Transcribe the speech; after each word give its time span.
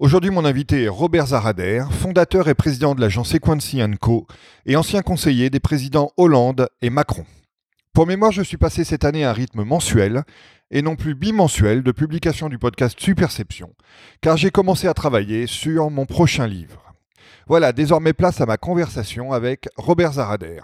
Aujourd'hui, 0.00 0.32
mon 0.32 0.44
invité 0.44 0.82
est 0.82 0.88
Robert 0.88 1.28
Zarader, 1.28 1.84
fondateur 1.88 2.48
et 2.48 2.54
président 2.54 2.96
de 2.96 3.00
l'agence 3.00 3.32
Equancy 3.32 3.80
Co. 4.00 4.26
et 4.66 4.74
ancien 4.74 5.02
conseiller 5.02 5.50
des 5.50 5.60
présidents 5.60 6.10
Hollande 6.16 6.68
et 6.82 6.90
Macron. 6.90 7.24
Pour 7.92 8.08
mémoire, 8.08 8.32
je 8.32 8.42
suis 8.42 8.56
passé 8.56 8.82
cette 8.82 9.04
année 9.04 9.24
à 9.24 9.30
un 9.30 9.32
rythme 9.32 9.62
mensuel 9.62 10.24
et 10.72 10.82
non 10.82 10.96
plus 10.96 11.14
bimensuel 11.14 11.84
de 11.84 11.92
publication 11.92 12.48
du 12.48 12.58
podcast 12.58 12.98
Superception, 12.98 13.72
car 14.20 14.36
j'ai 14.36 14.50
commencé 14.50 14.88
à 14.88 14.94
travailler 14.94 15.46
sur 15.46 15.90
mon 15.90 16.06
prochain 16.06 16.48
livre. 16.48 16.92
Voilà, 17.46 17.72
désormais 17.72 18.14
place 18.14 18.40
à 18.40 18.46
ma 18.46 18.56
conversation 18.56 19.32
avec 19.32 19.68
Robert 19.76 20.14
Zarader. 20.14 20.62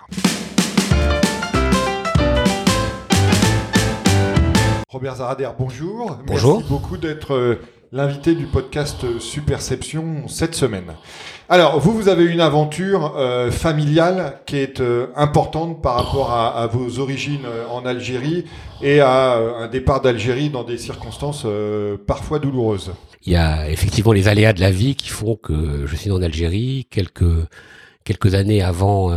Robert 4.89 5.15
Zarader, 5.15 5.51
bonjour. 5.57 6.19
Bonjour. 6.27 6.57
Merci 6.57 6.69
beaucoup 6.69 6.97
d'être 6.97 7.35
euh, 7.35 7.63
l'invité 7.93 8.37
du 8.37 8.47
podcast 8.47 9.19
Superception 9.19 10.29
cette 10.29 10.55
semaine. 10.55 10.95
Alors, 11.49 11.81
vous, 11.81 11.93
vous 11.93 12.09
avez 12.09 12.25
une 12.25 12.41
aventure 12.41 13.17
euh, 13.17 13.51
familiale 13.51 14.41
qui 14.47 14.59
est 14.59 14.81
euh, 14.81 15.09
importante 15.17 15.83
par 15.83 15.97
rapport 15.97 16.31
à, 16.31 16.57
à 16.57 16.67
vos 16.69 17.01
origines 17.01 17.45
euh, 17.45 17.67
en 17.67 17.85
Algérie 17.85 18.45
et 18.81 19.01
à 19.01 19.39
euh, 19.39 19.65
un 19.65 19.67
départ 19.67 20.01
d'Algérie 20.01 20.51
dans 20.51 20.63
des 20.63 20.79
circonstances 20.79 21.43
euh, 21.47 21.97
parfois 22.07 22.39
douloureuses. 22.39 22.93
Il 23.27 23.33
y 23.33 23.37
a 23.37 23.69
effectivement 23.69 24.13
les 24.13 24.29
aléas 24.29 24.53
de 24.53 24.61
la 24.61 24.71
vie 24.71 24.95
qui 24.95 25.09
font 25.09 25.35
que 25.35 25.85
je 25.87 25.97
suis 25.97 26.13
en 26.13 26.23
Algérie 26.23 26.87
quelques 26.91 27.25
quelques 28.05 28.35
années 28.35 28.63
avant 28.63 29.13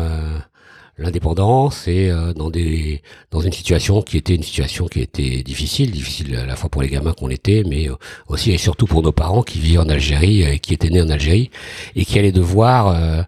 euh, 1.00 1.04
l'indépendance 1.04 1.88
et 1.88 2.10
euh, 2.10 2.34
dans 2.34 2.50
des 2.50 3.02
dans 3.32 3.42
une 3.42 3.52
situation 3.52 4.02
qui 4.02 4.18
était 4.18 4.36
une 4.36 4.44
situation 4.44 4.88
qui 4.88 5.02
était 5.02 5.44
difficile, 5.44 5.92
difficile 5.92 6.36
à 6.36 6.46
la 6.46 6.56
fois 6.56 6.70
pour 6.70 6.82
les 6.82 6.90
gamins 6.90 7.14
qu'on 7.14 7.30
était, 7.30 7.64
mais 7.68 7.90
euh, 7.90 7.96
aussi 8.28 8.52
et 8.52 8.58
surtout 8.58 8.86
pour 8.86 9.02
nos 9.02 9.12
parents 9.12 9.44
qui 9.44 9.60
vivaient 9.60 9.80
en 9.80 9.90
Algérie 9.90 10.44
et 10.44 10.60
qui 10.60 10.74
étaient 10.74 10.90
nés 10.90 11.02
en 11.02 11.10
Algérie 11.10 11.50
et 11.96 12.06
qui 12.06 12.20
allaient 12.20 12.32
devoir 12.32 12.88
euh, 12.90 13.24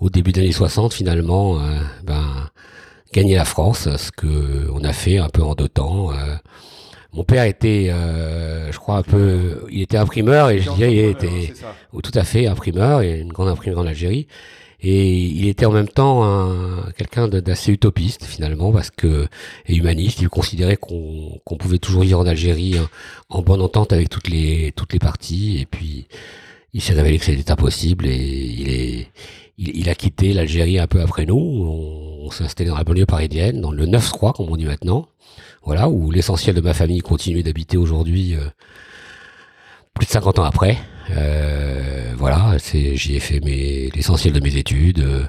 au 0.00 0.10
début 0.10 0.32
des 0.32 0.42
années 0.42 0.52
60 0.52 0.92
finalement 0.92 1.58
euh, 1.58 1.80
ben 2.04 2.24
gagner 3.12 3.36
la 3.36 3.44
France, 3.46 3.88
ce 3.96 4.10
que 4.12 4.68
on 4.72 4.84
a 4.84 4.92
fait 4.92 5.18
un 5.18 5.28
peu 5.30 5.42
en 5.42 5.54
deux 5.54 5.68
temps. 5.68 6.12
euh, 6.12 6.36
mon 7.14 7.24
père 7.24 7.44
était, 7.44 7.88
euh, 7.90 8.70
je 8.70 8.78
crois, 8.78 8.96
un 8.98 9.02
peu, 9.02 9.64
il 9.70 9.80
était 9.82 9.96
imprimeur 9.96 10.50
et 10.50 10.60
je 10.60 10.70
dirais, 10.72 10.92
il 10.92 10.98
était 10.98 11.52
C'est 11.54 11.64
ou 11.92 12.02
tout 12.02 12.12
à 12.14 12.22
fait 12.22 12.46
imprimeur, 12.46 13.00
et 13.00 13.18
une 13.20 13.32
grande 13.32 13.48
imprimerie 13.48 13.80
en 13.80 13.86
Algérie. 13.86 14.26
Et 14.80 15.18
il 15.18 15.48
était 15.48 15.66
en 15.66 15.72
même 15.72 15.88
temps 15.88 16.22
un- 16.24 16.90
quelqu'un 16.96 17.26
d'assez 17.28 17.72
utopiste 17.72 18.24
finalement, 18.24 18.72
parce 18.72 18.90
que 18.90 19.26
et 19.66 19.74
humaniste. 19.76 20.20
Il 20.20 20.28
considérait 20.28 20.76
qu'on 20.76 21.40
qu'on 21.44 21.56
pouvait 21.56 21.78
toujours 21.78 22.02
vivre 22.02 22.20
en 22.20 22.26
Algérie 22.26 22.78
hein, 22.78 22.88
en 23.28 23.42
bonne 23.42 23.60
entente 23.60 23.92
avec 23.92 24.08
toutes 24.08 24.28
les 24.28 24.72
toutes 24.76 24.92
les 24.92 24.98
parties. 25.00 25.58
Et 25.60 25.66
puis 25.66 26.06
il 26.74 26.80
s'est 26.82 26.94
révélé 26.94 27.18
que 27.18 27.24
c'était 27.24 27.50
impossible 27.50 28.06
et 28.06 28.16
il 28.16 28.68
est 28.70 29.08
il, 29.60 29.88
a 29.88 29.96
quitté 29.96 30.32
l'Algérie 30.34 30.78
un 30.78 30.86
peu 30.86 31.00
après 31.00 31.26
nous. 31.26 31.36
On, 31.36 32.26
on 32.26 32.30
s'est 32.30 32.44
installé 32.44 32.70
dans 32.70 32.76
la 32.76 32.84
banlieue 32.84 33.06
parisienne, 33.06 33.60
dans 33.60 33.72
le 33.72 33.86
9 33.86 34.10
croix 34.12 34.32
comme 34.32 34.48
on 34.50 34.56
dit 34.56 34.66
maintenant. 34.66 35.08
Voilà, 35.64 35.88
où 35.88 36.10
l'essentiel 36.12 36.54
de 36.54 36.60
ma 36.60 36.74
famille 36.74 37.00
continue 37.00 37.42
d'habiter 37.42 37.76
aujourd'hui, 37.76 38.34
euh, 38.36 38.48
plus 39.98 40.06
de 40.06 40.12
50 40.12 40.38
ans 40.38 40.44
après. 40.44 40.78
Euh, 41.10 42.12
voilà, 42.16 42.56
j'y 42.58 43.16
ai 43.16 43.20
fait 43.20 43.40
l'essentiel 43.40 44.32
de 44.32 44.40
mes 44.40 44.56
études. 44.56 45.00
Euh, 45.00 45.24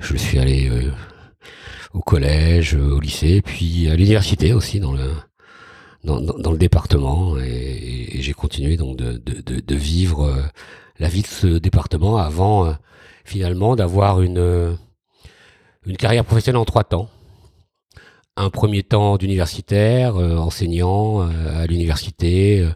je 0.00 0.16
suis 0.16 0.38
allé 0.38 0.68
euh, 0.68 0.92
au 1.94 2.00
collège, 2.00 2.74
euh, 2.74 2.94
au 2.96 3.00
lycée, 3.00 3.40
puis 3.42 3.88
à 3.88 3.96
l'université 3.96 4.52
aussi 4.52 4.80
dans 4.80 4.92
le 4.92 5.10
dans, 6.04 6.50
le 6.50 6.58
département, 6.58 7.38
et, 7.38 8.18
et 8.18 8.22
j'ai 8.22 8.32
continué 8.32 8.76
donc 8.76 8.96
de, 8.96 9.22
de, 9.24 9.60
de, 9.60 9.74
vivre 9.76 10.24
euh, 10.24 10.42
la 10.98 11.06
vie 11.06 11.22
de 11.22 11.28
ce 11.28 11.46
département 11.46 12.16
avant 12.16 12.66
euh, 12.66 12.72
finalement 13.24 13.76
d'avoir 13.76 14.20
une 14.20 14.76
une 15.86 15.96
carrière 15.96 16.24
professionnelle 16.24 16.60
en 16.60 16.64
trois 16.64 16.82
temps 16.82 17.08
un 18.36 18.50
premier 18.50 18.82
temps 18.82 19.16
d'universitaire, 19.16 20.16
enseignant 20.16 21.20
à 21.20 21.66
l'université, 21.66 22.66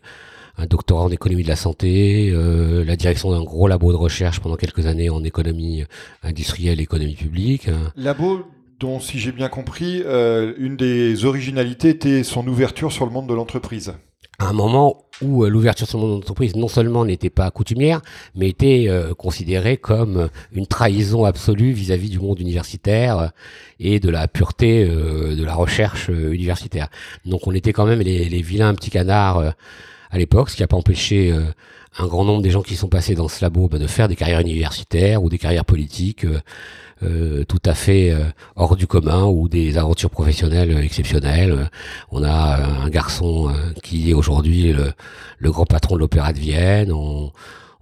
un 0.58 0.66
doctorat 0.66 1.02
en 1.02 1.10
économie 1.10 1.42
de 1.42 1.48
la 1.48 1.56
santé, 1.56 2.30
euh, 2.32 2.84
la 2.84 2.96
direction 2.96 3.30
d'un 3.30 3.42
gros 3.42 3.68
labo 3.68 3.92
de 3.92 3.96
recherche 3.96 4.40
pendant 4.40 4.56
quelques 4.56 4.86
années 4.86 5.10
en 5.10 5.22
économie 5.24 5.84
industrielle 6.22 6.80
et 6.80 6.84
économie 6.84 7.14
publique. 7.14 7.68
Labo 7.96 8.44
dont, 8.80 9.00
si 9.00 9.18
j'ai 9.18 9.32
bien 9.32 9.48
compris, 9.48 10.02
euh, 10.04 10.54
une 10.58 10.76
des 10.76 11.24
originalités 11.24 11.90
était 11.90 12.22
son 12.22 12.46
ouverture 12.46 12.92
sur 12.92 13.06
le 13.06 13.12
monde 13.12 13.28
de 13.28 13.34
l'entreprise. 13.34 13.94
À 14.38 14.48
un 14.48 14.52
moment 14.52 15.06
où 15.22 15.44
euh, 15.44 15.48
l'ouverture 15.48 15.88
sur 15.88 15.98
mon 15.98 16.16
entreprise 16.16 16.56
non 16.56 16.68
seulement 16.68 17.06
n'était 17.06 17.30
pas 17.30 17.50
coutumière, 17.50 18.02
mais 18.34 18.50
était 18.50 18.84
euh, 18.88 19.14
considérée 19.14 19.78
comme 19.78 20.28
une 20.52 20.66
trahison 20.66 21.24
absolue 21.24 21.72
vis-à-vis 21.72 22.10
du 22.10 22.18
monde 22.18 22.38
universitaire 22.38 23.32
et 23.80 23.98
de 23.98 24.10
la 24.10 24.28
pureté 24.28 24.86
de 24.86 25.42
la 25.42 25.54
recherche 25.54 26.08
universitaire. 26.08 26.88
Donc 27.24 27.46
on 27.46 27.52
était 27.52 27.72
quand 27.72 27.86
même 27.86 28.00
les, 28.00 28.28
les 28.28 28.42
vilains 28.42 28.74
petits 28.74 28.90
canards 28.90 29.54
à 30.10 30.18
l'époque, 30.18 30.50
ce 30.50 30.56
qui 30.56 30.62
n'a 30.62 30.68
pas 30.68 30.76
empêché 30.76 31.32
euh, 31.32 31.44
un 31.98 32.06
grand 32.06 32.24
nombre 32.24 32.42
des 32.42 32.50
gens 32.50 32.62
qui 32.62 32.76
sont 32.76 32.88
passés 32.88 33.14
dans 33.14 33.28
ce 33.28 33.42
labo 33.42 33.68
bah, 33.68 33.78
de 33.78 33.86
faire 33.86 34.08
des 34.08 34.16
carrières 34.16 34.40
universitaires 34.40 35.22
ou 35.22 35.28
des 35.28 35.38
carrières 35.38 35.64
politiques 35.64 36.24
euh, 36.24 36.40
euh, 37.02 37.44
tout 37.44 37.60
à 37.66 37.74
fait 37.74 38.10
euh, 38.10 38.24
hors 38.54 38.74
du 38.74 38.86
commun 38.86 39.24
ou 39.24 39.50
des 39.50 39.76
aventures 39.76 40.08
professionnelles 40.08 40.70
euh, 40.70 40.82
exceptionnelles. 40.82 41.68
On 42.10 42.22
a 42.22 42.56
un 42.82 42.88
garçon 42.88 43.52
qui 43.82 44.10
est 44.10 44.14
aujourd'hui 44.14 44.72
le, 44.72 44.92
le 45.38 45.50
grand 45.50 45.66
patron 45.66 45.96
de 45.96 46.00
l'Opéra 46.00 46.32
de 46.32 46.38
Vienne. 46.38 46.90
On, 46.92 47.32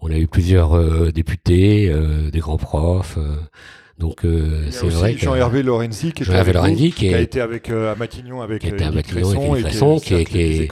on 0.00 0.10
a 0.10 0.16
eu 0.16 0.26
plusieurs 0.26 1.12
députés, 1.12 1.94
des 2.32 2.38
grands 2.40 2.58
profs. 2.58 3.18
Donc 3.98 4.24
euh, 4.24 4.66
c'est 4.70 4.86
vrai 4.88 5.14
que 5.14 5.20
Jean-Hervé 5.20 5.62
Lorenzi 5.62 6.12
qui, 6.12 6.24
vous, 6.24 6.32
Lorenzi, 6.52 6.90
qui 6.90 7.06
qui 7.08 7.14
a 7.14 7.20
été 7.20 7.40
avec 7.40 7.70
euh, 7.70 7.92
à 7.92 7.96
Matignon 7.96 8.42
avec 8.42 8.60
qui 8.62 8.68
était 8.68 8.84
euh, 8.84 8.88
à 8.88 8.90
Matignon 8.90 9.52
avec 9.52 9.64
Cresson 9.66 9.98
qui 9.98 10.04
qui 10.06 10.14
est- 10.14 10.24
qui 10.24 10.38
est- 10.64 10.66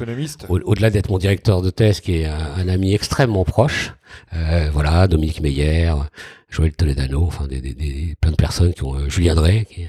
au- 0.49 0.60
au-delà 0.65 0.91
d'être 0.91 1.09
mon 1.10 1.19
directeur 1.19 1.62
de 1.62 1.71
thèse, 1.71 2.00
qui 2.00 2.16
est 2.22 2.27
un, 2.27 2.38
un 2.59 2.69
ami 2.69 2.94
extrêmement 2.94 3.44
proche, 3.44 3.93
euh, 4.34 4.69
voilà, 4.72 5.06
Dominique 5.06 5.41
Meyer, 5.41 5.93
Joël 6.50 6.72
Toledano, 6.72 7.22
enfin 7.25 7.47
des, 7.47 7.60
des, 7.60 7.75
des- 7.75 8.15
plein 8.21 8.33
de 8.33 8.37
personnes 8.37 8.75
qui 8.75 8.83
ont 8.83 8.94
euh, 8.97 9.09
Julien 9.09 9.34
Drey, 9.37 9.66
qui, 9.71 9.87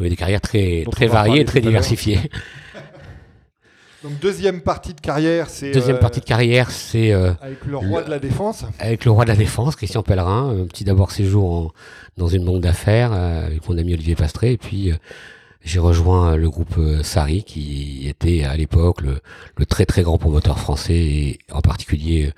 ont 0.00 0.04
eu 0.04 0.08
des 0.08 0.16
carrières 0.16 0.40
très 0.40 0.82
Dont 0.84 0.90
très 0.90 1.06
variées, 1.06 1.44
très 1.44 1.60
diversifiées. 1.60 2.18
Donc 4.02 4.18
deuxième 4.18 4.62
partie 4.62 4.94
de 4.94 5.00
carrière, 5.00 5.50
c'est 5.50 5.72
Deuxième 5.72 5.96
euh, 5.96 6.00
partie 6.00 6.20
de 6.20 6.24
carrière, 6.24 6.70
c'est 6.70 7.12
euh, 7.12 7.32
avec 7.42 7.64
le 7.66 7.76
roi 7.76 8.00
le- 8.00 8.06
de 8.06 8.10
la 8.10 8.18
défense. 8.18 8.64
avec 8.78 9.04
le 9.04 9.10
roi 9.10 9.24
de 9.24 9.30
la 9.30 9.36
défense, 9.36 9.76
Christian 9.76 10.02
Pellerin, 10.02 10.56
un 10.62 10.66
petit 10.66 10.84
d'abord 10.84 11.10
séjour 11.10 11.52
en- 11.52 11.70
dans 12.16 12.28
une 12.28 12.44
banque 12.44 12.62
d'affaires 12.62 13.10
euh, 13.12 13.46
avec 13.46 13.68
mon 13.68 13.76
ami 13.76 13.92
Olivier 13.92 14.14
Pastré, 14.14 14.52
et 14.52 14.56
puis 14.56 14.90
euh, 14.90 14.94
j'ai 15.62 15.78
rejoint 15.80 16.36
le 16.36 16.48
groupe 16.48 16.76
euh, 16.78 17.02
Sari, 17.02 17.44
qui 17.44 18.08
était 18.08 18.44
à 18.44 18.56
l'époque 18.56 19.02
le, 19.02 19.18
le 19.58 19.66
très 19.66 19.84
très 19.84 20.02
grand 20.02 20.16
promoteur 20.16 20.58
français, 20.58 20.94
et 20.96 21.38
en 21.52 21.60
particulier 21.60 22.28
euh, 22.28 22.32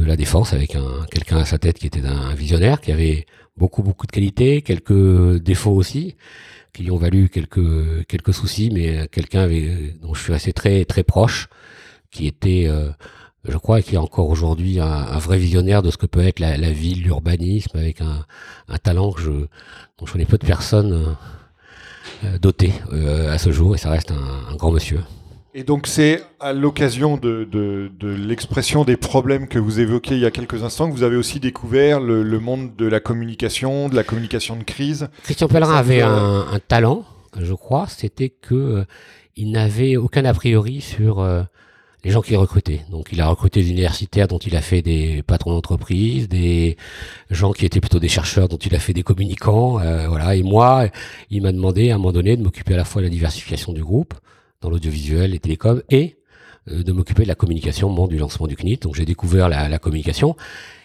de 0.00 0.04
la 0.04 0.14
défense, 0.16 0.52
avec 0.52 0.76
un 0.76 1.04
quelqu'un 1.10 1.38
à 1.38 1.44
sa 1.44 1.58
tête 1.58 1.78
qui 1.80 1.86
était 1.88 2.06
un 2.06 2.32
visionnaire, 2.34 2.80
qui 2.80 2.92
avait 2.92 3.26
beaucoup 3.56 3.82
beaucoup 3.82 4.06
de 4.06 4.12
qualités, 4.12 4.62
quelques 4.62 5.38
défauts 5.42 5.72
aussi, 5.72 6.14
qui 6.72 6.82
lui 6.84 6.90
ont 6.90 6.96
valu 6.96 7.28
quelques 7.28 8.06
quelques 8.06 8.34
soucis, 8.34 8.70
mais 8.70 8.98
euh, 8.98 9.06
quelqu'un 9.10 9.42
avec- 9.42 10.00
dont 10.00 10.14
je 10.14 10.22
suis 10.22 10.32
resté 10.32 10.52
très 10.52 10.84
très 10.84 11.02
proche, 11.02 11.48
qui 12.10 12.26
était 12.26 12.66
euh, 12.68 12.90
je 13.44 13.56
crois 13.58 13.82
qu'il 13.82 13.94
est 13.94 13.98
encore 13.98 14.28
aujourd'hui 14.28 14.78
un, 14.80 15.18
vrai 15.18 15.36
visionnaire 15.38 15.82
de 15.82 15.90
ce 15.90 15.96
que 15.96 16.06
peut 16.06 16.24
être 16.24 16.38
la, 16.38 16.56
ville, 16.70 17.02
l'urbanisme, 17.02 17.76
avec 17.76 18.00
un, 18.00 18.24
talent 18.78 19.12
que 19.12 19.20
je, 19.20 19.30
dont 19.98 20.06
je 20.06 20.12
connais 20.12 20.24
peu 20.24 20.38
de 20.38 20.46
personnes 20.46 20.92
euh, 20.92 21.12
euh, 22.24 22.38
dotées 22.38 22.72
euh, 22.92 23.32
à 23.32 23.38
ce 23.38 23.50
jour, 23.50 23.74
et 23.74 23.78
ça 23.78 23.90
reste 23.90 24.12
un 24.12 24.54
grand 24.54 24.70
monsieur. 24.70 25.00
Et 25.54 25.64
donc 25.64 25.86
c'est 25.86 26.22
à 26.40 26.54
l'occasion 26.54 27.18
de, 27.18 27.44
de, 27.44 27.90
de 28.00 28.08
l'expression 28.08 28.84
des 28.84 28.96
problèmes 28.96 29.48
que 29.48 29.58
vous 29.58 29.80
évoquez 29.80 30.14
il 30.14 30.20
y 30.20 30.24
a 30.24 30.30
quelques 30.30 30.64
instants 30.64 30.88
que 30.88 30.94
vous 30.94 31.02
avez 31.02 31.16
aussi 31.16 31.40
découvert 31.40 32.00
le, 32.00 32.22
le 32.22 32.40
monde 32.40 32.74
de 32.74 32.86
la 32.86 33.00
communication, 33.00 33.90
de 33.90 33.94
la 33.94 34.02
communication 34.02 34.56
de 34.56 34.62
crise. 34.62 35.08
Christian 35.24 35.48
Pellerin 35.48 35.74
avait 35.76 36.00
vous, 36.00 36.08
euh, 36.08 36.44
un, 36.50 36.54
un 36.54 36.58
talent, 36.58 37.04
je 37.38 37.52
crois, 37.52 37.86
c'était 37.86 38.30
que 38.30 38.54
euh, 38.54 38.84
il 39.36 39.50
n'avait 39.50 39.98
aucun 39.98 40.24
a 40.24 40.32
priori 40.32 40.80
sur 40.80 41.20
euh, 41.20 41.42
les 42.02 42.10
gens 42.10 42.22
qu'il 42.22 42.38
recrutait. 42.38 42.80
Donc 42.90 43.08
il 43.12 43.20
a 43.20 43.28
recruté 43.28 43.60
des 43.62 43.72
universitaires 43.72 44.28
dont 44.28 44.38
il 44.38 44.56
a 44.56 44.62
fait 44.62 44.80
des 44.80 45.22
patrons 45.22 45.52
d'entreprise, 45.52 46.30
des 46.30 46.78
gens 47.30 47.52
qui 47.52 47.66
étaient 47.66 47.80
plutôt 47.80 48.00
des 48.00 48.08
chercheurs 48.08 48.48
dont 48.48 48.56
il 48.56 48.74
a 48.74 48.78
fait 48.78 48.94
des 48.94 49.02
communicants, 49.02 49.78
euh, 49.80 50.08
voilà. 50.08 50.34
Et 50.34 50.42
moi, 50.42 50.86
il 51.28 51.42
m'a 51.42 51.52
demandé 51.52 51.90
à 51.90 51.96
un 51.96 51.98
moment 51.98 52.12
donné 52.12 52.38
de 52.38 52.42
m'occuper 52.42 52.72
à 52.72 52.78
la 52.78 52.86
fois 52.86 53.02
de 53.02 53.06
la 53.08 53.10
diversification 53.10 53.74
du 53.74 53.84
groupe 53.84 54.14
dans 54.62 54.70
l'audiovisuel, 54.70 55.32
les 55.32 55.38
télécoms, 55.38 55.82
et 55.90 56.16
euh, 56.70 56.82
de 56.84 56.92
m'occuper 56.92 57.24
de 57.24 57.28
la 57.28 57.34
communication 57.34 57.88
au 57.88 57.90
moment 57.90 58.06
du 58.06 58.16
lancement 58.16 58.46
du 58.46 58.56
CNIT. 58.56 58.78
Donc 58.78 58.94
j'ai 58.94 59.04
découvert 59.04 59.48
la, 59.48 59.78
communication 59.78 60.36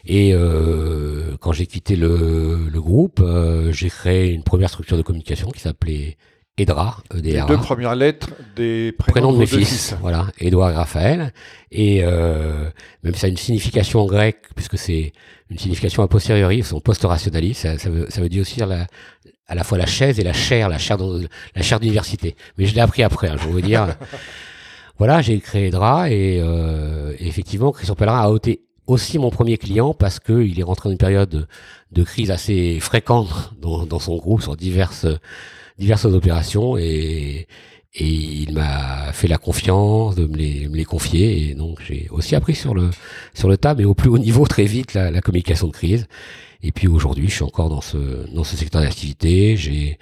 et 0.06 0.34
euh, 0.34 1.38
quand 1.40 1.52
j'ai 1.52 1.68
quitté 1.68 1.96
le, 1.96 2.68
le 2.68 2.82
groupe, 2.82 3.20
euh, 3.22 3.72
j'ai 3.72 3.90
créé 3.90 4.32
une 4.32 4.44
première 4.44 4.70
structure 4.70 4.98
de 4.98 5.04
communication 5.04 5.52
qui 5.52 5.60
s'appelait 5.60 6.18
Edra, 6.57 6.98
EDRA. 7.13 7.21
Les 7.21 7.42
deux 7.48 7.57
premières 7.57 7.95
lettres 7.95 8.30
des 8.56 8.92
prénoms, 8.92 9.31
de, 9.31 9.38
mes 9.38 9.45
fils, 9.45 9.95
Voilà, 10.01 10.27
Edouard 10.39 10.71
et 10.71 10.75
Raphaël. 10.75 11.33
Et 11.71 12.04
euh, 12.04 12.69
même 13.04 13.13
ça 13.13 13.27
a 13.27 13.30
une 13.30 13.38
signification 13.38 14.01
en 14.01 14.07
grec, 14.07 14.38
puisque 14.56 14.77
c'est 14.77 15.13
une 15.51 15.59
signification 15.59 16.01
a 16.01 16.07
posteriori, 16.07 16.63
son 16.63 16.80
post-rationalis, 16.80 17.54
ça, 17.54 17.77
ça, 17.77 17.89
veut, 17.89 18.07
ça 18.09 18.21
veut 18.21 18.30
dire 18.30 18.42
aussi 18.42 18.59
la, 18.59 18.88
à 19.48 19.54
la 19.54 19.63
fois 19.63 19.77
la 19.77 19.86
chaise 19.86 20.19
et 20.19 20.24
la 20.24 20.33
chair, 20.33 20.68
la 20.68 20.80
chair, 20.80 20.98
la 21.56 21.62
chair 21.62 21.80
d'université. 21.80 22.36
Mais 22.57 22.65
je 22.65 22.74
l'ai 22.74 22.81
appris 22.81 23.04
après, 23.04 23.30
hein, 23.30 23.38
je 23.39 23.48
veux 23.48 23.62
dire. 23.62 23.95
voilà, 24.98 25.21
j'ai 25.21 25.39
créé 25.39 25.68
Edra 25.68 26.09
et, 26.09 26.39
euh, 26.42 27.13
effectivement, 27.19 27.71
Christian 27.71 27.94
Pellerin 27.94 28.21
a 28.21 28.36
été 28.36 28.62
aussi 28.88 29.19
mon 29.19 29.30
premier 29.30 29.59
client 29.59 29.94
parce 29.94 30.19
que 30.19 30.42
il 30.42 30.59
est 30.59 30.63
rentré 30.63 30.89
dans 30.89 30.94
une 30.94 30.98
période 30.98 31.30
de, 31.30 31.48
de 31.92 32.04
crise 32.04 32.31
assez 32.31 32.80
fréquente 32.80 33.54
dans, 33.62 33.86
dans 33.86 34.00
son 34.00 34.18
groupe 34.18 34.42
sur 34.42 34.56
diverses 34.56 35.06
diverses 35.78 36.06
opérations 36.06 36.78
et, 36.78 37.48
et 37.94 38.06
il 38.06 38.54
m'a 38.54 39.12
fait 39.14 39.28
la 39.28 39.38
confiance 39.38 40.16
de 40.16 40.26
me 40.28 40.36
les, 40.36 40.68
me 40.68 40.76
les 40.76 40.86
confier 40.86 41.50
et 41.50 41.54
donc 41.56 41.80
j'ai 41.86 42.08
aussi 42.12 42.36
appris 42.36 42.56
sur 42.56 42.74
le 42.74 42.90
sur 43.34 43.50
le 43.50 43.58
tas 43.58 43.76
mais 43.76 43.86
au 43.86 43.94
plus 43.94 44.10
haut 44.10 44.18
niveau 44.18 44.46
très 44.56 44.66
vite 44.66 44.94
la, 44.94 45.12
la 45.12 45.22
communication 45.22 45.68
de 45.68 45.74
crise. 45.74 46.08
Et 46.64 46.72
puis 46.72 46.88
aujourd'hui 46.88 47.28
je 47.30 47.36
suis 47.36 47.44
encore 47.44 47.70
dans 47.70 47.82
ce 47.82 47.98
dans 48.34 48.44
ce 48.44 48.56
secteur 48.56 48.82
d'activité. 48.82 49.58
J'ai 49.58 49.98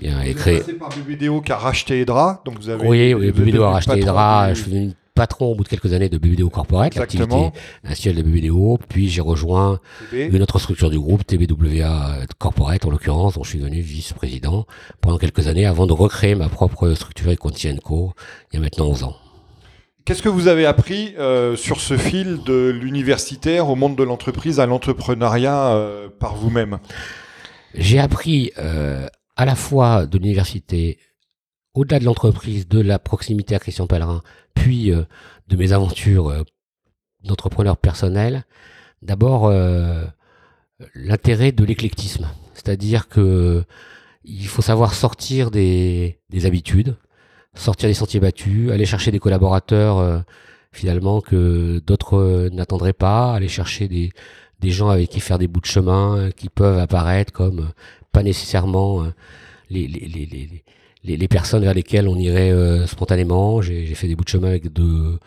bien 0.00 0.20
écrit 0.22 0.60
par 0.78 0.90
BBDO 0.90 1.40
qui 1.40 1.52
a 1.52 1.56
racheté 1.56 2.00
Edra 2.00 2.42
donc 2.44 2.58
vous 2.58 2.68
avez 2.68 2.86
oui, 2.86 3.14
oui 3.14 3.30
BBDO 3.30 3.62
a 3.62 3.70
racheté 3.70 3.98
Edra 4.00 4.52
je 4.52 4.62
patron 5.16 5.46
au 5.46 5.54
bout 5.56 5.64
de 5.64 5.68
quelques 5.68 5.92
années 5.92 6.08
de 6.08 6.18
BBDO 6.18 6.48
Corporate, 6.50 6.94
l'activité 6.94 7.50
actuelle 7.82 8.14
de 8.14 8.22
BBDO. 8.22 8.78
Puis 8.88 9.08
j'ai 9.08 9.20
rejoint 9.22 9.80
une 10.12 10.42
autre 10.42 10.60
structure 10.60 10.90
du 10.90 11.00
groupe, 11.00 11.26
TBWA 11.26 12.18
Corporate 12.38 12.84
en 12.84 12.90
l'occurrence, 12.90 13.34
dont 13.34 13.42
je 13.42 13.50
suis 13.50 13.58
devenu 13.58 13.80
vice-président 13.80 14.66
pendant 15.00 15.18
quelques 15.18 15.48
années 15.48 15.66
avant 15.66 15.86
de 15.86 15.92
recréer 15.92 16.36
ma 16.36 16.48
propre 16.48 16.92
structure 16.94 17.32
Econtienco 17.32 18.12
il 18.52 18.56
y 18.56 18.58
a 18.58 18.60
maintenant 18.60 18.86
11 18.86 19.02
ans. 19.04 19.16
Qu'est-ce 20.04 20.22
que 20.22 20.28
vous 20.28 20.46
avez 20.46 20.66
appris 20.66 21.14
euh, 21.18 21.56
sur 21.56 21.80
ce 21.80 21.96
fil 21.96 22.38
de 22.44 22.70
l'universitaire 22.70 23.68
au 23.68 23.74
monde 23.74 23.96
de 23.96 24.04
l'entreprise, 24.04 24.60
à 24.60 24.66
l'entrepreneuriat 24.66 25.72
euh, 25.72 26.08
par 26.20 26.36
vous-même? 26.36 26.78
J'ai 27.74 27.98
appris 27.98 28.52
euh, 28.58 29.08
à 29.34 29.44
la 29.44 29.56
fois 29.56 30.06
de 30.06 30.18
l'université 30.18 30.98
au-delà 31.76 31.98
de 32.00 32.04
l'entreprise, 32.04 32.66
de 32.66 32.80
la 32.80 32.98
proximité 32.98 33.54
à 33.54 33.58
Christian 33.58 33.86
Pellerin, 33.86 34.22
puis 34.54 34.90
euh, 34.90 35.04
de 35.48 35.56
mes 35.56 35.72
aventures 35.72 36.28
euh, 36.28 36.42
d'entrepreneur 37.22 37.76
personnel, 37.76 38.44
d'abord 39.02 39.46
euh, 39.46 40.04
l'intérêt 40.94 41.52
de 41.52 41.64
l'éclectisme, 41.64 42.28
c'est-à-dire 42.54 43.08
que 43.08 43.62
il 44.24 44.48
faut 44.48 44.62
savoir 44.62 44.94
sortir 44.94 45.52
des, 45.52 46.18
des, 46.30 46.46
habitudes, 46.46 46.96
sortir 47.54 47.88
des 47.88 47.94
sentiers 47.94 48.18
battus, 48.18 48.72
aller 48.72 48.86
chercher 48.86 49.12
des 49.12 49.20
collaborateurs 49.20 50.24
finalement 50.72 51.20
que 51.20 51.80
d'autres 51.86 52.48
n'attendraient 52.50 52.92
pas, 52.92 53.34
aller 53.34 53.46
chercher 53.46 53.86
des, 53.86 54.10
gens 54.64 54.88
avec 54.88 55.10
qui 55.10 55.20
faire 55.20 55.38
des 55.38 55.46
bouts 55.46 55.60
de 55.60 55.66
chemin 55.66 56.30
qui 56.32 56.48
peuvent 56.48 56.80
apparaître 56.80 57.32
comme 57.32 57.70
pas 58.10 58.24
nécessairement 58.24 59.06
les, 59.70 59.86
les, 61.06 61.28
personnes 61.28 61.62
vers 61.62 61.74
lesquelles 61.74 62.08
on 62.08 62.16
irait 62.16 62.50
euh, 62.50 62.86
spontanément. 62.86 63.62
J'ai 63.62 63.94
fait 63.94 64.08
des 64.08 64.16
bouts 64.16 64.24
de 64.24 64.28
chemin 64.28 64.48
avec 64.48 64.72
deux, 64.72 65.18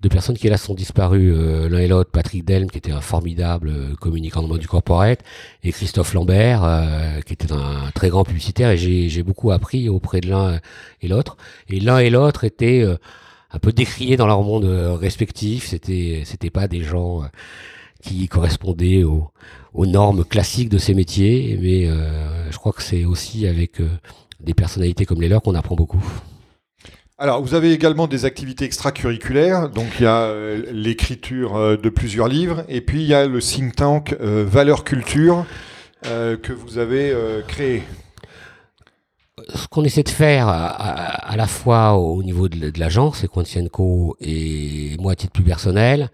deux 0.00 0.08
personnes 0.08 0.36
qui 0.36 0.48
là 0.48 0.56
sont 0.56 0.74
disparues, 0.74 1.32
euh, 1.34 1.68
l'un 1.68 1.78
et 1.78 1.88
l'autre, 1.88 2.10
Patrick 2.10 2.44
Delme, 2.44 2.70
qui 2.70 2.78
était 2.78 2.92
un 2.92 3.00
formidable 3.00 3.68
euh, 3.68 3.94
communicant 3.96 4.40
dans 4.40 4.46
le 4.46 4.52
monde 4.52 4.60
du 4.60 4.68
corporate, 4.68 5.20
et 5.62 5.72
Christophe 5.72 6.14
Lambert, 6.14 6.62
qui 7.26 7.32
était 7.32 7.52
un 7.52 7.90
très 7.94 8.08
grand 8.08 8.24
publicitaire, 8.24 8.70
et 8.70 8.76
j'ai 8.76 9.22
beaucoup 9.22 9.50
appris 9.50 9.88
auprès 9.88 10.20
de 10.20 10.28
l'un 10.28 10.60
et 11.02 11.08
l'autre. 11.08 11.36
Et 11.68 11.80
l'un 11.80 11.98
et 11.98 12.10
l'autre 12.10 12.44
étaient 12.44 12.84
un 13.50 13.58
peu 13.58 13.72
décriés 13.72 14.16
dans 14.16 14.26
leur 14.26 14.42
monde 14.42 14.64
respectif, 15.00 15.66
c'était 15.66 16.22
c'était 16.24 16.50
pas 16.50 16.68
des 16.68 16.82
gens 16.82 17.22
qui 18.02 18.28
correspondaient 18.28 19.04
aux, 19.04 19.30
aux, 19.72 19.86
normes 19.86 20.24
classiques 20.24 20.68
de 20.68 20.76
ces 20.76 20.92
métiers, 20.92 21.58
mais 21.60 21.88
je 22.50 22.56
crois 22.58 22.72
que 22.72 22.82
c'est 22.82 23.04
aussi 23.04 23.46
avec 23.46 23.80
des 24.40 24.54
personnalités 24.54 25.06
comme 25.06 25.20
les 25.20 25.28
leurs 25.28 25.42
qu'on 25.42 25.54
apprend 25.54 25.76
beaucoup. 25.76 26.02
Alors, 27.16 27.42
vous 27.42 27.54
avez 27.54 27.72
également 27.72 28.08
des 28.08 28.24
activités 28.24 28.64
extracurriculaires. 28.64 29.68
Donc, 29.68 29.86
il 30.00 30.02
y 30.02 30.06
a 30.06 30.22
euh, 30.22 30.64
l'écriture 30.72 31.54
euh, 31.54 31.76
de 31.76 31.88
plusieurs 31.88 32.26
livres, 32.26 32.64
et 32.68 32.80
puis 32.80 33.02
il 33.02 33.06
y 33.06 33.14
a 33.14 33.26
le 33.26 33.40
think 33.40 33.76
tank 33.76 34.16
euh, 34.20 34.44
Valeur 34.46 34.84
Culture 34.84 35.46
que 36.02 36.52
vous 36.52 36.76
avez 36.76 37.16
créé. 37.48 37.82
Ce 39.54 39.66
qu'on 39.68 39.84
essaie 39.84 40.02
de 40.02 40.10
faire 40.10 40.48
à, 40.48 41.34
la 41.34 41.46
fois 41.46 41.94
au 41.94 42.22
niveau 42.22 42.50
de, 42.50 42.78
l'agence, 42.78 43.24
Equantienco, 43.24 44.14
et 44.20 44.98
moi 45.00 45.12
à 45.12 45.14
titre 45.14 45.32
plus 45.32 45.44
personnel, 45.44 46.10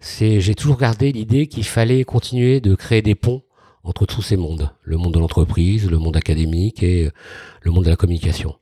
c'est 0.00 0.40
j'ai 0.40 0.54
toujours 0.54 0.78
gardé 0.78 1.12
l'idée 1.12 1.48
qu'il 1.48 1.66
fallait 1.66 2.04
continuer 2.04 2.60
de 2.62 2.74
créer 2.74 3.02
des 3.02 3.14
ponts 3.14 3.42
entre 3.86 4.04
tous 4.04 4.22
ces 4.22 4.36
mondes, 4.36 4.70
le 4.82 4.96
monde 4.96 5.14
de 5.14 5.18
l'entreprise, 5.18 5.88
le 5.88 5.98
monde 5.98 6.16
académique 6.16 6.82
et 6.82 7.10
le 7.62 7.70
monde 7.70 7.84
de 7.84 7.90
la 7.90 7.96
communication. 7.96 8.56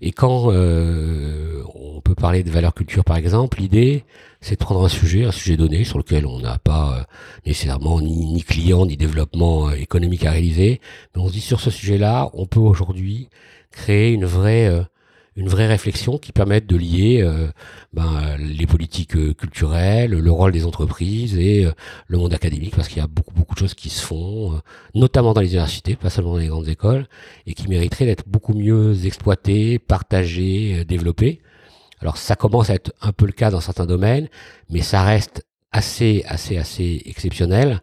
Et 0.00 0.12
quand 0.12 0.50
euh, 0.50 1.62
on 1.74 2.00
peut 2.00 2.14
parler 2.14 2.42
de 2.42 2.50
valeur 2.50 2.74
culture 2.74 3.04
par 3.04 3.16
exemple, 3.16 3.60
l'idée 3.60 4.04
c'est 4.40 4.58
de 4.58 4.64
prendre 4.64 4.84
un 4.84 4.88
sujet, 4.88 5.24
un 5.24 5.32
sujet 5.32 5.56
donné 5.56 5.84
sur 5.84 5.96
lequel 5.96 6.26
on 6.26 6.40
n'a 6.40 6.58
pas 6.58 6.98
euh, 6.98 7.02
nécessairement 7.46 8.00
ni, 8.00 8.26
ni, 8.26 8.42
client 8.42 8.84
ni 8.84 8.96
développement 8.96 9.68
euh, 9.68 9.72
économique 9.72 10.26
à 10.26 10.32
réaliser, 10.32 10.80
mais 11.14 11.22
on 11.22 11.28
se 11.28 11.32
dit 11.32 11.40
sur 11.40 11.60
ce 11.60 11.70
sujet-là, 11.70 12.30
on 12.34 12.46
peut 12.46 12.60
aujourd'hui 12.60 13.28
créer 13.70 14.12
une 14.12 14.26
vraie 14.26 14.86
une 15.36 15.48
vraie 15.48 15.66
réflexion 15.66 16.16
qui 16.18 16.30
permette 16.32 16.66
de 16.66 16.76
lier 16.76 17.20
euh, 17.22 17.48
ben, 17.92 18.36
les 18.38 18.66
politiques 18.66 19.16
euh, 19.16 19.34
culturelles, 19.34 20.12
le 20.12 20.30
rôle 20.30 20.52
des 20.52 20.64
entreprises 20.64 21.36
et 21.36 21.64
euh, 21.64 21.72
le 22.06 22.18
monde 22.18 22.32
académique, 22.32 22.76
parce 22.76 22.88
qu'il 22.88 22.98
y 22.98 23.00
a 23.00 23.08
beaucoup 23.08 23.34
beaucoup 23.34 23.54
de 23.54 23.58
choses 23.58 23.74
qui 23.74 23.90
se 23.90 24.04
font, 24.04 24.60
notamment 24.94 25.34
dans 25.34 25.40
les 25.40 25.48
universités, 25.48 25.96
pas 25.96 26.10
seulement 26.10 26.34
dans 26.34 26.38
les 26.38 26.46
grandes 26.46 26.68
écoles, 26.68 27.06
et 27.46 27.54
qui 27.54 27.68
mériteraient 27.68 28.06
d'être 28.06 28.28
beaucoup 28.28 28.54
mieux 28.54 29.06
exploitées, 29.06 29.78
partagées, 29.78 30.84
développées. 30.84 31.40
Alors 32.00 32.16
ça 32.16 32.36
commence 32.36 32.70
à 32.70 32.74
être 32.74 32.92
un 33.00 33.12
peu 33.12 33.26
le 33.26 33.32
cas 33.32 33.50
dans 33.50 33.60
certains 33.60 33.86
domaines, 33.86 34.28
mais 34.70 34.82
ça 34.82 35.02
reste 35.02 35.44
assez 35.72 36.22
assez 36.28 36.56
assez 36.58 37.02
exceptionnel. 37.06 37.82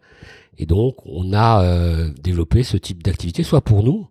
Et 0.57 0.65
donc 0.65 0.95
on 1.05 1.33
a 1.33 1.65
développé 2.21 2.63
ce 2.63 2.77
type 2.77 3.03
d'activité, 3.03 3.43
soit 3.43 3.61
pour 3.61 3.83
nous, 3.83 4.07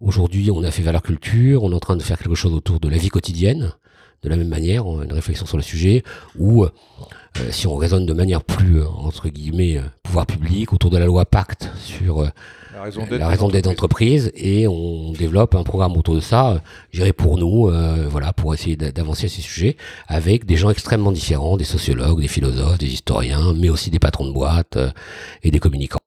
Aujourd'hui, 0.00 0.50
on 0.50 0.64
a 0.64 0.70
fait 0.70 0.82
valeur 0.82 1.02
culture, 1.02 1.62
on 1.62 1.72
est 1.72 1.74
en 1.74 1.80
train 1.80 1.96
de 1.96 2.02
faire 2.02 2.18
quelque 2.18 2.34
chose 2.34 2.54
autour 2.54 2.80
de 2.80 2.88
la 2.88 2.96
vie 2.96 3.10
quotidienne, 3.10 3.74
de 4.22 4.28
la 4.30 4.36
même 4.36 4.48
manière, 4.48 4.86
une 4.86 5.12
réflexion 5.12 5.44
sur 5.44 5.58
le 5.58 5.62
sujet, 5.62 6.02
ou 6.38 6.64
euh, 6.64 6.70
si 7.50 7.66
on 7.66 7.76
raisonne 7.76 8.06
de 8.06 8.14
manière 8.14 8.42
plus, 8.42 8.80
euh, 8.80 8.88
entre 8.88 9.28
guillemets, 9.28 9.76
euh, 9.76 9.82
pouvoir 10.02 10.24
public, 10.24 10.72
autour 10.72 10.90
de 10.90 10.96
la 10.96 11.04
loi 11.04 11.26
Pacte 11.26 11.68
sur 11.76 12.26
la 13.10 13.28
raison 13.28 13.48
d'être 13.48 13.66
d'entreprise, 13.66 14.32
et 14.34 14.66
on 14.66 15.12
développe 15.12 15.54
un 15.54 15.64
programme 15.64 15.94
autour 15.98 16.14
de 16.14 16.20
ça, 16.20 16.62
j'irai 16.92 17.12
pour 17.12 17.36
nous, 17.36 17.70
voilà, 18.08 18.32
pour 18.32 18.54
essayer 18.54 18.76
d'avancer 18.76 19.28
ces 19.28 19.42
sujets, 19.42 19.76
avec 20.08 20.46
des 20.46 20.56
gens 20.56 20.70
extrêmement 20.70 21.12
différents, 21.12 21.58
des 21.58 21.64
sociologues, 21.64 22.22
des 22.22 22.28
philosophes, 22.28 22.78
des 22.78 22.88
historiens, 22.88 23.52
mais 23.54 23.68
aussi 23.68 23.90
des 23.90 23.98
patrons 23.98 24.26
de 24.26 24.32
boîtes 24.32 24.78
et 25.42 25.50
des 25.50 25.58
communicants. 25.58 26.00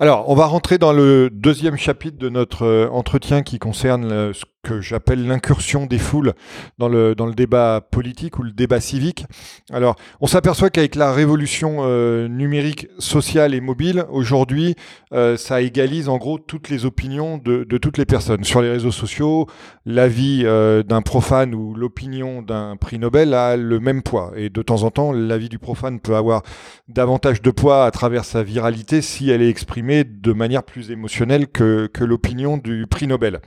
Alors, 0.00 0.28
on 0.28 0.34
va 0.34 0.46
rentrer 0.46 0.78
dans 0.78 0.92
le 0.92 1.30
deuxième 1.30 1.76
chapitre 1.76 2.18
de 2.18 2.28
notre 2.28 2.64
euh, 2.64 2.88
entretien 2.90 3.42
qui 3.42 3.58
concerne 3.58 4.32
ce 4.32 4.44
que 4.64 4.80
j'appelle 4.80 5.26
l'incursion 5.26 5.86
des 5.86 5.98
foules 5.98 6.32
dans 6.78 6.88
le, 6.88 7.14
dans 7.14 7.26
le 7.26 7.34
débat 7.34 7.80
politique 7.80 8.38
ou 8.38 8.42
le 8.42 8.50
débat 8.50 8.80
civique. 8.80 9.26
Alors, 9.72 9.94
on 10.20 10.26
s'aperçoit 10.26 10.70
qu'avec 10.70 10.96
la 10.96 11.12
révolution 11.12 11.78
euh, 11.80 12.26
numérique, 12.26 12.88
sociale 12.98 13.54
et 13.54 13.60
mobile, 13.60 14.04
aujourd'hui, 14.10 14.74
euh, 15.12 15.36
ça 15.36 15.60
égalise 15.60 16.08
en 16.08 16.16
gros 16.16 16.38
toutes 16.38 16.70
les 16.70 16.86
opinions 16.86 17.38
de, 17.38 17.64
toutes 17.78 17.98
les 17.98 18.06
personnes. 18.06 18.42
Sur 18.44 18.62
les 18.62 18.70
réseaux 18.70 18.90
sociaux, 18.90 19.46
l'avis 19.86 20.42
euh, 20.44 20.82
d'un 20.82 21.02
profane 21.02 21.54
ou 21.54 21.74
l'opinion 21.74 22.42
d'un 22.42 22.76
prix 22.76 22.98
Nobel 22.98 23.34
a 23.34 23.56
le 23.56 23.78
même 23.80 24.02
poids. 24.02 24.32
Et 24.36 24.48
de 24.48 24.62
temps 24.62 24.82
en 24.82 24.90
temps, 24.90 25.12
l'avis 25.12 25.48
du 25.48 25.58
profane 25.58 26.00
peut 26.00 26.16
avoir 26.16 26.42
davantage 26.88 27.42
de 27.42 27.50
poids 27.50 27.84
à 27.84 27.90
travers 27.90 28.24
sa 28.24 28.42
viralité 28.42 29.02
si 29.02 29.30
elle 29.30 29.42
est 29.42 29.50
exprimée 29.50 30.04
de 30.04 30.32
manière 30.32 30.62
plus 30.62 30.90
émotionnelle 30.90 31.46
que, 31.48 31.86
que 31.92 32.04
l'opinion 32.04 32.56
du 32.56 32.86
prix 32.86 33.06
Nobel. 33.06 33.40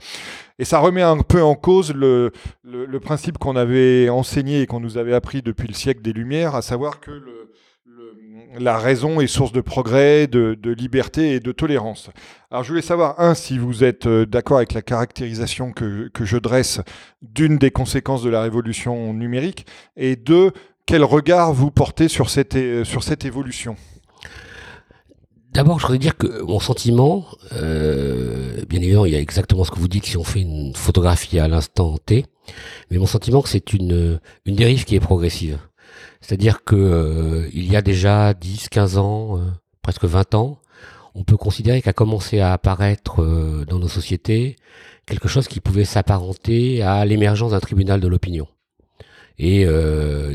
Et 0.58 0.64
ça 0.64 0.80
remet 0.80 1.02
un 1.02 1.18
peu 1.18 1.42
en 1.42 1.54
cause 1.54 1.92
le, 1.94 2.32
principe 3.00 3.38
qu'on 3.38 3.56
avait 3.56 4.08
enseigné 4.08 4.62
et 4.62 4.66
qu'on 4.66 4.80
nous 4.80 4.98
avait 4.98 5.14
appris 5.14 5.40
depuis 5.40 5.68
le 5.68 5.74
siècle 5.74 6.02
des 6.02 6.12
Lumières, 6.12 6.56
à 6.56 6.62
savoir 6.62 7.00
que 7.00 7.10
la 8.58 8.78
raison 8.78 9.20
est 9.20 9.26
source 9.26 9.52
de 9.52 9.60
progrès, 9.60 10.26
de, 10.26 10.70
liberté 10.70 11.34
et 11.34 11.40
de 11.40 11.52
tolérance. 11.52 12.10
Alors 12.50 12.64
je 12.64 12.70
voulais 12.70 12.82
savoir, 12.82 13.20
un, 13.20 13.34
si 13.34 13.58
vous 13.58 13.84
êtes 13.84 14.06
euh, 14.06 14.26
d'accord 14.26 14.56
avec 14.56 14.72
la 14.72 14.82
caractérisation 14.82 15.72
que, 15.72 16.10
je 16.20 16.36
dresse 16.38 16.80
d'une 17.22 17.58
des 17.58 17.70
conséquences 17.70 18.22
de 18.22 18.30
la 18.30 18.42
révolution 18.42 19.12
numérique, 19.12 19.66
et 19.96 20.16
deux, 20.16 20.52
quel 20.86 21.04
regard 21.04 21.52
vous 21.52 21.70
portez 21.70 22.08
sur 22.08 22.30
cette 22.30 22.54
évolution? 23.24 23.76
D'abord, 25.52 25.80
je 25.80 25.86
voudrais 25.86 25.98
dire 25.98 26.16
que 26.16 26.42
mon 26.42 26.60
sentiment, 26.60 27.26
euh, 27.54 28.64
bien 28.68 28.80
évidemment, 28.80 29.06
il 29.06 29.12
y 29.12 29.16
a 29.16 29.20
exactement 29.20 29.64
ce 29.64 29.70
que 29.70 29.78
vous 29.78 29.88
dites 29.88 30.06
si 30.06 30.16
on 30.16 30.24
fait 30.24 30.42
une 30.42 30.74
photographie 30.74 31.38
à 31.38 31.48
l'instant 31.48 31.96
T, 31.98 32.26
mais 32.90 32.98
mon 32.98 33.06
sentiment, 33.06 33.42
que 33.42 33.48
c'est 33.48 33.72
une, 33.72 34.20
une 34.44 34.54
dérive 34.54 34.84
qui 34.84 34.94
est 34.94 35.00
progressive. 35.00 35.58
C'est-à-dire 36.20 36.64
que 36.64 36.76
euh, 36.76 37.48
il 37.52 37.70
y 37.70 37.76
a 37.76 37.82
déjà 37.82 38.34
10, 38.34 38.68
15 38.68 38.98
ans, 38.98 39.38
euh, 39.38 39.40
presque 39.82 40.04
20 40.04 40.34
ans, 40.34 40.60
on 41.14 41.24
peut 41.24 41.36
considérer 41.36 41.82
qu'a 41.82 41.92
commencé 41.92 42.40
à 42.40 42.52
apparaître 42.52 43.22
euh, 43.22 43.64
dans 43.66 43.78
nos 43.78 43.88
sociétés 43.88 44.56
quelque 45.06 45.28
chose 45.28 45.48
qui 45.48 45.60
pouvait 45.60 45.84
s'apparenter 45.84 46.82
à 46.82 47.04
l'émergence 47.04 47.52
d'un 47.52 47.60
tribunal 47.60 48.00
de 48.00 48.08
l'opinion. 48.08 48.46
Et 49.38 49.64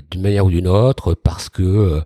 d'une 0.10 0.22
manière 0.22 0.46
ou 0.46 0.50
d'une 0.50 0.67
autre, 0.67 1.13
parce 1.13 1.50
que 1.50 2.01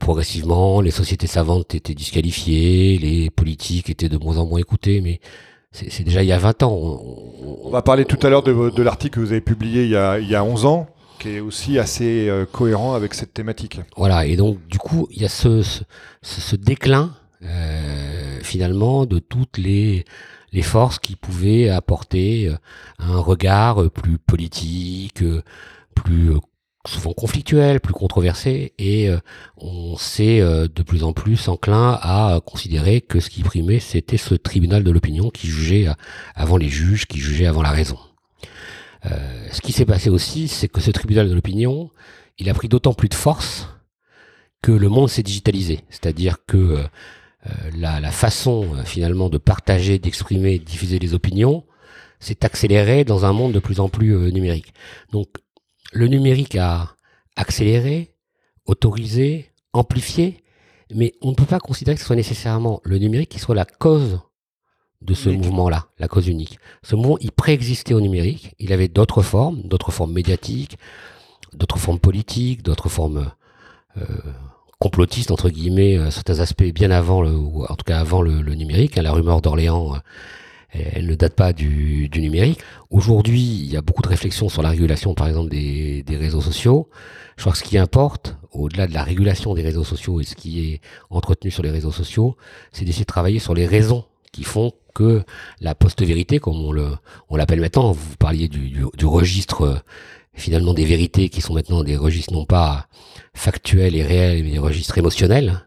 progressivement, 0.00 0.80
les 0.80 0.90
sociétés 0.90 1.28
savantes 1.28 1.74
étaient 1.74 1.94
disqualifiées, 1.94 2.98
les 2.98 3.30
politiques 3.30 3.88
étaient 3.88 4.08
de 4.08 4.18
moins 4.18 4.38
en 4.38 4.46
moins 4.46 4.58
écoutés, 4.58 5.00
mais 5.00 5.20
c'est 5.70 6.02
déjà 6.02 6.22
il 6.22 6.26
y 6.26 6.32
a 6.32 6.38
20 6.38 6.62
ans. 6.62 6.72
On, 6.72 7.70
va 7.70 7.82
parler 7.82 8.04
tout 8.04 8.18
à 8.26 8.30
l'heure 8.30 8.42
de, 8.42 8.70
de 8.70 8.82
l'article 8.82 9.16
que 9.16 9.20
vous 9.20 9.32
avez 9.32 9.40
publié 9.40 9.84
il 9.84 9.90
y 9.90 9.96
a, 9.96 10.18
il 10.18 10.28
y 10.28 10.34
a 10.34 10.42
11 10.42 10.64
ans, 10.64 10.88
qui 11.18 11.30
est 11.30 11.40
aussi 11.40 11.78
assez 11.78 12.28
euh, 12.28 12.46
cohérent 12.46 12.94
avec 12.94 13.14
cette 13.14 13.34
thématique. 13.34 13.80
Voilà, 13.96 14.26
et 14.26 14.36
donc 14.36 14.66
du 14.66 14.78
coup, 14.78 15.06
il 15.10 15.22
y 15.22 15.24
a 15.24 15.28
ce, 15.28 15.62
ce, 15.62 15.84
ce 16.22 16.56
déclin 16.56 17.14
euh, 17.42 18.38
finalement 18.42 19.06
de 19.06 19.18
toutes 19.18 19.58
les, 19.58 20.04
les 20.52 20.62
forces 20.62 20.98
qui 20.98 21.16
pouvaient 21.16 21.68
apporter 21.68 22.48
euh, 22.48 22.56
un 22.98 23.18
regard 23.18 23.90
plus 23.90 24.18
politique, 24.18 25.22
plus 25.94 26.32
souvent 26.88 27.12
conflictuel, 27.12 27.80
plus 27.80 27.92
controversé, 27.92 28.72
et 28.78 29.08
euh, 29.08 29.18
on 29.56 29.96
s'est 29.96 30.40
euh, 30.40 30.68
de 30.72 30.82
plus 30.82 31.04
en 31.04 31.12
plus 31.12 31.48
enclin 31.48 31.98
à 32.00 32.40
considérer 32.44 33.00
que 33.00 33.20
ce 33.20 33.30
qui 33.30 33.42
primait, 33.42 33.80
c'était 33.80 34.16
ce 34.16 34.34
tribunal 34.34 34.84
de 34.84 34.90
l'opinion 34.90 35.30
qui 35.30 35.46
jugeait 35.46 35.88
euh, 35.88 35.94
avant 36.34 36.56
les 36.56 36.68
juges, 36.68 37.06
qui 37.06 37.18
jugeait 37.18 37.46
avant 37.46 37.62
la 37.62 37.70
raison. 37.70 37.98
ce 39.52 39.60
qui 39.60 39.72
s'est 39.72 39.86
passé 39.86 40.10
aussi, 40.10 40.48
c'est 40.48 40.68
que 40.68 40.80
ce 40.80 40.90
tribunal 40.90 41.28
de 41.28 41.34
l'opinion, 41.34 41.90
il 42.38 42.50
a 42.50 42.54
pris 42.54 42.68
d'autant 42.68 42.92
plus 42.92 43.08
de 43.08 43.14
force 43.14 43.68
que 44.62 44.72
le 44.72 44.88
monde 44.88 45.08
s'est 45.08 45.22
digitalisé, 45.22 45.84
c'est-à-dire 45.90 46.38
que 46.46 46.84
la, 47.76 48.00
la, 48.00 48.10
façon 48.10 48.66
finalement 48.84 49.28
de 49.28 49.38
partager, 49.38 50.00
d'exprimer, 50.00 50.58
de 50.58 50.64
diffuser 50.64 50.98
les 50.98 51.14
opinions 51.14 51.62
s'est 52.18 52.44
accélérée 52.44 53.04
dans 53.04 53.24
un 53.24 53.32
monde 53.32 53.52
de 53.52 53.60
plus 53.60 53.78
en 53.78 53.88
plus 53.88 54.32
numérique. 54.32 54.74
Donc 55.12 55.28
le 55.92 56.08
numérique 56.08 56.56
a 56.56 56.96
accéléré, 57.36 58.14
autorisé, 58.66 59.50
amplifié, 59.72 60.42
mais 60.94 61.14
on 61.20 61.30
ne 61.30 61.34
peut 61.34 61.44
pas 61.44 61.58
considérer 61.58 61.94
que 61.94 62.00
ce 62.00 62.06
soit 62.06 62.16
nécessairement 62.16 62.80
le 62.84 62.98
numérique 62.98 63.30
qui 63.30 63.38
soit 63.38 63.54
la 63.54 63.64
cause 63.64 64.20
de 65.02 65.14
ce 65.14 65.28
mouvement-là, 65.28 65.88
la 65.98 66.08
cause 66.08 66.26
unique. 66.26 66.58
Ce 66.82 66.96
mouvement, 66.96 67.18
il 67.20 67.32
préexistait 67.32 67.94
au 67.94 68.00
numérique, 68.00 68.54
il 68.58 68.72
avait 68.72 68.88
d'autres 68.88 69.22
formes, 69.22 69.62
d'autres 69.62 69.92
formes 69.92 70.12
médiatiques, 70.12 70.78
d'autres 71.52 71.78
formes 71.78 71.98
politiques, 71.98 72.62
d'autres 72.62 72.88
formes 72.88 73.30
euh, 73.96 74.04
complotistes, 74.78 75.30
entre 75.30 75.50
guillemets, 75.50 75.98
euh, 75.98 76.10
certains 76.10 76.40
aspects 76.40 76.64
bien 76.64 76.90
avant, 76.90 77.22
le, 77.22 77.30
ou 77.30 77.64
en 77.64 77.76
tout 77.76 77.84
cas 77.84 77.98
avant 78.00 78.22
le, 78.22 78.42
numérique. 78.54 78.98
Hein, 78.98 79.02
la 79.02 79.12
rumeur 79.12 79.40
d'Orléans 79.40 79.94
euh, 79.94 79.98
elle 80.94 81.06
ne 81.06 81.14
date 81.14 81.34
pas 81.34 81.52
du, 81.52 82.08
numérique. 82.14 82.60
Aujourd'hui, 82.90 83.40
il 83.40 83.70
y 83.72 83.76
a 83.76 83.82
beaucoup 83.82 84.02
de 84.02 84.08
réflexions 84.08 84.48
sur 84.48 84.62
la 84.62 84.70
régulation, 84.70 85.14
par 85.14 85.28
exemple, 85.28 85.50
des, 85.50 86.04
réseaux 86.08 86.40
sociaux. 86.40 86.88
Je 87.36 87.42
crois 87.42 87.52
que 87.52 87.58
ce 87.58 87.64
qui 87.64 87.78
importe, 87.78 88.36
au-delà 88.52 88.86
de 88.86 88.94
la 88.94 89.02
régulation 89.02 89.54
des 89.54 89.62
réseaux 89.62 89.84
sociaux 89.84 90.20
et 90.20 90.24
ce 90.24 90.34
qui 90.34 90.72
est 90.72 90.80
entretenu 91.10 91.50
sur 91.50 91.62
les 91.62 91.70
réseaux 91.70 91.92
sociaux, 91.92 92.36
c'est 92.72 92.84
d'essayer 92.84 93.04
de 93.04 93.06
travailler 93.06 93.38
sur 93.38 93.54
les 93.54 93.66
raisons 93.66 94.04
qui 94.32 94.44
font 94.44 94.72
que 94.94 95.22
la 95.60 95.74
post-vérité, 95.74 96.38
comme 96.38 96.56
on 96.56 96.72
le, 96.72 96.88
on 97.28 97.36
l'appelle 97.36 97.60
maintenant, 97.60 97.92
vous 97.92 98.16
parliez 98.16 98.48
du, 98.48 98.84
registre 99.04 99.62
euh, 99.62 99.76
finalement 100.32 100.72
des 100.72 100.86
vérités 100.86 101.28
qui 101.28 101.42
sont 101.42 101.52
maintenant 101.52 101.84
des 101.84 101.96
registres 101.96 102.32
non 102.32 102.46
pas 102.46 102.88
factuels 103.34 103.94
et 103.94 104.02
réels, 104.02 104.42
mais 104.44 104.52
des 104.52 104.58
registres 104.58 104.96
émotionnels. 104.96 105.62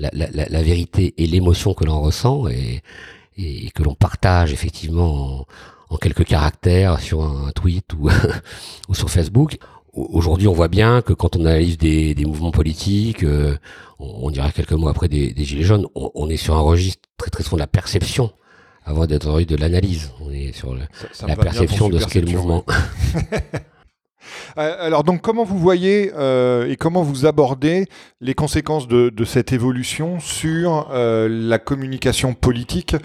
La, 0.00 0.10
la 0.12 0.62
vérité 0.62 1.12
et 1.16 1.26
l'émotion 1.26 1.74
que 1.74 1.84
l'on 1.84 2.00
ressent 2.00 2.46
et, 2.46 2.82
et 3.38 3.70
que 3.70 3.82
l'on 3.82 3.94
partage 3.94 4.52
effectivement 4.52 5.46
en, 5.90 5.96
quelques 5.96 6.24
caractères 6.24 7.00
sur 7.00 7.22
un 7.22 7.50
tweet 7.52 7.94
ou, 7.94 8.10
ou 8.88 8.94
sur 8.94 9.08
Facebook. 9.08 9.58
Aujourd'hui, 9.94 10.46
on 10.46 10.52
voit 10.52 10.68
bien 10.68 11.02
que 11.02 11.12
quand 11.12 11.34
on 11.36 11.40
analyse 11.40 11.78
des, 11.78 12.14
des 12.14 12.24
mouvements 12.24 12.50
politiques, 12.50 13.24
euh, 13.24 13.56
on, 13.98 14.30
dirait 14.30 14.52
quelques 14.52 14.72
mois 14.72 14.90
après 14.90 15.08
des, 15.08 15.32
des 15.32 15.44
Gilets 15.44 15.64
jaunes, 15.64 15.86
on, 15.94 16.28
est 16.28 16.36
sur 16.36 16.54
un 16.54 16.60
registre 16.60 17.08
très 17.16 17.30
très 17.30 17.42
souvent 17.42 17.56
de 17.56 17.62
la 17.62 17.66
perception 17.66 18.30
avant 18.84 19.06
d'être 19.06 19.40
de 19.40 19.56
l'analyse. 19.56 20.12
On 20.20 20.30
est 20.30 20.52
sur 20.52 20.74
la 20.74 21.36
perception 21.36 21.88
de 21.88 21.98
ce 21.98 22.06
qu'est 22.06 22.20
le 22.20 22.30
mouvement. 22.30 22.64
Euh, 24.56 24.76
alors 24.80 25.04
donc 25.04 25.22
comment 25.22 25.44
vous 25.44 25.58
voyez 25.58 26.12
euh, 26.16 26.68
et 26.68 26.76
comment 26.76 27.02
vous 27.02 27.26
abordez 27.26 27.86
les 28.20 28.34
conséquences 28.34 28.88
de, 28.88 29.10
de 29.10 29.24
cette 29.24 29.52
évolution 29.52 30.20
sur 30.20 30.88
euh, 30.90 31.28
la 31.30 31.58
communication 31.58 32.34
politique 32.34 32.96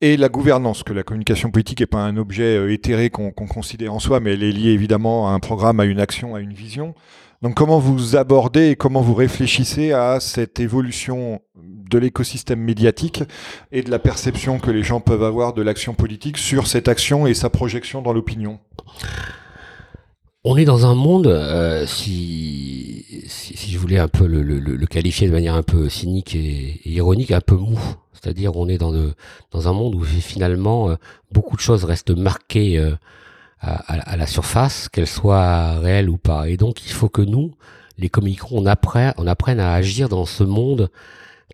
et 0.00 0.16
la 0.16 0.28
gouvernance, 0.28 0.82
que 0.82 0.92
la 0.92 1.02
communication 1.02 1.50
politique 1.50 1.80
n'est 1.80 1.86
pas 1.86 2.02
un 2.02 2.16
objet 2.16 2.56
euh, 2.56 2.72
éthéré 2.72 3.10
qu'on 3.10 3.32
considère 3.32 3.94
en 3.94 3.98
soi, 3.98 4.20
mais 4.20 4.32
elle 4.32 4.42
est 4.42 4.52
liée 4.52 4.70
évidemment 4.70 5.28
à 5.28 5.32
un 5.32 5.40
programme, 5.40 5.80
à 5.80 5.84
une 5.84 6.00
action, 6.00 6.34
à 6.34 6.40
une 6.40 6.54
vision. 6.54 6.94
Donc 7.42 7.54
comment 7.54 7.78
vous 7.78 8.16
abordez 8.16 8.68
et 8.68 8.76
comment 8.76 9.00
vous 9.00 9.14
réfléchissez 9.14 9.92
à 9.92 10.20
cette 10.20 10.60
évolution 10.60 11.40
de 11.56 11.98
l'écosystème 11.98 12.60
médiatique 12.60 13.24
et 13.72 13.82
de 13.82 13.90
la 13.90 13.98
perception 13.98 14.58
que 14.58 14.70
les 14.70 14.82
gens 14.82 15.00
peuvent 15.00 15.24
avoir 15.24 15.54
de 15.54 15.62
l'action 15.62 15.94
politique 15.94 16.36
sur 16.36 16.66
cette 16.66 16.86
action 16.86 17.26
et 17.26 17.32
sa 17.32 17.48
projection 17.48 18.02
dans 18.02 18.12
l'opinion? 18.12 18.58
On 20.44 20.56
est 20.56 20.64
dans 20.64 20.86
un 20.86 20.94
monde, 20.94 21.26
euh, 21.26 21.86
si, 21.86 23.04
si, 23.26 23.70
je 23.70 23.78
voulais 23.78 23.98
un 23.98 24.08
peu 24.08 24.26
le, 24.26 24.42
le, 24.42 24.86
qualifier 24.86 25.26
de 25.26 25.32
manière 25.32 25.54
un 25.54 25.62
peu 25.62 25.88
cynique 25.88 26.34
et, 26.34 26.80
ironique, 26.86 27.30
un 27.30 27.40
peu 27.40 27.56
mou. 27.56 27.78
C'est-à-dire 28.14 28.56
on 28.56 28.68
est 28.68 28.78
dans, 28.78 28.92
de, 28.92 29.14
dans 29.50 29.68
un 29.68 29.72
monde 29.72 29.94
où 29.94 30.02
finalement 30.02 30.90
euh, 30.90 30.96
beaucoup 31.30 31.56
de 31.56 31.60
choses 31.60 31.84
restent 31.84 32.16
marquées 32.16 32.78
euh, 32.78 32.94
à, 33.60 34.16
la 34.16 34.26
surface, 34.26 34.88
qu'elles 34.88 35.06
soient 35.06 35.78
réelles 35.78 36.08
ou 36.08 36.16
pas. 36.16 36.48
Et 36.48 36.56
donc 36.56 36.86
il 36.86 36.92
faut 36.92 37.10
que 37.10 37.22
nous, 37.22 37.52
les 37.98 38.08
communicants, 38.08 38.48
on 38.52 38.64
apprenne, 38.64 39.12
on 39.18 39.26
apprenne 39.26 39.60
à 39.60 39.74
agir 39.74 40.08
dans 40.08 40.24
ce 40.24 40.44
monde 40.44 40.90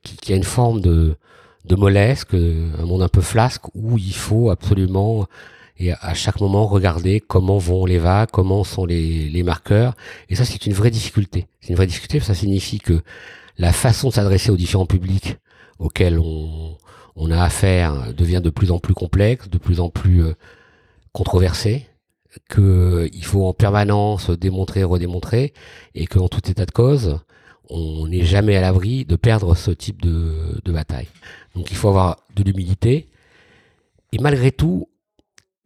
qui, 0.02 0.32
a 0.32 0.36
une 0.36 0.44
forme 0.44 0.80
de, 0.80 1.16
de 1.64 1.74
molesque, 1.74 2.34
un 2.34 2.84
monde 2.84 3.02
un 3.02 3.08
peu 3.08 3.20
flasque, 3.20 3.64
où 3.74 3.98
il 3.98 4.14
faut 4.14 4.50
absolument 4.50 5.26
et 5.78 5.92
à 5.92 6.14
chaque 6.14 6.40
moment 6.40 6.66
regarder 6.66 7.20
comment 7.20 7.58
vont 7.58 7.84
les 7.84 7.98
vagues, 7.98 8.30
comment 8.32 8.64
sont 8.64 8.86
les, 8.86 9.28
les 9.28 9.42
marqueurs. 9.42 9.94
Et 10.28 10.34
ça, 10.34 10.44
c'est 10.44 10.66
une 10.66 10.72
vraie 10.72 10.90
difficulté. 10.90 11.46
C'est 11.60 11.70
une 11.70 11.76
vraie 11.76 11.86
difficulté, 11.86 12.20
ça 12.20 12.34
signifie 12.34 12.78
que 12.78 13.02
la 13.58 13.72
façon 13.72 14.08
de 14.08 14.14
s'adresser 14.14 14.50
aux 14.50 14.56
différents 14.56 14.86
publics 14.86 15.36
auxquels 15.78 16.18
on, 16.18 16.76
on 17.16 17.30
a 17.30 17.42
affaire 17.42 18.14
devient 18.14 18.40
de 18.42 18.50
plus 18.50 18.70
en 18.70 18.78
plus 18.78 18.94
complexe, 18.94 19.48
de 19.48 19.58
plus 19.58 19.80
en 19.80 19.90
plus 19.90 20.24
euh, 20.24 20.34
controversée, 21.12 21.86
qu'il 22.50 23.24
faut 23.24 23.46
en 23.46 23.54
permanence 23.54 24.30
démontrer, 24.30 24.84
redémontrer, 24.84 25.54
et 25.94 26.06
qu'en 26.06 26.28
tout 26.28 26.50
état 26.50 26.66
de 26.66 26.70
cause, 26.70 27.18
on 27.70 28.06
n'est 28.06 28.24
jamais 28.24 28.56
à 28.56 28.60
l'abri 28.60 29.04
de 29.04 29.16
perdre 29.16 29.54
ce 29.56 29.70
type 29.70 30.02
de, 30.02 30.60
de 30.62 30.72
bataille. 30.72 31.08
Donc 31.54 31.70
il 31.70 31.76
faut 31.76 31.88
avoir 31.88 32.18
de 32.34 32.42
l'humilité, 32.42 33.08
et 34.12 34.18
malgré 34.18 34.52
tout, 34.52 34.88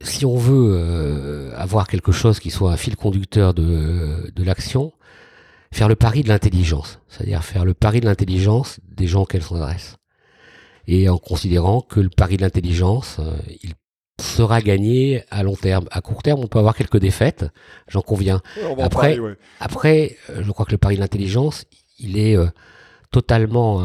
si 0.02 0.24
on 0.24 0.36
veut 0.36 0.72
euh, 0.74 1.52
avoir 1.56 1.86
quelque 1.86 2.12
chose 2.12 2.40
qui 2.40 2.50
soit 2.50 2.72
un 2.72 2.76
fil 2.76 2.96
conducteur 2.96 3.52
de, 3.52 4.32
de 4.34 4.42
l'action, 4.42 4.92
faire 5.72 5.88
le 5.88 5.96
pari 5.96 6.22
de 6.22 6.28
l'intelligence, 6.28 7.00
c'est-à-dire 7.08 7.44
faire 7.44 7.64
le 7.64 7.74
pari 7.74 8.00
de 8.00 8.06
l'intelligence 8.06 8.80
des 8.88 9.06
gens 9.06 9.22
auxquels 9.22 9.42
on 9.50 9.54
s'adresse. 9.54 9.96
Et 10.86 11.08
en 11.08 11.18
considérant 11.18 11.82
que 11.82 12.00
le 12.00 12.08
pari 12.08 12.36
de 12.38 12.42
l'intelligence, 12.42 13.18
euh, 13.20 13.36
il 13.62 13.72
sera 14.20 14.60
gagné 14.62 15.22
à 15.30 15.42
long 15.42 15.54
terme. 15.54 15.86
À 15.90 16.00
court 16.00 16.22
terme, 16.22 16.40
on 16.40 16.46
peut 16.46 16.58
avoir 16.58 16.74
quelques 16.74 16.98
défaites, 16.98 17.46
j'en 17.88 18.02
conviens. 18.02 18.40
Après, 18.78 19.18
après, 19.60 20.16
euh, 20.30 20.42
je 20.42 20.50
crois 20.50 20.64
que 20.64 20.72
le 20.72 20.78
pari 20.78 20.96
de 20.96 21.00
l'intelligence, 21.00 21.66
il 21.98 22.18
est 22.18 22.38
totalement 23.10 23.82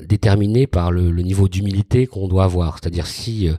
déterminé 0.00 0.66
par 0.66 0.90
le, 0.90 1.10
le 1.10 1.22
niveau 1.22 1.48
d'humilité 1.48 2.06
qu'on 2.06 2.28
doit 2.28 2.44
avoir. 2.44 2.78
C'est-à-dire 2.78 3.06
si 3.06 3.50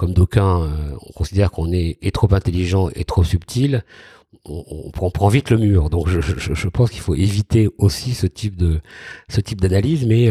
comme 0.00 0.14
d'aucuns, 0.14 0.66
on 1.06 1.12
considère 1.12 1.50
qu'on 1.50 1.70
est, 1.72 2.14
trop 2.14 2.32
intelligent 2.32 2.88
et 2.94 3.04
trop 3.04 3.22
subtil, 3.22 3.84
on, 4.46 5.10
prend 5.10 5.28
vite 5.28 5.50
le 5.50 5.58
mur. 5.58 5.90
Donc 5.90 6.08
je, 6.08 6.68
pense 6.68 6.90
qu'il 6.90 7.02
faut 7.02 7.14
éviter 7.14 7.68
aussi 7.76 8.14
ce 8.14 8.26
type 8.26 8.56
de 8.56 8.80
ce 9.28 9.42
type 9.42 9.60
d'analyse, 9.60 10.06
mais 10.06 10.30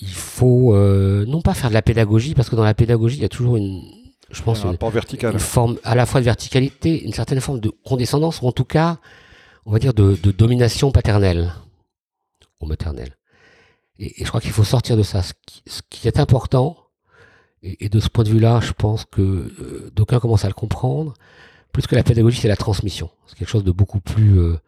il 0.00 0.08
faut 0.08 0.74
non 0.74 1.42
pas 1.42 1.52
faire 1.52 1.68
de 1.68 1.74
la 1.74 1.82
pédagogie, 1.82 2.34
parce 2.34 2.48
que 2.48 2.56
dans 2.56 2.64
la 2.64 2.72
pédagogie, 2.72 3.18
il 3.18 3.22
y 3.22 3.26
a 3.26 3.28
toujours 3.28 3.58
une, 3.58 3.82
je 4.30 4.42
pense, 4.42 4.64
un 4.64 4.72
une, 4.72 4.90
vertical. 4.90 5.32
une 5.34 5.38
forme 5.38 5.78
à 5.84 5.94
la 5.94 6.06
fois 6.06 6.20
de 6.20 6.24
verticalité, 6.24 7.04
une 7.04 7.12
certaine 7.12 7.40
forme 7.40 7.60
de 7.60 7.70
condescendance, 7.84 8.40
ou 8.42 8.46
en 8.46 8.52
tout 8.52 8.64
cas, 8.64 8.98
on 9.66 9.72
va 9.72 9.78
dire 9.78 9.92
de, 9.94 10.14
domination 10.32 10.90
paternelle 10.90 11.52
ou 12.60 12.66
maternelle. 12.66 13.16
Et, 13.98 14.14
je 14.18 14.28
crois 14.28 14.40
qu'il 14.40 14.52
faut 14.52 14.64
sortir 14.64 14.96
de 14.96 15.02
ça. 15.02 15.22
Ce 15.22 15.32
qui, 15.90 16.08
est 16.08 16.18
important, 16.18 16.76
et, 17.62 17.88
de 17.88 18.00
ce 18.00 18.08
point 18.08 18.24
de 18.24 18.30
vue-là, 18.30 18.60
je 18.60 18.72
pense 18.72 19.04
que 19.04 19.22
euh, 19.22 19.90
d'aucuns 19.94 20.20
commencent 20.20 20.44
à 20.44 20.48
le 20.48 20.54
comprendre, 20.54 21.14
plus 21.72 21.86
que 21.86 21.94
la 21.94 22.02
pédagogie, 22.02 22.40
c'est 22.40 22.48
la 22.48 22.56
transmission. 22.56 23.10
C'est 23.26 23.36
quelque 23.36 23.48
chose 23.48 23.64
de 23.64 23.72
beaucoup 23.72 24.00
plus 24.00 24.38
euh, 24.38 24.58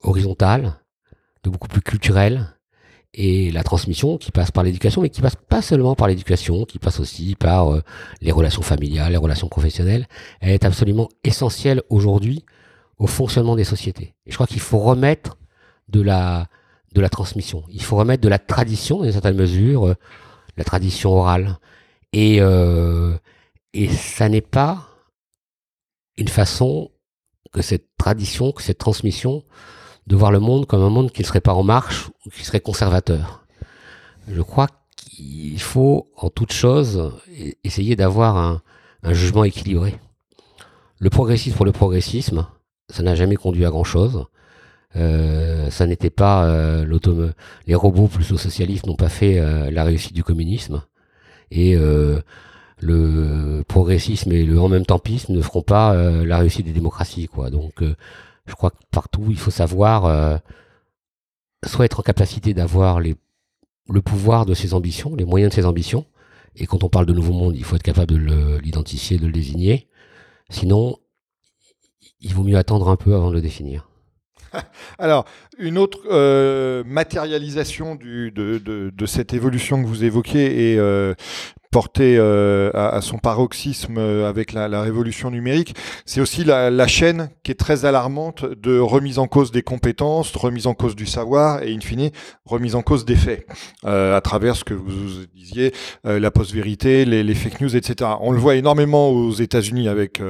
horizontal, 0.00 0.80
de 1.44 1.50
beaucoup 1.50 1.68
plus 1.68 1.82
culturel, 1.82 2.48
et 3.14 3.50
la 3.50 3.62
transmission 3.62 4.16
qui 4.16 4.32
passe 4.32 4.50
par 4.50 4.64
l'éducation, 4.64 5.02
mais 5.02 5.10
qui 5.10 5.20
passe 5.20 5.36
pas 5.36 5.60
seulement 5.60 5.94
par 5.94 6.08
l'éducation, 6.08 6.64
qui 6.64 6.78
passe 6.78 6.98
aussi 6.98 7.34
par 7.34 7.72
euh, 7.72 7.82
les 8.22 8.32
relations 8.32 8.62
familiales, 8.62 9.12
les 9.12 9.18
relations 9.18 9.48
professionnelles, 9.48 10.08
elle 10.40 10.52
est 10.52 10.64
absolument 10.64 11.08
essentielle 11.22 11.82
aujourd'hui 11.90 12.44
au 12.98 13.06
fonctionnement 13.06 13.54
des 13.54 13.64
sociétés. 13.64 14.14
Et 14.26 14.30
je 14.30 14.34
crois 14.34 14.46
qu'il 14.46 14.60
faut 14.60 14.78
remettre 14.78 15.36
de 15.88 16.00
la, 16.00 16.48
de 16.94 17.00
la 17.00 17.10
transmission, 17.10 17.64
il 17.68 17.82
faut 17.82 17.96
remettre 17.96 18.22
de 18.22 18.28
la 18.28 18.38
tradition, 18.38 18.98
dans 18.98 19.04
une 19.04 19.12
certaine 19.12 19.36
mesure, 19.36 19.94
la 20.56 20.64
tradition 20.64 21.10
orale. 21.10 21.58
Et, 22.12 22.40
euh, 22.40 23.16
et 23.72 23.88
ça 23.88 24.28
n'est 24.28 24.40
pas 24.42 24.88
une 26.16 26.28
façon 26.28 26.90
que 27.52 27.62
cette 27.62 27.96
tradition, 27.96 28.52
que 28.52 28.62
cette 28.62 28.78
transmission 28.78 29.44
de 30.06 30.16
voir 30.16 30.32
le 30.32 30.40
monde 30.40 30.66
comme 30.66 30.82
un 30.82 30.90
monde 30.90 31.10
qui 31.10 31.22
ne 31.22 31.26
serait 31.26 31.40
pas 31.40 31.54
en 31.54 31.62
marche 31.62 32.10
ou 32.26 32.30
qui 32.30 32.44
serait 32.44 32.60
conservateur. 32.60 33.44
Je 34.28 34.42
crois 34.42 34.68
qu'il 34.96 35.60
faut, 35.60 36.10
en 36.16 36.28
toute 36.28 36.52
chose, 36.52 37.12
e-, 37.28 37.52
essayer 37.64 37.96
d'avoir 37.96 38.36
un, 38.36 38.62
jugement 39.10 39.44
équilibré. 39.44 39.98
Le 40.98 41.10
progressisme 41.10 41.56
pour 41.56 41.66
le 41.66 41.72
progressisme, 41.72 42.46
ça 42.88 43.02
n'a 43.02 43.16
jamais 43.16 43.34
conduit 43.34 43.64
à 43.64 43.70
grand 43.70 43.84
chose. 43.84 44.26
Euh, 44.94 45.70
ça 45.70 45.86
n'était 45.86 46.10
pas 46.10 46.44
euh, 46.44 46.84
les 47.66 47.74
robots 47.74 48.06
plus 48.06 48.30
le 48.30 48.36
socialisme 48.36 48.88
n'ont 48.88 48.96
pas 48.96 49.08
fait 49.08 49.40
la 49.70 49.84
réussite 49.84 50.12
du 50.12 50.22
communisme 50.22 50.82
et 51.52 51.76
euh, 51.76 52.20
le 52.80 53.62
progressisme 53.68 54.32
et 54.32 54.44
le 54.44 54.60
en 54.60 54.68
même 54.68 54.86
tempisme 54.86 55.32
ne 55.32 55.42
feront 55.42 55.62
pas 55.62 55.94
la 56.24 56.38
réussite 56.38 56.66
des 56.66 56.72
démocraties 56.72 57.28
quoi 57.28 57.50
donc 57.50 57.82
je 58.46 58.54
crois 58.54 58.70
que 58.70 58.78
partout, 58.90 59.26
il 59.28 59.38
faut 59.38 59.50
savoir 59.50 60.06
euh, 60.06 60.36
soit 61.64 61.84
être 61.84 62.00
en 62.00 62.02
capacité 62.02 62.54
d'avoir 62.54 63.00
le 63.00 63.16
pouvoir 64.02 64.46
de 64.46 64.54
ses 64.54 64.74
ambitions, 64.74 65.14
les 65.14 65.24
moyens 65.24 65.50
de 65.50 65.54
ses 65.54 65.66
ambitions. 65.66 66.06
Et 66.56 66.66
quand 66.66 66.84
on 66.84 66.88
parle 66.88 67.06
de 67.06 67.12
nouveau 67.12 67.32
monde, 67.32 67.56
il 67.56 67.64
faut 67.64 67.76
être 67.76 67.82
capable 67.82 68.12
de 68.12 68.58
l'identifier, 68.58 69.18
de 69.18 69.26
le 69.26 69.32
désigner. 69.32 69.88
Sinon, 70.50 70.98
il 72.20 72.34
vaut 72.34 72.44
mieux 72.44 72.58
attendre 72.58 72.88
un 72.88 72.96
peu 72.96 73.14
avant 73.14 73.30
de 73.30 73.34
le 73.34 73.40
définir. 73.40 73.88
Alors, 74.98 75.24
une 75.58 75.78
autre 75.78 76.00
euh, 76.10 76.82
matérialisation 76.86 77.94
de, 77.96 79.06
cette 79.06 79.34
évolution 79.34 79.82
que 79.82 79.86
vous 79.86 80.04
évoquez 80.04 80.72
est 80.72 80.78
euh, 80.78 81.14
porté 81.72 82.16
euh, 82.18 82.70
à, 82.74 83.00
son 83.00 83.16
paroxysme 83.16 83.96
euh, 83.96 84.28
avec 84.28 84.52
la, 84.52 84.82
révolution 84.82 85.30
numérique, 85.30 85.74
c'est 86.04 86.20
aussi 86.20 86.44
la, 86.44 86.86
chaîne 86.86 87.30
qui 87.42 87.50
est 87.50 87.58
très 87.58 87.86
alarmante 87.86 88.44
de 88.44 88.78
remise 88.78 89.18
en 89.18 89.26
cause 89.26 89.50
des 89.50 89.62
compétences, 89.62 90.36
remise 90.36 90.66
en 90.66 90.74
cause 90.74 90.94
du 90.94 91.06
savoir 91.06 91.62
et 91.62 91.72
in 91.74 91.80
fine 91.80 92.10
remise 92.44 92.74
en 92.74 92.82
cause 92.82 93.06
des 93.06 93.16
faits 93.16 93.46
euh, 93.86 94.14
à 94.14 94.20
travers 94.20 94.54
ce 94.54 94.64
que 94.64 94.74
vous 94.74 95.24
disiez, 95.34 95.72
la 96.04 96.30
post-vérité, 96.30 97.06
les, 97.06 97.22
les, 97.22 97.34
fake 97.34 97.62
news, 97.62 97.74
etc. 97.74 98.10
On 98.20 98.32
le 98.32 98.38
voit 98.38 98.56
énormément 98.56 99.08
aux 99.08 99.32
États-Unis 99.32 99.88
avec 99.88 100.20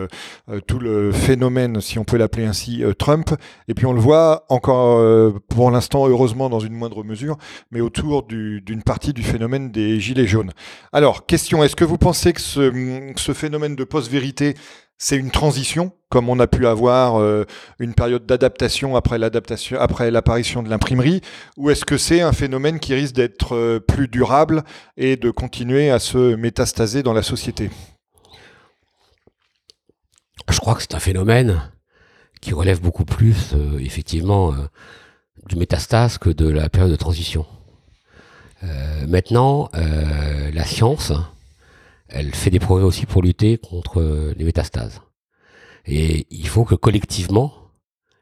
tout 0.69 0.79
le 0.79 1.11
phénomène, 1.11 1.81
si 1.81 1.99
on 1.99 2.05
peut 2.05 2.17
l'appeler 2.17 2.45
ainsi, 2.45 2.85
Trump, 2.99 3.31
et 3.67 3.75
puis 3.75 3.87
on 3.87 3.93
le 3.93 4.01
voit 4.01 4.45
encore 4.49 5.33
pour 5.49 5.71
l'instant 5.71 6.07
heureusement 6.07 6.49
dans 6.49 6.61
une 6.61 6.75
moindre 6.75 7.03
mesure, 7.03 7.37
mais 7.73 7.81
autour 7.81 8.23
d'une 8.23 8.83
partie 8.85 9.13
du 9.13 9.23
phénomène 9.23 9.73
des 9.73 9.99
gilets 9.99 10.27
jaunes. 10.27 10.53
Alors 10.93 11.27
est-ce 11.33 11.77
que 11.77 11.85
vous 11.85 11.99
pensez 11.99 12.33
que 12.33 12.41
ce, 12.41 13.33
phénomène 13.33 13.75
de 13.75 13.85
post-vérité, 13.85 14.55
c'est 14.99 15.17
une 15.17 15.31
transition, 15.31 15.93
comme 16.11 16.29
on 16.29 16.39
a 16.39 16.47
pu 16.47 16.67
avoir 16.67 17.21
euh, 17.21 17.45
une 17.79 17.95
période 17.95 18.27
d'adaptation 18.27 18.97
après 18.97 19.19
l'apparition 20.11 20.63
de 20.63 20.69
l'imprimerie, 20.69 21.23
ou 21.57 21.71
est-ce 21.71 21.87
que 21.87 21.97
c'est 21.97 22.21
un 22.21 22.33
phénomène 22.33 22.81
qui 22.81 22.95
risque 22.95 23.15
d'être 23.15 23.57
euh, 23.57 23.81
plus 23.81 24.09
durable 24.09 24.63
et 24.99 25.17
de 25.17 25.31
continuer 25.31 25.91
à 25.91 25.99
se 25.99 26.35
métastaser 26.35 27.03
dans 27.03 27.15
la 27.15 27.23
société? 27.23 27.71
Je 30.51 30.59
crois 30.59 30.75
que 30.75 30.83
c'est 30.83 30.95
un 30.95 31.01
phénomène 31.01 31.63
qui 32.43 32.53
relève 32.53 32.81
beaucoup 32.81 33.07
plus, 33.07 33.55
euh, 33.55 33.79
effectivement, 33.79 34.55
du 35.49 35.57
métastase 35.57 36.19
que 36.19 36.29
de 36.29 36.49
la 36.49 36.69
période 36.69 36.91
de 36.91 36.97
transition. 36.97 37.47
Euh, 38.63 39.07
maintenant, 39.07 39.69
euh, 39.75 40.51
la 40.53 40.65
science, 40.65 41.13
elle 42.09 42.35
fait 42.35 42.51
des 42.51 42.59
progrès 42.59 42.85
aussi 42.85 43.07
pour 43.07 43.23
lutter 43.23 43.57
contre 43.59 44.33
les 44.37 44.45
métastases. 44.45 45.01
Et 45.87 46.27
il 46.31 46.47
faut 46.47 46.65
que 46.65 46.75
collectivement, 46.75 47.53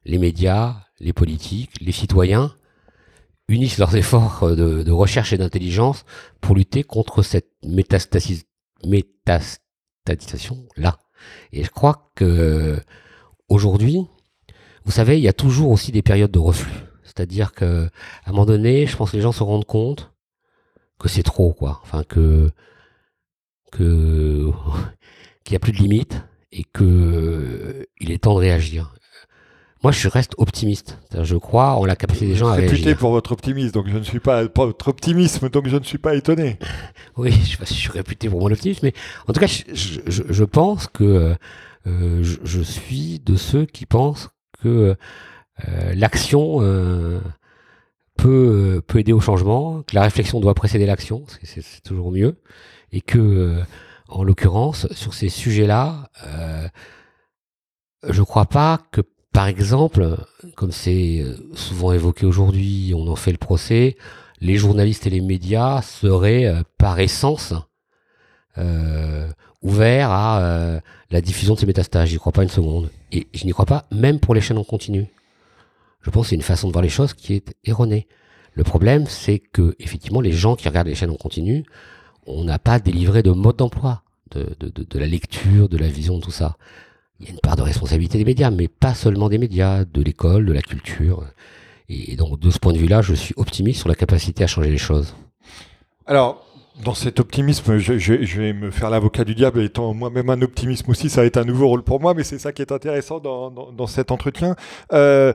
les 0.04 0.18
médias, 0.18 0.76
les 0.98 1.12
politiques, 1.12 1.72
les 1.80 1.92
citoyens 1.92 2.54
unissent 3.48 3.78
leurs 3.78 3.96
efforts 3.96 4.54
de, 4.54 4.90
recherche 4.90 5.32
et 5.32 5.38
d'intelligence 5.38 6.04
pour 6.40 6.54
lutter 6.54 6.84
contre 6.84 7.22
cette 7.22 7.50
métastasis, 7.64 8.44
métastasisation-là. 8.86 10.98
Et 11.52 11.64
je 11.64 11.70
crois 11.70 12.12
que 12.14 12.80
aujourd'hui, 13.48 14.06
vous 14.84 14.92
savez, 14.92 15.18
il 15.18 15.22
y 15.22 15.28
a 15.28 15.34
toujours 15.34 15.70
aussi 15.70 15.92
des 15.92 16.02
périodes 16.02 16.30
de 16.30 16.38
reflux. 16.38 16.72
C'est-à-dire 17.04 17.52
que 17.52 17.90
à 18.24 18.30
un 18.30 18.32
moment 18.32 18.46
donné, 18.46 18.86
je 18.86 18.96
pense 18.96 19.10
que 19.10 19.16
les 19.16 19.22
gens 19.22 19.32
se 19.32 19.42
rendent 19.42 19.66
compte 19.66 20.09
que 21.00 21.08
c'est 21.08 21.22
trop, 21.22 21.52
quoi. 21.52 21.80
Enfin, 21.82 22.04
que 22.04 22.50
que 23.72 24.50
qu'il 25.44 25.52
n'y 25.52 25.56
a 25.56 25.60
plus 25.60 25.72
de 25.72 25.78
limite 25.78 26.22
et 26.52 26.64
que 26.64 26.84
euh, 26.84 27.86
il 27.98 28.12
est 28.12 28.18
temps 28.18 28.34
de 28.34 28.40
réagir. 28.40 28.94
Moi, 29.82 29.92
je 29.92 30.08
reste 30.08 30.34
optimiste. 30.36 30.98
Je 31.18 31.36
crois 31.36 31.76
en 31.76 31.86
la 31.86 31.96
capacité 31.96 32.26
des 32.26 32.34
gens 32.34 32.48
à 32.48 32.52
réagir. 32.52 32.72
réputé 32.72 32.94
pour 32.94 33.12
votre 33.12 33.32
optimisme, 33.32 33.72
donc 33.72 33.88
je 33.88 33.96
ne 33.96 34.02
suis 34.02 34.20
pas 34.20 34.44
votre 34.54 34.88
optimisme, 34.88 35.48
donc 35.48 35.68
je 35.68 35.76
ne 35.78 35.84
suis 35.84 35.96
pas 35.96 36.14
étonné. 36.14 36.58
oui, 37.16 37.32
je, 37.32 37.56
je 37.58 37.72
suis 37.72 37.90
réputé 37.90 38.28
pour 38.28 38.40
mon 38.40 38.52
optimisme, 38.52 38.80
mais 38.82 38.92
en 39.26 39.32
tout 39.32 39.40
cas, 39.40 39.46
je, 39.46 40.00
je, 40.06 40.22
je 40.28 40.44
pense 40.44 40.86
que 40.86 41.34
euh, 41.86 42.22
je, 42.22 42.60
suis 42.60 43.20
de 43.20 43.36
ceux 43.36 43.64
qui 43.64 43.86
pensent 43.86 44.28
que 44.62 44.96
euh, 45.68 45.94
l'action 45.94 46.58
euh, 46.60 47.20
peut, 48.20 48.76
euh, 48.76 48.80
peut 48.80 48.98
aider 48.98 49.12
au 49.12 49.20
changement, 49.20 49.82
que 49.82 49.94
la 49.94 50.02
réflexion 50.02 50.40
doit 50.40 50.54
précéder 50.54 50.86
l'action, 50.86 51.24
c'est 51.42 51.82
toujours 51.82 52.12
mieux, 52.12 52.36
et 52.92 53.00
que, 53.00 53.18
euh, 53.18 53.62
en 54.08 54.22
l'occurrence, 54.22 54.86
sur 54.92 55.14
ces 55.14 55.28
sujets-là, 55.28 56.10
euh, 56.26 56.68
je 58.08 58.22
crois 58.22 58.46
pas 58.46 58.80
que, 58.92 59.00
par 59.32 59.46
exemple, 59.46 60.16
comme 60.56 60.72
c'est 60.72 61.24
souvent 61.54 61.92
évoqué 61.92 62.26
aujourd'hui, 62.26 62.92
on 62.96 63.06
en 63.08 63.16
fait 63.16 63.32
le 63.32 63.38
procès, 63.38 63.96
les 64.40 64.56
journalistes 64.56 65.06
et 65.06 65.10
les 65.10 65.20
médias 65.20 65.82
seraient, 65.82 66.52
par 66.78 66.98
essence, 66.98 67.54
ouverts 69.62 70.10
à 70.10 70.80
la 71.10 71.20
diffusion 71.20 71.54
de 71.54 71.60
ces 71.60 71.66
métastases. 71.66 72.08
J'y 72.08 72.16
crois 72.16 72.32
pas 72.32 72.42
une 72.42 72.48
seconde. 72.48 72.90
Et 73.12 73.28
je 73.32 73.44
n'y 73.44 73.52
crois 73.52 73.66
pas, 73.66 73.84
même 73.92 74.18
pour 74.18 74.34
les 74.34 74.40
chaînes 74.40 74.58
en 74.58 74.64
continu 74.64 75.06
je 76.02 76.10
pense 76.10 76.26
que 76.26 76.30
c'est 76.30 76.36
une 76.36 76.42
façon 76.42 76.68
de 76.68 76.72
voir 76.72 76.82
les 76.82 76.88
choses 76.88 77.14
qui 77.14 77.34
est 77.34 77.54
erronée. 77.64 78.06
Le 78.54 78.64
problème, 78.64 79.06
c'est 79.06 79.38
que 79.38 79.76
effectivement, 79.78 80.20
les 80.20 80.32
gens 80.32 80.56
qui 80.56 80.68
regardent 80.68 80.88
les 80.88 80.94
chaînes 80.94 81.10
en 81.10 81.16
continu, 81.16 81.64
on 82.26 82.44
n'a 82.44 82.58
pas 82.58 82.78
délivré 82.78 83.22
de 83.22 83.30
mode 83.30 83.56
d'emploi, 83.56 84.02
de, 84.32 84.56
de, 84.60 84.98
la 84.98 85.06
lecture, 85.06 85.68
de 85.68 85.76
la 85.76 85.88
vision, 85.88 86.20
tout 86.20 86.30
ça. 86.30 86.56
Il 87.18 87.26
y 87.26 87.28
a 87.28 87.32
une 87.32 87.40
part 87.40 87.56
de 87.56 87.62
responsabilité 87.62 88.18
des 88.18 88.24
médias, 88.24 88.50
mais 88.50 88.68
pas 88.68 88.94
seulement 88.94 89.28
des 89.28 89.38
médias, 89.38 89.84
de 89.84 90.02
l'école, 90.02 90.46
de 90.46 90.52
la 90.52 90.62
culture. 90.62 91.26
Et 91.88 92.16
donc, 92.16 92.38
de 92.38 92.50
ce 92.50 92.58
point 92.58 92.72
de 92.72 92.78
vue-là, 92.78 93.02
je 93.02 93.14
suis 93.14 93.34
optimiste 93.36 93.80
sur 93.80 93.88
la 93.88 93.94
capacité 93.94 94.44
à 94.44 94.46
changer 94.46 94.70
les 94.70 94.78
choses. 94.78 95.14
Alors, 96.06 96.46
dans 96.84 96.94
cet 96.94 97.20
optimisme, 97.20 97.78
je, 97.78 98.40
vais 98.40 98.52
me 98.52 98.70
faire 98.70 98.90
l'avocat 98.90 99.24
du 99.24 99.34
diable, 99.34 99.62
étant 99.62 99.94
moi-même 99.94 100.30
un 100.30 100.42
optimisme 100.42 100.90
aussi, 100.90 101.10
ça 101.10 101.20
va 101.20 101.26
être 101.26 101.36
un 101.36 101.44
nouveau 101.44 101.68
rôle 101.68 101.82
pour 101.82 102.00
moi, 102.00 102.14
mais 102.14 102.24
c'est 102.24 102.38
ça 102.38 102.52
qui 102.52 102.62
est 102.62 102.72
intéressant 102.72 103.20
dans, 103.20 103.86
cet 103.86 104.10
entretien. 104.10 104.56
Euh, 104.92 105.32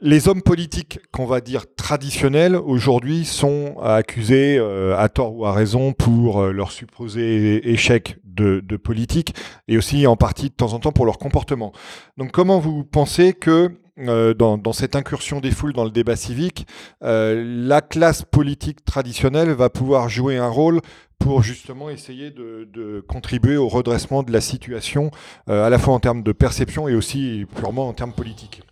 les 0.00 0.28
hommes 0.28 0.42
politiques, 0.42 1.00
qu'on 1.12 1.26
va 1.26 1.40
dire 1.40 1.64
traditionnels, 1.76 2.56
aujourd'hui 2.56 3.24
sont 3.24 3.76
accusés, 3.82 4.58
euh, 4.58 4.96
à 4.96 5.08
tort 5.08 5.34
ou 5.34 5.46
à 5.46 5.52
raison, 5.52 5.92
pour 5.92 6.40
euh, 6.40 6.52
leur 6.52 6.72
supposé 6.72 7.70
échec 7.70 8.18
de 8.24 8.76
politique 8.76 9.34
et 9.66 9.76
aussi 9.76 10.06
en 10.06 10.14
partie 10.14 10.48
de 10.48 10.54
temps 10.54 10.72
en 10.72 10.78
temps 10.78 10.92
pour 10.92 11.04
leur 11.04 11.18
comportement. 11.18 11.72
Donc 12.18 12.30
comment 12.30 12.60
vous 12.60 12.84
pensez 12.84 13.32
que 13.32 13.72
euh, 13.98 14.34
dans, 14.34 14.72
cette 14.72 14.94
incursion 14.94 15.40
des 15.40 15.50
foules 15.50 15.72
dans 15.72 15.84
le 15.84 15.90
débat 15.90 16.16
civique, 16.16 16.66
euh, 17.02 17.42
la 17.66 17.80
classe 17.80 18.22
politique 18.22 18.84
traditionnelle 18.84 19.50
va 19.50 19.70
pouvoir 19.70 20.08
jouer 20.08 20.36
un 20.36 20.48
rôle 20.48 20.80
pour 21.18 21.42
justement 21.42 21.90
essayer 21.90 22.30
de, 22.30 23.04
contribuer 23.08 23.56
au 23.56 23.68
redressement 23.68 24.22
de 24.22 24.32
la 24.32 24.40
situation, 24.40 25.10
euh, 25.48 25.64
à 25.64 25.70
la 25.70 25.78
fois 25.78 25.94
en 25.94 26.00
termes 26.00 26.22
de 26.22 26.32
perception 26.32 26.86
et 26.86 26.94
aussi 26.94 27.44
purement 27.56 27.88
en 27.88 27.92
termes 27.92 28.12
politiques. 28.12 28.62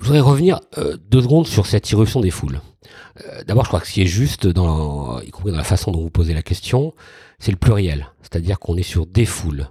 Je 0.00 0.06
voudrais 0.06 0.20
revenir 0.20 0.60
deux 1.08 1.22
secondes 1.22 1.46
sur 1.46 1.66
cette 1.66 1.88
irruption 1.92 2.20
des 2.20 2.32
foules. 2.32 2.60
D'abord, 3.46 3.62
je 3.62 3.68
crois 3.68 3.80
que 3.80 3.86
ce 3.86 3.92
qui 3.92 4.02
est 4.02 4.06
juste, 4.06 4.48
dans, 4.48 5.20
y 5.20 5.30
compris 5.30 5.52
dans 5.52 5.56
la 5.56 5.64
façon 5.64 5.92
dont 5.92 6.00
vous 6.00 6.10
posez 6.10 6.34
la 6.34 6.42
question, 6.42 6.92
c'est 7.38 7.52
le 7.52 7.56
pluriel. 7.56 8.08
C'est-à-dire 8.20 8.58
qu'on 8.58 8.76
est 8.76 8.82
sur 8.82 9.06
des 9.06 9.24
foules. 9.24 9.68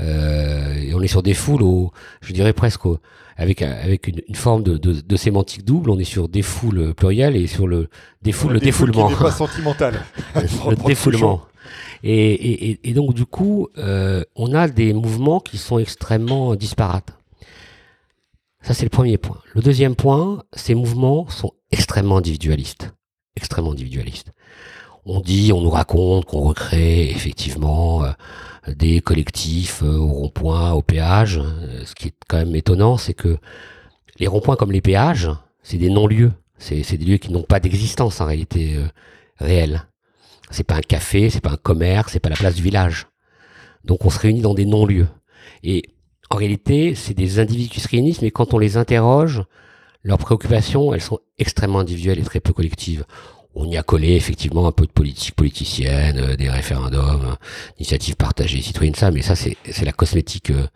Euh, 0.00 0.74
et 0.74 0.94
on 0.94 1.00
est 1.02 1.08
sur 1.08 1.22
des 1.22 1.34
foules, 1.34 1.62
au, 1.62 1.92
je 2.20 2.32
dirais 2.32 2.52
presque 2.52 2.86
au, 2.86 2.98
avec, 3.36 3.62
avec 3.62 4.08
une, 4.08 4.20
une 4.28 4.34
forme 4.34 4.62
de, 4.62 4.76
de, 4.76 5.00
de, 5.00 5.16
sémantique 5.16 5.64
double. 5.64 5.90
On 5.90 5.98
est 5.98 6.04
sur 6.04 6.28
des 6.28 6.42
foules 6.42 6.94
plurielles 6.94 7.36
et 7.36 7.46
sur 7.46 7.66
le 7.66 7.88
défoule, 8.22 8.54
le 8.54 8.60
défoulement. 8.60 9.08
Qui 9.08 9.14
pas 9.14 9.30
sentimental. 9.30 10.02
le 10.34 10.76
défoulement. 10.86 11.42
Et, 12.02 12.32
et, 12.70 12.80
et, 12.90 12.92
donc 12.92 13.14
du 13.14 13.24
coup, 13.24 13.68
euh, 13.78 14.22
on 14.36 14.52
a 14.54 14.68
des 14.68 14.92
mouvements 14.92 15.40
qui 15.40 15.58
sont 15.58 15.78
extrêmement 15.78 16.54
disparates. 16.54 17.16
Ça 18.60 18.74
c'est 18.74 18.84
le 18.84 18.90
premier 18.90 19.18
point. 19.18 19.38
Le 19.54 19.62
deuxième 19.62 19.94
point, 19.94 20.42
ces 20.52 20.74
mouvements 20.74 21.28
sont 21.28 21.52
extrêmement 21.70 22.18
individualistes, 22.18 22.92
extrêmement 23.36 23.72
individualistes. 23.72 24.32
On 25.06 25.20
dit, 25.20 25.52
on 25.52 25.60
nous 25.60 25.70
raconte 25.70 26.24
qu'on 26.24 26.40
recrée 26.40 27.10
effectivement 27.10 28.04
euh, 28.04 28.10
des 28.68 29.00
collectifs 29.00 29.82
euh, 29.82 29.96
au 29.96 30.08
rond-point, 30.08 30.72
au 30.72 30.82
péage. 30.82 31.38
Euh, 31.38 31.84
ce 31.84 31.94
qui 31.94 32.08
est 32.08 32.14
quand 32.28 32.38
même 32.38 32.54
étonnant, 32.54 32.96
c'est 32.96 33.14
que 33.14 33.36
les 34.18 34.26
ronds-points 34.26 34.56
comme 34.56 34.72
les 34.72 34.80
péages, 34.80 35.30
c'est 35.62 35.76
des 35.76 35.90
non-lieux. 35.90 36.32
C'est 36.58 36.96
des 36.96 37.04
lieux 37.04 37.16
qui 37.18 37.32
n'ont 37.32 37.42
pas 37.42 37.60
d'existence 37.60 38.20
en 38.20 38.26
réalité 38.26 38.76
euh, 38.76 38.86
réelle. 39.36 39.86
C'est 40.50 40.64
pas 40.64 40.76
un 40.76 40.80
café, 40.80 41.28
c'est 41.28 41.40
pas 41.40 41.50
un 41.50 41.56
commerce, 41.56 42.12
c'est 42.12 42.20
pas 42.20 42.30
la 42.30 42.36
place 42.36 42.54
du 42.54 42.62
village. 42.62 43.06
Donc 43.84 44.04
on 44.04 44.10
se 44.10 44.18
réunit 44.18 44.40
dans 44.40 44.54
des 44.54 44.64
non-lieux. 44.64 45.08
Et 45.62 45.82
en 46.30 46.36
réalité, 46.36 46.94
c'est 46.94 47.12
des 47.12 47.38
individus 47.38 47.68
qui 47.68 47.80
se 47.80 47.88
réunissent, 47.88 48.22
mais 48.22 48.30
quand 48.30 48.54
on 48.54 48.58
les 48.58 48.76
interroge, 48.76 49.42
leurs 50.04 50.18
préoccupations, 50.18 50.94
elles 50.94 51.00
sont 51.02 51.18
extrêmement 51.38 51.80
individuelles 51.80 52.18
et 52.18 52.22
très 52.22 52.40
peu 52.40 52.52
collectives 52.52 53.04
on 53.54 53.66
y 53.68 53.76
a 53.76 53.82
collé 53.82 54.12
effectivement 54.14 54.66
un 54.66 54.72
peu 54.72 54.86
de 54.86 54.90
politique 54.90 55.34
politicienne, 55.34 56.18
euh, 56.18 56.36
des 56.36 56.50
référendums, 56.50 57.24
euh, 57.24 57.34
initiatives 57.78 58.16
partagées, 58.16 58.60
citoyennes, 58.62 58.94
ça, 58.94 59.10
mais 59.10 59.22
ça 59.22 59.34
c'est 59.36 59.84
la 59.84 59.92
cosmétique 59.92 60.50
euh, 60.50 60.66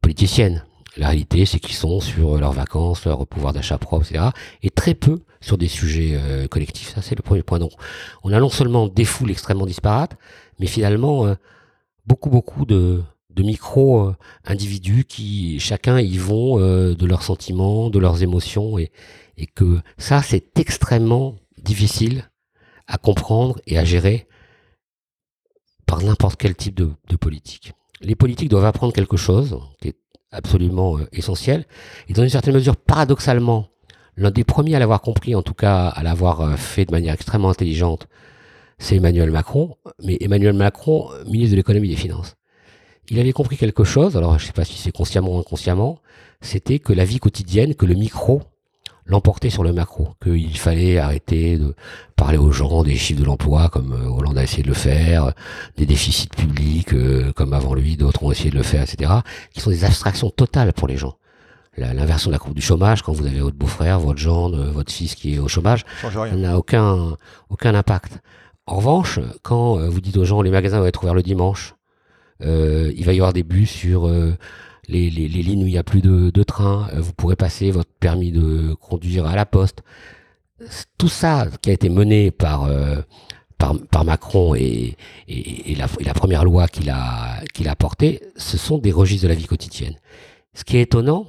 politicienne. 0.00 0.64
La 0.96 1.08
réalité, 1.08 1.44
c'est 1.44 1.58
qu'ils 1.58 1.74
sont 1.74 2.00
sur 2.00 2.38
leurs 2.38 2.52
vacances, 2.52 3.04
leur 3.04 3.26
pouvoir 3.26 3.52
d'achat 3.52 3.76
propre, 3.76 4.06
etc. 4.06 4.30
Et 4.62 4.70
très 4.70 4.94
peu 4.94 5.20
sur 5.42 5.58
des 5.58 5.68
sujets 5.68 6.12
euh, 6.14 6.48
collectifs. 6.48 6.94
Ça, 6.94 7.02
c'est 7.02 7.14
le 7.14 7.22
premier 7.22 7.42
point. 7.42 7.58
Donc, 7.58 7.72
on 8.24 8.32
a 8.32 8.40
non 8.40 8.48
seulement 8.48 8.88
des 8.88 9.04
foules 9.04 9.30
extrêmement 9.30 9.66
disparates, 9.66 10.16
mais 10.58 10.66
finalement, 10.66 11.26
euh, 11.26 11.34
beaucoup, 12.06 12.30
beaucoup 12.30 12.64
de, 12.64 13.02
de 13.28 13.42
micro-individus 13.42 15.04
qui, 15.04 15.60
chacun, 15.60 16.00
y 16.00 16.16
vont 16.16 16.56
de 16.56 17.06
leurs 17.06 17.22
sentiments, 17.22 17.90
de 17.90 17.98
leurs 17.98 18.22
émotions. 18.22 18.78
Et, 18.78 18.90
et 19.36 19.46
que 19.46 19.80
ça, 19.98 20.22
c'est 20.22 20.58
extrêmement 20.58 21.36
difficile 21.66 22.30
à 22.86 22.96
comprendre 22.96 23.60
et 23.66 23.76
à 23.78 23.84
gérer 23.84 24.26
par 25.86 26.02
n'importe 26.02 26.36
quel 26.38 26.54
type 26.54 26.74
de, 26.74 27.16
politique. 27.16 27.72
Les 28.00 28.14
politiques 28.14 28.48
doivent 28.48 28.64
apprendre 28.64 28.92
quelque 28.92 29.16
chose 29.16 29.58
qui 29.80 29.88
est 29.88 29.96
absolument 30.32 30.98
euh, 30.98 31.06
essentiel, 31.12 31.64
et 32.08 32.12
dans 32.12 32.22
une 32.22 32.28
certaine 32.28 32.54
mesure, 32.54 32.76
paradoxalement, 32.76 33.68
l'un 34.16 34.30
des 34.30 34.44
premiers 34.44 34.74
à 34.74 34.78
l'avoir 34.78 35.00
compris, 35.00 35.34
en 35.34 35.42
tout 35.42 35.54
cas 35.54 35.88
à 35.88 36.02
l'avoir 36.02 36.40
euh, 36.40 36.56
fait 36.56 36.84
de 36.84 36.92
manière 36.92 37.14
extrêmement 37.14 37.50
intelligente, 37.50 38.08
c'est 38.78 38.96
Emmanuel 38.96 39.30
Macron, 39.30 39.76
mais 40.02 40.18
Emmanuel 40.20 40.54
Macron, 40.54 41.08
ministre 41.26 41.52
de 41.52 41.56
l'économie 41.56 41.88
et 41.88 41.94
des 41.94 42.00
finances. 42.00 42.34
Il 43.08 43.20
avait 43.20 43.32
compris 43.32 43.56
quelque 43.56 43.84
chose, 43.84 44.16
alors 44.16 44.38
je 44.38 44.44
ne 44.44 44.46
sais 44.48 44.52
pas 44.52 44.64
si 44.64 44.76
c'est 44.76 44.92
consciemment 44.92 45.36
ou 45.36 45.38
inconsciemment, 45.38 46.00
c'était 46.40 46.80
que 46.80 46.92
la 46.92 47.04
vie 47.04 47.18
quotidienne, 47.18 47.74
que 47.74 47.86
le 47.86 47.94
micro 47.94 48.42
l'emporter 49.06 49.50
sur 49.50 49.62
le 49.62 49.72
macro, 49.72 50.14
qu'il 50.22 50.58
fallait 50.58 50.98
arrêter 50.98 51.58
de 51.58 51.74
parler 52.16 52.38
aux 52.38 52.50
gens 52.50 52.82
des 52.82 52.96
chiffres 52.96 53.20
de 53.20 53.24
l'emploi 53.24 53.68
comme 53.68 53.92
euh, 53.92 54.08
Hollande 54.08 54.38
a 54.38 54.42
essayé 54.42 54.62
de 54.62 54.68
le 54.68 54.74
faire, 54.74 55.32
des 55.76 55.86
déficits 55.86 56.28
publics 56.28 56.92
euh, 56.92 57.32
comme 57.32 57.52
avant 57.52 57.74
lui 57.74 57.96
d'autres 57.96 58.22
ont 58.22 58.32
essayé 58.32 58.50
de 58.50 58.56
le 58.56 58.62
faire, 58.62 58.82
etc., 58.82 59.12
qui 59.52 59.60
sont 59.60 59.70
des 59.70 59.84
abstractions 59.84 60.30
totales 60.30 60.72
pour 60.72 60.88
les 60.88 60.96
gens. 60.96 61.16
L'inversion 61.78 62.30
de 62.30 62.32
la 62.32 62.38
courbe 62.38 62.54
du 62.54 62.62
chômage, 62.62 63.02
quand 63.02 63.12
vous 63.12 63.26
avez 63.26 63.40
votre 63.40 63.56
beau-frère, 63.56 64.00
votre 64.00 64.18
gendre, 64.18 64.64
votre 64.70 64.90
fils 64.90 65.14
qui 65.14 65.34
est 65.34 65.38
au 65.38 65.46
chômage, 65.46 65.84
n'a 66.32 66.56
aucun, 66.56 67.16
aucun 67.50 67.74
impact. 67.74 68.18
En 68.66 68.76
revanche, 68.76 69.20
quand 69.42 69.78
euh, 69.78 69.88
vous 69.88 70.00
dites 70.00 70.16
aux 70.16 70.24
gens 70.24 70.42
les 70.42 70.50
magasins 70.50 70.80
vont 70.80 70.86
être 70.86 71.02
ouverts 71.02 71.14
le 71.14 71.22
dimanche, 71.22 71.74
euh, 72.42 72.92
il 72.96 73.04
va 73.04 73.12
y 73.12 73.16
avoir 73.16 73.32
des 73.32 73.44
bus 73.44 73.70
sur 73.70 74.08
euh, 74.08 74.36
les, 74.88 75.10
lignes 75.10 75.64
où 75.64 75.66
il 75.66 75.72
n'y 75.72 75.78
a 75.78 75.84
plus 75.84 76.02
de, 76.02 76.30
de 76.30 76.42
train, 76.42 76.88
vous 76.96 77.12
pourrez 77.12 77.36
passer 77.36 77.70
votre 77.70 77.90
permis 78.00 78.32
de 78.32 78.74
conduire 78.80 79.26
à 79.26 79.34
la 79.34 79.46
poste. 79.46 79.82
Tout 80.98 81.08
ça 81.08 81.46
qui 81.60 81.70
a 81.70 81.72
été 81.72 81.88
mené 81.88 82.30
par, 82.30 82.64
euh, 82.64 82.96
Macron 84.04 84.54
et, 84.54 84.96
la, 85.76 86.14
première 86.14 86.44
loi 86.44 86.68
qu'il 86.68 86.90
a, 86.90 87.42
qu'il 87.52 87.68
a 87.68 87.76
portée, 87.76 88.20
ce 88.36 88.56
sont 88.56 88.78
des 88.78 88.92
registres 88.92 89.24
de 89.24 89.28
la 89.28 89.34
vie 89.34 89.46
quotidienne. 89.46 89.96
Ce 90.54 90.64
qui 90.64 90.76
est 90.76 90.82
étonnant, 90.82 91.26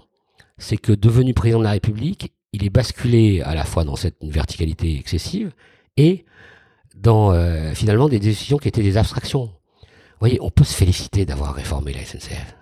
c'est 0.57 0.77
que 0.77 0.91
devenu 0.91 1.33
président 1.33 1.59
de 1.59 1.63
la 1.63 1.71
République, 1.71 2.33
il 2.53 2.65
est 2.65 2.69
basculé 2.69 3.41
à 3.41 3.55
la 3.55 3.65
fois 3.65 3.83
dans 3.83 3.95
cette 3.95 4.17
verticalité 4.21 4.97
excessive 4.97 5.51
et 5.97 6.25
dans 6.95 7.31
euh, 7.31 7.73
finalement 7.73 8.09
des 8.09 8.19
décisions 8.19 8.57
qui 8.57 8.67
étaient 8.67 8.83
des 8.83 8.97
abstractions. 8.97 9.45
Vous 9.45 10.21
voyez, 10.21 10.39
on 10.41 10.49
peut 10.49 10.63
se 10.63 10.75
féliciter 10.75 11.25
d'avoir 11.25 11.53
réformé 11.53 11.93
la 11.93 12.03
SNCF. 12.03 12.55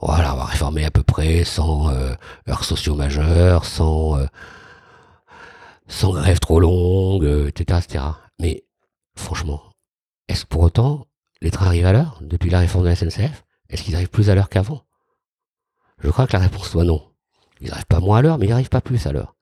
Voilà, 0.00 0.34
on 0.34 0.38
va 0.38 0.44
réformer 0.44 0.84
à 0.84 0.90
peu 0.90 1.02
près 1.02 1.44
sans 1.44 1.90
euh, 1.90 2.14
heures 2.48 2.64
sociaux 2.64 2.94
majeures, 2.94 3.64
sans, 3.64 4.16
euh, 4.16 4.26
sans 5.88 6.12
grève 6.12 6.38
trop 6.38 6.60
longue, 6.60 7.24
etc., 7.48 7.80
etc. 7.82 8.04
Mais 8.38 8.64
franchement, 9.16 9.62
est-ce 10.28 10.44
que 10.44 10.48
pour 10.48 10.62
autant 10.62 11.06
les 11.40 11.50
trains 11.50 11.66
arrivent 11.66 11.86
à 11.86 11.92
l'heure 11.92 12.18
depuis 12.20 12.50
la 12.50 12.60
réforme 12.60 12.84
de 12.84 12.90
la 12.90 12.96
SNCF 12.96 13.44
Est-ce 13.70 13.82
qu'ils 13.82 13.96
arrivent 13.96 14.10
plus 14.10 14.30
à 14.30 14.34
l'heure 14.34 14.48
qu'avant? 14.48 14.84
Je 15.98 16.10
crois 16.10 16.26
que 16.26 16.32
la 16.34 16.42
réponse 16.42 16.68
soit 16.68 16.84
non. 16.84 17.02
Ils 17.60 17.70
n'arrivent 17.70 17.86
pas 17.86 18.00
moins 18.00 18.18
à 18.18 18.22
l'heure, 18.22 18.38
mais 18.38 18.46
ils 18.46 18.50
n'arrivent 18.50 18.68
pas 18.68 18.80
plus 18.80 19.06
à 19.06 19.12
l'heure. 19.12 19.34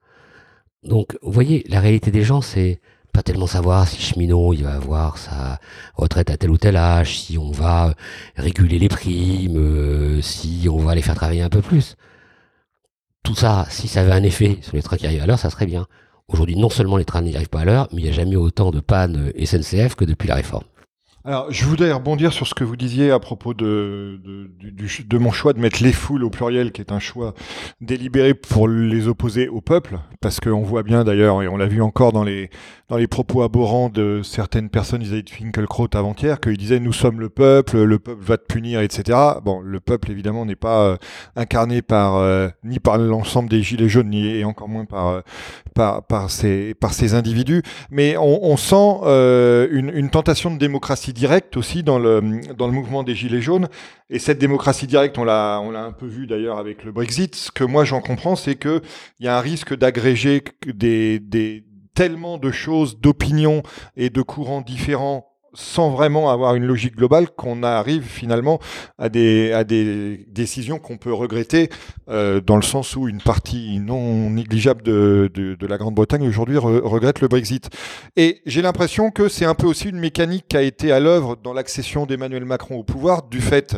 Donc, 0.83 1.17
vous 1.21 1.31
voyez, 1.31 1.63
la 1.67 1.79
réalité 1.79 2.09
des 2.09 2.23
gens, 2.23 2.41
c'est 2.41 2.81
pas 3.17 3.23
tellement 3.23 3.47
savoir 3.47 3.87
si 3.87 3.99
cheminot 3.99 4.53
il 4.53 4.63
va 4.63 4.73
avoir 4.75 5.17
sa 5.17 5.59
retraite 5.95 6.29
à 6.29 6.37
tel 6.37 6.51
ou 6.51 6.57
tel 6.59 6.77
âge, 6.77 7.17
si 7.17 7.39
on 7.39 7.49
va 7.49 7.95
réguler 8.35 8.77
les 8.77 8.89
primes, 8.89 9.57
euh, 9.57 10.21
si 10.21 10.67
on 10.71 10.77
va 10.77 10.93
les 10.93 11.01
faire 11.01 11.15
travailler 11.15 11.41
un 11.41 11.49
peu 11.49 11.63
plus. 11.63 11.95
Tout 13.23 13.33
ça, 13.33 13.65
si 13.71 13.87
ça 13.87 14.01
avait 14.01 14.11
un 14.11 14.21
effet 14.21 14.59
sur 14.61 14.75
les 14.75 14.83
trains 14.83 14.97
qui 14.97 15.07
arrivent 15.07 15.23
à 15.23 15.25
l'heure, 15.25 15.39
ça 15.39 15.49
serait 15.49 15.65
bien. 15.65 15.87
Aujourd'hui, 16.27 16.57
non 16.57 16.69
seulement 16.69 16.97
les 16.97 17.05
trains 17.05 17.23
n'y 17.23 17.35
arrivent 17.35 17.49
pas 17.49 17.61
à 17.61 17.65
l'heure, 17.65 17.87
mais 17.91 18.01
il 18.01 18.03
n'y 18.03 18.11
a 18.11 18.13
jamais 18.13 18.35
autant 18.35 18.69
de 18.69 18.81
pannes 18.81 19.31
SNCF 19.43 19.95
que 19.95 20.05
depuis 20.05 20.27
la 20.27 20.35
réforme. 20.35 20.65
Alors, 21.27 21.51
je 21.51 21.65
voudrais 21.65 21.91
rebondir 21.91 22.31
sur 22.31 22.47
ce 22.47 22.53
que 22.53 22.63
vous 22.63 22.77
disiez 22.77 23.11
à 23.11 23.19
propos 23.19 23.53
de, 23.53 24.17
de, 24.23 25.17
mon 25.17 25.31
choix 25.31 25.51
de 25.51 25.59
mettre 25.59 25.83
les 25.83 25.91
foules 25.91 26.23
au 26.23 26.29
pluriel, 26.29 26.71
qui 26.71 26.79
est 26.79 26.93
un 26.93 26.99
choix 26.99 27.33
délibéré 27.81 28.33
pour 28.33 28.69
les 28.69 29.09
opposer 29.09 29.49
au 29.49 29.59
peuple, 29.59 29.99
parce 30.21 30.39
qu'on 30.39 30.61
voit 30.61 30.83
bien 30.83 31.03
d'ailleurs, 31.03 31.43
et 31.43 31.49
on 31.49 31.57
l'a 31.57 31.65
vu 31.65 31.81
encore 31.81 32.13
dans 32.13 32.23
les, 32.23 32.49
dans 32.89 32.95
les 32.95 33.07
propos 33.07 33.41
abhorrents 33.41 33.89
de 33.89 34.21
certaines 34.23 34.69
personnes 34.69 35.03
vis-à-vis 35.03 35.23
de 35.23 35.29
Finkelkraut 35.29 35.89
avant-hier, 35.93 36.39
qu'ils 36.39 36.57
disaient 36.57 36.79
nous 36.79 36.93
sommes 36.93 37.19
le 37.19 37.27
peuple, 37.27 37.83
le 37.83 37.99
peuple 37.99 38.23
va 38.23 38.37
te 38.37 38.45
punir, 38.45 38.79
etc. 38.79 39.17
Bon, 39.43 39.59
le 39.59 39.81
peuple 39.81 40.11
évidemment 40.11 40.45
n'est 40.45 40.55
pas 40.55 40.83
euh, 40.83 40.97
incarné 41.35 41.81
par 41.81 42.15
euh, 42.15 42.47
ni 42.63 42.79
par 42.79 42.97
l'ensemble 42.97 43.49
des 43.49 43.61
gilets 43.61 43.89
jaunes, 43.89 44.09
ni 44.09 44.25
et 44.25 44.45
encore 44.45 44.69
moins 44.69 44.85
par 44.85 45.07
euh, 45.07 45.21
par 45.75 46.03
par 46.03 46.31
ces 46.31 46.73
par 46.75 46.93
ces 46.93 47.13
individus, 47.13 47.61
mais 47.91 48.15
on, 48.17 48.55
sent 48.55 49.01
une 49.71 50.09
tentation 50.09 50.49
de 50.49 50.57
démocratie 50.57 51.13
directe 51.17 51.57
aussi 51.57 51.83
dans 51.83 51.99
le, 51.99 52.21
dans 52.55 52.67
le 52.67 52.73
mouvement 52.73 53.03
des 53.03 53.15
Gilets 53.15 53.41
jaunes. 53.41 53.67
Et 54.09 54.19
cette 54.19 54.37
démocratie 54.37 54.87
directe, 54.87 55.17
on 55.17 55.23
l'a, 55.25 55.57
un 55.57 55.91
peu 55.91 56.05
vu 56.05 56.27
d'ailleurs 56.27 56.59
avec 56.59 56.83
le 56.83 56.91
Brexit. 56.91 57.35
Ce 57.35 57.51
que 57.51 57.63
moi 57.63 57.83
j'en 57.83 57.99
comprends, 57.99 58.35
c'est 58.35 58.55
qu'il 58.55 58.81
y 59.19 59.27
a 59.27 59.37
un 59.37 59.41
risque 59.41 59.75
d'agréger 59.75 60.43
des, 60.65 61.19
des, 61.19 61.65
tellement 61.95 62.37
de 62.37 62.51
choses, 62.51 62.99
d'opinions 62.99 63.63
et 63.95 64.11
de 64.11 64.21
courants 64.21 64.61
différents 64.61 65.36
sans 65.53 65.89
vraiment 65.89 66.29
avoir 66.29 66.55
une 66.55 66.65
logique 66.65 66.95
globale 66.95 67.29
qu'on 67.29 67.63
arrive 67.63 68.03
finalement 68.03 68.59
à 68.97 69.09
des, 69.09 69.51
à 69.53 69.63
décisions 69.63 70.79
qu'on 70.79 70.97
peut 70.97 71.13
regretter 71.13 71.69
euh, 72.09 72.41
dans 72.41 72.55
le 72.55 72.61
sens 72.61 72.95
où 72.95 73.07
une 73.07 73.21
partie 73.21 73.79
non 73.79 74.29
négligeable 74.29 74.83
de, 74.83 75.31
de, 75.33 75.67
la 75.67 75.77
Grande-Bretagne 75.77 76.27
aujourd'hui 76.27 76.57
regrette 76.57 77.21
le 77.21 77.27
Brexit. 77.27 77.69
Et 78.15 78.41
j'ai 78.45 78.61
l'impression 78.61 79.11
que 79.11 79.27
c'est 79.27 79.45
un 79.45 79.55
peu 79.55 79.67
aussi 79.67 79.89
une 79.89 79.99
mécanique 79.99 80.45
qui 80.47 80.57
a 80.57 80.61
été 80.61 80.91
à 80.91 80.99
l'œuvre 80.99 81.35
dans 81.35 81.53
l'accession 81.53 82.05
d'Emmanuel 82.05 82.45
Macron 82.45 82.75
au 82.75 82.83
pouvoir 82.83 83.23
du 83.23 83.41
fait 83.41 83.77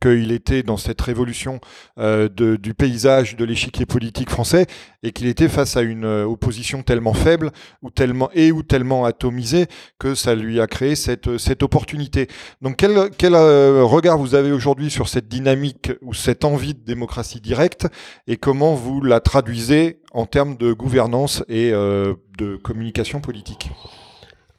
qu'il 0.00 0.32
était 0.32 0.62
dans 0.62 0.76
cette 0.76 1.00
révolution 1.00 1.60
euh, 1.98 2.28
du 2.28 2.74
paysage 2.74 3.36
de 3.36 3.44
l'échiquier 3.44 3.86
politique 3.86 4.30
français 4.30 4.66
et 5.02 5.12
qu'il 5.12 5.26
était 5.26 5.48
face 5.48 5.76
à 5.76 5.82
une 5.82 6.04
euh, 6.04 6.24
opposition 6.24 6.82
tellement 6.82 7.12
faible 7.14 7.50
ou 7.82 7.90
tellement 7.90 8.30
et 8.32 8.50
ou 8.50 8.62
tellement 8.62 9.04
atomisée 9.04 9.66
que 9.98 10.14
ça 10.14 10.34
lui 10.34 10.60
a 10.60 10.66
créé 10.66 10.96
cette, 10.96 11.36
cette 11.38 11.62
opportunité. 11.62 12.28
Donc 12.62 12.76
quel, 12.76 13.10
quel 13.16 13.34
euh, 13.34 13.84
regard 13.84 14.18
vous 14.18 14.34
avez 14.34 14.52
aujourd'hui 14.52 14.90
sur 14.90 15.08
cette 15.08 15.28
dynamique 15.28 15.92
ou 16.00 16.14
cette 16.14 16.44
envie 16.44 16.74
de 16.74 16.80
démocratie 16.80 17.40
directe 17.40 17.86
et 18.26 18.36
comment 18.36 18.74
vous 18.74 19.02
la 19.02 19.20
traduisez 19.20 20.00
en 20.12 20.26
termes 20.26 20.56
de 20.56 20.72
gouvernance 20.72 21.44
et 21.48 21.70
de 21.70 22.56
communication 22.56 23.20
politique? 23.20 23.70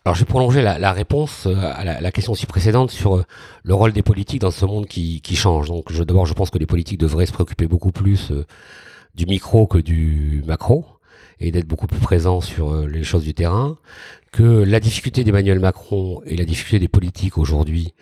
Alors 0.03 0.15
je 0.15 0.21
vais 0.21 0.25
prolonger 0.25 0.63
la, 0.63 0.91
réponse 0.93 1.45
euh, 1.45 1.55
à 1.55 2.01
la, 2.01 2.11
question 2.11 2.33
aussi 2.33 2.47
précédente 2.47 2.89
sur 2.89 3.17
euh, 3.17 3.25
le 3.63 3.75
rôle 3.75 3.93
des 3.93 4.01
politiques 4.01 4.41
dans 4.41 4.49
ce 4.49 4.65
monde 4.65 4.87
qui, 4.87 5.21
change. 5.35 5.67
Donc 5.67 5.93
d'abord 5.93 6.25
je 6.25 6.33
pense 6.33 6.49
que 6.49 6.57
les 6.57 6.65
politiques 6.65 6.99
devraient 6.99 7.27
se 7.27 7.31
préoccuper 7.31 7.67
beaucoup 7.67 7.91
plus 7.91 8.31
euh, 8.31 8.45
du 9.13 9.27
micro 9.27 9.67
que 9.67 9.77
du 9.77 10.43
macro 10.47 10.87
et 11.39 11.51
d'être 11.51 11.67
beaucoup 11.67 11.85
plus 11.85 11.99
présents 11.99 12.41
sur 12.41 12.87
les 12.87 13.03
choses 13.03 13.23
du 13.23 13.35
terrain. 13.35 13.77
Que 14.31 14.43
la 14.43 14.79
difficulté 14.79 15.23
d'Emmanuel 15.23 15.59
Macron 15.59 16.21
et 16.25 16.35
la 16.35 16.45
difficulté 16.45 16.79
des 16.79 16.87
politiques 16.87 17.37
aujourd'hui, 17.37 17.93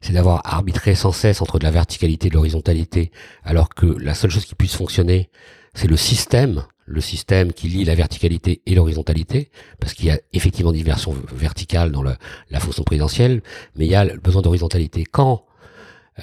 c'est 0.00 0.12
d'avoir 0.12 0.42
arbitré 0.44 0.94
sans 0.94 1.12
cesse 1.12 1.42
entre 1.42 1.58
de 1.58 1.64
la 1.64 1.70
verticalité 1.70 2.28
et 2.28 2.30
de 2.30 2.34
l'horizontalité, 2.34 3.10
alors 3.44 3.68
que 3.68 3.86
la 3.86 4.14
seule 4.14 4.30
chose 4.30 4.44
qui 4.44 4.54
puisse 4.54 4.76
fonctionner, 4.76 5.28
c'est 5.74 5.88
le 5.88 5.96
système 5.96 6.64
le 6.86 7.00
système 7.00 7.52
qui 7.52 7.68
lie 7.68 7.84
la 7.84 7.94
verticalité 7.94 8.60
et 8.66 8.74
l'horizontalité, 8.74 9.50
parce 9.80 9.94
qu'il 9.94 10.06
y 10.06 10.10
a 10.10 10.18
effectivement 10.32 10.72
des 10.72 10.82
versions 10.82 11.14
verticales 11.32 11.92
dans 11.92 12.02
la 12.02 12.60
fonction 12.60 12.84
présidentielle, 12.84 13.42
mais 13.76 13.86
il 13.86 13.90
y 13.90 13.94
a 13.94 14.04
le 14.04 14.18
besoin 14.18 14.42
d'horizontalité. 14.42 15.04
Quand 15.04 15.44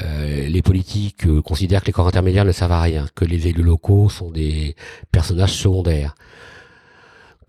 euh, 0.02 0.48
les 0.48 0.62
politiques 0.62 1.28
euh, 1.28 1.42
considèrent 1.42 1.82
que 1.82 1.88
les 1.88 1.92
corps 1.92 2.08
intermédiaires 2.08 2.46
ne 2.46 2.54
servent 2.54 2.72
à 2.72 2.82
rien, 2.82 3.08
que 3.14 3.26
les 3.26 3.48
élus 3.48 3.64
locaux 3.64 4.08
sont 4.08 4.32
des 4.32 4.76
personnages 5.12 5.54
secondaires, 5.54 6.16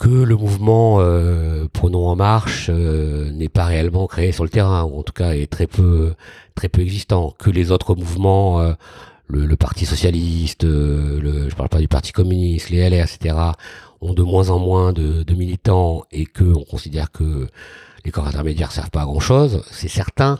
que 0.00 0.08
le 0.08 0.34
mouvement 0.34 0.98
euh, 1.00 1.68
Prenons 1.72 2.08
en 2.08 2.16
marche 2.16 2.70
n'est 2.70 3.48
pas 3.48 3.64
réellement 3.64 4.06
créé 4.08 4.32
sur 4.32 4.42
le 4.42 4.50
terrain, 4.50 4.82
ou 4.82 4.98
en 4.98 5.02
tout 5.04 5.12
cas 5.12 5.32
est 5.34 5.50
très 5.50 5.68
peu 5.68 6.14
très 6.56 6.68
peu 6.68 6.80
existant, 6.80 7.34
que 7.38 7.50
les 7.50 7.70
autres 7.70 7.94
mouvements 7.94 8.74
le, 9.32 9.56
Parti 9.56 9.86
socialiste, 9.86 10.64
euh, 10.64 11.20
le, 11.20 11.48
je 11.48 11.54
parle 11.54 11.68
pas 11.68 11.78
du 11.78 11.88
Parti 11.88 12.12
communiste, 12.12 12.70
les 12.70 12.88
LR, 12.88 13.04
etc., 13.04 13.36
ont 14.00 14.14
de 14.14 14.22
moins 14.22 14.50
en 14.50 14.58
moins 14.58 14.92
de, 14.92 15.34
militants 15.34 16.04
et 16.10 16.26
que 16.26 16.44
on 16.44 16.64
considère 16.64 17.10
que 17.10 17.48
les 18.04 18.10
corps 18.10 18.26
intermédiaires 18.26 18.72
servent 18.72 18.90
pas 18.90 19.02
à 19.02 19.04
grand 19.04 19.20
chose, 19.20 19.62
c'est 19.70 19.88
certain 19.88 20.38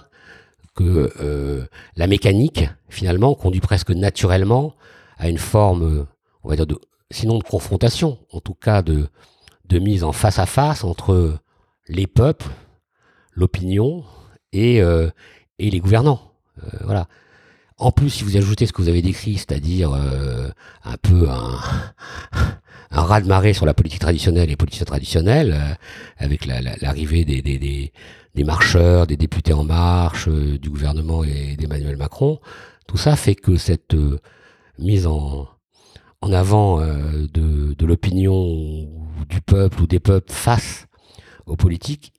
que 0.74 1.12
euh, 1.20 1.64
la 1.96 2.06
mécanique 2.06 2.68
finalement 2.88 3.34
conduit 3.34 3.60
presque 3.60 3.90
naturellement 3.90 4.74
à 5.16 5.28
une 5.28 5.38
forme, 5.38 6.06
on 6.44 6.48
va 6.48 6.56
dire, 6.56 6.66
sinon 7.10 7.38
de 7.38 7.44
confrontation, 7.44 8.18
en 8.32 8.40
tout 8.40 8.54
cas 8.54 8.82
de, 8.82 9.08
mise 9.72 10.04
en 10.04 10.12
face 10.12 10.38
à 10.38 10.44
face 10.44 10.84
entre 10.84 11.38
les 11.88 12.06
peuples, 12.06 12.50
l'opinion 13.32 14.04
et, 14.52 14.82
euh, 14.82 15.08
et 15.58 15.70
les 15.70 15.80
gouvernants. 15.80 16.20
voilà. 16.84 17.08
En 17.82 17.90
plus, 17.90 18.10
si 18.10 18.22
vous 18.22 18.36
ajoutez 18.36 18.66
ce 18.66 18.72
que 18.72 18.80
vous 18.80 18.88
avez 18.88 19.02
décrit, 19.02 19.38
c'est-à-dire 19.38 19.92
euh, 19.92 20.48
un 20.84 20.96
peu 20.98 21.28
un, 21.28 21.58
un 22.92 23.02
raz-de-marée 23.02 23.54
sur 23.54 23.66
la 23.66 23.74
politique 23.74 23.98
traditionnelle 23.98 24.52
et 24.52 24.54
politique 24.54 24.84
traditionnelle, 24.84 25.52
euh, 25.52 25.74
avec 26.16 26.46
l'arrivée 26.46 27.24
des, 27.24 28.44
marcheurs, 28.44 29.08
des 29.08 29.16
députés 29.16 29.52
en 29.52 29.64
marche, 29.64 30.28
euh, 30.28 30.60
du 30.60 30.70
gouvernement 30.70 31.24
et 31.24 31.56
d'Emmanuel 31.56 31.96
Macron, 31.96 32.38
tout 32.86 32.98
ça 32.98 33.16
fait 33.16 33.34
que 33.34 33.56
cette 33.56 33.96
mise 34.78 35.08
en, 35.08 35.48
avant 36.22 36.78
de 36.80 37.84
l'opinion 37.84 38.88
du 39.28 39.40
peuple 39.40 39.82
ou 39.82 39.86
des 39.88 39.98
peuples 39.98 40.32
face 40.32 40.86
aux 41.46 41.56
politiques 41.56 42.12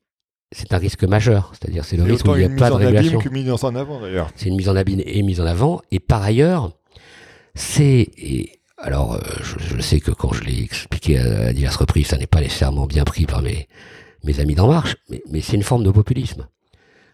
c'est 0.53 0.73
un 0.73 0.77
risque 0.77 1.03
majeur. 1.03 1.51
C'est-à-dire, 1.53 1.85
c'est 1.85 1.97
le 1.97 2.03
risque 2.03 2.25
où 2.27 2.35
il 2.35 2.47
n'y 2.47 2.53
a 2.53 2.57
pas 2.57 2.69
de 2.69 2.75
régulation. 2.75 3.21
mise 3.31 3.49
en 3.49 3.75
avant, 3.75 3.99
d'ailleurs. 3.99 4.29
C'est 4.35 4.49
une 4.49 4.55
mise 4.55 4.69
en 4.69 4.75
abîme 4.75 5.01
et 5.05 5.21
mise 5.21 5.41
en 5.41 5.45
avant. 5.45 5.81
Et 5.91 5.99
par 5.99 6.21
ailleurs, 6.21 6.71
c'est, 7.55 8.09
alors, 8.77 9.13
euh, 9.13 9.19
je, 9.41 9.81
sais 9.81 9.99
que 9.99 10.11
quand 10.11 10.33
je 10.33 10.43
l'ai 10.43 10.61
expliqué 10.61 11.19
à, 11.19 11.53
diverses 11.53 11.75
reprises, 11.75 12.07
ça 12.07 12.17
n'est 12.17 12.27
pas 12.27 12.41
nécessairement 12.41 12.87
bien 12.87 13.03
pris 13.03 13.25
par 13.25 13.41
mes, 13.41 13.67
mes 14.23 14.39
amis 14.39 14.55
d'En 14.55 14.67
Marche, 14.67 14.95
mais, 15.29 15.41
c'est 15.41 15.55
une 15.55 15.63
forme 15.63 15.83
de 15.83 15.91
populisme. 15.91 16.47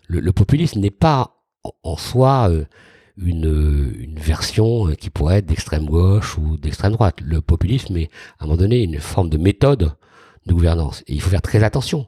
Le, 0.08 0.32
populisme 0.32 0.80
n'est 0.80 0.90
pas 0.90 1.36
en, 1.84 1.96
soi 1.96 2.50
euh, 2.50 2.66
une, 3.18 3.94
une, 4.00 4.18
version 4.18 4.88
euh, 4.88 4.96
qui 4.96 5.12
pourrait 5.12 5.38
être 5.38 5.46
d'extrême 5.46 5.86
gauche 5.86 6.38
ou 6.38 6.58
d'extrême 6.58 6.94
droite. 6.94 7.18
Le 7.22 7.42
populisme 7.42 7.96
est, 7.98 8.10
à 8.40 8.46
un 8.46 8.48
moment 8.48 8.58
donné, 8.58 8.82
une 8.82 9.00
forme 9.00 9.30
de 9.30 9.38
méthode 9.38 9.94
de 10.48 10.54
gouvernance. 10.54 11.04
Et 11.08 11.14
il 11.14 11.22
faut 11.22 11.30
faire 11.30 11.44
très 11.44 11.64
attention 11.64 12.08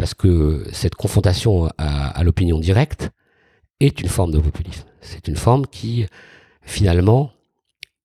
parce 0.00 0.14
que 0.14 0.64
cette 0.72 0.94
confrontation 0.94 1.68
à, 1.76 2.24
l'opinion 2.24 2.58
directe 2.58 3.10
est 3.80 4.00
une 4.00 4.08
forme 4.08 4.32
de 4.32 4.38
populisme. 4.38 4.86
C'est 5.02 5.28
une 5.28 5.36
forme 5.36 5.66
qui, 5.66 6.06
finalement, 6.62 7.32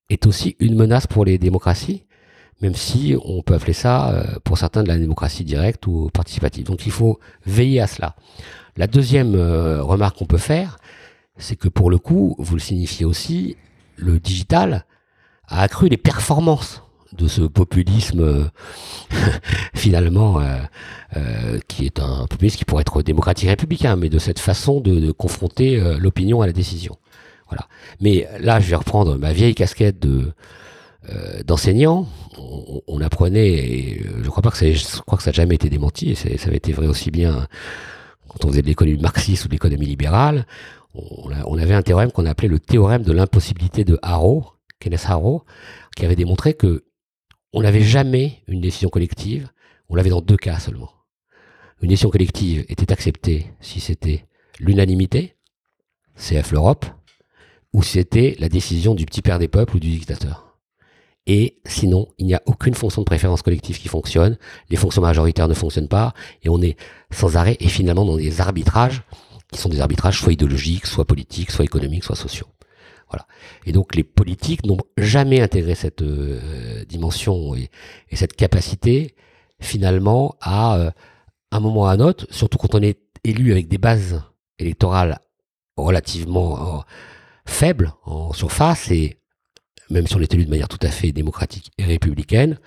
est 0.10 0.26
aussi 0.26 0.58
une 0.60 0.76
menace 0.76 1.08
pour 1.08 1.24
les 1.24 1.38
démocraties, 1.38 2.04
même 2.62 2.76
si 2.76 3.16
on 3.24 3.42
peut 3.42 3.54
appeler 3.54 3.72
ça, 3.72 4.10
euh, 4.10 4.40
pour 4.44 4.58
certains, 4.58 4.84
de 4.84 4.90
la 4.90 4.98
démocratie 4.98 5.46
directe 5.46 5.88
ou 5.88 6.10
participative. 6.14 6.66
Donc 6.66 6.86
il 6.86 6.92
faut 6.92 7.18
veiller 7.46 7.80
à 7.80 7.88
cela. 7.88 8.18
La 8.76 8.88
deuxième 8.88 9.34
euh, 9.36 9.82
remarque 9.82 10.18
qu'on 10.18 10.26
peut 10.26 10.38
faire, 10.38 10.80
c'est 11.38 11.56
que 11.56 11.70
pour 11.70 11.90
le 11.90 11.98
coup, 11.98 12.36
vous 12.40 12.56
le 12.56 12.62
signifiez 12.62 13.06
aussi, 13.06 13.56
le 13.96 14.20
digital 14.20 14.84
a 15.48 15.62
accru 15.62 15.88
les 15.88 15.96
performances 15.96 16.84
de 17.16 17.28
ce 17.28 17.42
populisme 17.42 18.22
euh, 18.22 18.46
finalement 19.74 20.40
euh, 20.40 20.58
euh, 21.16 21.60
qui 21.68 21.86
est 21.86 22.00
un 22.00 22.28
populisme 22.28 22.58
qui 22.58 22.66
pourrait 22.66 22.82
être 22.82 23.02
démocratique 23.02 23.50
républicain, 23.50 23.96
mais 23.96 24.10
de 24.10 24.20
cette 24.20 24.40
façon 24.40 24.82
de, 24.82 25.12
confronter 25.12 25.80
l'opinion 26.00 26.42
à 26.42 26.48
la 26.48 26.54
décision. 26.54 26.98
Mais 28.02 28.28
là, 28.42 28.60
je 28.60 28.70
vais 28.70 28.76
reprendre 28.76 29.18
ma 29.18 29.32
vieille 29.32 29.56
casquette 29.56 30.00
de 30.00 30.34
d'enseignant. 31.46 32.08
On, 32.88 33.00
apprenait, 33.00 33.48
et 33.48 34.06
je 34.24 34.28
crois 34.28 34.42
pas 34.42 34.50
que 34.50 34.58
ça, 34.58 34.70
je 34.70 34.84
que 34.84 35.24
ça 35.24 35.30
n'a 35.30 35.34
jamais 35.34 35.56
été 35.56 35.70
démenti, 35.70 36.10
et 36.10 36.16
ça 36.16 36.48
avait 36.48 36.58
été 36.58 36.74
vrai 36.74 36.88
aussi 36.88 37.12
bien 37.12 37.48
quand 38.28 38.46
on 38.46 38.50
faisait 38.50 38.64
de 38.64 38.68
l'économie 38.68 39.00
marxiste 39.00 39.46
ou 39.46 39.48
de 39.48 39.54
l'économie 39.54 39.86
libérale. 39.86 40.46
On, 40.94 41.58
avait 41.58 41.74
un 41.74 41.82
théorème 41.82 42.12
qu'on 42.12 42.26
appelait 42.26 42.48
le 42.48 42.60
théorème 42.60 43.04
de 43.04 43.12
l'impossibilité 43.12 43.84
de 43.84 44.00
Harrow, 44.02 44.46
Kenneth 44.80 45.06
Harrow, 45.08 45.44
qui 45.96 46.06
avait 46.06 46.16
démontré 46.16 46.54
que 46.54 46.85
on 47.56 47.62
n'avait 47.62 47.82
jamais 47.82 48.44
une 48.48 48.60
décision 48.60 48.90
collective, 48.90 49.50
on 49.88 49.96
l'avait 49.96 50.10
dans 50.10 50.22
deux 50.22 50.36
cas 50.36 50.60
seulement. 50.60 50.92
Une 51.82 51.88
décision 51.88 52.10
collective 52.10 52.66
était 52.68 52.92
acceptée 52.92 53.48
si 53.62 53.80
c'était 53.80 54.26
l'unanimité, 54.60 55.38
CF 56.18 56.52
l'Europe, 56.52 56.86
ou 57.74 57.82
si 57.82 57.94
c'était 57.94 58.36
la 58.40 58.50
décision 58.50 58.94
du 58.94 59.06
petit 59.06 59.22
père 59.22 59.40
des 59.40 59.48
peuples 59.48 59.78
ou 59.78 59.80
du 59.80 59.90
dictateur. 59.90 60.58
Et 61.28 61.58
sinon, 61.66 62.08
il 62.18 62.26
n'y 62.26 62.36
a 62.36 62.42
aucune 62.46 62.76
fonction 62.76 63.02
de 63.02 63.06
préférence 63.06 63.42
collective 63.42 63.80
qui 63.80 63.88
fonctionne, 63.88 64.38
les 64.70 64.78
fonctions 64.78 65.02
majoritaires 65.02 65.48
ne 65.48 65.54
fonctionnent 65.54 65.88
pas, 65.88 66.14
et 66.44 66.50
on 66.50 66.62
est 66.62 66.78
sans 67.10 67.38
arrêt 67.38 67.56
et 67.62 67.70
finalement 67.70 68.06
dans 68.06 68.18
des 68.18 68.42
arbitrages 68.42 69.04
qui 69.52 69.60
sont 69.62 69.70
des 69.70 69.80
arbitrages 69.80 70.20
soit 70.20 70.34
idéologiques, 70.34 70.86
soit 70.86 71.06
politiques, 71.06 71.52
soit 71.52 71.66
économiques, 71.66 72.04
soit 72.04 72.18
sociaux. 72.18 72.48
Et 73.66 73.72
donc 73.72 73.96
les 73.96 74.04
politiques 74.04 74.66
n'ont 74.66 74.80
jamais 74.98 75.42
intégré 75.42 75.76
cette 75.76 76.02
euh, 76.02 76.84
dimension 76.86 77.56
et, 77.56 77.70
cette 78.14 78.36
capacité 78.36 79.16
finalement 79.60 80.36
à 80.42 80.78
euh, 80.78 80.92
un 81.52 81.60
moment 81.60 81.82
ou 81.82 81.86
à 81.86 81.92
un 81.92 82.00
autre, 82.00 82.28
surtout 82.30 82.58
quand 82.58 82.76
on 82.76 82.82
est 82.82 83.00
élu 83.24 83.52
avec 83.52 83.68
des 83.68 83.78
bases 83.78 84.22
électorales 84.60 85.20
relativement 85.78 86.78
euh, 86.78 86.82
faibles 87.46 87.94
en 88.06 88.34
surface 88.34 88.92
et 88.92 89.18
même 89.90 90.08
si 90.08 90.16
on 90.16 90.22
est 90.22 90.34
élu 90.34 90.46
de 90.46 90.50
manière 90.50 90.68
tout 90.68 90.80
à 90.82 90.90
fait 90.90 91.12
démocratique 91.12 91.72
et 91.78 91.84
républicaine, 91.84 92.58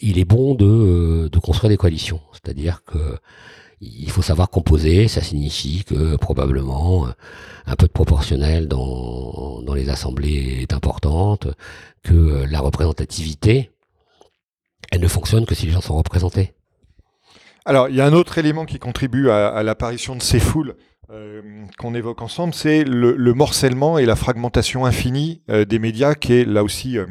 il 0.00 0.20
est 0.20 0.24
bon 0.24 0.54
de, 0.54 1.28
de 1.32 1.38
construire 1.40 1.70
des 1.70 1.76
coalitions. 1.76 2.20
C'est-à-dire 2.32 2.84
que 2.84 3.18
il 3.80 4.10
faut 4.10 4.22
savoir 4.22 4.50
composer, 4.50 5.08
ça 5.08 5.22
signifie 5.22 5.84
que 5.84 6.16
probablement 6.16 7.08
un 7.66 7.76
peu 7.76 7.86
de 7.86 7.92
proportionnel 7.92 8.68
dans, 8.68 9.62
dans 9.62 9.74
les 9.74 9.88
assemblées 9.88 10.58
est 10.62 10.72
importante, 10.72 11.48
que 12.02 12.44
la 12.50 12.60
représentativité, 12.60 13.70
elle 14.90 15.00
ne 15.00 15.08
fonctionne 15.08 15.46
que 15.46 15.54
si 15.54 15.66
les 15.66 15.72
gens 15.72 15.80
sont 15.80 15.96
représentés. 15.96 16.54
Alors, 17.64 17.88
il 17.88 17.96
y 17.96 18.00
a 18.00 18.06
un 18.06 18.12
autre 18.12 18.36
élément 18.38 18.66
qui 18.66 18.78
contribue 18.78 19.30
à, 19.30 19.48
à 19.48 19.62
l'apparition 19.62 20.16
de 20.16 20.22
ces 20.22 20.38
foules 20.38 20.76
euh, 21.14 21.42
qu'on 21.78 21.94
évoque 21.94 22.22
ensemble, 22.22 22.54
c'est 22.54 22.82
le, 22.82 23.14
le, 23.14 23.34
morcellement 23.34 23.98
et 23.98 24.06
la 24.06 24.16
fragmentation 24.16 24.84
infinie 24.84 25.42
euh, 25.48 25.64
des 25.64 25.78
médias, 25.78 26.14
qui 26.14 26.32
est 26.32 26.44
là 26.44 26.64
aussi 26.64 26.98
euh, 26.98 27.06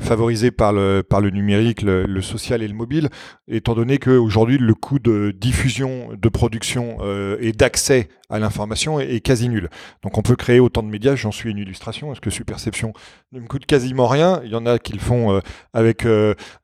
favorisé 0.00 0.50
par 0.50 0.72
le, 0.72 1.04
numérique, 1.30 1.82
le, 1.82 2.22
social 2.22 2.62
et 2.62 2.68
le 2.68 2.74
mobile, 2.74 3.10
étant 3.46 3.74
donné 3.74 3.98
qu'aujourd'hui, 3.98 4.56
le 4.56 4.74
coût 4.74 4.98
de 4.98 5.30
diffusion, 5.38 6.08
de 6.16 6.28
production 6.28 6.98
et 7.38 7.52
d'accès 7.52 8.08
à 8.30 8.38
l'information 8.38 8.98
est, 8.98 9.20
quasi 9.20 9.48
nul. 9.48 9.68
Donc 10.02 10.16
on 10.16 10.22
peut 10.22 10.36
créer 10.36 10.60
autant 10.60 10.82
de 10.82 10.88
médias, 10.88 11.14
j'en 11.14 11.32
suis 11.32 11.50
une 11.50 11.58
illustration, 11.58 12.12
est-ce 12.12 12.20
que 12.20 12.30
Superception 12.30 12.92
ne 13.32 13.40
me 13.40 13.46
coûte 13.46 13.66
quasiment 13.66 14.06
rien 14.06 14.40
Il 14.44 14.50
y 14.50 14.54
en 14.54 14.66
a 14.66 14.78
qui 14.78 14.92
le 14.92 14.98
font 14.98 15.40
avec 15.72 16.06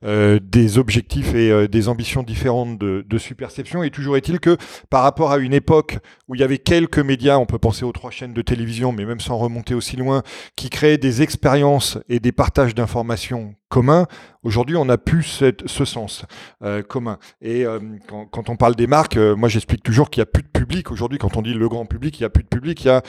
des 0.01 0.77
objectifs 0.77 1.33
et 1.35 1.67
des 1.67 1.87
ambitions 1.87 2.23
différentes 2.23 2.79
de, 2.79 3.05
de 3.07 3.17
Superception, 3.17 3.83
et 3.83 3.91
toujours 3.91 4.17
est-il 4.17 4.39
que 4.39 4.57
par 4.89 5.03
rapport 5.03 5.31
à 5.31 5.37
une 5.37 5.53
époque 5.53 5.97
où 6.27 6.35
il 6.35 6.41
y 6.41 6.43
avait 6.43 6.57
quelques 6.71 6.99
médias, 6.99 7.37
on 7.37 7.45
peut 7.45 7.59
penser 7.59 7.83
aux 7.83 7.91
trois 7.91 8.11
chaînes 8.11 8.31
de 8.31 8.41
télévision, 8.41 8.93
mais 8.93 9.03
même 9.03 9.19
sans 9.19 9.37
remonter 9.37 9.73
aussi 9.73 9.97
loin, 9.97 10.23
qui 10.55 10.69
créaient 10.69 10.97
des 10.97 11.21
expériences 11.21 11.97
et 12.07 12.21
des 12.21 12.31
partages 12.31 12.73
d'informations 12.73 13.55
commun. 13.71 14.05
Aujourd'hui, 14.43 14.75
on 14.75 14.85
n'a 14.85 14.97
plus 14.97 15.43
ce 15.65 15.85
sens 15.85 16.25
euh, 16.63 16.81
commun. 16.81 17.19
Et 17.41 17.65
euh, 17.65 17.79
quand, 18.07 18.49
on 18.49 18.55
parle 18.55 18.75
des 18.75 18.87
marques, 18.87 19.15
euh, 19.15 19.35
moi 19.35 19.49
j'explique 19.49 19.81
toujours 19.81 20.09
qu'il 20.09 20.19
n'y 20.19 20.23
a 20.23 20.31
plus 20.31 20.43
de 20.43 20.47
public. 20.47 20.91
Aujourd'hui, 20.91 21.19
quand 21.19 21.37
on 21.37 21.41
dit 21.41 21.53
le 21.53 21.69
grand 21.69 21.85
public, 21.85 22.19
il 22.19 22.23
n'y 22.23 22.25
a 22.25 22.29
plus 22.29 22.43
de 22.43 22.49
public. 22.49 22.83
Il 22.83 22.87
y 22.87 22.89
a 22.89 23.01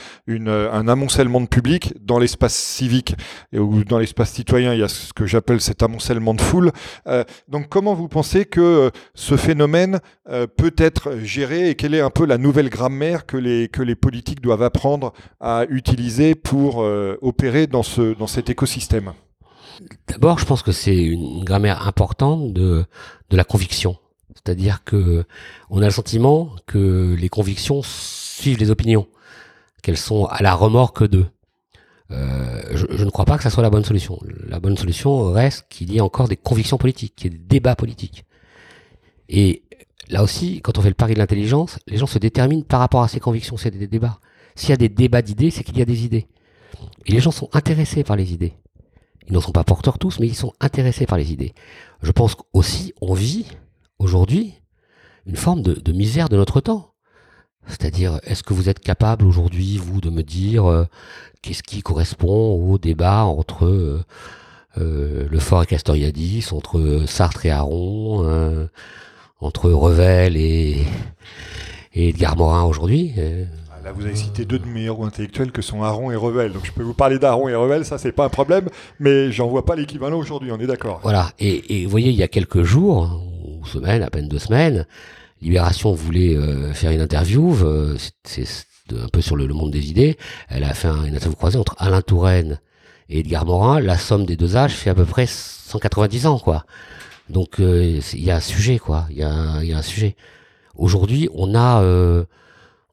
un 0.72 0.88
amoncellement 0.88 1.40
de 1.40 1.46
public 1.46 1.94
dans 2.00 2.18
l'espace 2.18 2.54
civique 2.54 3.16
ou 3.52 3.82
dans 3.82 3.98
l'espace 3.98 4.30
citoyen. 4.30 4.72
Il 4.74 4.80
y 4.80 4.82
a 4.82 4.88
ce 4.88 5.12
que 5.12 5.26
j'appelle 5.26 5.60
cet 5.60 5.82
amoncellement 5.82 6.34
de 6.34 6.40
foule. 6.40 6.70
Donc, 7.48 7.68
comment 7.68 7.94
vous 7.94 8.08
pensez 8.08 8.44
que 8.44 8.90
ce 9.14 9.36
phénomène 9.36 10.00
peut 10.56 10.74
être 10.76 11.16
géré 11.22 11.70
et 11.70 11.74
quelle 11.74 11.94
est 11.94 12.00
un 12.00 12.10
peu 12.10 12.26
la 12.26 12.38
nouvelle 12.38 12.68
grammaire 12.68 13.26
que 13.26 13.36
les, 13.36 13.68
que 13.68 13.82
les 13.82 13.96
politiques 13.96 14.40
doivent 14.40 14.62
apprendre 14.62 15.12
à 15.40 15.64
utiliser 15.68 16.34
pour 16.34 16.78
opérer 17.22 17.66
dans 17.66 17.82
cet 17.82 18.50
écosystème? 18.50 19.12
D'abord, 20.08 20.38
je 20.38 20.44
pense 20.44 20.62
que 20.62 20.72
c'est 20.72 20.96
une 20.96 21.44
grammaire 21.44 21.86
importante 21.86 22.52
de, 22.52 22.84
de 23.30 23.36
la 23.36 23.44
conviction. 23.44 23.96
C'est-à-dire 24.34 24.82
que 24.84 25.24
on 25.70 25.82
a 25.82 25.84
le 25.84 25.90
sentiment 25.90 26.50
que 26.66 27.14
les 27.18 27.28
convictions 27.28 27.82
suivent 27.82 28.58
les 28.58 28.70
opinions, 28.70 29.06
qu'elles 29.82 29.96
sont 29.96 30.26
à 30.26 30.42
la 30.42 30.54
remorque 30.54 31.06
d'eux. 31.06 31.26
Euh, 32.10 32.62
je, 32.72 32.86
je, 32.90 33.04
ne 33.04 33.10
crois 33.10 33.24
pas 33.24 33.36
que 33.36 33.42
ça 33.42 33.50
soit 33.50 33.62
la 33.62 33.70
bonne 33.70 33.84
solution. 33.84 34.18
La 34.46 34.60
bonne 34.60 34.76
solution 34.76 35.32
reste 35.32 35.66
qu'il 35.68 35.92
y 35.92 35.98
ait 35.98 36.00
encore 36.00 36.28
des 36.28 36.36
convictions 36.36 36.76
politiques, 36.76 37.14
qu'il 37.16 37.32
y 37.32 37.34
ait 37.34 37.38
des 37.38 37.44
débats 37.44 37.76
politiques. 37.76 38.24
Et 39.28 39.62
là 40.08 40.22
aussi, 40.22 40.60
quand 40.60 40.78
on 40.78 40.82
fait 40.82 40.88
le 40.88 40.94
pari 40.94 41.14
de 41.14 41.18
l'intelligence, 41.18 41.78
les 41.86 41.96
gens 41.96 42.06
se 42.06 42.18
déterminent 42.18 42.64
par 42.64 42.80
rapport 42.80 43.02
à 43.02 43.08
ces 43.08 43.20
convictions, 43.20 43.56
c'est 43.56 43.70
des 43.70 43.86
débats. 43.86 44.18
S'il 44.54 44.70
y 44.70 44.74
a 44.74 44.76
des 44.76 44.88
débats 44.88 45.22
d'idées, 45.22 45.50
c'est 45.50 45.64
qu'il 45.64 45.78
y 45.78 45.82
a 45.82 45.86
des 45.86 46.04
idées. 46.04 46.26
Et 47.06 47.12
les 47.12 47.20
gens 47.20 47.30
sont 47.30 47.48
intéressés 47.52 48.04
par 48.04 48.16
les 48.16 48.32
idées. 48.32 48.54
Ils 49.26 49.32
n'en 49.32 49.40
sont 49.40 49.52
pas 49.52 49.64
porteurs 49.64 49.98
tous, 49.98 50.18
mais 50.18 50.26
ils 50.26 50.34
sont 50.34 50.52
intéressés 50.60 51.06
par 51.06 51.18
les 51.18 51.32
idées. 51.32 51.54
Je 52.02 52.10
pense 52.10 52.36
aussi 52.52 52.92
on 53.00 53.14
vit 53.14 53.46
aujourd'hui 53.98 54.54
une 55.26 55.36
forme 55.36 55.62
de, 55.62 55.92
misère 55.92 56.28
de 56.28 56.36
notre 56.36 56.60
temps. 56.60 56.94
C'est-à-dire, 57.66 58.18
est-ce 58.24 58.42
que 58.42 58.54
vous 58.54 58.68
êtes 58.68 58.80
capable 58.80 59.24
aujourd'hui, 59.24 59.78
vous, 59.78 60.00
de 60.00 60.10
me 60.10 60.24
dire 60.24 60.68
euh, 60.68 60.84
qu'est-ce 61.42 61.62
qui 61.62 61.80
correspond 61.80 62.54
au 62.56 62.76
débat 62.76 63.22
entre 63.22 63.66
euh, 63.66 64.04
euh, 64.78 65.28
le 65.30 65.38
fort 65.38 65.62
et 65.62 65.66
Castoriadis, 65.66 66.48
entre 66.50 67.04
Sartre 67.06 67.46
et 67.46 67.52
Aron, 67.52 68.26
hein, 68.26 68.68
entre 69.40 69.70
Revel 69.70 70.36
et, 70.36 70.84
et 71.94 72.08
Edgar 72.08 72.36
Morin 72.36 72.64
aujourd'hui 72.64 73.14
Là, 73.84 73.90
vous 73.90 74.04
avez 74.04 74.14
cité 74.14 74.44
deux 74.44 74.60
de 74.60 74.66
mes 74.66 74.84
héros 74.84 75.04
intellectuels 75.04 75.50
que 75.50 75.60
sont 75.60 75.82
Aron 75.82 76.12
et 76.12 76.16
Revel. 76.16 76.52
Donc, 76.52 76.64
je 76.64 76.70
peux 76.70 76.84
vous 76.84 76.94
parler 76.94 77.18
d'Aron 77.18 77.48
et 77.48 77.54
Revel, 77.54 77.84
ça, 77.84 77.98
c'est 77.98 78.12
pas 78.12 78.24
un 78.24 78.28
problème, 78.28 78.68
mais 79.00 79.32
j'en 79.32 79.48
vois 79.48 79.64
pas 79.64 79.74
l'équivalent 79.74 80.18
aujourd'hui, 80.18 80.52
on 80.52 80.60
est 80.60 80.68
d'accord. 80.68 81.00
Voilà. 81.02 81.32
Et, 81.40 81.84
vous 81.84 81.90
voyez, 81.90 82.10
il 82.10 82.16
y 82.16 82.22
a 82.22 82.28
quelques 82.28 82.62
jours, 82.62 83.20
ou 83.44 83.66
semaines, 83.66 84.04
à 84.04 84.10
peine 84.10 84.28
deux 84.28 84.38
semaines, 84.38 84.86
Libération 85.40 85.92
voulait 85.92 86.36
euh, 86.36 86.72
faire 86.72 86.92
une 86.92 87.00
interview, 87.00 87.56
euh, 87.64 87.96
c'est 88.22 88.46
un 88.92 89.08
peu 89.08 89.20
sur 89.20 89.34
le, 89.34 89.48
monde 89.48 89.72
des 89.72 89.90
idées. 89.90 90.16
Elle 90.48 90.62
a 90.62 90.74
fait 90.74 90.86
un, 90.86 91.04
une 91.04 91.16
interview 91.16 91.34
croisée 91.34 91.58
entre 91.58 91.74
Alain 91.78 92.02
Touraine 92.02 92.60
et 93.08 93.20
Edgar 93.20 93.44
Morin. 93.44 93.80
La 93.80 93.98
somme 93.98 94.24
des 94.24 94.36
deux 94.36 94.56
âges 94.56 94.74
fait 94.74 94.90
à 94.90 94.94
peu 94.94 95.04
près 95.04 95.26
190 95.26 96.26
ans, 96.26 96.38
quoi. 96.38 96.64
Donc, 97.28 97.58
euh, 97.58 98.00
il 98.12 98.22
y 98.22 98.30
a 98.30 98.36
un 98.36 98.40
sujet, 98.40 98.78
quoi. 98.78 99.06
Il 99.10 99.16
y, 99.16 99.24
a, 99.24 99.32
un 99.32 99.82
sujet. 99.82 100.14
Aujourd'hui, 100.76 101.28
on 101.34 101.56
a 101.56 101.82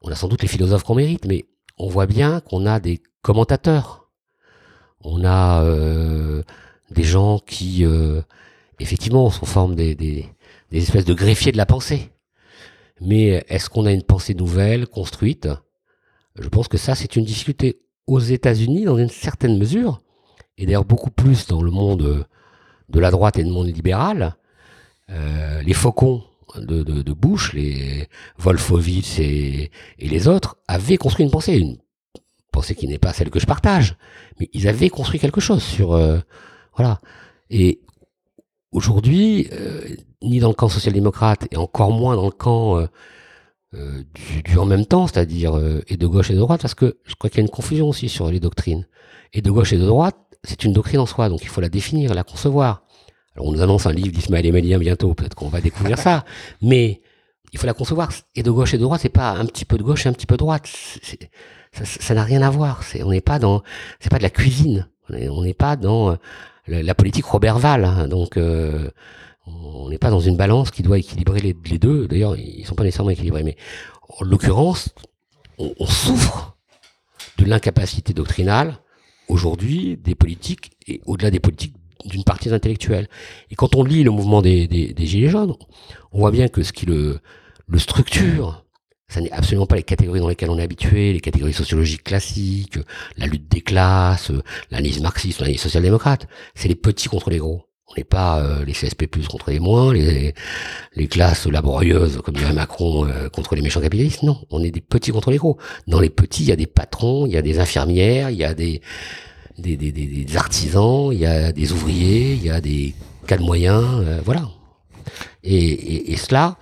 on 0.02 0.10
a 0.10 0.14
sans 0.14 0.28
doute 0.28 0.42
les 0.42 0.48
philosophes 0.48 0.82
qu'on 0.82 0.94
mérite, 0.94 1.26
mais 1.26 1.46
on 1.78 1.88
voit 1.88 2.06
bien 2.06 2.40
qu'on 2.40 2.66
a 2.66 2.80
des 2.80 3.02
commentateurs. 3.22 4.10
On 5.02 5.24
a 5.24 5.62
euh, 5.64 6.42
des 6.90 7.02
gens 7.02 7.38
qui, 7.38 7.84
euh, 7.84 8.20
effectivement, 8.78 9.30
sont 9.30 9.46
forme 9.46 9.74
des, 9.74 10.26
espèces 10.72 11.04
de 11.04 11.14
greffiers 11.14 11.52
de 11.52 11.56
la 11.56 11.66
pensée. 11.66 12.10
Mais 13.00 13.44
est-ce 13.48 13.70
qu'on 13.70 13.86
a 13.86 13.92
une 13.92 14.02
pensée 14.02 14.34
nouvelle, 14.34 14.86
construite? 14.86 15.48
Je 16.38 16.48
pense 16.48 16.68
que 16.68 16.76
ça, 16.76 16.94
c'est 16.94 17.16
une 17.16 17.24
difficulté 17.24 17.80
aux 18.06 18.20
États-Unis, 18.20 18.84
dans 18.84 18.98
une 18.98 19.08
certaine 19.08 19.58
mesure, 19.58 20.02
et 20.58 20.66
d'ailleurs 20.66 20.84
beaucoup 20.84 21.10
plus 21.10 21.46
dans 21.46 21.62
le 21.62 21.70
monde 21.70 22.26
de 22.88 23.00
la 23.00 23.10
droite 23.10 23.38
et 23.38 23.42
le 23.42 23.50
monde 23.50 23.68
libéral. 23.68 24.36
Euh, 25.10 25.62
les 25.62 25.72
faucons 25.72 26.22
de, 26.56 27.12
Bush, 27.12 27.52
les 27.52 28.08
Wolfowitz 28.38 29.18
et, 29.18 29.70
les 29.98 30.28
autres, 30.28 30.56
avaient 30.68 30.96
construit 30.96 31.24
une 31.24 31.30
pensée, 31.30 31.56
une 31.58 31.78
pensée 32.52 32.74
qui 32.74 32.86
n'est 32.86 32.98
pas 32.98 33.12
celle 33.12 33.30
que 33.30 33.40
je 33.40 33.46
partage, 33.46 33.96
mais 34.38 34.48
ils 34.52 34.68
avaient 34.68 34.90
construit 34.90 35.20
quelque 35.20 35.40
chose 35.40 35.62
sur 35.62 35.92
euh, 35.92 36.18
voilà. 36.76 37.00
Et 37.50 37.80
aujourd'hui, 38.72 39.48
euh, 39.52 39.82
ni 40.22 40.40
dans 40.40 40.48
le 40.48 40.54
camp 40.54 40.68
social-démocrate 40.68 41.46
et 41.50 41.56
encore 41.56 41.92
moins 41.92 42.16
dans 42.16 42.26
le 42.26 42.32
camp 42.32 42.78
euh, 42.78 42.86
euh 43.74 44.02
du, 44.44 44.58
en 44.58 44.66
même 44.66 44.86
temps, 44.86 45.06
c'est-à-dire 45.06 45.58
et 45.86 45.96
de 45.96 46.06
gauche 46.06 46.30
et 46.30 46.34
de 46.34 46.38
droite, 46.38 46.62
parce 46.62 46.74
que 46.74 46.98
je 47.04 47.14
crois 47.14 47.30
qu'il 47.30 47.38
y 47.38 47.42
a 47.42 47.46
une 47.46 47.50
confusion 47.50 47.88
aussi 47.88 48.08
sur 48.08 48.30
les 48.30 48.40
doctrines. 48.40 48.86
Et 49.32 49.42
de 49.42 49.50
gauche 49.50 49.72
et 49.72 49.78
de 49.78 49.86
droite, 49.86 50.16
c'est 50.42 50.64
une 50.64 50.72
doctrine 50.72 51.00
en 51.00 51.06
soi, 51.06 51.28
donc 51.28 51.42
il 51.42 51.48
faut 51.48 51.60
la 51.60 51.68
définir, 51.68 52.14
la 52.14 52.24
concevoir. 52.24 52.82
Alors 53.34 53.46
on 53.46 53.52
nous 53.52 53.62
annonce 53.62 53.86
un 53.86 53.92
livre 53.92 54.12
d'Ismaël 54.12 54.46
Emelien 54.46 54.78
bientôt, 54.78 55.14
peut-être 55.14 55.34
qu'on 55.34 55.48
va 55.48 55.60
découvrir 55.60 55.98
ça, 55.98 56.24
mais 56.62 57.00
il 57.52 57.58
faut 57.58 57.66
la 57.66 57.74
concevoir. 57.74 58.10
Et 58.34 58.42
de 58.42 58.50
gauche 58.50 58.74
et 58.74 58.78
de 58.78 58.82
droite, 58.82 59.00
c'est 59.02 59.08
pas 59.08 59.30
un 59.32 59.46
petit 59.46 59.64
peu 59.64 59.76
de 59.76 59.82
gauche 59.82 60.06
et 60.06 60.08
un 60.08 60.12
petit 60.12 60.26
peu 60.26 60.34
de 60.34 60.38
droite. 60.38 60.68
ça 61.72 62.14
n'a 62.14 62.24
rien 62.24 62.42
à 62.42 62.50
voir. 62.50 62.82
C'est, 62.82 63.02
on 63.02 63.10
n'est 63.10 63.20
pas 63.20 63.38
dans, 63.38 63.62
c'est 63.98 64.10
pas 64.10 64.18
de 64.18 64.22
la 64.22 64.30
cuisine. 64.30 64.88
On 65.08 65.42
n'est 65.42 65.54
pas 65.54 65.74
dans 65.74 66.12
euh, 66.12 66.16
la, 66.68 66.82
la, 66.82 66.94
politique 66.94 67.24
Robert 67.24 67.58
Val. 67.58 67.84
Hein, 67.84 68.06
donc, 68.06 68.36
euh, 68.36 68.90
on 69.46 69.88
n'est 69.88 69.98
pas 69.98 70.10
dans 70.10 70.20
une 70.20 70.36
balance 70.36 70.70
qui 70.70 70.82
doit 70.82 70.98
équilibrer 70.98 71.40
les, 71.40 71.56
les 71.68 71.78
deux. 71.78 72.06
D'ailleurs, 72.06 72.36
ils 72.36 72.64
sont 72.64 72.76
pas 72.76 72.84
nécessairement 72.84 73.10
équilibrés. 73.10 73.42
Mais 73.42 73.56
en 74.08 74.24
l'occurrence, 74.24 74.90
on, 75.58 75.74
on 75.80 75.86
souffre 75.86 76.56
de 77.38 77.44
l'incapacité 77.44 78.12
doctrinale 78.12 78.78
aujourd'hui 79.28 79.96
des 79.96 80.14
politiques 80.14 80.72
et 80.86 81.00
au-delà 81.06 81.30
des 81.30 81.40
politiques 81.40 81.74
d'une 82.04 82.24
partie 82.24 82.48
des 82.48 82.54
intellectuels. 82.54 83.08
Et 83.50 83.54
quand 83.54 83.74
on 83.74 83.84
lit 83.84 84.02
le 84.02 84.10
mouvement 84.10 84.42
des, 84.42 84.66
des, 84.66 84.92
des, 84.92 85.06
Gilets 85.06 85.28
jaunes, 85.28 85.54
on 86.12 86.18
voit 86.18 86.30
bien 86.30 86.48
que 86.48 86.62
ce 86.62 86.72
qui 86.72 86.86
le, 86.86 87.20
le 87.68 87.78
structure, 87.78 88.64
ça 89.08 89.20
n'est 89.20 89.32
absolument 89.32 89.66
pas 89.66 89.76
les 89.76 89.82
catégories 89.82 90.20
dans 90.20 90.28
lesquelles 90.28 90.50
on 90.50 90.58
est 90.58 90.62
habitué, 90.62 91.12
les 91.12 91.20
catégories 91.20 91.52
sociologiques 91.52 92.04
classiques, 92.04 92.78
la 93.16 93.26
lutte 93.26 93.50
des 93.50 93.60
classes, 93.60 94.30
l'analyse 94.70 95.00
marxiste, 95.00 95.40
l'analyse 95.40 95.60
social-démocrate. 95.60 96.28
C'est 96.54 96.68
les 96.68 96.76
petits 96.76 97.08
contre 97.08 97.30
les 97.30 97.38
gros. 97.38 97.64
On 97.88 97.94
n'est 97.96 98.04
pas 98.04 98.40
euh, 98.40 98.64
les 98.64 98.72
CSP+, 98.72 99.08
contre 99.28 99.50
les 99.50 99.58
moins, 99.58 99.92
les, 99.92 100.32
les 100.94 101.08
classes 101.08 101.46
laborieuses, 101.46 102.20
comme 102.24 102.36
dirait 102.36 102.52
Macron, 102.52 103.04
euh, 103.04 103.28
contre 103.28 103.56
les 103.56 103.62
méchants 103.62 103.80
capitalistes. 103.80 104.22
Non, 104.22 104.40
on 104.50 104.62
est 104.62 104.70
des 104.70 104.80
petits 104.80 105.10
contre 105.10 105.32
les 105.32 105.38
gros. 105.38 105.58
Dans 105.88 105.98
les 105.98 106.10
petits, 106.10 106.44
il 106.44 106.48
y 106.48 106.52
a 106.52 106.56
des 106.56 106.68
patrons, 106.68 107.26
il 107.26 107.32
y 107.32 107.36
a 107.36 107.42
des 107.42 107.58
infirmières, 107.58 108.30
il 108.30 108.36
y 108.36 108.44
a 108.44 108.54
des 108.54 108.80
des, 109.60 109.76
des, 109.76 109.92
des, 109.92 110.36
artisans, 110.36 111.10
il 111.12 111.18
y 111.18 111.26
a 111.26 111.52
des 111.52 111.72
ouvriers, 111.72 112.34
il 112.34 112.42
y 112.42 112.50
a 112.50 112.60
des 112.60 112.94
cas 113.26 113.36
de 113.36 113.42
moyens, 113.42 113.84
euh, 114.00 114.20
voilà. 114.24 114.48
Et, 115.42 116.16
cela, 116.16 116.56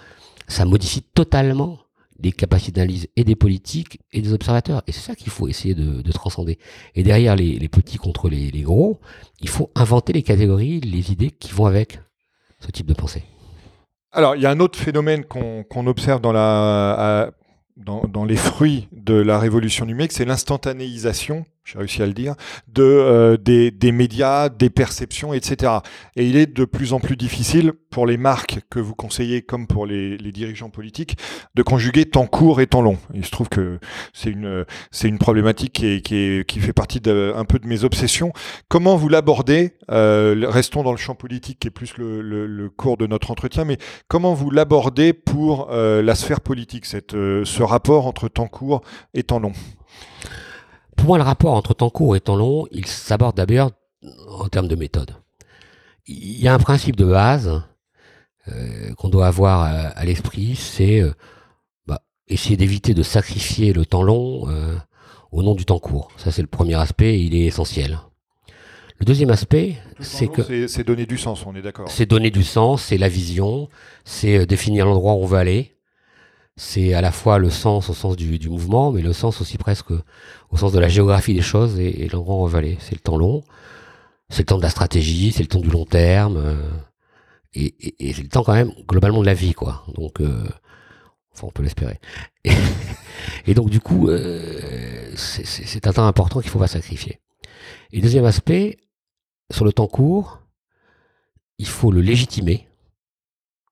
ça 0.47 0.65
modifie 0.65 1.03
totalement 1.03 1.79
les 2.21 2.33
capacités 2.33 2.73
d'analyse 2.73 3.07
et 3.17 3.25
des 3.25 3.37
politiques 3.37 4.01
et 4.13 4.23
des 4.23 4.33
observateurs. 4.33 4.83
Et 4.87 4.93
c'est 4.93 5.01
ça 5.01 5.15
qu'il 5.15 5.31
faut 5.31 5.49
essayer 5.49 5.75
de, 5.75 6.03
de, 6.03 6.13
transcender. 6.13 6.59
Et 6.95 7.03
derrière 7.03 7.37
les, 7.37 7.69
petits 7.69 7.97
contre 7.97 8.29
les, 8.29 8.51
gros, 8.63 9.01
il 9.41 9.49
faut 9.49 9.71
inventer 9.75 10.13
les 10.13 10.23
catégories, 10.23 10.81
les 10.81 11.13
idées 11.13 11.31
qui 11.31 11.53
vont 11.53 11.67
avec 11.67 12.01
ce 12.61 12.71
type 12.71 12.87
de 12.87 12.95
pensée. 12.95 13.25
Alors, 14.11 14.37
il 14.37 14.43
y 14.43 14.47
a 14.47 14.51
un 14.51 14.61
autre 14.61 14.79
phénomène 14.79 15.25
qu'on 15.25 15.65
qu 15.65 15.79
observe 15.87 16.21
dans, 16.21 16.33
dans, 17.77 18.25
les 18.25 18.37
fruits 18.37 18.89
de 18.93 19.15
la 19.15 19.39
révolution 19.39 19.85
numérique, 19.87 20.13
c'est 20.13 20.25
l'instantanéisation 20.25 21.45
j'ai 21.71 21.79
réussi 21.79 22.03
à 22.03 22.07
le 22.07 22.15
dire, 22.15 22.35
de, 22.69 22.83
euh, 22.83 23.37
des, 23.37 23.71
des, 23.71 23.93
médias, 23.93 24.49
des 24.49 24.71
perceptions, 24.71 25.35
etc. 25.35 25.73
Et 26.17 26.27
il 26.27 26.37
est 26.37 26.47
de 26.47 26.65
plus 26.65 26.95
en 26.95 27.01
plus 27.01 27.17
difficile 27.17 27.73
pour 27.91 28.07
les 28.07 28.17
marques 28.17 28.61
que 28.71 28.81
vous 28.81 28.95
conseillez, 28.95 29.43
comme 29.43 29.67
pour 29.67 29.85
les, 29.85 30.17
dirigeants 30.33 30.71
politiques, 30.71 31.19
de 31.55 31.63
conjuguer 31.63 32.07
temps 32.07 32.27
court 32.27 32.63
et 32.63 32.67
temps 32.67 32.81
long. 32.81 32.97
Il 33.13 33.25
se 33.25 33.31
trouve 33.31 33.51
que 33.51 33.81
c'est 34.15 34.31
une, 34.31 34.65
c'est 34.91 35.09
une 35.09 35.19
problématique 35.19 35.75
qui, 35.75 35.87
est, 35.87 36.47
qui, 36.47 36.61
fait 36.61 36.73
partie 36.73 37.01
de, 37.01 37.33
un 37.37 37.45
peu 37.45 37.59
de 37.59 37.67
mes 37.67 37.85
obsessions. 37.85 38.33
Comment 38.69 38.97
vous 38.97 39.09
l'abordez 39.09 39.75
euh, 39.91 40.47
Restons 40.49 40.83
dans 40.83 40.93
le 40.93 40.99
champ 40.99 41.15
politique, 41.15 41.61
qui 41.61 41.69
est 41.69 41.73
plus 41.73 41.99
le, 41.99 42.23
le, 42.23 42.71
cours 42.71 42.97
de 42.97 43.07
notre 43.07 43.31
entretien, 43.31 43.65
mais 43.65 43.77
comment 44.09 44.33
vous 44.33 44.51
l'abordez 44.51 45.13
pour 45.13 45.69
euh, 45.71 46.03
la 46.03 46.15
sphère 46.15 46.41
politique, 46.41 46.87
cette, 46.87 47.13
ce 47.13 47.63
rapport 47.63 48.07
entre 48.07 48.29
temps 48.29 48.49
court 48.49 48.83
et 49.13 49.23
temps 49.23 49.41
long? 49.41 49.53
Pour 50.99 51.07
moi, 51.07 51.17
le 51.17 51.25
rapport 51.25 51.55
entre 51.55 51.75
temps 51.75 51.91
court 51.91 52.17
et 52.17 52.21
temps 52.21 52.37
long, 52.37 52.67
il 52.73 52.85
s'aborde 52.87 53.37
d'abord 53.37 53.71
en 54.29 54.49
termes 54.49 54.69
de 54.69 54.75
méthode. 54.75 55.15
Il 56.07 56.41
y 56.41 56.49
a 56.49 56.55
un 56.55 56.59
principe 56.59 56.97
de 56.97 57.05
base 57.05 57.63
euh, 58.49 58.95
qu'on 58.95 59.09
doit 59.09 59.27
avoir 59.27 59.61
à, 59.61 59.71
à 59.71 60.05
l'esprit, 60.05 60.57
c'est 60.57 61.01
euh, 61.01 61.13
bah, 61.87 62.03
essayer 62.27 62.57
d'éviter 62.57 62.95
de 62.95 63.03
sacrifier 63.03 63.73
le 63.73 63.87
temps 63.87 64.03
long 64.03 64.49
euh, 64.49 64.77
au 65.31 65.43
nom 65.43 65.55
du 65.55 65.65
temps 65.65 65.79
court. 65.79 66.11
Ça, 66.17 66.33
c'est 66.33 66.43
le 66.43 66.49
premier 66.49 66.75
aspect, 66.75 67.21
il 67.21 67.35
est 67.35 67.47
essentiel. 67.47 68.01
Le 68.99 69.05
deuxième 69.05 69.31
aspect, 69.31 69.77
c'est 70.01 70.27
que 70.27 70.67
c'est 70.67 70.83
donner 70.83 71.07
du 71.07 71.19
sens, 71.19 71.47
on 71.47 71.55
est 71.55 71.63
d'accord. 71.63 71.89
C'est 71.89 72.07
donner 72.07 72.33
du 72.33 72.43
sens, 72.43 72.83
c'est 72.83 72.99
la 72.99 73.09
vision, 73.09 73.69
c'est 74.05 74.39
euh, 74.39 74.47
définir 74.47 74.87
l'endroit 74.87 75.15
où 75.15 75.23
on 75.23 75.27
veut 75.27 75.39
aller 75.39 75.79
c'est 76.59 76.93
à 76.93 77.01
la 77.01 77.13
fois 77.13 77.39
le 77.39 77.51
sens 77.51 77.89
au 77.89 77.95
sens 77.95 78.17
du, 78.17 78.39
du, 78.39 78.49
mouvement, 78.51 78.91
mais 78.91 79.01
le 79.01 79.13
sens 79.13 79.41
aussi 79.41 79.57
presque 79.57 79.93
au 80.51 80.57
sens 80.57 80.73
de 80.73 80.79
la 80.79 80.89
géographie 80.89 81.35
des 81.35 81.43
choses 81.43 81.79
et, 81.79 82.05
et 82.05 82.09
l'endroit 82.09 82.37
où 82.37 82.49
on 82.49 82.55
aller. 82.55 82.79
C'est 82.81 82.95
le 82.95 83.01
temps 83.01 83.17
long, 83.17 83.43
c'est 84.31 84.41
le 84.41 84.47
temps 84.47 84.59
de 84.59 84.63
la 84.63 84.71
stratégie, 84.71 85.33
c'est 85.33 85.43
le 85.43 85.49
temps 85.49 85.61
du 85.61 85.71
long 85.71 85.85
terme, 85.85 86.37
euh, 86.37 86.71
et, 87.55 87.75
c'est 88.01 88.23
le 88.23 88.29
temps 88.29 88.45
quand 88.45 88.55
même 88.55 88.73
globalement 88.87 89.21
de 89.21 89.27
la 89.27 89.35
vie, 89.35 89.55
quoi. 89.55 89.85
Donc, 89.95 90.21
euh, 90.21 90.49
on 91.43 91.51
peut 91.51 91.63
l'espérer. 91.63 91.99
Et, 92.45 92.53
et, 93.47 93.55
donc, 93.55 93.71
du 93.71 93.81
coup, 93.81 94.09
euh, 94.09 95.11
c'est 95.17 95.87
un 95.87 95.93
temps 95.93 96.07
important 96.07 96.41
qu'il 96.41 96.51
faut 96.51 96.59
pas 96.59 96.67
sacrifier. 96.67 97.21
Et 97.93 98.01
deuxième 98.01 98.25
aspect, 98.25 98.79
sur 99.51 99.65
le 99.65 99.73
temps 99.73 99.87
court, 99.87 100.41
il 101.59 101.67
faut 101.67 101.91
le 101.91 102.01
légitimer, 102.01 102.69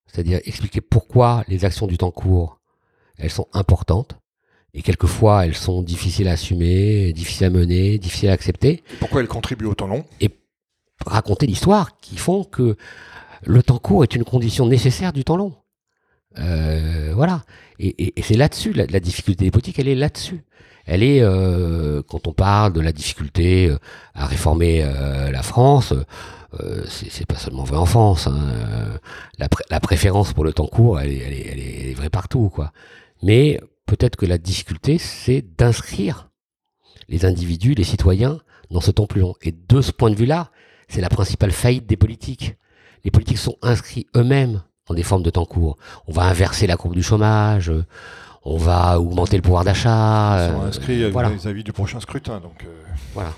c'est-à-dire 0.07 0.41
expliquer 0.45 0.81
pourquoi 0.81 1.45
les 1.49 1.65
actions 1.65 1.87
du 1.87 1.99
temps 1.99 2.11
court 2.11 2.61
elles 3.19 3.31
sont 3.31 3.49
importantes 3.53 4.19
et 4.77 4.83
quelquefois 4.83 5.47
elles 5.47 5.57
sont 5.57 5.83
difficiles 5.83 6.29
à 6.29 6.33
assumer, 6.33 7.13
difficiles 7.13 7.47
à 7.47 7.51
mener, 7.51 7.99
difficiles 7.99 8.29
à 8.29 8.33
accepter. 8.33 8.85
Pourquoi 9.01 9.23
elles 9.23 9.29
contribuent 9.29 9.65
au 9.65 9.75
temps 9.75 9.89
long 9.89 10.05
Et 10.21 10.31
raconter 11.05 11.47
l'histoire 11.47 11.99
qui 11.99 12.19
font 12.19 12.45
que 12.45 12.77
le 13.45 13.63
temps 13.63 13.79
court 13.79 14.05
est 14.05 14.15
une 14.15 14.25
condition 14.25 14.67
nécessaire 14.67 15.13
du 15.13 15.25
temps 15.25 15.37
long. 15.37 15.55
Euh, 16.39 17.13
voilà. 17.15 17.43
Et, 17.79 17.89
et, 17.89 18.19
et 18.19 18.23
c'est 18.23 18.37
là-dessus, 18.37 18.75
la, 18.75 18.85
la, 18.87 19.01
difficulté 19.01 19.45
des 19.45 19.51
politiques, 19.51 19.79
elle 19.79 19.89
est 19.89 19.95
là-dessus. 19.95 20.45
Elle 20.85 21.03
est, 21.03 21.21
euh, 21.23 22.03
quand 22.07 22.29
on 22.29 22.33
parle 22.33 22.75
de 22.75 22.81
la 22.81 22.93
difficulté 22.93 23.69
euh, 23.69 23.79
à 24.15 24.27
réformer 24.27 24.83
euh, 24.85 25.31
la 25.31 25.43
France, 25.43 25.95
euh, 26.61 26.85
c'est 26.89 27.27
pas 27.27 27.37
seulement 27.37 27.65
vrai 27.65 27.79
en 27.79 27.87
France. 27.87 28.27
Hein. 28.27 28.99
La, 29.39 29.49
pr 29.49 29.63
la, 29.71 29.81
préférence 29.81 30.33
pour 30.33 30.45
le 30.45 30.53
temps 30.53 30.67
court, 30.67 31.01
elle 31.01 31.11
est, 31.11 31.23
elle 31.27 31.33
est, 31.33 31.47
elle 31.53 31.89
est 31.91 31.95
vraie 31.95 32.11
partout, 32.11 32.51
quoi. 32.51 32.73
Mais 33.23 33.59
peut-être 33.87 34.17
que 34.17 34.27
la 34.27 34.39
difficulté, 34.39 34.99
c'est 34.99 35.45
d'inscrire 35.57 36.29
les 37.09 37.25
individus, 37.25 37.75
les 37.75 37.85
citoyens, 37.85 38.41
dans 38.71 38.81
ce 38.81 38.91
temps 38.91 39.07
plus 39.07 39.21
long. 39.21 39.35
Et 39.43 39.53
de 39.53 39.81
ce 39.81 39.93
point 39.93 40.11
de 40.11 40.17
vue-là, 40.17 40.51
c'est 40.89 41.01
la 41.01 41.09
principale 41.09 41.53
faillite 41.53 41.87
des 41.87 41.97
politiques. 41.97 42.57
Les 43.05 43.11
politiques 43.11 43.39
sont 43.39 43.57
inscrits 43.63 44.07
eux-mêmes 44.17 44.63
dans 44.89 44.95
des 44.95 45.03
formes 45.03 45.23
de 45.23 45.31
temps 45.31 45.45
court. 45.45 45.79
On 46.07 46.13
va 46.13 46.25
inverser 46.25 46.67
la 46.67 46.77
courbe 46.77 46.95
du 46.95 47.03
chômage, 47.03 47.73
on 48.45 48.57
va 48.57 49.01
augmenter 49.01 49.37
le 49.37 49.43
pouvoir 49.43 49.65
d'achat. 49.65 50.49
Ils 50.49 50.53
sont 50.53 50.63
inscrits 50.63 51.05
euh, 51.05 51.11
voilà. 51.11 51.31
vis-à-vis 51.31 51.65
du 51.65 51.73
prochain 51.73 52.01
scrutin. 52.01 52.41
Donc 52.41 52.65
euh... 52.65 52.85
Voilà. 53.15 53.33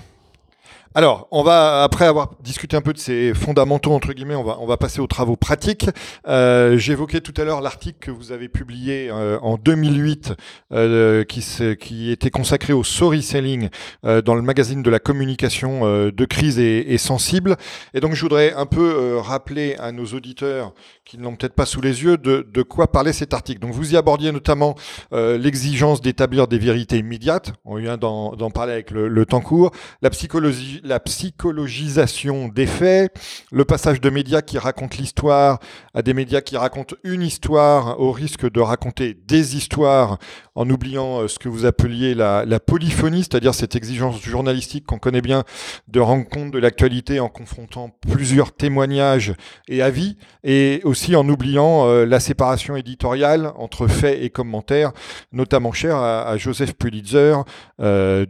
Alors, 0.95 1.27
on 1.29 1.43
va 1.43 1.83
après 1.83 2.05
avoir 2.05 2.31
discuté 2.41 2.75
un 2.75 2.81
peu 2.81 2.93
de 2.93 2.97
ces 2.97 3.35
fondamentaux 3.35 3.93
entre 3.93 4.11
guillemets, 4.11 4.33
on 4.33 4.65
va 4.65 4.77
passer 4.77 5.01
aux 5.01 5.07
travaux 5.07 5.35
pratiques. 5.35 5.87
Euh, 6.27 6.79
J'évoquais 6.79 7.21
tout 7.21 7.39
à 7.39 7.43
l'heure 7.43 7.61
l'article 7.61 7.99
que 7.99 8.09
vous 8.09 8.31
avez 8.31 8.49
publié 8.49 9.11
euh, 9.11 9.37
en 9.43 9.57
2008, 9.57 10.33
euh, 10.71 11.23
qui 11.25 12.09
était 12.09 12.31
consacré 12.31 12.73
au 12.73 12.83
story 12.83 13.21
selling 13.21 13.69
dans 14.03 14.33
le 14.33 14.41
magazine 14.41 14.81
de 14.81 14.89
la 14.89 14.97
communication 14.97 16.09
de 16.09 16.25
crise 16.25 16.57
et, 16.57 16.97
sensible. 16.97 17.55
Et 17.93 17.99
donc, 17.99 18.15
je 18.15 18.21
voudrais 18.21 18.53
un 18.53 18.65
peu 18.65 19.17
rappeler 19.17 19.75
à 19.75 19.91
nos 19.91 20.05
auditeurs 20.05 20.73
qui 21.05 21.19
ne 21.19 21.23
l'ont 21.23 21.35
peut-être 21.35 21.53
pas 21.53 21.65
sous 21.65 21.81
les 21.81 22.03
yeux 22.03 22.17
de, 22.17 22.61
quoi 22.63 22.91
parlait 22.91 23.13
cet 23.13 23.35
article. 23.35 23.59
Donc, 23.59 23.73
vous 23.73 23.93
y 23.93 23.97
abordiez 23.97 24.31
notamment 24.31 24.75
l'exigence 25.11 26.01
d'établir 26.01 26.47
des 26.47 26.57
vérités 26.57 26.97
immédiates. 26.97 27.53
On 27.63 27.75
vient 27.75 27.97
d'en 27.97 28.49
parler 28.49 28.73
avec 28.73 28.89
le 28.89 29.25
temps 29.27 29.41
court, 29.41 29.71
la 30.01 30.09
psychologie 30.09 30.78
la 30.83 30.99
psychologisation 30.99 32.47
des 32.47 32.65
faits, 32.65 33.13
le 33.51 33.65
passage 33.65 34.01
de 34.01 34.09
médias 34.09 34.41
qui 34.41 34.57
racontent 34.57 34.97
l'histoire 34.97 35.59
à 35.93 36.01
des 36.01 36.13
médias 36.13 36.41
qui 36.41 36.57
racontent 36.57 36.95
une 37.03 37.21
histoire 37.21 37.99
au 37.99 38.11
risque 38.11 38.49
de 38.49 38.59
raconter 38.59 39.17
des 39.27 39.55
histoires 39.55 40.17
en 40.55 40.69
oubliant 40.69 41.21
euh, 41.21 41.27
ce 41.27 41.39
que 41.39 41.47
vous 41.47 41.65
appeliez 41.65 42.13
la, 42.13 42.59
polyphonie, 42.59 43.19
c'est-à-dire 43.19 43.53
cette 43.53 43.75
exigence 43.75 44.21
journalistique 44.21 44.85
qu'on 44.85 44.99
connaît 44.99 45.21
bien 45.21 45.43
de 45.87 45.99
rendre 45.99 46.27
compte 46.27 46.51
de 46.51 46.59
l'actualité 46.59 47.19
en 47.19 47.29
confrontant 47.29 47.89
plusieurs 48.01 48.51
témoignages 48.51 49.33
et 49.69 49.81
avis, 49.81 50.17
et 50.43 50.81
aussi 50.83 51.15
en 51.15 51.27
oubliant 51.29 51.87
euh, 51.87 52.05
la 52.05 52.19
séparation 52.19 52.75
éditoriale 52.75 53.53
entre 53.55 53.87
faits 53.87 54.21
et 54.21 54.29
commentaires, 54.29 54.91
notamment 55.31 55.71
cher 55.71 55.95
à, 55.95 56.37
Joseph 56.37 56.73
Pulitzer, 56.73 57.35
euh, 57.79 58.25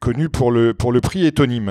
connu 0.00 0.28
pour 0.28 0.52
le, 0.52 0.74
pour 0.74 0.92
le 0.92 1.00
prix 1.00 1.26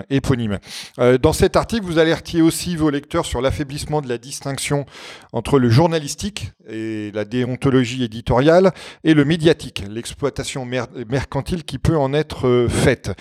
éponyme. 0.10 0.60
Euh, 1.00 1.18
dans 1.18 1.34
cet 1.34 1.56
article, 1.56 1.86
vous 1.86 2.00
alertiez 2.00 2.42
aussi 2.42 2.76
vos 2.76 2.90
lecteurs 2.90 3.26
sur 3.26 3.42
l'affaiblissement 3.42 4.02
de 4.02 4.10
la 4.10 4.18
distinction 4.18 4.86
entre 5.34 5.60
le 5.60 5.70
journalistique 5.70 6.52
et 6.68 7.12
la 7.14 7.26
déontologie 7.26 8.04
éditoriale 8.04 8.72
et 9.04 9.14
le 9.14 9.26
médiatique, 9.26 9.84
l'exploitation 9.90 10.66
mer 10.66 10.88
mercantile 11.10 11.64
qui 11.64 11.78
peut 11.78 11.98
en 11.98 12.14
être 12.14 12.48
euh, 12.48 12.70
faite. 12.70 13.12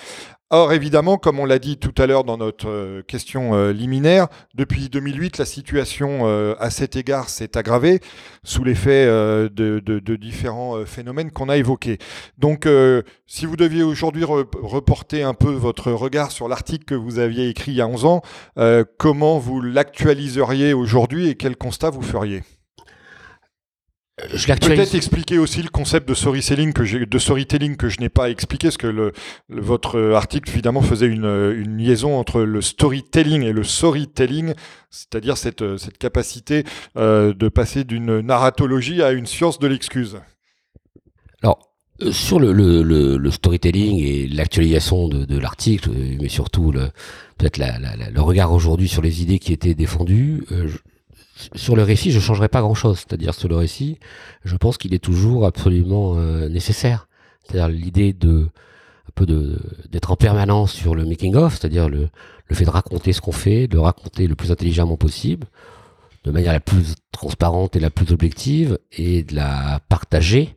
Or, 0.51 0.73
évidemment, 0.73 1.17
comme 1.17 1.39
on 1.39 1.45
l'a 1.45 1.57
dit 1.57 1.77
tout 1.77 1.93
à 1.99 2.05
l'heure 2.05 2.23
dans 2.23 2.37
notre 2.37 2.69
euh, 2.69 3.01
question 3.01 3.55
euh, 3.55 3.73
liminaire, 3.73 4.27
depuis 4.53 4.89
2008, 4.89 5.39
la 5.39 5.45
situation 5.45 6.27
euh, 6.27 6.53
à 6.59 6.69
cet 6.69 6.95
égard 6.95 7.29
s'est 7.29 7.57
aggravée 7.57 7.99
sous 8.43 8.63
l'effet 8.63 9.07
de, 9.07 10.15
différents 10.15 10.85
phénomènes 10.85 11.31
qu'on 11.31 11.49
a 11.49 11.57
évoqués. 11.57 11.97
Donc, 12.37 12.67
si 13.25 13.47
vous 13.47 13.55
deviez 13.57 13.81
aujourd'hui 13.81 14.23
re 14.23 14.45
reporter 14.61 15.23
un 15.23 15.33
peu 15.33 15.49
votre 15.49 15.91
regard 15.91 16.31
sur 16.31 16.47
l'article 16.47 16.85
que 16.85 16.95
vous 16.95 17.17
aviez 17.17 17.49
écrit 17.49 17.71
il 17.71 17.77
y 17.77 17.81
a 17.81 17.87
11 17.87 18.05
ans, 18.05 18.21
comment 18.97 19.39
vous 19.39 19.61
l'actualiseriez 19.61 20.73
aujourd'hui 20.73 21.27
et 21.27 21.35
quel 21.35 21.57
constat 21.57 21.89
vous 21.89 22.03
feriez? 22.03 22.43
Peut-être 24.35 24.95
expliquer 24.95 25.37
aussi 25.37 25.61
le 25.61 25.69
concept 25.69 26.07
de 26.09 26.13
storytelling 26.13 26.73
que 26.73 26.83
j'ai, 26.83 27.05
de 27.05 27.17
storytelling 27.17 27.75
que 27.77 27.89
je 27.89 27.99
n'ai 27.99 28.09
pas 28.09 28.29
expliqué, 28.29 28.67
parce 28.67 28.77
que 28.77 28.87
le, 28.87 29.11
le, 29.49 29.61
votre 29.61 29.99
article 30.13 30.49
évidemment 30.49 30.81
faisait 30.81 31.07
une, 31.07 31.25
une, 31.25 31.77
liaison 31.77 32.17
entre 32.17 32.41
le 32.41 32.61
storytelling 32.61 33.43
et 33.43 33.53
le 33.53 33.63
storytelling, 33.63 34.53
c'est-à-dire 34.89 35.37
cette, 35.37 35.77
cette 35.77 35.97
capacité 35.97 36.63
euh, 36.97 37.33
de 37.33 37.49
passer 37.49 37.83
d'une 37.83 38.19
narratologie 38.19 39.01
à 39.01 39.11
une 39.11 39.25
science 39.25 39.59
de 39.59 39.67
l'excuse. 39.67 40.19
Alors, 41.41 41.59
euh, 42.01 42.11
sur 42.11 42.39
le, 42.39 42.51
le, 42.51 43.17
le, 43.17 43.31
storytelling 43.31 43.99
et 43.99 44.27
l'actualisation 44.27 45.07
de, 45.07 45.25
de 45.25 45.37
l'article, 45.37 45.91
mais 46.19 46.29
surtout 46.29 46.73
peut-être 47.37 47.57
la, 47.57 47.79
la, 47.79 47.95
la, 47.95 48.09
le 48.09 48.21
regard 48.21 48.51
aujourd'hui 48.51 48.89
sur 48.89 49.01
les 49.01 49.21
idées 49.21 49.39
qui 49.39 49.53
étaient 49.53 49.75
défendues, 49.75 50.43
euh, 50.51 50.67
je, 50.67 50.77
sur 51.55 51.75
le 51.75 51.83
récit, 51.83 52.11
je 52.11 52.19
changerai 52.19 52.47
pas 52.47 52.61
grand-chose. 52.61 52.99
C'est-à-dire 52.99 53.33
sur 53.33 53.49
le 53.49 53.55
récit, 53.55 53.99
je 54.43 54.55
pense 54.55 54.77
qu'il 54.77 54.93
est 54.93 55.03
toujours 55.03 55.45
absolument 55.45 56.15
euh, 56.15 56.49
nécessaire. 56.49 57.07
C'est-à-dire 57.43 57.69
l'idée 57.69 58.13
de 58.13 58.49
un 59.07 59.11
peu 59.13 59.25
d'être 59.89 60.11
en 60.11 60.15
permanence 60.15 60.73
sur 60.73 60.95
le 60.95 61.05
making 61.05 61.35
of, 61.35 61.57
c'est-à-dire 61.57 61.89
le, 61.89 62.09
le 62.47 62.55
fait 62.55 62.65
de 62.65 62.69
raconter 62.69 63.13
ce 63.13 63.21
qu'on 63.21 63.31
fait, 63.31 63.67
de 63.67 63.77
raconter 63.77 64.27
le 64.27 64.35
plus 64.35 64.51
intelligemment 64.51 64.97
possible, 64.97 65.47
de 66.23 66.31
manière 66.31 66.53
la 66.53 66.59
plus 66.59 66.95
transparente 67.11 67.75
et 67.75 67.79
la 67.79 67.91
plus 67.91 68.11
objective, 68.11 68.79
et 68.91 69.23
de 69.23 69.35
la 69.35 69.79
partager. 69.89 70.55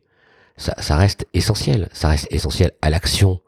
Ça, 0.57 0.73
ça 0.79 0.97
reste 0.97 1.27
essentiel. 1.33 1.89
Ça 1.93 2.09
reste 2.09 2.27
essentiel 2.31 2.71
à 2.81 2.89
l'action 2.89 3.39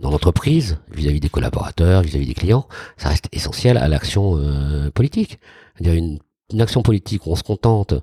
dans 0.00 0.10
l'entreprise, 0.10 0.78
vis-à-vis 0.90 1.20
des 1.20 1.28
collaborateurs, 1.28 2.02
vis-à-vis 2.02 2.26
des 2.26 2.34
clients. 2.34 2.66
Ça 2.96 3.08
reste 3.08 3.28
essentiel 3.32 3.78
à 3.78 3.86
l'action 3.86 4.36
euh, 4.36 4.90
politique. 4.90 5.38
C'est-à-dire 5.74 5.94
une 5.94 6.18
une 6.52 6.60
action 6.60 6.82
politique 6.82 7.26
on 7.26 7.36
se 7.36 7.42
contente 7.42 7.94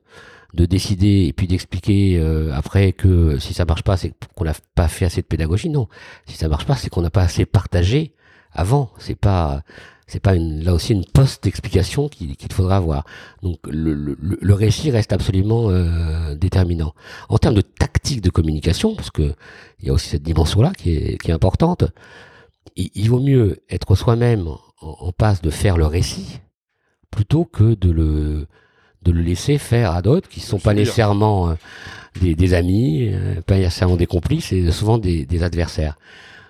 de 0.53 0.65
décider 0.65 1.25
et 1.27 1.33
puis 1.33 1.47
d'expliquer 1.47 2.17
euh, 2.17 2.51
après 2.53 2.93
que 2.93 3.37
si 3.37 3.53
ça 3.53 3.65
marche 3.65 3.83
pas, 3.83 3.97
c'est 3.97 4.13
qu'on 4.35 4.45
n'a 4.45 4.53
pas 4.75 4.87
fait 4.87 5.05
assez 5.05 5.21
de 5.21 5.27
pédagogie. 5.27 5.69
Non, 5.69 5.87
si 6.25 6.35
ça 6.35 6.47
marche 6.47 6.65
pas, 6.65 6.75
c'est 6.75 6.89
qu'on 6.89 7.01
n'a 7.01 7.09
pas 7.09 7.21
assez 7.21 7.45
partagé 7.45 8.13
avant. 8.53 8.89
C'est 8.97 9.15
pas 9.15 9.63
c'est 10.07 10.21
pas 10.21 10.35
une, 10.35 10.63
là 10.63 10.73
aussi 10.73 10.93
une 10.93 11.05
post-explication 11.05 12.07
qu'il 12.07 12.35
faudra 12.51 12.77
avoir. 12.77 13.03
Donc 13.43 13.59
le, 13.69 13.93
le, 13.93 14.17
le, 14.19 14.53
récit 14.53 14.89
reste 14.89 15.11
absolument 15.11 15.69
euh, 15.69 16.33
déterminant. 16.35 16.93
En 17.27 17.37
termes 17.37 17.55
de 17.55 17.61
tactique 17.61 18.21
de 18.21 18.29
communication, 18.29 18.95
parce 18.95 19.11
que 19.11 19.33
il 19.79 19.87
y 19.87 19.89
a 19.89 19.93
aussi 19.93 20.07
cette 20.07 20.23
dimension-là 20.23 20.71
qui 20.77 20.95
est, 20.95 21.21
qui 21.21 21.29
est 21.29 21.33
importante, 21.33 21.83
il, 22.77 22.89
il, 22.95 23.09
vaut 23.09 23.19
mieux 23.19 23.59
être 23.69 23.95
soi-même 23.95 24.47
en, 24.47 24.59
en, 24.81 25.11
passe 25.11 25.41
de 25.41 25.49
faire 25.49 25.75
le 25.75 25.85
récit 25.85 26.39
plutôt 27.11 27.45
que 27.45 27.75
de 27.75 27.91
le 27.91 28.47
de 29.03 29.11
le 29.11 29.21
laisser 29.21 29.57
faire 29.57 29.91
à 29.91 30.01
d'autres 30.01 30.27
qui 30.27 30.41
ne 30.41 30.45
sont 30.45 30.59
pas 30.59 30.73
nécessairement 30.73 31.51
euh, 31.51 31.53
des, 32.19 32.35
des, 32.35 32.53
amis, 32.53 33.09
euh, 33.13 33.41
pas 33.41 33.55
nécessairement 33.55 33.95
des 33.95 34.07
complices, 34.07 34.51
et 34.51 34.69
souvent 34.71 34.97
des, 34.97 35.25
des 35.25 35.43
adversaires. 35.43 35.97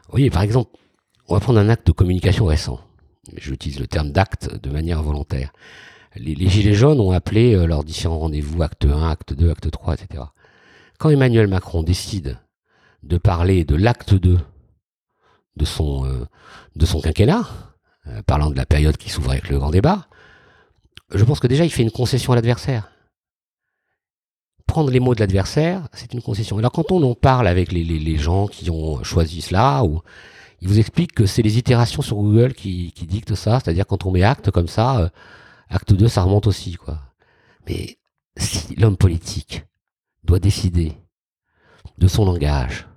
Vous 0.05 0.11
voyez, 0.11 0.29
par 0.29 0.41
exemple, 0.41 0.71
on 1.27 1.35
va 1.35 1.39
prendre 1.39 1.59
un 1.59 1.69
acte 1.69 1.85
de 1.85 1.91
communication 1.91 2.45
récent 2.45 2.79
j'utilise 3.35 3.79
le 3.79 3.87
terme 3.87 4.11
d'acte 4.11 4.61
de 4.61 4.69
manière 4.69 5.03
volontaire. 5.03 5.51
Les, 6.15 6.47
Gilets 6.47 6.73
jaunes 6.73 6.99
ont 6.99 7.11
appelé 7.11 7.53
euh, 7.53 7.67
leurs 7.67 7.83
différents 7.83 8.19
rendez-vous 8.19 8.63
acte 8.63 8.85
1, 8.85 9.09
acte 9.09 9.33
2, 9.33 9.51
acte 9.51 9.69
3, 9.69 9.95
etc. 9.95 10.23
Quand 10.97 11.09
Emmanuel 11.09 11.47
Macron 11.47 11.83
décide 11.83 12.39
de 13.03 13.17
parler 13.17 13.65
de 13.65 13.75
l'acte 13.75 14.15
2 14.15 14.39
de 15.57 15.65
son, 15.65 16.05
euh, 16.05 16.25
de 16.75 16.85
son 16.85 17.01
quinquennat, 17.01 17.45
euh, 18.07 18.21
parlant 18.23 18.49
de 18.49 18.55
la 18.55 18.65
période 18.65 18.97
qui 18.97 19.09
s'ouvre 19.09 19.31
avec 19.31 19.49
le 19.49 19.59
grand 19.59 19.69
débat, 19.69 20.07
je 21.13 21.23
pense 21.23 21.39
que 21.39 21.47
déjà 21.47 21.65
il 21.65 21.71
fait 21.71 21.83
une 21.83 21.91
concession 21.91 22.33
à 22.33 22.35
l'adversaire. 22.35 22.91
Prendre 24.65 24.91
les 24.91 24.99
mots 24.99 25.15
de 25.15 25.19
l'adversaire, 25.21 25.87
c'est 25.93 26.13
une 26.13 26.21
concession. 26.21 26.57
Alors 26.57 26.71
quand 26.71 26.91
on 26.91 27.01
en 27.03 27.15
parle 27.15 27.47
avec 27.47 27.71
les, 27.71 28.17
gens 28.17 28.47
qui 28.47 28.69
ont 28.69 29.03
choisi 29.03 29.41
cela, 29.41 29.83
ou 29.85 30.01
il 30.61 30.67
vous 30.67 30.79
explique 30.79 31.13
que 31.13 31.25
c'est 31.25 31.41
les 31.41 31.57
itérations 31.57 32.01
sur 32.01 32.17
Google 32.17 32.53
qui, 32.53 32.91
dictent 33.07 33.35
ça, 33.35 33.59
c'est-à-dire 33.59 33.87
quand 33.87 34.05
on 34.05 34.11
met 34.11 34.23
acte 34.23 34.51
comme 34.51 34.67
ça, 34.67 34.99
euh, 34.99 35.09
acte 35.69 35.93
2, 35.93 36.07
ça 36.07 36.23
remonte 36.23 36.47
aussi, 36.47 36.73
quoi. 36.73 36.99
Mais 37.67 37.97
si 38.35 38.75
l'homme 38.75 38.97
politique 38.97 39.65
doit 40.23 40.39
décider 40.39 40.93
de 41.97 42.07
son 42.07 42.25
langage, 42.25 42.87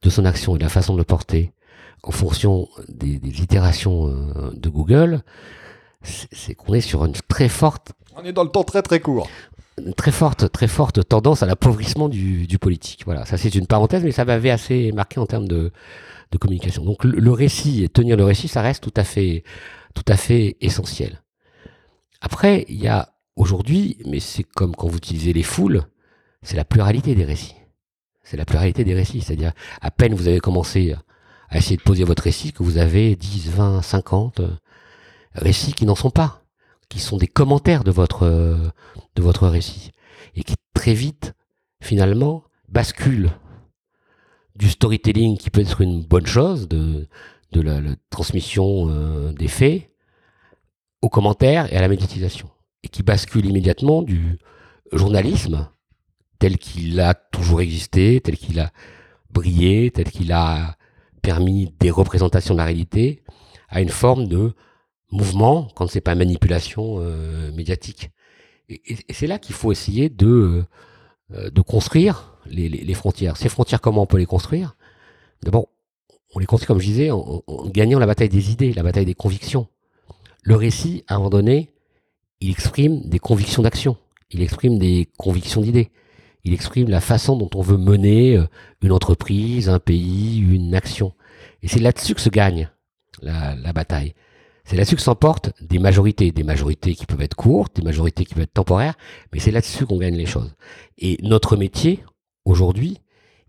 de 0.00 0.10
son 0.10 0.24
action 0.24 0.54
et 0.54 0.58
de 0.58 0.64
la 0.64 0.70
façon 0.70 0.94
de 0.94 0.98
le 0.98 1.04
porter 1.04 1.52
en 2.02 2.10
fonction 2.10 2.68
des, 2.88 3.18
des 3.18 3.42
itérations 3.42 4.08
euh, 4.08 4.50
de 4.54 4.68
Google, 4.68 5.22
c'est 6.02 6.54
qu'on 6.54 6.74
est 6.74 6.80
sur 6.80 7.04
une 7.04 7.14
très 7.28 7.48
forte... 7.48 7.92
On 8.16 8.24
est 8.24 8.32
dans 8.32 8.44
le 8.44 8.50
temps 8.50 8.64
très 8.64 8.82
très 8.82 9.00
court 9.00 9.28
une 9.78 9.94
très 9.94 10.12
forte, 10.12 10.52
très 10.52 10.68
forte 10.68 11.06
tendance 11.08 11.42
à 11.42 11.46
l'appauvrissement 11.46 12.08
du, 12.08 12.46
du 12.46 12.58
politique. 12.58 13.02
Voilà, 13.06 13.24
ça 13.24 13.38
c'est 13.38 13.54
une 13.54 13.66
parenthèse, 13.66 14.04
mais 14.04 14.12
ça 14.12 14.24
m'avait 14.24 14.50
assez 14.50 14.92
marqué 14.92 15.18
en 15.18 15.26
termes 15.26 15.48
de, 15.48 15.72
de 16.32 16.38
communication. 16.38 16.84
Donc 16.84 17.04
le, 17.04 17.30
récit 17.30 17.84
et 17.84 17.88
tenir 17.88 18.16
le 18.16 18.24
récit, 18.24 18.48
ça 18.48 18.62
reste 18.62 18.82
tout 18.82 18.92
à 18.96 19.04
fait, 19.04 19.44
tout 19.94 20.04
à 20.08 20.16
fait 20.16 20.56
essentiel. 20.60 21.22
Après, 22.20 22.64
il 22.68 22.80
y 22.82 22.88
a 22.88 23.14
aujourd'hui, 23.36 23.98
mais 24.06 24.20
c'est 24.20 24.42
comme 24.42 24.74
quand 24.74 24.88
vous 24.88 24.98
utilisez 24.98 25.32
les 25.32 25.42
foules, 25.42 25.82
c'est 26.42 26.56
la 26.56 26.64
pluralité 26.64 27.14
des 27.14 27.24
récits. 27.24 27.56
C'est 28.24 28.36
la 28.36 28.44
pluralité 28.44 28.84
des 28.84 28.94
récits. 28.94 29.20
C'est-à-dire, 29.20 29.52
à 29.80 29.90
peine 29.90 30.14
vous 30.14 30.28
avez 30.28 30.40
commencé 30.40 30.94
à 31.48 31.58
essayer 31.58 31.76
de 31.76 31.82
poser 31.82 32.04
votre 32.04 32.22
récit, 32.22 32.52
que 32.52 32.62
vous 32.62 32.78
avez 32.78 33.16
10, 33.16 33.50
20, 33.50 33.82
50 33.82 34.40
récits 35.34 35.72
qui 35.72 35.86
n'en 35.86 35.94
sont 35.94 36.10
pas, 36.10 36.42
qui 36.88 37.00
sont 37.00 37.16
des 37.16 37.26
commentaires 37.26 37.84
de 37.84 37.90
votre, 37.90 38.26
de 38.26 39.22
votre 39.22 39.48
récit. 39.48 39.92
Et 40.34 40.44
qui 40.44 40.54
très 40.74 40.94
vite, 40.94 41.34
finalement, 41.80 42.44
basculent 42.68 43.30
du 44.56 44.68
storytelling 44.68 45.36
qui 45.38 45.50
peut 45.50 45.60
être 45.60 45.80
une 45.80 46.02
bonne 46.02 46.26
chose, 46.26 46.68
de, 46.68 47.08
de 47.52 47.60
la, 47.60 47.80
transmission 48.10 48.88
euh, 48.88 49.32
des 49.32 49.48
faits, 49.48 49.90
aux 51.00 51.08
commentaires 51.08 51.72
et 51.72 51.76
à 51.76 51.80
la 51.80 51.88
médiatisation. 51.88 52.50
Et 52.82 52.88
qui 52.88 53.02
bascule 53.02 53.46
immédiatement 53.46 54.02
du 54.02 54.38
journalisme 54.92 55.68
tel 56.38 56.58
qu'il 56.58 57.00
a 57.00 57.14
toujours 57.14 57.60
existé, 57.60 58.20
tel 58.20 58.36
qu'il 58.36 58.58
a 58.60 58.72
brillé, 59.30 59.90
tel 59.90 60.10
qu'il 60.10 60.32
a 60.32 60.76
permis 61.22 61.72
des 61.78 61.90
représentations 61.90 62.54
de 62.54 62.58
la 62.58 62.64
réalité, 62.64 63.22
à 63.68 63.80
une 63.80 63.88
forme 63.88 64.26
de 64.26 64.54
mouvement, 65.12 65.68
quand 65.74 65.86
c'est 65.86 66.00
pas 66.00 66.14
manipulation 66.14 66.96
euh, 66.98 67.52
médiatique. 67.52 68.10
Et, 68.68 68.96
c'est 69.10 69.26
là 69.26 69.38
qu'il 69.38 69.54
faut 69.54 69.70
essayer 69.70 70.08
de, 70.08 70.64
euh, 71.32 71.50
de 71.50 71.60
construire 71.60 72.38
les, 72.46 72.94
frontières. 72.94 73.36
Ces 73.36 73.48
frontières, 73.48 73.80
comment 73.80 74.02
on 74.02 74.06
peut 74.06 74.18
les 74.18 74.26
construire? 74.26 74.74
D'abord, 75.42 75.68
on 76.34 76.38
les 76.38 76.46
construit, 76.46 76.66
comme 76.66 76.80
je 76.80 76.86
disais, 76.86 77.10
en, 77.10 77.42
gagnant 77.66 77.98
la 77.98 78.06
bataille 78.06 78.30
des 78.30 78.50
idées, 78.50 78.72
la 78.72 78.82
bataille 78.82 79.04
des 79.04 79.14
convictions. 79.14 79.68
Le 80.42 80.56
récit, 80.56 81.04
à 81.06 81.14
un 81.14 81.18
moment 81.18 81.30
donné, 81.30 81.70
il 82.40 82.50
exprime 82.50 83.02
des 83.08 83.18
convictions 83.18 83.62
d'action, 83.62 83.96
il 84.30 84.42
exprime 84.42 84.78
des 84.78 85.08
convictions 85.18 85.60
d'idées, 85.60 85.90
il 86.44 86.54
exprime 86.54 86.88
la 86.88 87.00
façon 87.00 87.36
dont 87.36 87.50
on 87.54 87.62
veut 87.62 87.76
mener 87.76 88.36
euh, 88.36 88.46
une 88.80 88.90
entreprise, 88.90 89.68
un 89.68 89.78
pays, 89.78 90.38
une 90.38 90.74
action. 90.74 91.12
Et 91.62 91.68
c'est 91.68 91.78
là-dessus 91.78 92.14
que 92.14 92.20
se 92.20 92.30
gagne 92.30 92.68
la, 93.20 93.54
la 93.54 93.72
bataille. 93.72 94.14
C'est 94.64 94.76
là-dessus 94.76 94.96
que 94.96 95.02
s'emportent 95.02 95.50
des 95.60 95.78
majorités, 95.78 96.30
des 96.30 96.44
majorités 96.44 96.94
qui 96.94 97.06
peuvent 97.06 97.20
être 97.20 97.34
courtes, 97.34 97.76
des 97.76 97.82
majorités 97.82 98.24
qui 98.24 98.34
peuvent 98.34 98.44
être 98.44 98.52
temporaires, 98.52 98.94
mais 99.32 99.40
c'est 99.40 99.50
là-dessus 99.50 99.86
qu'on 99.86 99.98
gagne 99.98 100.16
les 100.16 100.26
choses. 100.26 100.54
Et 100.98 101.18
notre 101.22 101.56
métier, 101.56 102.04
aujourd'hui, 102.44 103.00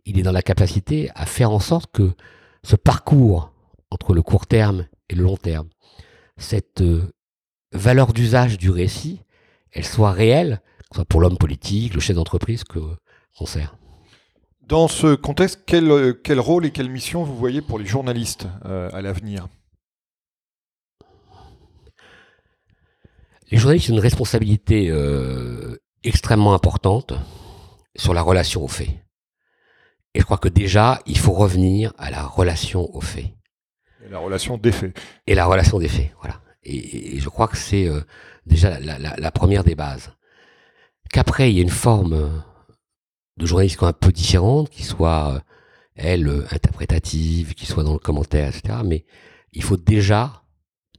il 0.05 0.20
est 0.20 0.24
dans 0.24 0.32
la 0.32 0.41
capacité 0.41 1.09
à 1.16 1.26
faire 1.26 1.51
en 1.51 1.59
sorte 1.59 1.91
que 1.91 2.11
ce 2.64 2.76
parcours 2.76 3.51
entre 3.91 4.14
le 4.14 4.22
court 4.22 4.47
terme 4.47 4.88
et 5.09 5.16
le 5.16 5.24
long 5.24 5.38
terme, 5.38 5.68
cette 6.38 6.82
euh, 6.82 7.11
valeur 7.72 8.14
d'usage 8.14 8.57
du 8.57 8.70
récit, 8.70 9.22
elle 9.72 9.86
soit 9.86 10.11
réelle, 10.11 10.61
que 10.80 10.88
ce 10.91 10.95
soit 10.95 11.05
pour 11.05 11.22
l'homme 11.22 11.38
politique, 11.38 11.93
le 11.93 11.99
chef 11.99 12.16
d'entreprise 12.16 12.64
qu'on 12.64 13.45
sert. 13.45 13.76
Dans 14.68 14.88
ce 14.88 15.16
contexte, 15.16 15.64
quel, 15.66 15.91
euh, 15.91 16.14
quel, 16.14 16.39
rôle 16.39 16.66
et 16.66 16.72
quelle 16.72 16.89
mission 16.89 17.24
vous 17.24 17.36
voyez 17.36 17.61
pour 17.61 17.78
les 17.80 17.86
journalistes 17.86 18.47
euh, 18.66 18.89
à 18.93 19.01
l'avenir? 19.01 19.47
Les 23.54 23.60
journalistes 23.60 23.91
ont 23.91 23.93
une 23.93 23.99
responsabilité 23.99 24.91
extrêmement 26.04 26.56
importante 26.56 27.14
sur 27.95 28.16
la 28.16 28.24
relation 28.24 28.64
aux 28.64 28.68
faits. 28.68 28.89
Et 30.16 30.22
je 30.22 30.26
crois 30.26 30.39
que 30.39 30.49
déjà, 30.49 30.99
il 31.06 31.20
faut 31.20 31.34
revenir 31.34 31.93
à 31.99 32.10
la 32.10 32.24
relation 32.24 32.89
aux 32.95 33.01
faits. 33.01 33.28
Et 34.04 34.10
la 34.10 34.18
relation 34.18 34.58
des 34.58 34.72
faits. 34.72 34.99
Et 35.28 35.36
la 35.36 35.45
relation 35.45 35.78
des 35.78 35.88
faits, 35.88 36.10
voilà. 36.20 36.41
Et, 36.64 37.20
je 37.20 37.30
crois 37.30 37.47
que 37.47 37.56
c'est 37.56 37.88
euh, 37.88 38.01
déjà 38.47 38.80
la, 38.80 38.97
la, 38.97 39.16
la, 39.18 39.32
première 39.32 39.64
des 39.64 39.76
bases. 39.76 40.12
Qu'après, 41.12 41.51
il 41.51 41.58
y 41.58 41.60
ait 41.60 41.64
une 41.64 41.70
forme 41.70 42.14
euh, 42.14 42.30
de 43.38 43.45
journalisme 43.45 43.86
un 43.86 43.93
peu 43.93 44.12
différente, 44.12 44.72
qui 44.72 44.82
soit, 44.82 45.36
euh, 45.36 45.39
elle, 45.93 46.47
interprétative, 46.49 47.54
qui 47.54 47.68
soit 47.68 47.84
dans 47.84 47.93
le 47.93 47.99
commentaire, 47.99 48.47
etc. 48.47 48.80
Mais 48.84 49.06
il 49.51 49.62
faut 49.62 49.78
déjà, 49.78 50.41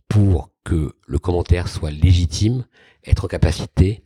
pour 0.08 0.53
que 0.64 0.94
le 1.06 1.18
commentaire 1.18 1.68
soit 1.68 1.90
légitime, 1.90 2.64
être 3.04 3.26
en 3.26 3.28
capacité 3.28 4.02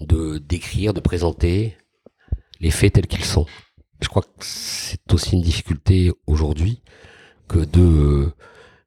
de 0.00 0.38
décrire, 0.38 0.94
de 0.94 1.00
présenter 1.00 1.76
les 2.60 2.70
faits 2.70 2.94
tels 2.94 3.06
qu'ils 3.06 3.24
sont. 3.24 3.46
Je 4.00 4.08
crois 4.08 4.22
que 4.22 4.28
c'est 4.40 5.12
aussi 5.12 5.34
une 5.34 5.42
difficulté 5.42 6.12
aujourd'hui 6.26 6.82
que 7.48 7.58
de 7.58 8.32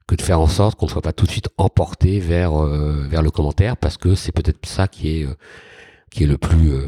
que 0.08 0.16
de 0.16 0.22
faire 0.22 0.40
en 0.40 0.48
sorte 0.48 0.78
qu'on 0.78 0.86
ne 0.86 0.92
soit 0.92 1.02
pas 1.02 1.14
tout 1.14 1.26
de 1.26 1.32
suite 1.32 1.50
emporté 1.58 2.20
vers 2.20 2.62
euh, 2.62 3.06
vers 3.08 3.22
le 3.22 3.32
commentaire 3.32 3.78
parce 3.78 3.98
que 3.98 4.16
c'est 4.16 4.32
peut-être 4.32 4.66
ça 4.66 4.88
qui 4.88 5.20
est 5.20 5.26
euh, 5.26 5.36
qui 6.12 6.24
est 6.24 6.28
le 6.28 6.38
plus 6.38 6.72
euh, 6.72 6.88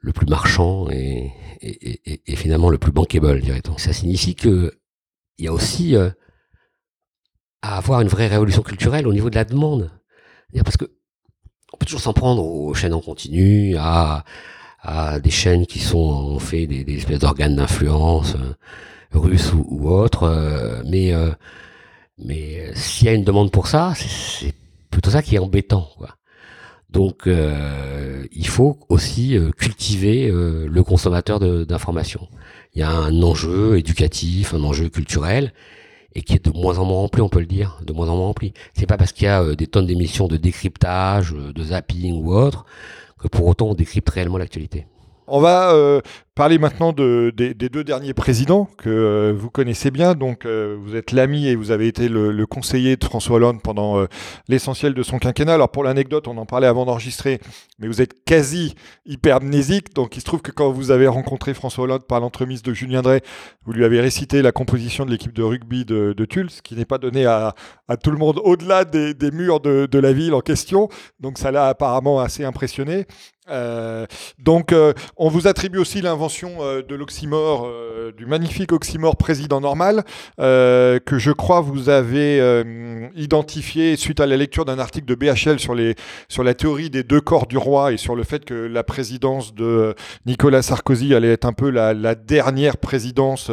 le 0.00 0.12
plus 0.12 0.26
marchand 0.26 0.88
et, 0.90 1.30
et, 1.60 2.22
et, 2.26 2.36
finalement 2.36 2.70
le 2.70 2.78
plus 2.78 2.92
bankable 2.92 3.40
dirait-on. 3.40 3.76
Ça 3.76 3.92
signifie 3.92 4.34
que 4.34 4.72
il 5.38 5.44
y 5.44 5.48
a 5.48 5.52
aussi 5.52 5.94
à 7.62 7.76
avoir 7.76 8.00
une 8.00 8.08
vraie 8.08 8.28
révolution 8.28 8.62
culturelle 8.62 9.06
au 9.06 9.12
niveau 9.12 9.30
de 9.30 9.36
la 9.36 9.44
demande. 9.44 9.90
Parce 10.64 10.76
que 10.76 10.86
on 11.72 11.76
peut 11.76 11.86
toujours 11.86 12.00
s'en 12.00 12.12
prendre 12.12 12.44
aux 12.44 12.74
chaînes 12.74 12.94
en 12.94 13.00
continu, 13.00 13.76
à 13.78 14.24
à 14.82 15.20
des 15.20 15.30
chaînes 15.30 15.66
qui 15.66 15.78
sont 15.78 16.38
fait 16.38 16.66
des, 16.66 16.84
des 16.84 16.96
espèces 16.96 17.18
d'organes 17.18 17.56
d'influence 17.56 18.34
euh, 18.34 18.54
russes 19.18 19.52
ou, 19.52 19.66
ou 19.68 19.90
autres. 19.90 20.24
Euh, 20.24 20.82
mais 20.86 21.12
euh, 21.12 21.30
mais 22.18 22.70
s'il 22.74 23.06
y 23.06 23.10
a 23.10 23.14
une 23.14 23.24
demande 23.24 23.50
pour 23.50 23.66
ça, 23.66 23.94
c'est 23.96 24.54
plutôt 24.90 25.10
ça 25.10 25.22
qui 25.22 25.36
est 25.36 25.38
embêtant. 25.38 25.88
Quoi. 25.96 26.16
Donc 26.90 27.26
il 27.26 28.48
faut 28.48 28.78
aussi 28.88 29.38
cultiver 29.56 30.28
le 30.30 30.82
consommateur 30.82 31.38
d'informations. 31.40 32.28
Il 32.74 32.80
y 32.80 32.82
a 32.82 32.90
un 32.90 33.22
enjeu 33.22 33.78
éducatif, 33.78 34.52
un 34.52 34.64
enjeu 34.64 34.90
culturel, 34.90 35.54
et 36.14 36.22
qui 36.22 36.34
est 36.34 36.44
de 36.44 36.50
moins 36.50 36.78
en 36.78 36.84
moins 36.84 36.98
rempli, 36.98 37.20
on 37.22 37.28
peut 37.28 37.40
le 37.40 37.46
dire, 37.46 37.78
de 37.84 37.92
moins 37.92 38.08
en 38.08 38.16
moins 38.16 38.26
rempli. 38.26 38.52
C'est 38.74 38.86
pas 38.86 38.96
parce 38.96 39.12
qu'il 39.12 39.26
y 39.26 39.28
a 39.28 39.54
des 39.54 39.66
tonnes 39.66 39.86
d'émissions 39.86 40.26
de 40.28 40.36
décryptage, 40.36 41.32
de 41.32 41.62
zapping 41.62 42.22
ou 42.22 42.34
autre, 42.34 42.64
que 43.18 43.28
pour 43.28 43.46
autant 43.46 43.68
on 43.68 43.74
décrypte 43.74 44.10
réellement 44.10 44.38
l'actualité. 44.38 44.86
On 45.32 45.40
va 45.40 45.72
euh, 45.72 46.00
parler 46.34 46.58
maintenant 46.58 46.92
de, 46.92 47.32
des, 47.36 47.54
deux 47.54 47.84
derniers 47.84 48.14
présidents 48.14 48.68
que 48.78 48.88
euh, 48.88 49.32
vous 49.36 49.50
connaissez 49.50 49.90
bien. 49.90 50.14
Donc, 50.14 50.46
euh, 50.46 50.76
vous 50.80 50.96
êtes 50.96 51.12
l'ami 51.12 51.48
et 51.48 51.54
vous 51.54 51.70
avez 51.70 51.86
été 51.86 52.08
le, 52.08 52.46
conseiller 52.46 52.96
de 52.96 53.04
François 53.04 53.36
Hollande 53.36 53.62
pendant 53.62 54.04
l'essentiel 54.48 54.94
de 54.94 55.02
son 55.02 55.18
quinquennat. 55.18 55.54
Alors, 55.54 55.70
pour 55.70 55.84
l'anecdote, 55.84 56.26
on 56.28 56.36
en 56.36 56.46
parlait 56.46 56.66
avant 56.66 56.84
d'enregistrer, 56.84 57.40
mais 57.78 57.86
vous 57.86 58.02
êtes 58.02 58.24
quasi 58.24 58.74
hypermnésique. 59.06 59.94
Donc, 59.94 60.16
il 60.16 60.20
se 60.20 60.24
trouve 60.24 60.42
que 60.42 60.50
quand 60.50 60.70
vous 60.70 60.90
avez 60.90 61.06
rencontré 61.06 61.54
François 61.54 61.84
Hollande 61.84 62.04
par 62.06 62.20
l'entremise 62.20 62.62
de 62.62 62.72
Julien 62.72 63.02
Drey, 63.02 63.22
vous 63.66 63.72
lui 63.72 63.84
avez 63.84 64.00
récité 64.00 64.42
la 64.42 64.52
composition 64.52 65.04
de 65.04 65.10
l'équipe 65.10 65.32
de 65.32 65.42
rugby 65.42 65.84
de, 65.84 66.12
de 66.12 66.24
Tulle, 66.24 66.50
ce 66.50 66.62
qui 66.62 66.74
n'est 66.74 66.84
pas 66.84 66.98
donné 66.98 67.26
à, 67.26 67.54
tout 68.02 68.10
le 68.10 68.18
monde 68.18 68.40
au-delà 68.44 68.84
des, 68.84 69.14
murs 69.32 69.60
de, 69.60 69.98
la 69.98 70.12
ville 70.12 70.34
en 70.34 70.40
question. 70.40 70.88
Donc, 71.18 71.38
ça 71.38 71.50
l'a 71.50 71.68
apparemment 71.68 72.20
assez 72.20 72.44
impressionné. 72.44 73.06
Euh, 73.48 74.06
donc, 74.38 74.72
euh, 74.72 74.92
on 75.16 75.28
vous 75.28 75.48
attribue 75.48 75.78
aussi 75.78 76.00
l'invention 76.00 76.19
euh, 76.60 76.82
de 76.82 76.94
l'oxymore, 76.94 77.68
du 78.16 78.26
magnifique 78.26 78.72
oxymore 78.72 79.16
président 79.16 79.60
normal, 79.60 80.04
que 80.38 81.18
je 81.18 81.30
crois 81.30 81.60
vous 81.60 81.88
avez 81.88 82.64
identifié 83.14 83.96
suite 83.96 84.20
à 84.20 84.26
la 84.26 84.36
lecture 84.36 84.64
d'un 84.64 84.78
article 84.78 85.06
de 85.06 85.14
BHL 85.14 85.58
sur, 85.58 85.74
les, 85.74 85.94
sur 86.28 86.42
la 86.42 86.54
théorie 86.54 86.90
des 86.90 87.02
deux 87.02 87.20
corps 87.20 87.46
du 87.46 87.56
roi 87.56 87.92
et 87.92 87.96
sur 87.96 88.16
le 88.16 88.24
fait 88.24 88.44
que 88.44 88.54
la 88.54 88.82
présidence 88.82 89.54
de 89.54 89.94
Nicolas 90.26 90.62
Sarkozy 90.62 91.14
allait 91.14 91.32
être 91.32 91.44
un 91.44 91.52
peu 91.52 91.70
la, 91.70 91.94
la 91.94 92.14
dernière 92.14 92.76
présidence 92.76 93.50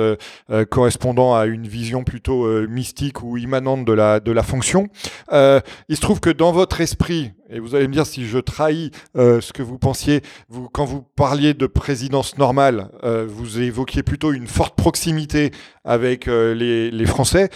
correspondant 0.70 1.36
à 1.36 1.46
une 1.46 1.68
vision 1.68 2.04
plutôt 2.04 2.48
mystique 2.68 3.22
ou 3.22 3.38
immanente 3.38 3.86
de 3.86 3.94
la, 3.94 4.20
de 4.20 4.32
la 4.32 4.44
fonction. 4.44 4.88
il 5.32 5.96
se 5.96 6.02
trouve 6.02 6.20
que 6.20 6.30
dans 6.30 6.52
votre 6.52 6.82
esprit, 6.82 7.32
et 7.50 7.60
vous 7.60 7.76
allez 7.76 7.88
me 7.88 7.94
dire 7.94 8.06
si 8.06 8.26
je 8.26 8.40
trahis 8.40 8.92
euh, 9.16 9.42
ce 9.42 9.54
que 9.54 9.64
vous 9.64 9.78
pensiez. 9.78 10.22
Vous, 10.50 10.68
quand 10.70 10.86
vous 10.86 11.02
parliez 11.16 11.54
de 11.54 11.66
présidence 11.66 12.38
normale, 12.38 12.57
euh, 12.58 13.26
vous 13.28 13.60
évoquiez 13.60 14.04
plutôt 14.04 14.32
une 14.34 14.48
forte 14.48 14.76
proximité 14.76 15.52
avec 15.84 16.28
euh, 16.28 16.54
les, 16.54 17.06
Français, 17.06 17.50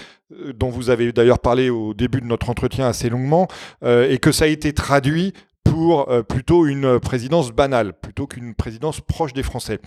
dont 0.55 0.69
vous 0.69 0.89
avez 0.89 1.11
d'ailleurs 1.11 1.39
parlé 1.39 1.69
au 1.69 1.93
début 1.93 2.21
de 2.21 2.25
notre 2.25 2.49
entretien 2.49 2.87
assez 2.87 3.09
longuement, 3.09 3.47
et 3.85 4.17
que 4.17 4.31
ça 4.31 4.45
a 4.45 4.47
été 4.47 4.71
traduit 4.71 5.33
pour 5.63 6.07
plutôt 6.23 6.65
une 6.65 6.99
présidence 6.99 7.51
banale, 7.51 7.93
plutôt 7.93 8.27
qu'une 8.27 8.55
présidence 8.55 9.01
proche 9.01 9.33
des 9.33 9.43
Français. 9.43 9.79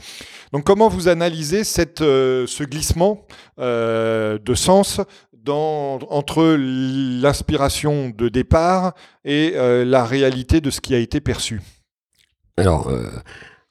Donc 0.53 0.65
comment 0.65 0.89
vous 0.89 1.09
analysez 1.09 1.65
ce 1.65 2.65
glissement 2.65 3.27
de 3.59 4.55
sens 4.55 5.01
entre 5.53 6.57
l'inspiration 6.57 8.11
de 8.11 8.29
départ 8.29 8.95
et 9.25 9.53
euh, 9.57 9.85
la 9.85 10.05
réalité 10.05 10.61
de 10.61 10.71
ce 10.71 10.81
qui 10.81 10.95
a 10.95 10.99
été 10.99 11.21
perçu? 11.21 11.61
Alors, 12.57 12.89
euh, 12.89 13.11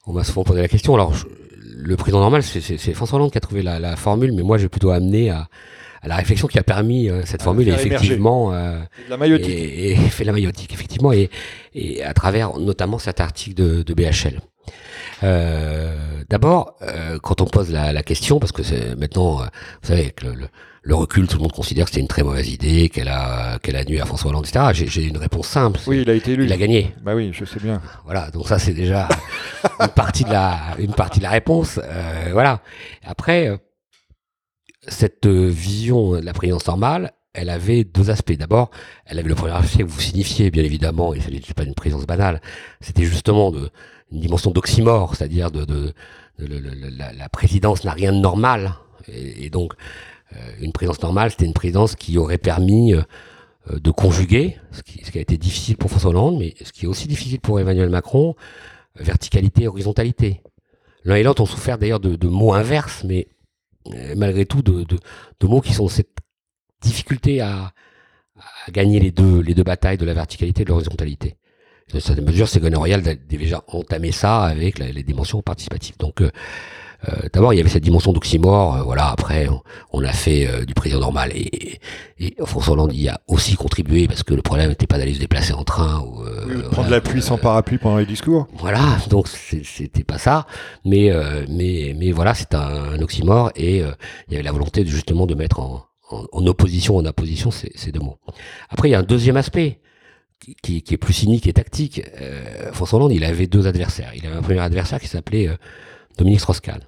on 0.05 0.13
m'a 0.13 0.23
souvent 0.23 0.43
posé 0.43 0.61
la 0.61 0.67
question. 0.67 0.93
Alors, 0.93 1.13
le 1.59 1.95
président 1.95 2.19
normal, 2.19 2.43
c'est 2.43 2.93
François 2.93 3.17
Hollande 3.17 3.31
qui 3.31 3.37
a 3.37 3.41
trouvé 3.41 3.61
la, 3.61 3.95
formule, 3.95 4.33
mais 4.33 4.43
moi, 4.43 4.57
j'ai 4.57 4.69
plutôt 4.69 4.91
amené 4.91 5.29
à, 5.29 5.47
la 6.05 6.15
réflexion 6.15 6.47
qui 6.47 6.59
a 6.59 6.63
permis 6.63 7.09
euh, 7.09 7.21
cette 7.25 7.41
formule, 7.41 7.69
et 7.69 7.71
effectivement, 7.71 8.51
la 8.51 9.17
maïotique. 9.17 9.49
Et, 9.49 9.95
fait 9.95 10.25
la 10.25 10.33
maïotique, 10.33 10.73
effectivement, 10.73 11.13
et, 11.13 11.29
à 12.03 12.13
travers 12.13 12.57
notamment 12.59 12.99
cet 12.99 13.21
article 13.21 13.55
de, 13.55 13.83
de 13.83 13.93
BHL. 13.93 14.41
D'abord, 16.29 16.77
quand 17.21 17.41
on 17.41 17.45
pose 17.45 17.71
la, 17.71 18.03
question, 18.03 18.39
parce 18.39 18.51
que 18.51 18.95
maintenant, 18.95 19.37
vous 19.37 19.87
savez, 19.87 20.11
que 20.11 20.25
le 20.25 20.33
le 20.33 20.47
recul, 20.91 21.27
tout 21.27 21.37
le 21.37 21.43
monde 21.43 21.53
considère 21.53 21.85
que 21.85 21.91
c'était 21.91 22.01
une 22.01 22.07
très 22.07 22.23
mauvaise 22.23 22.49
idée, 22.49 22.89
qu'elle 22.89 23.07
a, 23.07 23.57
qu'elle 23.59 23.77
a 23.77 23.85
nuit 23.85 24.01
à 24.01 24.05
François 24.05 24.31
Hollande, 24.31 24.45
etc. 24.45 24.85
J'ai 24.87 25.05
une 25.05 25.17
réponse 25.17 25.47
simple. 25.47 25.79
Oui, 25.87 26.01
il 26.01 26.09
a 26.09 26.13
été 26.13 26.33
élu. 26.33 26.45
Il 26.45 26.51
a 26.51 26.57
gagné. 26.57 26.93
Bah 27.01 27.15
oui, 27.15 27.31
je 27.33 27.45
sais 27.45 27.59
bien. 27.59 27.81
Voilà, 28.03 28.29
donc 28.31 28.47
ça 28.47 28.59
c'est 28.59 28.73
déjà 28.73 29.07
une 29.79 29.87
partie 29.89 30.25
de 30.25 30.31
la, 30.31 30.75
une 30.79 30.93
partie 30.93 31.19
de 31.19 31.23
la 31.23 31.29
réponse. 31.29 31.79
Euh, 31.81 32.29
voilà. 32.33 32.61
Après, 33.05 33.47
euh, 33.47 33.57
cette 34.87 35.25
vision 35.27 36.13
de 36.13 36.25
la 36.25 36.33
présidence 36.33 36.67
normale, 36.67 37.13
elle 37.33 37.49
avait 37.49 37.85
deux 37.85 38.09
aspects. 38.09 38.33
D'abord, 38.33 38.69
elle 39.05 39.19
avait 39.19 39.29
le 39.29 39.35
premier 39.35 39.53
aspect 39.53 39.83
que 39.83 39.89
vous 39.89 40.01
signifiez, 40.01 40.51
bien 40.51 40.63
évidemment, 40.63 41.13
et 41.13 41.21
ce 41.21 41.29
n'était 41.29 41.53
pas 41.53 41.63
une 41.63 41.75
présidence 41.75 42.05
banale, 42.05 42.41
c'était 42.81 43.05
justement 43.05 43.51
de, 43.51 43.71
une 44.11 44.19
dimension 44.19 44.51
d'oxymore, 44.51 45.15
c'est-à-dire 45.15 45.49
de, 45.49 45.65
de, 45.65 45.93
la, 46.39 47.13
la, 47.13 47.29
présidence 47.29 47.83
n'a 47.85 47.91
rien 47.91 48.11
de 48.11 48.19
normal. 48.19 48.75
Et, 49.07 49.45
et 49.45 49.49
donc, 49.49 49.73
une 50.59 50.71
présidence 50.71 51.01
normale, 51.01 51.31
c'était 51.31 51.45
une 51.45 51.53
présidence 51.53 51.95
qui 51.95 52.17
aurait 52.17 52.37
permis 52.37 52.93
euh, 52.93 53.01
euh, 53.71 53.79
de 53.79 53.91
conjuguer, 53.91 54.57
ce 54.71 54.81
qui, 54.81 55.17
a 55.17 55.21
été 55.21 55.37
difficile 55.37 55.77
pour 55.77 55.89
François 55.89 56.11
Hollande, 56.11 56.37
mais 56.39 56.53
ce 56.63 56.71
qui 56.71 56.85
est 56.85 56.87
aussi 56.87 57.07
difficile 57.07 57.39
pour 57.39 57.59
Emmanuel 57.59 57.89
Macron, 57.89 58.35
verticalité 58.95 59.63
et 59.63 59.67
horizontalité. 59.67 60.41
L'un 61.03 61.15
et 61.15 61.23
l'autre 61.23 61.41
ont 61.41 61.47
souffert 61.47 61.77
d'ailleurs 61.77 61.99
de, 61.99 62.27
mots 62.27 62.53
inverses, 62.53 63.03
mais 63.03 63.27
malgré 64.15 64.45
tout 64.45 64.61
de, 64.61 64.85
mots 65.43 65.61
qui 65.61 65.73
sont 65.73 65.87
cette 65.87 66.17
difficulté 66.81 67.41
à, 67.41 67.73
gagner 68.69 68.99
les 68.99 69.11
deux, 69.11 69.41
les 69.41 69.53
deux 69.53 69.63
batailles 69.63 69.97
de 69.97 70.05
la 70.05 70.13
verticalité 70.13 70.61
et 70.61 70.65
de 70.65 70.69
l'horizontalité. 70.69 71.35
Dans 71.91 71.99
certaine 71.99 72.25
mesure, 72.25 72.47
Ségolène 72.47 72.77
Royal 72.77 73.07
a 73.07 73.15
déjà 73.15 73.63
entamé 73.67 74.11
ça 74.11 74.43
avec 74.43 74.79
les 74.79 75.03
dimensions 75.03 75.41
participatives. 75.41 75.97
Donc, 75.97 76.21
euh, 76.21 76.31
d'abord, 77.33 77.53
il 77.53 77.57
y 77.57 77.59
avait 77.59 77.69
cette 77.69 77.83
dimension 77.83 78.13
d'oxymore. 78.13 78.75
Euh, 78.75 78.83
voilà, 78.83 79.09
après, 79.09 79.47
on, 79.91 80.03
a 80.03 80.11
fait 80.11 80.47
euh, 80.47 80.65
du 80.65 80.73
président 80.73 80.99
normal 80.99 81.31
et, 81.33 81.79
et, 82.19 82.35
François 82.45 82.73
Hollande 82.73 82.93
y 82.93 83.09
a 83.09 83.19
aussi 83.27 83.55
contribué 83.55 84.07
parce 84.07 84.23
que 84.23 84.33
le 84.33 84.41
problème 84.41 84.69
n'était 84.69 84.87
pas 84.87 84.97
d'aller 84.97 85.13
se 85.13 85.19
déplacer 85.19 85.53
en 85.53 85.63
train 85.63 86.01
ou, 86.01 86.23
prendre 86.71 86.89
la 86.89 87.01
pluie 87.01 87.21
sans 87.21 87.37
parapluie 87.37 87.77
pendant 87.77 87.97
les 87.97 88.05
discours. 88.05 88.47
Voilà, 88.57 88.97
donc 89.09 89.27
c'était 89.27 90.03
pas 90.03 90.17
ça, 90.17 90.45
mais 90.85 91.11
mais 91.49 91.95
mais 91.97 92.11
voilà, 92.11 92.33
c'est 92.33 92.53
un, 92.53 93.01
oxymore 93.01 93.51
et 93.55 93.77
il 93.77 94.31
y 94.31 94.35
avait 94.35 94.43
la 94.43 94.51
volonté 94.51 94.83
de, 94.83 94.89
justement 94.89 95.25
de 95.25 95.35
mettre 95.35 95.59
en, 95.59 95.85
en, 96.09 96.47
opposition, 96.47 96.97
en 96.97 97.05
opposition 97.05 97.51
ces, 97.51 97.91
deux 97.91 97.99
mots. 97.99 98.19
Après, 98.69 98.89
il 98.89 98.91
y 98.91 98.95
a 98.95 98.99
un 98.99 99.03
deuxième 99.03 99.37
aspect. 99.37 99.79
Qui, 100.61 100.81
qui 100.81 100.93
est 100.93 100.97
plus 100.97 101.13
cynique 101.13 101.47
et 101.47 101.53
tactique. 101.53 102.01
François 102.73 102.99
Hollande, 102.99 103.13
il 103.13 103.23
avait 103.23 103.47
deux 103.47 103.65
adversaires. 103.65 104.11
Il 104.13 104.25
avait 104.25 104.35
un 104.35 104.41
premier 104.41 104.59
adversaire 104.59 104.99
qui 104.99 105.07
s'appelait 105.07 105.49
Dominique 106.17 106.41
Strauss-Kahn 106.41 106.81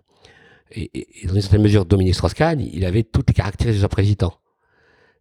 et, 0.72 1.08
dans 1.26 1.36
une 1.36 1.42
certaine 1.42 1.62
mesure, 1.62 1.86
Dominique 1.86 2.16
Strauss-Kahn, 2.16 2.60
il 2.60 2.86
avait 2.86 3.04
toutes 3.04 3.30
les 3.30 3.34
caractéristiques 3.34 3.82
d'un 3.82 3.88
président. 3.88 4.34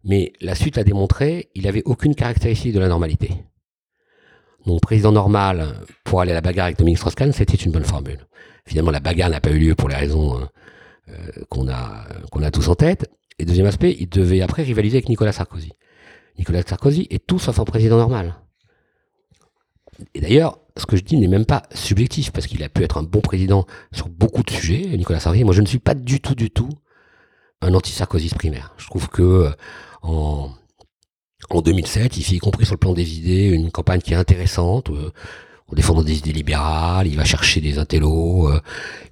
Mais 0.03 0.33
la 0.41 0.55
suite 0.55 0.77
a 0.77 0.83
démontré, 0.83 1.49
il 1.55 1.67
avait 1.67 1.83
aucune 1.85 2.15
caractéristique 2.15 2.73
de 2.73 2.79
la 2.79 2.87
normalité. 2.87 3.31
Donc, 4.65 4.81
président 4.81 5.11
normal, 5.11 5.75
pour 6.03 6.21
aller 6.21 6.31
à 6.31 6.35
la 6.35 6.41
bagarre 6.41 6.65
avec 6.65 6.77
Dominique 6.77 6.97
Strauss-Kahn, 6.97 7.31
c'était 7.31 7.55
une 7.55 7.71
bonne 7.71 7.83
formule. 7.83 8.27
Finalement, 8.65 8.91
la 8.91 8.99
bagarre 8.99 9.29
n'a 9.29 9.41
pas 9.41 9.51
eu 9.51 9.59
lieu 9.59 9.75
pour 9.75 9.89
les 9.89 9.95
raisons 9.95 10.39
euh, 10.39 10.45
euh, 11.09 11.43
qu'on 11.49 11.69
a, 11.69 12.07
qu'on 12.31 12.41
a 12.41 12.51
tous 12.51 12.67
en 12.67 12.75
tête. 12.75 13.09
Et 13.37 13.45
deuxième 13.45 13.67
aspect, 13.67 13.95
il 13.99 14.09
devait 14.09 14.41
après 14.41 14.63
rivaliser 14.63 14.97
avec 14.97 15.09
Nicolas 15.09 15.31
Sarkozy. 15.31 15.73
Nicolas 16.39 16.63
Sarkozy 16.63 17.07
est 17.09 17.25
tout 17.25 17.39
sauf 17.39 17.59
un 17.59 17.65
président 17.65 17.97
normal. 17.97 18.35
Et 20.13 20.21
d'ailleurs, 20.21 20.59
ce 20.77 20.85
que 20.85 20.97
je 20.97 21.03
dis 21.03 21.17
n'est 21.17 21.27
même 21.27 21.45
pas 21.45 21.63
subjectif, 21.73 22.31
parce 22.31 22.47
qu'il 22.47 22.61
a 22.63 22.69
pu 22.69 22.83
être 22.83 22.97
un 22.97 23.03
bon 23.03 23.21
président 23.21 23.65
sur 23.93 24.09
beaucoup 24.09 24.43
de 24.43 24.49
sujets, 24.49 24.97
Nicolas 24.97 25.19
Sarkozy. 25.19 25.43
Moi, 25.43 25.53
je 25.53 25.61
ne 25.61 25.67
suis 25.67 25.79
pas 25.79 25.93
du 25.93 26.19
tout, 26.19 26.35
du 26.35 26.51
tout 26.51 26.69
un 27.61 27.73
anti-Sarkozy 27.73 28.29
primaire. 28.29 28.73
Je 28.77 28.85
trouve 28.85 29.09
que 29.09 29.21
euh, 29.21 29.51
en, 30.01 30.49
en 31.49 31.61
2007, 31.61 32.17
il 32.17 32.23
fait, 32.23 32.35
y 32.35 32.39
compris 32.39 32.65
sur 32.65 32.75
le 32.75 32.79
plan 32.79 32.93
des 32.93 33.17
idées, 33.17 33.47
une 33.47 33.71
campagne 33.71 34.01
qui 34.01 34.13
est 34.13 34.17
intéressante, 34.17 34.89
euh, 34.89 35.11
en 35.67 35.75
défendant 35.75 36.03
des 36.03 36.17
idées 36.17 36.33
libérales, 36.33 37.07
il 37.07 37.15
va 37.15 37.23
chercher 37.23 37.61
des 37.61 37.79
intellos, 37.79 38.49
euh, 38.49 38.61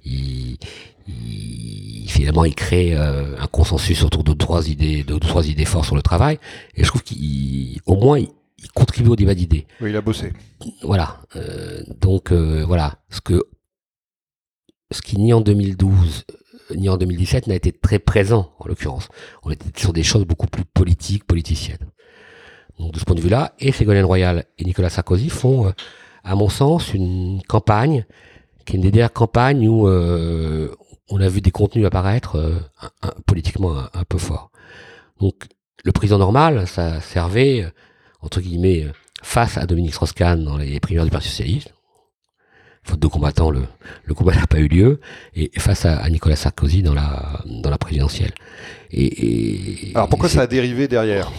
il, 0.04 0.58
il, 1.08 2.08
finalement, 2.08 2.44
il 2.44 2.54
crée 2.54 2.94
un 2.94 3.46
consensus 3.50 4.02
autour 4.04 4.22
de 4.22 4.32
trois 4.32 4.68
idées, 4.68 5.02
de 5.02 5.18
trois 5.18 5.48
idées 5.48 5.64
fortes 5.64 5.86
sur 5.86 5.96
le 5.96 6.02
travail. 6.02 6.38
Et 6.76 6.84
je 6.84 6.88
trouve 6.88 7.02
qu'au 7.02 7.96
moins, 7.96 8.20
il 8.20 8.28
contribue 8.72 9.10
au 9.10 9.16
débat 9.16 9.34
d'idées. 9.34 9.66
Oui, 9.80 9.90
il 9.90 9.96
a 9.96 10.00
bossé. 10.00 10.32
Voilà. 10.82 11.20
Euh, 11.36 11.82
donc 12.00 12.32
euh, 12.32 12.64
voilà, 12.66 12.98
ce 13.10 13.20
que 13.20 13.44
ce 14.90 15.02
qui 15.02 15.18
ni 15.18 15.32
en 15.32 15.40
2012 15.40 16.24
euh, 16.30 16.74
ni 16.76 16.88
en 16.88 16.96
2017 16.96 17.46
n'a 17.46 17.54
été 17.54 17.72
très 17.72 17.98
présent 17.98 18.52
en 18.58 18.68
l'occurrence. 18.68 19.08
On 19.42 19.50
était 19.50 19.66
sur 19.76 19.92
des 19.92 20.02
choses 20.02 20.24
beaucoup 20.24 20.46
plus 20.46 20.64
politiques, 20.64 21.24
politiciennes. 21.24 21.90
Donc 22.78 22.92
de 22.92 22.98
ce 22.98 23.04
point 23.04 23.14
de 23.14 23.20
vue-là, 23.20 23.54
et 23.58 23.70
Ségolène 23.70 24.04
Royal 24.04 24.46
et 24.58 24.64
Nicolas 24.64 24.90
Sarkozy 24.90 25.28
font, 25.28 25.72
à 26.24 26.34
mon 26.34 26.48
sens, 26.48 26.92
une 26.92 27.40
campagne 27.42 28.04
qui 28.64 28.72
est 28.72 28.76
une 28.76 28.82
des 28.82 28.90
dernières 28.90 29.12
campagnes 29.12 29.68
où 29.68 29.86
on 29.86 31.20
a 31.20 31.28
vu 31.28 31.40
des 31.40 31.52
contenus 31.52 31.86
apparaître 31.86 32.62
politiquement 33.26 33.78
un, 33.78 33.90
un, 33.92 34.04
peu 34.08 34.18
forts. 34.18 34.50
Donc 35.20 35.44
le 35.84 35.92
président 35.92 36.18
normal, 36.18 36.66
ça 36.66 37.00
servait 37.00 37.70
entre 38.24 38.40
guillemets, 38.40 38.86
face 39.22 39.58
à 39.58 39.66
Dominique 39.66 39.94
Strauss-Kahn 39.94 40.42
dans 40.42 40.56
les 40.56 40.80
primaires 40.80 41.04
du 41.04 41.10
Parti 41.10 41.28
Socialiste. 41.28 41.74
faute 42.82 43.00
de 43.00 43.06
combattants, 43.06 43.50
le, 43.50 43.62
le 44.04 44.14
combat 44.14 44.34
n'a 44.34 44.46
pas 44.46 44.58
eu 44.58 44.68
lieu, 44.68 45.00
et 45.34 45.50
face 45.58 45.84
à, 45.84 46.08
Nicolas 46.10 46.36
Sarkozy 46.36 46.82
dans 46.82 46.94
la, 46.94 47.42
dans 47.46 47.70
la 47.70 47.78
présidentielle. 47.78 48.32
Et, 48.90 49.92
Alors 49.94 50.08
pourquoi 50.08 50.28
ça 50.28 50.42
a 50.42 50.46
dérivé 50.46 50.88
derrière? 50.88 51.30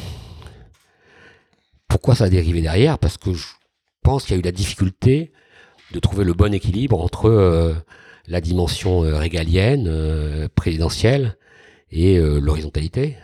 Pourquoi 1.88 2.16
ça 2.16 2.26
a 2.26 2.30
dérivé 2.30 2.62
derrière? 2.62 2.98
Parce 2.98 3.18
que 3.18 3.34
je 3.34 3.46
pense 4.04 4.24
qu'il 4.24 4.36
y 4.36 4.38
a 4.38 4.40
eu 4.40 4.44
la 4.44 4.52
difficulté 4.52 5.32
de 5.92 6.00
trouver 6.00 6.24
le 6.24 6.34
bon 6.34 6.54
équilibre 6.54 7.00
entre 7.02 7.30
euh, 7.30 7.74
la 8.28 8.42
dimension 8.42 9.04
euh, 9.04 9.18
régalienne, 9.18 9.86
euh, 9.88 10.48
présidentielle, 10.56 11.38
et 11.96 12.20
l'horizontalité, 12.20 13.16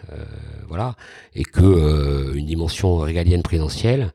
voilà, 0.67 0.95
et 1.35 1.43
que 1.43 2.33
une 2.35 2.45
dimension 2.45 2.97
régalienne 2.97 3.41
présidentielle, 3.41 4.13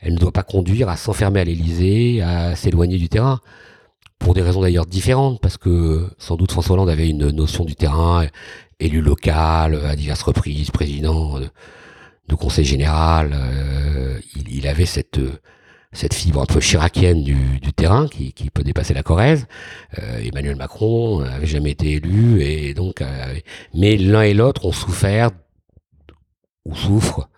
elle 0.00 0.14
ne 0.14 0.18
doit 0.18 0.32
pas 0.32 0.42
conduire 0.42 0.88
à 0.88 0.96
s'enfermer 0.96 1.40
à 1.40 1.44
l'Élysée, 1.44 2.20
à 2.20 2.56
s'éloigner 2.56 2.98
du 2.98 3.08
terrain, 3.08 3.40
pour 4.18 4.34
des 4.34 4.42
raisons 4.42 4.60
d'ailleurs 4.60 4.86
différentes, 4.86 5.40
parce 5.40 5.56
que 5.56 6.08
sans 6.18 6.36
doute 6.36 6.50
François 6.50 6.74
Hollande 6.74 6.90
avait 6.90 7.08
une 7.08 7.30
notion 7.30 7.64
du 7.64 7.76
terrain, 7.76 8.26
élu 8.80 9.00
local 9.00 9.80
à 9.84 9.94
diverses 9.94 10.22
reprises, 10.22 10.70
président 10.70 11.38
de, 11.38 12.34
conseil 12.34 12.64
général, 12.64 13.36
il, 14.48 14.66
avait 14.66 14.86
cette 14.86 15.20
cette 15.92 16.14
fibre 16.14 16.46
peu 16.46 16.60
chiracienne 16.60 17.22
du, 17.22 17.36
terrain 17.74 18.08
qui, 18.08 18.32
peut 18.52 18.62
dépasser 18.62 18.94
la 18.94 19.02
Corrèze. 19.02 19.46
Euh, 19.98 20.22
Emmanuel 20.22 20.56
Macron 20.56 21.20
n'avait 21.20 21.46
jamais 21.46 21.70
été 21.70 21.92
élu 21.92 22.42
et 22.42 22.74
donc, 22.74 23.02
euh, 23.02 23.34
mais 23.74 23.96
l'un 23.96 24.22
et 24.22 24.34
l'autre 24.34 24.66
ont 24.66 24.72
souffert 24.72 25.30
ou 26.64 26.74
souffrent, 26.74 27.28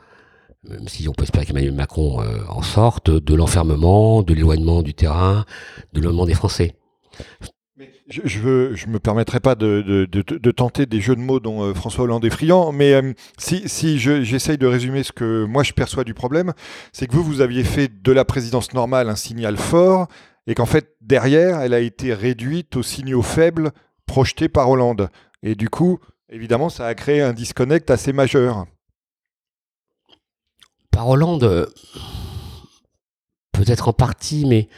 même 0.69 0.87
si 0.89 1.09
on 1.09 1.13
peut 1.13 1.25
espérer 1.25 1.47
qu'Emmanuel 1.47 1.73
Macron 1.73 2.21
euh, 2.21 2.41
en 2.49 2.63
sorte, 2.63 3.11
de 3.11 3.35
l'enfermement, 3.35 4.23
de 4.23 4.35
l'éloignement 4.35 4.83
du 4.83 4.95
terrain, 4.95 5.45
de 5.93 6.01
l'éloignement 6.01 6.27
des 6.27 6.35
Français. 6.35 6.75
Je, 8.07 8.21
je, 8.27 8.87
me 8.87 8.99
permettrai 8.99 9.41
pas 9.41 9.55
de, 9.55 10.05
tenter 10.51 10.85
des 10.85 11.01
jeux 11.01 11.17
de 11.17 11.23
mots 11.23 11.41
dont 11.41 11.63
euh, 11.63 11.73
François 11.73 12.05
Hollande 12.05 12.25
est 12.27 12.31
friand, 12.31 12.71
mais 12.71 12.93
euh, 12.93 13.15
si, 13.39 13.67
si 13.67 13.99
j'essaye 13.99 14.59
de 14.59 14.67
résumer 14.67 15.03
ce 15.03 15.13
que 15.13 15.45
moi 15.47 15.63
je 15.63 15.73
perçois 15.73 16.05
du 16.05 16.13
problème, 16.13 16.53
c'est 16.93 17.07
que 17.07 17.15
vous, 17.15 17.23
vous 17.23 17.41
aviez 17.41 17.65
fait 17.65 18.03
de 18.03 18.13
la 18.13 18.27
présidence 18.27 18.75
normale 18.75 19.09
un 19.09 19.17
signal 19.17 19.57
fort, 19.57 20.09
et 20.47 20.55
qu'en 20.55 20.67
fait, 20.67 20.95
derrière, 21.01 21.61
elle 21.61 21.73
a 21.73 21.81
été 21.81 22.13
réduite 22.13 22.77
aux 22.77 22.83
signaux 22.83 23.23
faibles 23.23 23.73
projetés 24.05 24.51
par 24.51 24.69
Hollande. 24.69 25.09
Et 25.43 25.55
du 25.55 25.71
coup, 25.71 25.99
évidemment, 26.29 26.69
ça 26.69 26.87
a 26.87 26.95
créé 26.95 27.23
un 27.23 27.33
disconnect 27.33 27.91
assez 27.91 28.13
majeur. 28.13 28.67
Par 30.91 31.09
Hollande, 31.09 31.73
peut-être 33.53 33.89
en 33.89 33.95
partie, 33.95 34.45
mais 34.45 34.69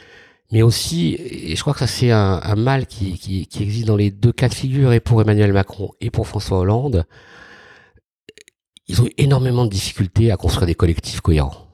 mais 0.51 0.61
aussi, 0.61 1.15
et 1.19 1.55
je 1.55 1.61
crois 1.61 1.73
que 1.73 1.79
ça 1.79 1.87
c'est 1.87 2.11
un, 2.11 2.55
mal 2.55 2.87
qui, 2.87 3.17
qui, 3.17 3.47
qui, 3.47 3.63
existe 3.63 3.87
dans 3.87 3.97
les 3.97 4.11
deux 4.11 4.31
cas 4.31 4.47
de 4.47 4.53
figure, 4.53 4.93
et 4.93 4.99
pour 4.99 5.21
Emmanuel 5.21 5.51
Macron 5.51 5.91
et 5.99 6.09
pour 6.09 6.27
François 6.27 6.59
Hollande, 6.59 7.05
ils 8.87 9.01
ont 9.01 9.05
eu 9.05 9.13
énormément 9.17 9.65
de 9.65 9.69
difficultés 9.69 10.31
à 10.31 10.37
construire 10.37 10.67
des 10.67 10.75
collectifs 10.75 11.21
cohérents, 11.21 11.67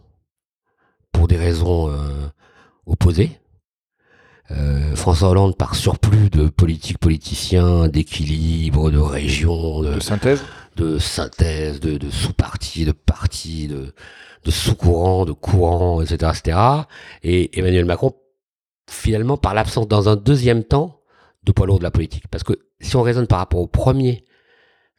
pour 1.12 1.28
des 1.28 1.38
raisons 1.38 1.90
euh, 1.90 2.28
opposées. 2.86 3.40
Euh, 4.52 4.96
François 4.96 5.30
Hollande 5.30 5.56
par 5.56 5.76
surplus 5.76 6.30
de 6.30 6.50
politiques 6.50 6.98
politiciens, 6.98 7.88
d'équilibre, 7.88 8.92
de 8.92 8.98
région, 8.98 9.82
de, 9.82 10.00
synthèse, 10.00 10.44
de 10.76 10.98
synthèse, 10.98 11.80
de, 11.80 11.98
de 11.98 12.10
sous-partis, 12.10 12.86
de 12.86 12.92
partis, 12.92 13.68
de, 13.68 13.94
de 14.44 14.52
sous-courants, 14.52 15.26
de 15.26 15.32
courants, 15.32 16.02
etc., 16.02 16.32
etc. 16.36 16.58
Et 17.24 17.58
Emmanuel 17.58 17.86
Macron 17.86 18.14
finalement 18.90 19.38
par 19.38 19.54
l'absence 19.54 19.88
dans 19.88 20.10
un 20.10 20.16
deuxième 20.16 20.64
temps 20.64 21.00
de 21.44 21.52
poids 21.52 21.68
lourd 21.68 21.80
de 21.80 21.84
la 21.84 21.92
politique. 21.92 22.28
Parce 22.30 22.44
que 22.44 22.54
si 22.80 22.96
on 22.96 23.02
raisonne 23.02 23.28
par 23.28 23.40
rapport 23.40 23.60
au 23.60 23.68
premier 23.68 24.24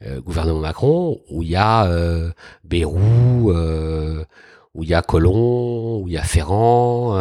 euh, 0.06 0.20
gouvernement 0.20 0.60
Macron, 0.60 1.20
où 1.30 1.42
il 1.42 1.50
y 1.50 1.56
a 1.56 1.86
euh, 1.86 2.30
Bérou, 2.64 3.50
euh, 3.50 4.24
où 4.74 4.82
il 4.82 4.90
y 4.90 4.94
a 4.94 5.02
Colomb, 5.02 6.00
où 6.02 6.08
il 6.08 6.14
y 6.14 6.18
a 6.18 6.22
Ferrand, 6.22 7.16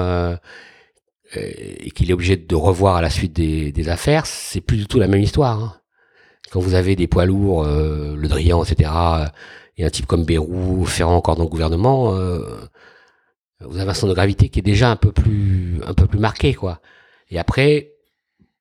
et 1.36 1.92
qu'il 1.92 2.10
est 2.10 2.14
obligé 2.14 2.38
de 2.38 2.56
revoir 2.56 2.98
à 2.98 3.02
la 3.02 3.10
suite 3.10 3.34
des, 3.34 3.72
des 3.72 3.90
affaires, 3.90 4.26
c'est 4.26 4.62
plus 4.62 4.78
du 4.78 4.86
tout 4.86 5.00
la 5.00 5.08
même 5.08 5.22
histoire. 5.22 5.60
Hein. 5.60 5.74
Quand 6.52 6.60
vous 6.60 6.74
avez 6.76 6.96
des 6.96 7.08
poids 7.08 7.26
lourds, 7.26 7.66
Le 7.66 8.28
Drian, 8.28 8.64
etc., 8.64 8.92
et 9.78 9.86
un 9.86 9.90
type 9.90 10.06
comme 10.06 10.24
Bérou, 10.26 10.86
Ferrand 10.86 11.16
encore 11.16 11.36
dans 11.36 11.44
le 11.44 11.50
gouvernement, 11.50 12.16
vous 13.68 13.80
avez 13.80 13.90
un 13.90 13.94
centre 13.94 14.10
de 14.10 14.16
gravité 14.16 14.50
qui 14.50 14.60
est 14.60 14.64
déjà 14.64 14.92
un 14.92 14.96
peu 14.96 15.12
plus, 15.12 15.82
marqué, 16.18 16.54
quoi. 16.54 16.82
Et 17.30 17.40
après, 17.40 17.92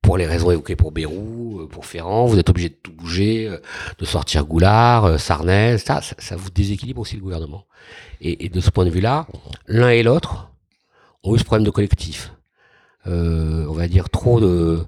pour 0.02 0.16
les 0.16 0.26
raisons 0.26 0.50
évoquées 0.50 0.76
pour 0.76 0.92
Bérou, 0.92 1.60
euh, 1.60 1.68
pour 1.68 1.86
Ferrand, 1.86 2.26
vous 2.26 2.38
êtes 2.38 2.50
obligé 2.50 2.68
de 2.68 2.74
tout 2.74 2.92
bouger, 2.92 3.48
euh, 3.48 3.58
de 3.98 4.04
sortir 4.04 4.44
Goulard, 4.44 5.04
euh, 5.04 5.18
Sarnez, 5.18 5.78
ça, 5.78 6.00
ça, 6.00 6.36
vous 6.36 6.50
déséquilibre 6.50 7.00
aussi 7.00 7.16
le 7.16 7.22
gouvernement. 7.22 7.66
Et, 8.20 8.48
de 8.48 8.60
ce 8.60 8.70
point 8.70 8.84
de 8.84 8.90
vue-là, 8.90 9.26
l'un 9.66 9.90
et 9.90 10.02
l'autre 10.02 10.50
ont 11.24 11.34
eu 11.34 11.38
ce 11.38 11.44
problème 11.44 11.64
de 11.64 11.70
collectif. 11.70 12.32
on 13.06 13.72
va 13.72 13.88
dire 13.88 14.10
trop 14.10 14.40
de 14.40 14.84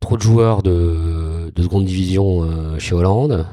trop 0.00 0.16
de 0.16 0.22
joueurs 0.22 0.62
de, 0.62 1.50
de 1.52 1.62
seconde 1.62 1.84
division 1.84 2.78
chez 2.78 2.94
Hollande 2.94 3.46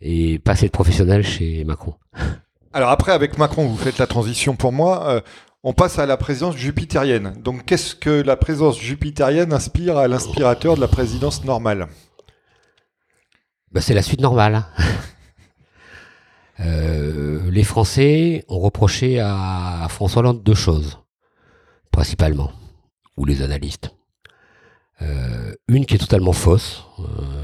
et 0.00 0.38
pas 0.38 0.52
assez 0.52 0.66
de 0.66 0.70
professionnels 0.70 1.24
chez 1.24 1.64
Macron. 1.64 1.94
Alors 2.74 2.90
après, 2.90 3.12
avec 3.12 3.38
Macron, 3.38 3.68
vous 3.68 3.76
faites 3.76 3.98
la 3.98 4.08
transition 4.08 4.56
pour 4.56 4.72
moi. 4.72 5.08
Euh, 5.08 5.20
on 5.62 5.72
passe 5.72 6.00
à 6.00 6.06
la 6.06 6.16
présidence 6.16 6.56
jupitérienne. 6.56 7.32
Donc 7.40 7.64
qu'est-ce 7.64 7.94
que 7.94 8.10
la 8.10 8.34
présidence 8.34 8.80
jupitérienne 8.80 9.52
inspire 9.52 9.96
à 9.96 10.08
l'inspirateur 10.08 10.74
de 10.74 10.80
la 10.80 10.88
présidence 10.88 11.44
normale? 11.44 11.86
Bah, 13.70 13.80
C'est 13.80 13.94
la 13.94 14.02
suite 14.02 14.20
normale. 14.20 14.64
Euh, 16.60 17.50
les 17.50 17.64
Français 17.64 18.44
ont 18.48 18.60
reproché 18.60 19.18
à 19.18 19.88
François 19.88 20.20
Hollande 20.20 20.44
deux 20.44 20.54
choses, 20.54 21.00
principalement, 21.90 22.52
ou 23.16 23.24
les 23.24 23.42
analystes. 23.42 23.92
Euh, 25.02 25.52
une 25.66 25.84
qui 25.84 25.96
est 25.96 25.98
totalement 25.98 26.32
fausse, 26.32 26.86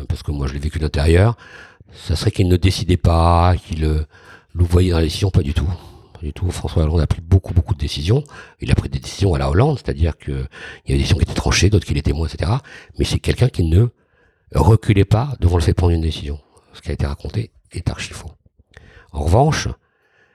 parce 0.08 0.22
que 0.22 0.30
moi 0.30 0.46
je 0.46 0.52
l'ai 0.52 0.60
vécu 0.60 0.78
d'intérieur, 0.78 1.36
ça 1.92 2.14
serait 2.14 2.30
qu'il 2.30 2.46
ne 2.46 2.56
décidait 2.56 2.96
pas, 2.96 3.56
qu'il 3.56 4.06
vous 4.54 4.66
voyez 4.66 4.90
dans 4.90 4.98
la 4.98 5.04
décision, 5.04 5.30
pas 5.30 5.42
du 5.42 5.54
tout. 5.54 5.68
Du 6.22 6.32
tout. 6.34 6.50
François 6.50 6.82
Hollande 6.82 7.00
a 7.00 7.06
pris 7.06 7.22
beaucoup, 7.22 7.54
beaucoup 7.54 7.74
de 7.74 7.78
décisions. 7.78 8.22
Il 8.60 8.70
a 8.70 8.74
pris 8.74 8.90
des 8.90 8.98
décisions 8.98 9.32
à 9.34 9.38
la 9.38 9.48
Hollande, 9.48 9.78
c'est-à-dire 9.78 10.18
qu'il 10.18 10.34
y 10.34 10.92
a 10.92 10.94
des 10.94 10.98
décisions 10.98 11.16
qui 11.16 11.22
étaient 11.22 11.34
tranchées, 11.34 11.70
d'autres 11.70 11.86
qui 11.86 11.94
l'étaient 11.94 12.12
moins, 12.12 12.28
etc. 12.28 12.52
Mais 12.98 13.06
c'est 13.06 13.20
quelqu'un 13.20 13.48
qui 13.48 13.64
ne 13.64 13.86
reculait 14.54 15.06
pas 15.06 15.34
devant 15.40 15.56
le 15.56 15.62
fait 15.62 15.72
de 15.72 15.76
prendre 15.76 15.94
une 15.94 16.02
décision. 16.02 16.38
Ce 16.74 16.82
qui 16.82 16.90
a 16.90 16.92
été 16.92 17.06
raconté 17.06 17.52
est 17.72 17.88
archi 17.88 18.12
faux. 18.12 18.30
En 19.12 19.24
revanche, 19.24 19.68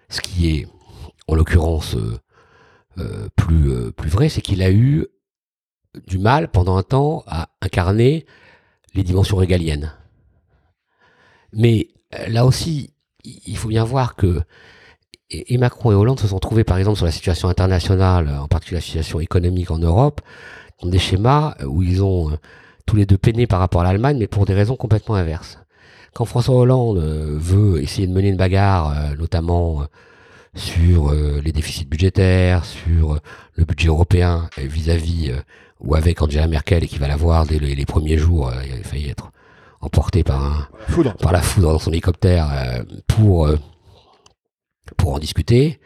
ce 0.09 0.21
qui 0.21 0.49
est, 0.49 0.67
en 1.27 1.35
l'occurrence, 1.35 1.95
euh, 1.95 2.17
euh, 2.97 3.29
euh, 3.51 3.91
plus 3.91 4.09
vrai, 4.09 4.29
c'est 4.29 4.41
qu'il 4.41 4.61
a 4.63 4.71
eu 4.71 5.07
du 6.07 6.17
mal 6.17 6.49
pendant 6.49 6.77
un 6.77 6.83
temps 6.83 7.23
à 7.27 7.49
incarner 7.61 8.25
les 8.93 9.03
dimensions 9.03 9.37
régaliennes. 9.37 9.93
Mais 11.53 11.89
là 12.27 12.45
aussi, 12.45 12.94
il 13.45 13.57
faut 13.57 13.69
bien 13.69 13.83
voir 13.83 14.15
que 14.15 14.41
et, 15.31 15.57
Macron 15.57 15.91
et 15.91 15.95
Hollande 15.95 16.19
se 16.19 16.27
sont 16.27 16.39
trouvés, 16.39 16.63
par 16.63 16.77
exemple, 16.77 16.97
sur 16.97 17.05
la 17.05 17.11
situation 17.11 17.49
internationale, 17.49 18.29
en 18.39 18.47
particulier 18.47 18.77
la 18.77 18.81
situation 18.81 19.19
économique 19.19 19.71
en 19.71 19.79
Europe, 19.79 20.21
dans 20.81 20.89
des 20.89 20.99
schémas 20.99 21.55
où 21.65 21.81
ils 21.81 22.03
ont 22.03 22.31
euh, 22.31 22.35
tous 22.85 22.95
les 22.95 23.05
deux 23.05 23.17
peiné 23.17 23.47
par 23.47 23.59
rapport 23.59 23.81
à 23.81 23.83
l'Allemagne, 23.85 24.17
mais 24.19 24.27
pour 24.27 24.45
des 24.45 24.53
raisons 24.53 24.75
complètement 24.75 25.15
inverses. 25.15 25.59
Quand 26.13 26.25
François 26.25 26.55
Hollande 26.55 26.97
euh, 26.97 27.37
veut 27.39 27.81
essayer 27.81 28.07
de 28.07 28.13
mener 28.13 28.29
une 28.29 28.37
bagarre, 28.37 28.91
euh, 28.91 29.15
notamment 29.15 29.83
sur 30.57 31.11
les 31.11 31.51
déficits 31.51 31.83
budgétaires, 31.83 32.63
sur 32.63 33.19
le 33.55 33.65
budget 33.65 33.89
européen 33.89 34.49
vis-à-vis 34.57 35.33
ou 35.81 35.95
avec 35.95 36.21
Angela 36.21 36.47
Merkel 36.47 36.85
et 36.85 36.87
qui 36.87 36.97
va 36.97 37.09
l'avoir 37.09 37.45
dès 37.45 37.59
les, 37.59 37.85
premiers 37.85 38.17
jours, 38.17 38.53
il 38.65 38.71
a 38.71 38.83
failli 38.83 39.09
être 39.09 39.33
emporté 39.85 40.23
par, 40.23 40.71
par 41.19 41.31
la 41.31 41.41
foudre 41.41 41.71
dans 41.71 41.79
son 41.79 41.91
hélicoptère 41.91 42.51
euh, 42.51 42.83
pour, 43.07 43.47
euh, 43.47 43.57
pour 44.97 45.13
en 45.13 45.19
discuter. 45.19 45.79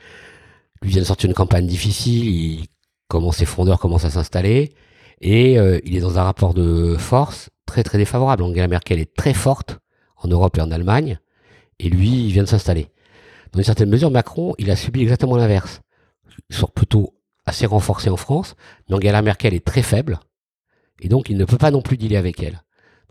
Lui 0.82 0.92
vient 0.92 1.02
de 1.02 1.08
sortir 1.08 1.30
une 1.30 1.36
campagne 1.36 1.68
difficile, 1.68 2.30
il 2.30 2.68
commence, 3.10 3.38
ses 3.38 3.46
fondeurs 3.46 3.80
commencent 3.80 4.06
à 4.06 4.10
s'installer, 4.10 4.74
et 5.20 5.60
euh, 5.60 5.80
il 5.84 5.98
est 5.98 6.00
dans 6.00 6.18
un 6.18 6.24
rapport 6.24 6.54
de 6.54 6.96
force 6.98 7.50
très 7.66 7.84
très 7.84 7.98
défavorable. 7.98 8.44
Angela 8.44 8.68
Merkel 8.68 9.00
est 9.00 9.14
très 9.14 9.34
forte 9.34 9.80
en 10.16 10.30
Europe 10.30 10.58
et 10.58 10.62
en 10.62 10.72
Allemagne, 10.72 11.20
et 11.80 11.90
lui, 11.90 12.26
il 12.26 12.32
vient 12.32 12.44
de 12.44 12.48
s'installer. 12.48 12.88
Dans 13.52 13.60
une 13.60 13.66
certaine 13.66 13.90
mesure, 13.90 14.12
Macron, 14.12 14.54
il 14.58 14.72
a 14.72 14.76
subi 14.76 15.02
exactement 15.02 15.36
l'inverse. 15.36 15.82
Il 16.50 16.56
sort 16.56 16.72
plutôt 16.72 17.16
assez 17.46 17.66
renforcé 17.66 18.10
en 18.10 18.18
France, 18.18 18.56
mais 18.88 18.96
Angela 18.96 19.22
Merkel 19.22 19.54
est 19.54 19.66
très 19.66 19.82
faible, 19.82 20.20
et 21.02 21.10
donc 21.10 21.30
il 21.30 21.38
ne 21.38 21.46
peut 21.46 21.58
pas 21.58 21.72
non 21.72 21.82
plus 21.82 21.98
dealer 21.98 22.18
avec 22.18 22.42
elle. 22.42 22.62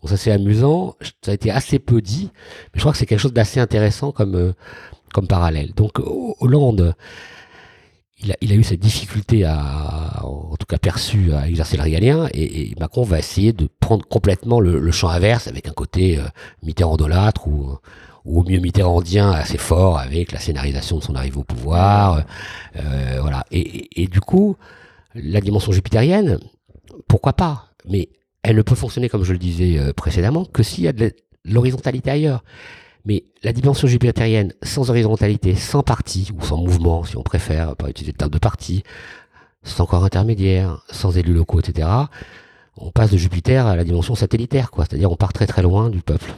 Donc 0.00 0.10
ça 0.10 0.16
c'est 0.16 0.30
amusant, 0.30 0.94
ça 1.22 1.32
a 1.32 1.34
été 1.34 1.50
assez 1.50 1.78
peu 1.78 2.00
dit, 2.00 2.30
mais 2.32 2.74
je 2.74 2.80
crois 2.80 2.92
que 2.92 2.98
c'est 2.98 3.06
quelque 3.06 3.20
chose 3.20 3.32
d'assez 3.32 3.60
intéressant 3.60 4.12
comme, 4.12 4.36
euh, 4.36 4.52
comme 5.12 5.26
parallèle. 5.26 5.72
Donc 5.74 5.98
Hollande, 6.40 6.94
il 8.20 8.52
a, 8.52 8.54
eu 8.54 8.64
cette 8.64 8.80
difficulté 8.80 9.44
à, 9.44 10.24
en 10.24 10.56
tout 10.56 10.66
cas 10.66 10.78
perçue, 10.78 11.32
à 11.32 11.48
exercer 11.48 11.76
le 11.76 11.84
régalien, 11.84 12.28
et, 12.34 12.74
Macron 12.80 13.02
va 13.02 13.18
essayer 13.18 13.52
de 13.52 13.68
prendre 13.80 14.04
complètement 14.06 14.60
le, 14.60 14.90
champ 14.90 15.08
inverse 15.08 15.46
avec 15.46 15.68
un 15.68 15.72
côté 15.72 16.18
euh, 16.18 16.24
ou, 17.46 17.78
ou 18.24 18.40
au 18.40 18.44
mieux 18.44 18.58
Mitterrandien 18.58 19.30
assez 19.30 19.58
fort 19.58 19.98
avec 19.98 20.32
la 20.32 20.40
scénarisation 20.40 20.98
de 20.98 21.02
son 21.04 21.14
arrivée 21.14 21.38
au 21.38 21.44
pouvoir, 21.44 22.24
euh, 22.76 23.18
voilà. 23.20 23.44
Et, 23.52 24.02
et, 24.02 24.08
du 24.08 24.20
coup, 24.20 24.56
la 25.14 25.40
dimension 25.40 25.72
jupitérienne, 25.72 26.38
pourquoi 27.06 27.34
pas? 27.34 27.68
Mais 27.88 28.08
elle 28.42 28.56
ne 28.56 28.62
peut 28.62 28.74
fonctionner, 28.74 29.08
comme 29.08 29.24
je 29.24 29.32
le 29.32 29.38
disais 29.38 29.78
euh, 29.78 29.92
précédemment, 29.92 30.44
que 30.44 30.62
s'il 30.62 30.84
y 30.84 30.88
a 30.88 30.92
de 30.92 31.12
l'horizontalité 31.44 32.10
ailleurs. 32.10 32.44
Mais 33.04 33.24
la 33.42 33.52
dimension 33.52 33.88
jupitérienne 33.88 34.52
sans 34.62 34.90
horizontalité, 34.90 35.54
sans 35.54 35.82
parti, 35.82 36.30
ou 36.36 36.44
sans 36.44 36.58
mouvement, 36.58 37.04
si 37.04 37.16
on 37.16 37.22
préfère, 37.22 37.76
pas 37.76 37.88
utiliser 37.88 38.12
le 38.12 38.18
terme 38.18 38.30
de 38.30 38.38
parti, 38.38 38.82
sans 39.62 39.86
corps 39.86 40.04
intermédiaire, 40.04 40.84
sans 40.90 41.16
élus 41.16 41.32
locaux, 41.32 41.60
etc., 41.60 41.88
on 42.76 42.90
passe 42.90 43.10
de 43.10 43.16
Jupiter 43.16 43.66
à 43.66 43.76
la 43.76 43.84
dimension 43.84 44.14
satellitaire, 44.14 44.70
quoi. 44.70 44.84
C'est-à-dire 44.84 45.10
on 45.10 45.16
part 45.16 45.32
très 45.32 45.46
très 45.46 45.62
loin 45.62 45.90
du 45.90 46.00
peuple 46.00 46.32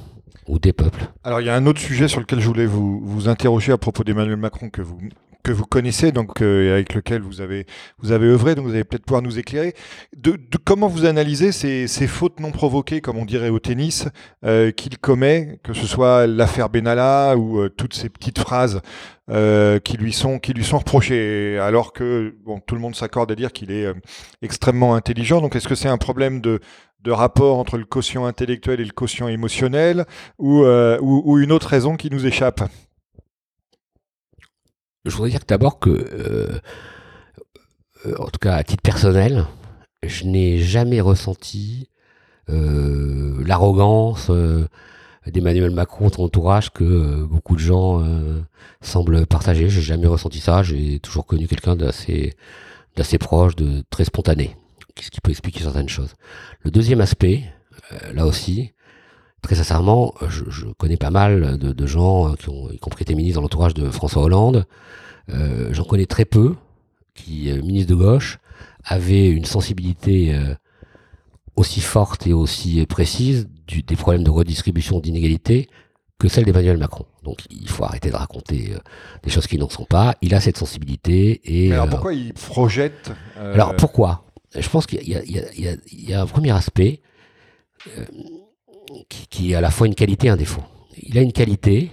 ou 0.49 0.59
des 0.59 0.73
peuples. 0.73 1.11
Alors 1.23 1.41
il 1.41 1.47
y 1.47 1.51
a 1.51 1.55
un 1.55 1.67
autre 1.67 1.81
sujet 1.81 2.09
sur 2.09 2.21
lequel 2.21 2.41
je 2.41 2.47
voulais 2.47 2.67
vous, 2.67 3.01
vous 3.05 3.29
interroger 3.29 3.73
à 3.73 3.79
propos 3.79 4.05
d'Emmanuel 4.05 4.37
Macron 4.37 4.71
que 4.71 4.81
vous 4.81 4.99
que 5.43 5.53
vous 5.53 5.65
connaissez, 5.65 6.13
donc 6.13 6.43
euh, 6.43 6.75
avec 6.75 6.95
lequel 6.95 7.23
vous 7.23 7.41
avez 7.41 7.67
vous 7.99 8.13
avez 8.13 8.27
œuvré, 8.27 8.55
donc 8.55 8.67
vous 8.67 8.75
allez 8.75 8.85
peut-être 8.85 9.05
pouvoir 9.05 9.23
nous 9.23 9.39
éclairer. 9.39 9.75
De, 10.17 10.39
comment 10.65 10.89
vous 10.89 11.05
analysez 11.05 11.53
ces, 11.53 11.87
ces, 11.89 12.07
fautes 12.07 12.41
non 12.41 12.51
provoquées, 12.51 13.01
comme 13.01 13.19
on 13.19 13.25
dirait 13.25 13.49
au 13.49 13.59
tennis, 13.59 14.07
euh, 14.45 14.71
qu'il 14.71 14.99
commet, 14.99 15.59
que 15.63 15.73
ce 15.73 15.87
soit 15.87 16.27
l'affaire 16.27 16.69
Benalla 16.69 17.37
ou 17.37 17.61
euh, 17.61 17.69
toutes 17.69 17.95
ces 17.95 18.09
petites 18.09 18.39
phrases 18.39 18.81
euh, 19.31 19.79
qui 19.79 19.97
lui 19.97 20.13
sont 20.13 20.39
qui 20.39 20.53
lui 20.53 20.65
sont 20.65 20.79
reprochées, 20.79 21.59
alors 21.59 21.93
que 21.93 22.35
bon, 22.45 22.61
tout 22.61 22.75
le 22.75 22.81
monde 22.81 22.95
s'accorde 22.95 23.31
à 23.33 23.35
dire 23.35 23.53
qu'il 23.53 23.71
est 23.71 23.87
extrêmement 24.43 24.95
intelligent. 24.95 25.41
Donc 25.41 25.57
est-ce 25.57 25.69
que 25.69 25.75
c'est 25.75 25.89
un 25.89 25.99
problème 25.99 26.41
de 26.41 26.61
de 27.03 27.11
rapport 27.11 27.59
entre 27.59 27.79
le 27.79 27.87
quotient 27.87 28.27
intellectuel 28.27 28.79
et 28.81 28.85
le 28.85 28.93
quotient 28.93 29.27
émotionnel, 29.27 30.05
ou, 30.39 30.65
ou, 30.65 31.23
ou 31.25 31.39
une 31.39 31.51
autre 31.51 31.69
raison 31.69 31.97
qui 31.97 32.11
nous 32.11 32.27
échappe? 32.27 32.61
Je 35.05 35.17
voudrais 35.17 35.31
dire 35.31 35.41
d'abord 35.47 35.79
que, 35.79 35.91
euh, 35.91 36.59
euh, 38.07 38.15
en 38.19 38.27
tout 38.27 38.39
cas 38.41 38.55
à 38.55 38.65
titre 38.65 38.83
personnel, 38.83 39.47
je 40.03 40.25
n'ai 40.25 40.59
jamais 40.59 41.01
ressenti 41.01 41.89
euh, 42.49 43.43
l'arrogance 43.47 44.31
d'Emmanuel 45.27 45.71
Macron, 45.71 46.11
son 46.11 46.25
entourage, 46.25 46.71
que 46.73 47.25
beaucoup 47.25 47.55
de 47.55 47.61
gens 47.61 48.03
semblent 48.81 49.27
partager. 49.27 49.69
J'ai 49.69 49.83
jamais 49.83 50.07
ressenti 50.07 50.41
ça. 50.41 50.63
J'ai 50.63 50.99
toujours 51.01 51.27
connu 51.27 51.47
quelqu'un 51.47 51.77
d'assez, 51.77 52.35
d'assez 52.97 53.19
proche, 53.19 53.55
de 53.57 53.85
très 53.91 54.05
spontané, 54.05 54.57
ce 54.99 55.11
qui 55.11 55.21
peut 55.21 55.31
expliquer 55.31 55.61
certaines 55.61 55.89
choses. 55.89 56.15
Le 56.63 56.71
deuxième 56.71 57.01
aspect, 57.01 57.45
là 58.15 58.27
aussi, 58.27 58.73
très 59.43 59.55
sincèrement, 59.55 60.15
je, 60.29 60.67
connais 60.79 60.97
pas 60.97 61.11
mal 61.11 61.59
de, 61.59 61.87
gens 61.87 62.35
qui 62.35 62.49
ont, 62.49 62.71
y 62.71 62.79
compris 62.79 63.03
été 63.03 63.15
ministres 63.15 63.37
dans 63.37 63.43
l'entourage 63.43 63.75
de 63.75 63.91
François 63.91 64.23
Hollande. 64.23 64.67
Euh, 65.35 65.69
j'en 65.73 65.85
connais 65.85 66.07
très 66.07 66.25
peu 66.25 66.55
qui, 67.15 67.51
euh, 67.51 67.63
ministre 67.63 67.91
de 67.91 67.95
gauche, 67.95 68.39
avaient 68.85 69.29
une 69.29 69.45
sensibilité 69.45 70.35
euh, 70.35 70.55
aussi 71.57 71.81
forte 71.81 72.27
et 72.27 72.33
aussi 72.33 72.85
précise 72.87 73.49
des 73.69 73.97
problèmes 73.97 74.25
de 74.25 74.31
redistribution 74.31 75.01
d'inégalité 75.01 75.69
que 76.19 76.29
celle 76.29 76.45
d'Emmanuel 76.45 76.77
Macron. 76.77 77.07
Donc 77.23 77.39
il 77.51 77.69
faut 77.69 77.85
arrêter 77.85 78.11
de 78.11 78.17
raconter 78.17 78.75
des 79.23 79.31
choses 79.31 79.47
qui 79.47 79.59
n'en 79.59 79.69
sont 79.69 79.85
pas. 79.85 80.17
Il 80.23 80.35
a 80.35 80.41
cette 80.41 80.59
sensibilité. 80.59 81.41
Et, 81.45 81.73
alors 81.73 81.89
pourquoi 81.89 82.15
il 82.15 82.33
projette 82.35 83.13
Alors 83.37 83.77
pourquoi? 83.77 84.25
Je 84.59 84.69
pense 84.69 84.87
qu'il 84.87 85.01
y, 85.07 86.13
a 86.15 86.21
un 86.21 86.27
premier 86.27 86.51
aspect 86.51 87.01
qui, 89.09 89.27
qui, 89.29 89.53
est 89.53 89.55
à 89.55 89.61
la 89.61 89.71
fois 89.71 89.87
une 89.87 89.95
qualité 89.95 90.29
et 90.29 90.31
un 90.31 90.37
défaut. 90.37 90.63
Il 90.97 91.19
a 91.19 91.23
une 91.23 91.33
qualité, 91.33 91.91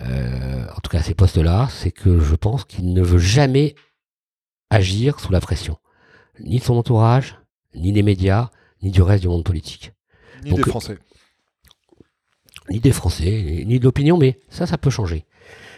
euh, 0.00 0.66
en 0.68 0.80
tout 0.80 0.90
cas 0.90 0.98
à 0.98 1.02
ces 1.02 1.14
postes-là, 1.14 1.68
c'est 1.70 1.90
que 1.90 2.20
je 2.20 2.34
pense 2.34 2.64
qu'il 2.64 2.92
ne 2.92 3.02
veut 3.02 3.18
jamais 3.18 3.74
agir 4.70 5.20
sous 5.20 5.32
la 5.32 5.40
pression, 5.40 5.78
ni 6.40 6.58
de 6.58 6.64
son 6.64 6.74
entourage, 6.74 7.38
ni 7.74 7.92
des 7.92 8.02
médias, 8.02 8.50
ni 8.82 8.90
du 8.90 9.02
reste 9.02 9.22
du 9.22 9.28
monde 9.28 9.44
politique. 9.44 9.92
Ni 10.44 10.54
des 10.54 10.62
Français. 10.62 10.98
Ni 12.70 12.80
des 12.80 12.92
Français, 12.92 13.64
ni 13.66 13.78
de 13.78 13.84
l'opinion, 13.84 14.18
mais 14.18 14.40
ça, 14.48 14.66
ça 14.66 14.78
peut 14.78 14.90
changer. 14.90 15.24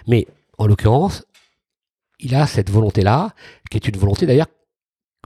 Mais 0.06 0.26
en 0.56 0.66
l'occurrence, 0.66 1.24
il 2.18 2.34
a 2.34 2.46
cette 2.46 2.70
volonté-là, 2.70 3.34
qui 3.70 3.76
est 3.76 3.88
une 3.88 3.96
volonté 3.96 4.26
d'ailleurs, 4.26 4.48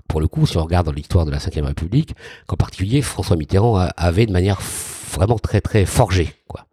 pour 0.08 0.20
le 0.20 0.28
coup, 0.28 0.46
si 0.46 0.56
on 0.58 0.64
regarde 0.64 0.86
dans 0.86 0.92
l'histoire 0.92 1.24
de 1.24 1.30
la 1.30 1.38
Ve 1.38 1.64
République, 1.64 2.14
qu'en 2.46 2.56
particulier 2.56 3.02
François 3.02 3.36
Mitterrand 3.36 3.88
avait 3.96 4.26
de 4.26 4.32
manière 4.32 4.60
vraiment 4.60 5.38
très 5.38 5.60
très 5.60 5.84
forgée. 5.86 6.34
Quoi. 6.48 6.66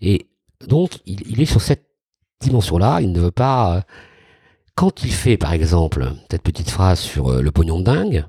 Et 0.00 0.28
donc, 0.66 0.98
il, 1.06 1.40
est 1.40 1.46
sur 1.46 1.60
cette 1.60 1.86
dimension-là. 2.40 3.00
Il 3.00 3.12
ne 3.12 3.20
veut 3.20 3.30
pas. 3.30 3.76
Euh, 3.76 3.80
quand 4.74 5.04
il 5.04 5.12
fait, 5.12 5.36
par 5.36 5.52
exemple, 5.52 6.12
cette 6.30 6.42
petite 6.42 6.70
phrase 6.70 7.00
sur 7.00 7.32
euh, 7.32 7.42
le 7.42 7.50
pognon 7.50 7.78
de 7.78 7.84
dingue, 7.84 8.24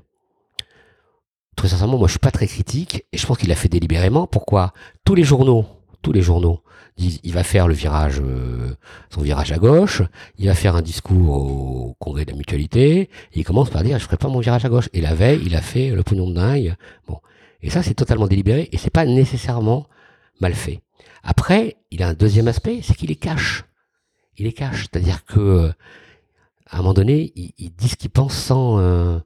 très 1.56 1.68
sincèrement, 1.68 1.98
moi, 1.98 2.08
je 2.08 2.12
suis 2.12 2.18
pas 2.18 2.30
très 2.30 2.46
critique 2.46 3.06
et 3.12 3.18
je 3.18 3.26
pense 3.26 3.38
qu'il 3.38 3.48
l'a 3.48 3.54
fait 3.54 3.68
délibérément. 3.68 4.26
Pourquoi? 4.26 4.72
Tous 5.04 5.14
les 5.14 5.24
journaux, 5.24 5.66
tous 6.02 6.12
les 6.12 6.22
journaux 6.22 6.62
il 6.96 7.32
va 7.32 7.42
faire 7.42 7.66
le 7.66 7.74
virage, 7.74 8.20
euh, 8.20 8.74
son 9.10 9.20
virage 9.20 9.50
à 9.50 9.58
gauche, 9.58 10.02
il 10.38 10.46
va 10.46 10.54
faire 10.54 10.76
un 10.76 10.82
discours 10.82 11.34
au 11.34 11.96
congrès 11.98 12.24
de 12.24 12.30
la 12.30 12.36
mutualité, 12.36 13.00
et 13.00 13.08
il 13.34 13.44
commence 13.44 13.70
par 13.70 13.82
dire 13.82 13.98
je 13.98 14.04
ferai 14.04 14.16
pas 14.16 14.28
mon 14.28 14.40
virage 14.40 14.64
à 14.64 14.68
gauche. 14.68 14.88
Et 14.92 15.00
la 15.00 15.14
veille, 15.14 15.40
il 15.44 15.56
a 15.56 15.60
fait 15.60 15.90
le 15.90 16.02
pognon 16.02 16.28
de 16.28 16.34
dingue. 16.34 16.76
Bon, 17.08 17.18
et 17.62 17.70
ça, 17.70 17.82
c'est 17.82 17.94
totalement 17.94 18.28
délibéré 18.28 18.68
et 18.72 18.76
c'est 18.76 18.90
pas 18.90 19.06
nécessairement 19.06 19.86
mal 20.40 20.54
fait. 20.54 20.82
Après, 21.22 21.76
il 21.90 22.02
a 22.02 22.08
un 22.08 22.14
deuxième 22.14 22.46
aspect, 22.46 22.80
c'est 22.82 22.94
qu'il 22.94 23.08
les 23.08 23.16
cache. 23.16 23.64
Il 24.36 24.44
les 24.44 24.52
cache, 24.52 24.82
c'est-à-dire 24.82 25.24
que 25.24 25.72
à 26.66 26.76
un 26.76 26.78
moment 26.78 26.94
donné, 26.94 27.32
il, 27.36 27.70
dit 27.70 27.88
ce 27.88 27.96
qu'il 27.96 28.10
pense 28.10 28.34
sans, 28.34 28.78
euh, 28.78 29.18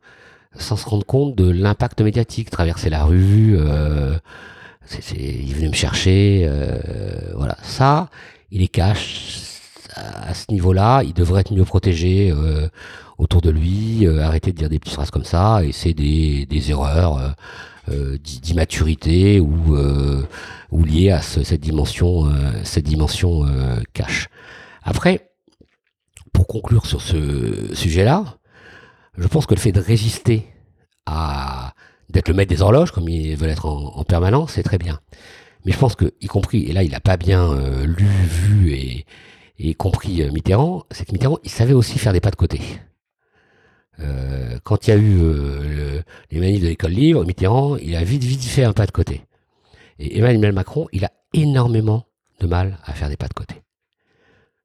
se 0.59 0.75
rendre 0.75 1.07
compte 1.07 1.35
de 1.35 1.49
l'impact 1.51 2.01
médiatique. 2.01 2.51
Traverser 2.51 2.91
la 2.91 3.05
rue, 3.05 3.57
euh, 3.59 4.19
il 5.17 5.55
venait 5.55 5.69
me 5.69 5.75
chercher, 5.75 6.47
euh, 6.49 6.79
voilà. 7.37 7.57
Ça, 7.63 8.09
il 8.51 8.61
les 8.61 8.69
cache. 8.69 9.45
À, 9.95 10.35
ce 10.35 10.45
niveau-là, 10.51 11.03
il 11.03 11.15
devrait 11.15 11.41
être 11.41 11.53
mieux 11.53 11.65
protégé 11.65 12.31
euh, 12.31 12.69
autour 13.17 13.41
de 13.41 13.51
lui, 13.51 14.07
arrêter 14.07 14.53
de 14.53 14.57
dire 14.57 14.69
des 14.69 14.79
petites 14.79 14.95
phrases 14.95 15.11
comme 15.11 15.25
ça, 15.25 15.65
et 15.65 15.73
c'est 15.73 15.95
des, 15.95 16.47
des 16.47 16.71
erreurs 16.71 17.35
euh, 17.91 18.19
d'immaturité 18.19 19.41
ou, 19.41 19.75
euh, 19.75 20.27
liées 20.73 21.11
à 21.11 21.23
cette 21.23 21.61
dimension, 21.61 22.27
euh, 22.27 22.31
cette 22.63 22.85
dimension 22.85 23.47
cash. 23.95 24.29
Après, 24.83 25.31
pour 26.33 26.47
conclure 26.47 26.87
sur 26.87 27.01
ce 27.01 27.75
sujet-là, 27.75 28.25
je 29.17 29.27
pense 29.27 29.47
que 29.47 29.55
le 29.55 29.61
fait 29.61 29.73
de 29.73 29.81
résister 29.81 30.47
à 31.07 31.73
d'être 32.11 32.29
le 32.29 32.35
maître 32.35 32.51
des 32.51 32.63
horloges, 32.63 32.91
comme 32.91 33.09
il 33.09 33.37
veut 33.37 33.47
l'être 33.47 33.67
en, 33.67 34.05
permanence, 34.05 34.53
c'est 34.53 34.63
très 34.63 34.79
bien. 34.79 35.01
Mais 35.65 35.73
je 35.73 35.79
pense 35.79 35.95
que, 35.95 36.15
y 36.21 36.27
compris, 36.27 36.65
et 36.65 36.73
là 36.73 36.83
il 36.83 36.91
n'a 36.91 37.01
pas 37.01 37.17
bien 37.17 37.55
lu, 37.85 38.07
vu 38.07 38.73
et, 38.73 39.05
et 39.59 39.75
compris 39.75 40.23
Mitterrand, 40.31 40.85
c'est 40.91 41.05
que 41.07 41.13
Mitterrand, 41.13 41.39
il 41.45 41.51
savait 41.51 41.75
aussi 41.75 41.99
faire 41.99 42.13
des 42.13 42.21
pas 42.21 42.31
de 42.31 42.37
côté. 42.37 42.61
Euh, 44.01 44.59
quand 44.63 44.87
il 44.87 44.91
y 44.91 44.93
a 44.93 44.97
eu 44.97 45.19
euh, 45.21 46.03
les 46.31 46.41
manifs 46.41 46.63
de 46.63 46.69
l'école 46.69 46.93
libre, 46.93 47.25
Mitterrand, 47.25 47.77
il 47.77 47.97
a 47.97 48.05
vite, 48.05 48.23
vite 48.23 48.45
fait 48.45 48.65
un 48.65 48.73
pas 48.73 48.87
de 48.87 48.93
côté. 48.93 49.23
Et 49.99 50.19
Emmanuel 50.19 50.53
Macron, 50.53 50.87
il 50.93 51.05
a 51.05 51.13
énormément 51.33 52.07
de 52.41 52.47
mal 52.47 52.79
à 52.85 52.93
faire 52.93 53.09
des 53.09 53.17
pas 53.17 53.27
de 53.27 53.35
côté. 53.35 53.57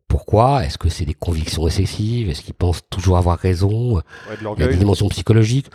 Pourquoi? 0.07 0.63
Est-ce 0.63 0.77
que 0.77 0.89
c'est 0.89 1.05
des 1.05 1.15
convictions 1.15 1.65
excessives? 1.65 2.29
Est-ce 2.29 2.43
qu'il 2.43 2.53
pense 2.53 2.87
toujours 2.87 3.17
avoir 3.17 3.39
raison? 3.39 3.99
Il 4.39 4.61
y 4.61 4.63
a 4.63 4.67
des 4.67 4.77
dimensions 4.77 5.09
psychologiques 5.09 5.71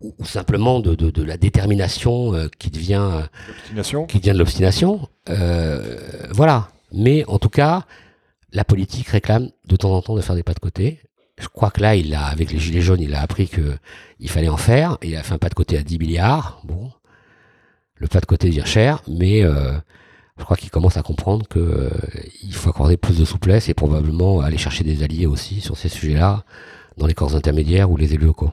ou, 0.00 0.14
simplement 0.24 0.80
de, 0.80 0.94
de, 0.94 1.10
de, 1.10 1.22
la 1.22 1.36
détermination 1.36 2.34
euh, 2.34 2.48
qui 2.58 2.70
devient 2.70 3.24
qui 4.06 4.20
vient 4.20 4.32
de 4.32 4.38
l'obstination. 4.38 5.08
Euh, 5.28 5.98
voilà. 6.30 6.68
Mais 6.92 7.24
en 7.26 7.38
tout 7.38 7.48
cas, 7.48 7.84
la 8.52 8.64
politique 8.64 9.08
réclame 9.08 9.50
de 9.66 9.76
temps 9.76 9.92
en 9.92 10.00
temps 10.02 10.14
de 10.14 10.20
faire 10.20 10.36
des 10.36 10.42
pas 10.42 10.54
de 10.54 10.60
côté 10.60 11.00
je 11.40 11.48
crois 11.48 11.70
que 11.70 11.80
là, 11.80 11.94
il 11.94 12.14
a, 12.14 12.24
avec 12.26 12.52
les 12.52 12.58
gilets 12.58 12.80
jaunes, 12.80 13.00
il 13.00 13.14
a 13.14 13.20
appris 13.20 13.48
que 13.48 13.76
il 14.20 14.28
fallait 14.28 14.48
en 14.48 14.56
faire. 14.56 14.98
il 15.02 15.16
a 15.16 15.22
fait 15.22 15.34
un 15.34 15.38
pas 15.38 15.48
de 15.48 15.54
côté 15.54 15.78
à 15.78 15.82
10 15.82 15.98
milliards. 15.98 16.60
Bon, 16.64 16.90
le 17.94 18.08
pas 18.08 18.20
de 18.20 18.26
côté 18.26 18.48
devient 18.48 18.66
cher, 18.66 19.02
mais 19.08 19.44
euh, 19.44 19.72
je 20.36 20.44
crois 20.44 20.56
qu'il 20.56 20.70
commence 20.70 20.96
à 20.96 21.02
comprendre 21.02 21.46
que 21.46 21.58
euh, 21.58 21.90
il 22.42 22.54
faut 22.54 22.70
accorder 22.70 22.96
plus 22.96 23.18
de 23.18 23.24
souplesse 23.24 23.68
et 23.68 23.74
probablement 23.74 24.40
aller 24.40 24.58
chercher 24.58 24.84
des 24.84 25.02
alliés 25.02 25.26
aussi 25.26 25.60
sur 25.60 25.76
ces 25.76 25.88
sujets-là, 25.88 26.44
dans 26.96 27.06
les 27.06 27.14
corps 27.14 27.36
intermédiaires 27.36 27.90
ou 27.90 27.96
les 27.96 28.14
élus 28.14 28.26
locaux. 28.26 28.52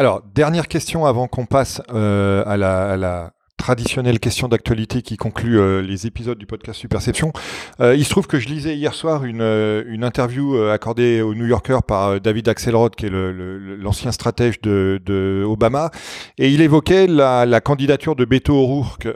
Alors, 0.00 0.22
dernière 0.32 0.68
question 0.68 1.06
avant 1.06 1.26
qu'on 1.26 1.44
passe 1.44 1.82
euh, 1.92 2.44
à, 2.46 2.56
la, 2.56 3.32
traditionnelle 3.58 4.20
question 4.20 4.48
d'actualité 4.48 5.02
qui 5.02 5.18
conclut 5.18 5.58
euh, 5.58 5.82
les 5.82 6.06
épisodes 6.06 6.38
du 6.38 6.46
podcast 6.46 6.78
Superception. 6.80 7.32
Euh, 7.80 7.94
il 7.94 8.04
se 8.04 8.10
trouve 8.10 8.26
que 8.26 8.38
je 8.38 8.48
lisais 8.48 8.74
hier 8.76 8.94
soir 8.94 9.24
une, 9.24 9.42
euh, 9.42 9.82
une 9.88 10.04
interview 10.04 10.56
accordée 10.62 11.20
au 11.20 11.34
New 11.34 11.44
Yorker 11.44 11.80
par 11.86 12.20
David 12.20 12.48
Axelrod, 12.48 12.94
qui 12.94 13.06
est 13.06 13.10
l'ancien 13.10 14.12
stratège 14.12 14.60
de, 14.62 15.44
Obama, 15.46 15.90
et 16.38 16.48
il 16.50 16.62
évoquait 16.62 17.06
la, 17.06 17.60
candidature 17.60 18.14
de 18.14 18.24
Beto 18.24 18.54
O'Rourke 18.54 19.08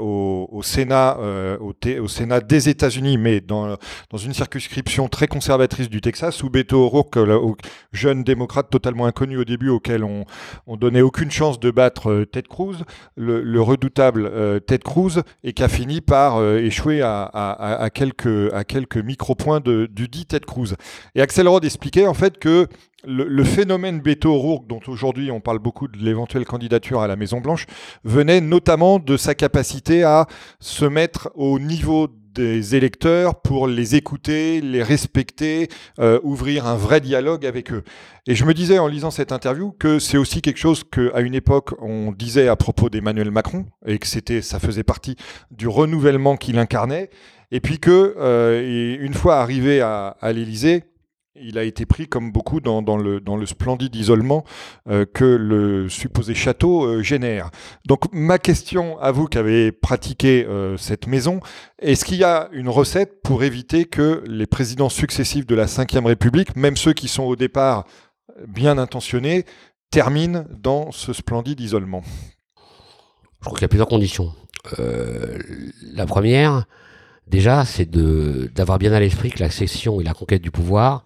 au, 0.00 0.60
Sénat, 0.62 1.18
au, 1.60 2.08
Sénat 2.08 2.40
des 2.40 2.68
États-Unis, 2.68 3.18
mais 3.18 3.40
dans, 3.40 3.76
dans 4.10 4.18
une 4.18 4.32
circonscription 4.32 5.08
très 5.08 5.28
conservatrice 5.28 5.90
du 5.90 6.00
Texas, 6.00 6.42
où 6.42 6.48
Beto 6.48 6.86
O'Rourke, 6.86 7.18
jeune 7.92 8.24
démocrate 8.24 8.70
totalement 8.70 9.06
inconnu 9.06 9.36
au 9.36 9.44
début, 9.44 9.68
auquel 9.68 10.02
on, 10.02 10.24
on 10.66 10.76
donnait 10.76 11.02
aucune 11.02 11.30
chance 11.30 11.60
de 11.60 11.70
battre 11.70 12.24
Ted 12.32 12.48
Cruz, 12.48 12.78
le 13.16 13.57
redoutable 13.60 14.26
euh, 14.26 14.60
Ted 14.60 14.82
Cruz, 14.82 15.22
et 15.44 15.52
qui 15.52 15.62
a 15.62 15.68
fini 15.68 16.00
par 16.00 16.36
euh, 16.36 16.58
échouer 16.58 17.02
à, 17.02 17.90
quelques, 17.92 18.52
à 18.52 18.64
quelques 18.64 18.98
micro-points 18.98 19.60
du 19.60 20.08
dit 20.08 20.26
Ted 20.26 20.44
Cruz. 20.46 20.74
Et 21.14 21.20
Axelrod 21.20 21.64
expliquait 21.64 22.06
en 22.06 22.14
fait 22.14 22.38
que 22.38 22.66
le, 23.04 23.24
le 23.24 23.44
phénomène 23.44 24.00
Beto 24.00 24.34
O'Rourke, 24.34 24.66
dont 24.66 24.80
aujourd'hui 24.88 25.30
on 25.30 25.40
parle 25.40 25.60
beaucoup 25.60 25.88
de 25.88 25.98
l'éventuelle 25.98 26.44
candidature 26.44 27.00
à 27.00 27.06
la 27.06 27.16
Maison 27.16 27.40
Blanche, 27.40 27.66
venait 28.04 28.40
notamment 28.40 28.98
de 28.98 29.16
sa 29.16 29.34
capacité 29.34 30.02
à 30.02 30.26
se 30.60 30.84
mettre 30.84 31.30
au 31.34 31.58
niveau 31.58 32.08
des 32.34 32.76
électeurs 32.76 33.40
pour 33.40 33.66
les 33.66 33.96
écouter, 33.96 34.60
les 34.60 34.82
respecter, 34.82 35.68
euh, 35.98 36.20
ouvrir 36.22 36.66
un 36.66 36.76
vrai 36.76 37.00
dialogue 37.00 37.46
avec 37.46 37.72
eux. 37.72 37.82
Et 38.26 38.34
je 38.34 38.44
me 38.44 38.54
disais 38.54 38.78
en 38.78 38.86
lisant 38.86 39.10
cette 39.10 39.32
interview 39.32 39.72
que 39.72 39.98
c'est 39.98 40.18
aussi 40.18 40.42
quelque 40.42 40.58
chose 40.58 40.84
qu'à 40.84 41.20
une 41.20 41.34
époque 41.34 41.74
on 41.80 42.12
disait 42.12 42.48
à 42.48 42.56
propos 42.56 42.90
d'Emmanuel 42.90 43.30
Macron 43.30 43.66
et 43.86 43.98
que 43.98 44.06
c'était, 44.06 44.42
ça 44.42 44.58
faisait 44.58 44.84
partie 44.84 45.16
du 45.50 45.68
renouvellement 45.68 46.36
qu'il 46.36 46.58
incarnait. 46.58 47.10
Et 47.50 47.60
puis 47.60 47.78
que 47.78 48.14
euh, 48.18 48.98
une 49.00 49.14
fois 49.14 49.36
arrivé 49.36 49.80
à, 49.80 50.16
à 50.20 50.32
l'Élysée, 50.32 50.84
il 51.42 51.58
a 51.58 51.64
été 51.64 51.86
pris 51.86 52.08
comme 52.08 52.32
beaucoup 52.32 52.60
dans, 52.60 52.96
le, 52.96 53.46
splendide 53.46 53.94
isolement 53.94 54.44
euh, 54.88 55.04
que 55.06 55.24
le 55.24 55.88
supposé 55.88 56.34
château 56.34 56.84
euh, 56.84 57.02
génère. 57.02 57.50
Donc 57.86 58.12
ma 58.12 58.38
question 58.38 58.98
à 59.00 59.10
vous 59.10 59.26
qui 59.26 59.38
avez 59.38 59.72
pratiqué 59.72 60.44
euh, 60.46 60.76
cette 60.76 61.06
maison, 61.06 61.40
est-ce 61.78 62.04
qu'il 62.04 62.18
y 62.18 62.24
a 62.24 62.48
une 62.52 62.68
recette 62.68 63.22
pour 63.22 63.42
éviter 63.42 63.84
que 63.84 64.22
les 64.26 64.46
présidents 64.46 64.88
successifs 64.88 65.46
de 65.46 65.54
la 65.54 65.64
Ve 65.64 66.06
République, 66.06 66.56
même 66.56 66.76
ceux 66.76 66.92
qui 66.92 67.08
sont 67.08 67.24
au 67.24 67.36
départ 67.36 67.84
bien 68.46 68.78
intentionnés, 68.78 69.44
terminent 69.90 70.44
dans 70.50 70.92
ce 70.92 71.12
splendide 71.12 71.60
isolement? 71.60 72.02
Je 73.40 73.46
crois 73.46 73.52
qu'il 73.52 73.62
y 73.62 73.64
a 73.66 73.68
plusieurs 73.68 73.88
conditions. 73.88 74.32
La 75.94 76.04
première, 76.04 76.66
déjà, 77.28 77.64
c'est 77.64 77.88
d'avoir 77.88 78.78
bien 78.78 78.92
à 78.92 79.00
l'esprit 79.00 79.30
que 79.30 79.38
la 79.38 79.50
cession 79.50 80.00
et 80.00 80.04
la 80.04 80.12
conquête 80.12 80.42
du 80.42 80.50
pouvoir 80.50 81.04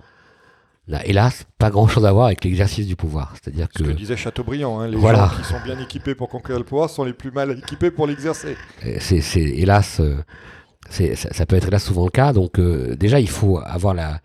n'a 0.89 1.05
hélas 1.07 1.45
pas 1.59 1.71
grand-chose 1.71 2.05
à 2.05 2.13
voir 2.13 2.27
avec 2.27 2.45
l'exercice 2.45 2.87
du 2.87 2.97
pouvoir. 2.97 3.35
C'est-à-dire 3.35 3.69
Ce 3.73 3.83
que 3.83 3.89
que 3.89 3.93
disait 3.93 4.17
Chateaubriand, 4.17 4.81
hein, 4.81 4.89
les 4.89 4.97
Voilà. 4.97 5.29
gens 5.33 5.43
qui 5.43 5.49
sont 5.49 5.61
bien 5.65 5.79
équipés 5.79 6.15
pour 6.15 6.29
conquérir 6.29 6.59
le 6.59 6.65
pouvoir 6.65 6.91
sont 6.91 7.05
les 7.05 7.13
plus 7.13 7.31
mal 7.31 7.57
équipés 7.59 7.91
pour 7.91 8.07
l'exercer. 8.07 8.57
c'est 8.99 9.21
hélas, 9.37 10.01
euh, 10.01 10.17
ça, 10.91 11.05
ça 11.15 11.47
peut 11.47 11.57
être 11.57 11.69
hélas 11.69 11.85
souvent 11.85 12.05
le 12.05 12.11
cas. 12.11 12.33
Donc 12.33 12.59
euh, 12.59 12.97
déjà, 12.97 13.21
il 13.21 13.29
faut 13.29 13.59
avoir 13.59 13.95
la 13.95 14.21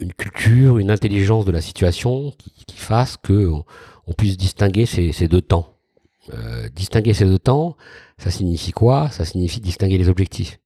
une 0.00 0.12
culture, 0.14 0.78
une 0.78 0.90
intelligence 0.90 1.44
de 1.44 1.52
la 1.52 1.60
situation 1.60 2.32
qui, 2.38 2.52
qui 2.66 2.76
fasse 2.76 3.16
que 3.16 3.48
on, 3.48 3.64
on 4.06 4.12
puisse 4.14 4.36
distinguer 4.36 4.86
ces, 4.86 5.12
ces 5.12 5.28
deux 5.28 5.42
temps. 5.42 5.76
Euh, 6.34 6.68
distinguer 6.74 7.14
ces 7.14 7.24
deux 7.24 7.38
temps, 7.38 7.76
ça 8.18 8.30
signifie 8.30 8.72
quoi? 8.72 9.10
Ça 9.10 9.24
signifie 9.24 9.60
distinguer 9.60 9.98
les 9.98 10.08
objectifs. 10.08 10.58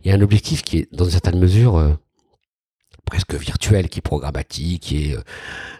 Il 0.00 0.08
y 0.10 0.12
a 0.12 0.16
un 0.16 0.20
objectif 0.20 0.62
qui 0.62 0.78
est, 0.78 0.88
dans 0.94 1.04
une 1.04 1.10
certaine 1.10 1.38
mesure, 1.38 1.76
presque 3.06 3.34
virtuel, 3.34 3.88
qui 3.88 3.98
est 3.98 4.02
programmatique, 4.02 4.82
qui 4.82 5.10
est 5.10 5.16
euh, 5.16 5.22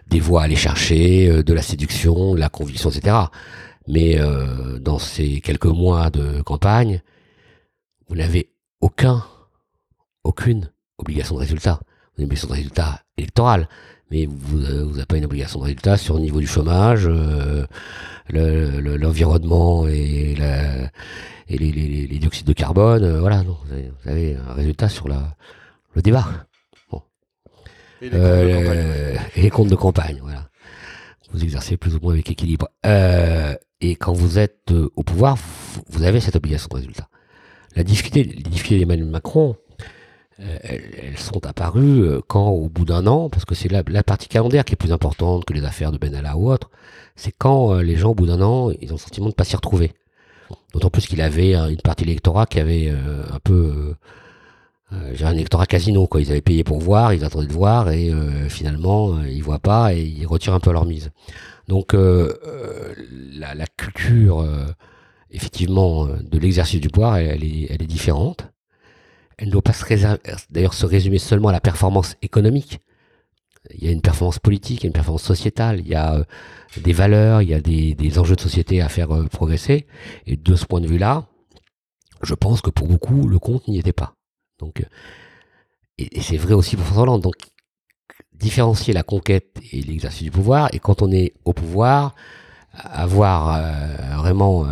des 0.07 0.19
voies 0.19 0.41
à 0.41 0.43
aller 0.45 0.55
chercher, 0.55 1.29
euh, 1.29 1.43
de 1.43 1.53
la 1.53 1.61
séduction, 1.61 2.35
de 2.35 2.39
la 2.39 2.49
conviction, 2.49 2.89
etc. 2.89 3.15
Mais 3.87 4.19
euh, 4.19 4.79
dans 4.79 4.99
ces 4.99 5.41
quelques 5.41 5.65
mois 5.65 6.09
de 6.09 6.41
campagne, 6.41 7.01
vous 8.07 8.15
n'avez 8.15 8.49
aucun, 8.81 9.23
aucune 10.23 10.69
obligation 10.97 11.35
de 11.35 11.39
résultat. 11.41 11.79
Vous 12.15 12.21
avez 12.21 12.23
une 12.23 12.25
obligation 12.25 12.47
de 12.49 12.53
résultat 12.53 13.01
électoral, 13.17 13.67
mais 14.11 14.25
vous 14.27 14.59
n'avez 14.59 15.05
pas 15.05 15.17
une 15.17 15.25
obligation 15.25 15.59
de 15.59 15.63
résultat 15.65 15.97
sur 15.97 16.15
le 16.15 16.21
niveau 16.21 16.39
du 16.39 16.47
chômage, 16.47 17.07
le- 17.07 17.67
le- 18.29 18.97
l'environnement 18.97 19.87
et, 19.87 20.35
les, 21.49 22.19
dioxydes 22.19 22.45
de 22.47 22.53
carbone. 22.53 23.17
voilà, 23.19 23.41
vous, 23.43 23.57
avez, 24.05 24.35
un 24.35 24.53
résultat 24.53 24.87
sur 24.89 25.07
le 25.07 26.01
débat. 26.01 26.27
Et 28.03 28.09
les 28.09 28.19
comptes 28.19 28.49
de 28.49 28.55
campagne. 28.55 28.81
Euh, 28.83 29.17
et 29.35 29.41
les 29.41 29.49
comptes 29.49 29.69
de 29.69 29.75
campagne, 29.75 30.19
voilà. 30.21 30.49
Vous 31.31 31.43
exercez 31.43 31.77
plus 31.77 31.95
ou 31.95 31.99
moins 32.01 32.13
avec 32.13 32.29
équilibre. 32.29 32.67
Euh, 32.85 33.55
et 33.81 33.95
quand 33.95 34.13
vous 34.13 34.39
êtes 34.39 34.71
euh, 34.71 34.89
au 34.95 35.03
pouvoir, 35.03 35.37
vous, 35.89 36.03
avez 36.03 36.19
cette 36.19 36.35
obligation 36.35 36.67
de 36.69 36.75
résultat. 36.75 37.07
La 37.75 37.83
difficulté, 37.83 38.23
les 38.23 38.43
difficultés 38.43 38.79
d'Emmanuel 38.79 39.09
Macron, 39.09 39.55
elles, 40.37 40.83
elles 41.01 41.17
sont 41.17 41.45
apparues 41.45 42.05
quand, 42.27 42.49
au 42.49 42.67
bout 42.67 42.85
d'un 42.85 43.07
an, 43.07 43.29
parce 43.29 43.45
que 43.45 43.55
c'est 43.55 43.69
la, 43.69 43.83
la 43.87 44.03
partie 44.03 44.27
calendaire 44.27 44.65
qui 44.65 44.73
est 44.73 44.77
plus 44.77 44.91
importante 44.91 45.45
que 45.45 45.53
les 45.53 45.63
affaires 45.63 45.91
de 45.91 45.97
Benalla 45.97 46.35
ou 46.37 46.51
autre, 46.51 46.69
c'est 47.15 47.31
quand 47.31 47.79
les 47.79 47.95
gens, 47.95 48.11
au 48.11 48.15
bout 48.15 48.27
d'un 48.27 48.41
an, 48.41 48.69
ils 48.81 48.89
ont 48.89 48.95
le 48.95 48.99
sentiment 48.99 49.27
de 49.27 49.31
ne 49.31 49.35
pas 49.35 49.45
s'y 49.45 49.55
retrouver. 49.55 49.93
D'autant 50.73 50.89
plus 50.89 51.07
qu'il 51.07 51.21
avait 51.21 51.55
euh, 51.55 51.69
une 51.69 51.81
partie 51.81 52.03
de 52.03 52.09
l'électorat 52.09 52.45
qui 52.45 52.59
avait 52.59 52.89
un 52.89 53.39
peu 53.43 53.95
j'ai 55.13 55.25
un 55.25 55.33
électorat 55.33 55.65
casino, 55.65 56.07
quoi. 56.07 56.21
Ils 56.21 56.31
avaient 56.31 56.41
payé 56.41 56.63
pour 56.63 56.79
voir, 56.79 57.13
ils 57.13 57.23
attendaient 57.23 57.47
de 57.47 57.53
voir, 57.53 57.89
et 57.89 58.09
euh, 58.09 58.49
finalement, 58.49 59.15
euh, 59.15 59.29
ils 59.29 59.43
voient 59.43 59.59
pas 59.59 59.93
et 59.93 60.01
ils 60.01 60.25
retirent 60.25 60.53
un 60.53 60.59
peu 60.59 60.71
leur 60.71 60.85
mise. 60.85 61.11
Donc, 61.67 61.93
euh, 61.93 62.33
euh, 62.45 62.93
la, 63.33 63.55
la 63.55 63.65
culture, 63.65 64.41
euh, 64.41 64.65
effectivement, 65.31 66.05
euh, 66.05 66.17
de 66.21 66.37
l'exercice 66.37 66.81
du 66.81 66.89
pouvoir, 66.89 67.17
elle, 67.17 67.43
est, 67.43 67.67
elle 67.69 67.81
est 67.81 67.87
différente. 67.87 68.49
Elle 69.37 69.47
ne 69.47 69.51
doit 69.53 69.61
pas 69.61 69.73
d'ailleurs 70.49 70.73
se 70.73 70.85
résumer 70.85 71.17
seulement 71.17 71.49
à 71.49 71.53
la 71.53 71.61
performance 71.61 72.15
économique. 72.21 72.79
Il 73.73 73.83
y 73.83 73.87
a 73.87 73.91
une 73.91 74.01
performance 74.01 74.39
politique, 74.39 74.81
il 74.81 74.83
y 74.83 74.87
a 74.87 74.89
une 74.89 74.93
performance 74.93 75.23
sociétale, 75.23 75.79
il 75.79 75.87
y 75.87 75.95
a 75.95 76.15
euh, 76.15 76.23
des 76.81 76.93
valeurs, 76.93 77.41
il 77.41 77.49
y 77.49 77.53
a 77.53 77.61
des, 77.61 77.95
des 77.95 78.19
enjeux 78.19 78.35
de 78.35 78.41
société 78.41 78.81
à 78.81 78.89
faire 78.89 79.11
euh, 79.11 79.25
progresser. 79.27 79.87
Et 80.27 80.35
de 80.35 80.55
ce 80.55 80.65
point 80.65 80.81
de 80.81 80.87
vue-là, 80.87 81.25
je 82.21 82.35
pense 82.35 82.61
que 82.61 82.69
pour 82.69 82.87
beaucoup, 82.87 83.27
le 83.27 83.39
compte 83.39 83.67
n'y 83.67 83.79
était 83.79 83.93
pas. 83.93 84.15
Donc, 84.59 84.81
euh, 84.81 84.85
et, 85.97 86.21
c'est 86.21 86.37
vrai 86.37 86.53
aussi 86.53 86.75
pour 86.75 86.85
François 86.85 87.03
Hollande. 87.03 87.21
Donc, 87.21 87.35
différencier 88.33 88.93
la 88.93 89.03
conquête 89.03 89.59
et 89.71 89.81
l'exercice 89.81 90.23
du 90.23 90.31
pouvoir, 90.31 90.69
et 90.73 90.79
quand 90.79 91.01
on 91.01 91.11
est 91.11 91.33
au 91.45 91.53
pouvoir, 91.53 92.15
avoir 92.73 93.55
euh, 93.55 94.17
vraiment 94.17 94.65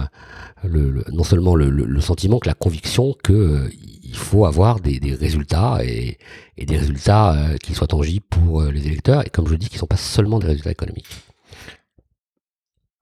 euh, 0.65 1.03
non 1.11 1.23
seulement 1.23 1.55
le, 1.55 2.01
sentiment 2.01 2.39
que 2.39 2.47
la 2.47 2.53
conviction 2.53 3.15
que 3.23 3.33
euh, 3.33 3.69
il 4.03 4.15
faut 4.15 4.45
avoir 4.45 4.79
des, 4.79 4.99
résultats 5.15 5.79
et, 5.83 6.17
des 6.57 6.77
résultats 6.77 7.35
qui 7.63 7.73
soient 7.73 7.87
tangibles 7.87 8.25
pour 8.29 8.63
les 8.63 8.85
électeurs, 8.85 9.25
et 9.25 9.29
comme 9.29 9.47
je 9.47 9.53
le 9.53 9.57
dis, 9.57 9.69
qui 9.69 9.75
ne 9.75 9.79
sont 9.79 9.87
pas 9.87 9.95
seulement 9.95 10.39
des 10.39 10.47
résultats 10.47 10.71
économiques. 10.71 11.07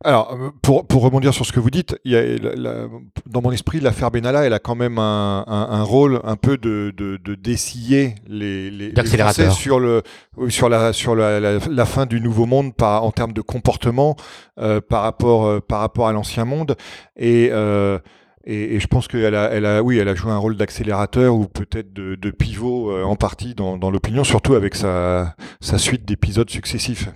Alors, 0.06 0.32
euh, 0.34 0.50
pour, 0.62 0.88
pour 0.88 1.02
rebondir 1.02 1.34
sur 1.34 1.46
ce 1.46 1.52
que 1.52 1.60
vous 1.60 1.70
dites, 1.70 1.98
il 2.06 2.14
y 2.14 2.16
a, 2.16 2.22
la- 2.38 2.56
la- 2.56 2.88
dans 3.26 3.42
mon 3.42 3.52
esprit, 3.52 3.82
l'affaire 3.82 4.12
Benalla, 4.12 4.46
elle 4.46 4.54
a 4.54 4.60
quand 4.60 4.76
même 4.76 4.98
un, 4.98 5.44
un- 5.46 5.68
un 5.72 5.84
rôle 5.84 6.22
un 6.24 6.38
peu 6.38 6.58
de, 6.58 6.94
de, 6.96 7.18
de 7.18 7.36
dessiller 7.36 8.16
les, 8.26 8.72
les, 8.72 8.92
les. 9.04 9.10
Français 9.24 9.44
sur, 9.60 9.78
le, 9.82 10.02
sur, 10.48 10.70
la, 10.70 10.94
sur 10.94 11.16
la, 11.16 11.42
la, 11.42 11.86
fin 11.86 12.06
du 12.06 12.22
nouveau 12.22 12.46
monde 12.46 12.74
par, 12.74 13.04
en 13.04 13.12
termes 13.12 13.34
de 13.34 13.42
comportement 13.42 14.16
euh, 14.58 14.80
par, 14.80 15.04
rapport, 15.04 15.46
euh, 15.46 15.60
par 15.60 15.82
rapport 15.82 16.08
à 16.08 16.14
l'ancien 16.14 16.46
monde. 16.46 16.78
Et, 17.18 17.50
euh, 17.52 18.00
et, 18.46 18.76
et 18.76 18.80
je 18.80 18.88
pense 18.88 19.10
qu'elle 19.10 19.36
a, 19.36 19.50
elle 19.52 19.66
a, 19.66 19.84
oui, 19.84 19.98
elle 19.98 20.08
a 20.08 20.16
joué 20.16 20.32
un 20.32 20.38
rôle 20.38 20.56
d'accélérateur 20.56 21.36
ou 21.36 21.46
peut-être 21.48 21.92
de, 21.92 22.16
de 22.16 22.32
pivot 22.32 22.90
euh, 22.90 23.04
en 23.04 23.18
partie 23.18 23.54
dans, 23.54 23.78
dans 23.78 23.92
l'opinion, 23.92 24.24
surtout 24.24 24.54
avec 24.56 24.76
sa, 24.76 25.36
sa 25.60 25.78
suite 25.78 26.06
d'épisodes 26.06 26.50
successifs. 26.50 27.10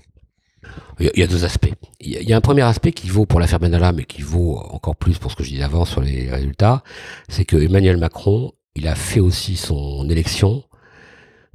Il 0.99 1.09
y 1.15 1.23
a- 1.23 1.27
deux 1.27 1.43
aspects. 1.45 1.71
Il 1.99 2.11
y 2.11 2.33
a- 2.33 2.37
un 2.37 2.41
premier 2.41 2.61
aspect 2.61 2.91
qui 2.91 3.09
vaut 3.09 3.25
pour 3.25 3.39
l'affaire 3.39 3.59
Benalla, 3.59 3.91
mais 3.91 4.03
qui 4.05 4.21
vaut 4.21 4.57
encore 4.57 4.95
plus 4.95 5.17
pour 5.17 5.31
ce 5.31 5.35
que 5.35 5.43
je 5.43 5.49
disais 5.49 5.63
avant 5.63 5.85
sur 5.85 6.01
les 6.01 6.29
résultats, 6.29 6.83
c'est 7.29 7.45
que 7.45 7.55
Emmanuel 7.57 7.97
Macron, 7.97 8.51
il 8.75 8.87
a 8.87 8.95
fait 8.95 9.19
aussi 9.19 9.55
son 9.55 10.07
élection 10.09 10.63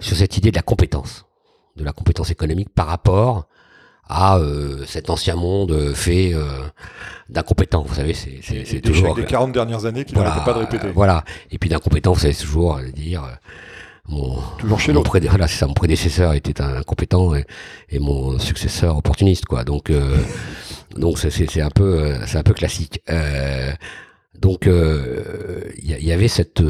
sur 0.01 0.17
cette 0.17 0.37
idée 0.37 0.51
de 0.51 0.57
la 0.57 0.63
compétence, 0.63 1.25
de 1.77 1.85
la 1.85 1.93
compétence 1.93 2.31
économique 2.31 2.69
par 2.75 2.87
rapport 2.87 3.47
à 4.11 4.39
euh, 4.39 4.85
cet 4.87 5.11
ancien 5.11 5.37
monde 5.37 5.93
fait 5.95 6.33
euh, 6.35 6.47
d'incompétents. 7.29 7.83
Vous 7.83 7.95
savez, 7.95 8.15
c'est 8.15 8.41
c'est- 8.43 8.65
c'est 8.65 8.81
toujours 8.81 9.15
des 9.15 9.25
40 9.25 9.53
dernières 9.53 9.85
années 9.85 10.05
qu'il 10.05 10.15
voilà, 10.15 10.31
n'arrêtait 10.31 10.45
pas 10.47 10.55
de 10.55 10.65
répéter. 10.65 10.87
euh, 10.87 10.93
voilà. 10.95 11.25
Et 11.51 11.59
puis 11.59 11.69
d'incompétents, 11.69 12.13
vous 12.13 12.21
savez 12.21 12.35
toujours 12.35 12.79
euh, 12.79 12.91
dire, 12.91 13.23
mon, 14.09 14.41
Toujours 14.59 14.81
chez 14.81 14.93
l'autre. 14.93 15.11
prédé- 15.11 15.29
voilà, 15.29 15.47
ça, 15.49 15.67
mon 15.67 15.75
prédécesseur 15.75 16.33
était 16.35 16.61
un 16.61 16.77
incompétent 16.79 17.35
et, 17.35 17.45
et 17.91 17.99
mon 17.99 18.39
successeur 18.39 18.97
opportuniste, 18.97 19.45
quoi. 19.45 19.65
Donc, 19.65 19.91
euh, 19.91 20.17
donc 20.97 21.19
c'est- 21.19 21.61
un 21.61 21.71
peu, 21.71 22.01
euh, 22.01 22.27
c'est 22.27 22.39
un 22.39 22.43
peu 22.43 22.55
classique. 22.55 23.03
Euh, 23.11 23.73
donc, 24.39 24.67
euh, 24.67 25.65
il 25.83 25.91
y, 26.05 26.13
avait 26.13 26.29
cette, 26.29 26.63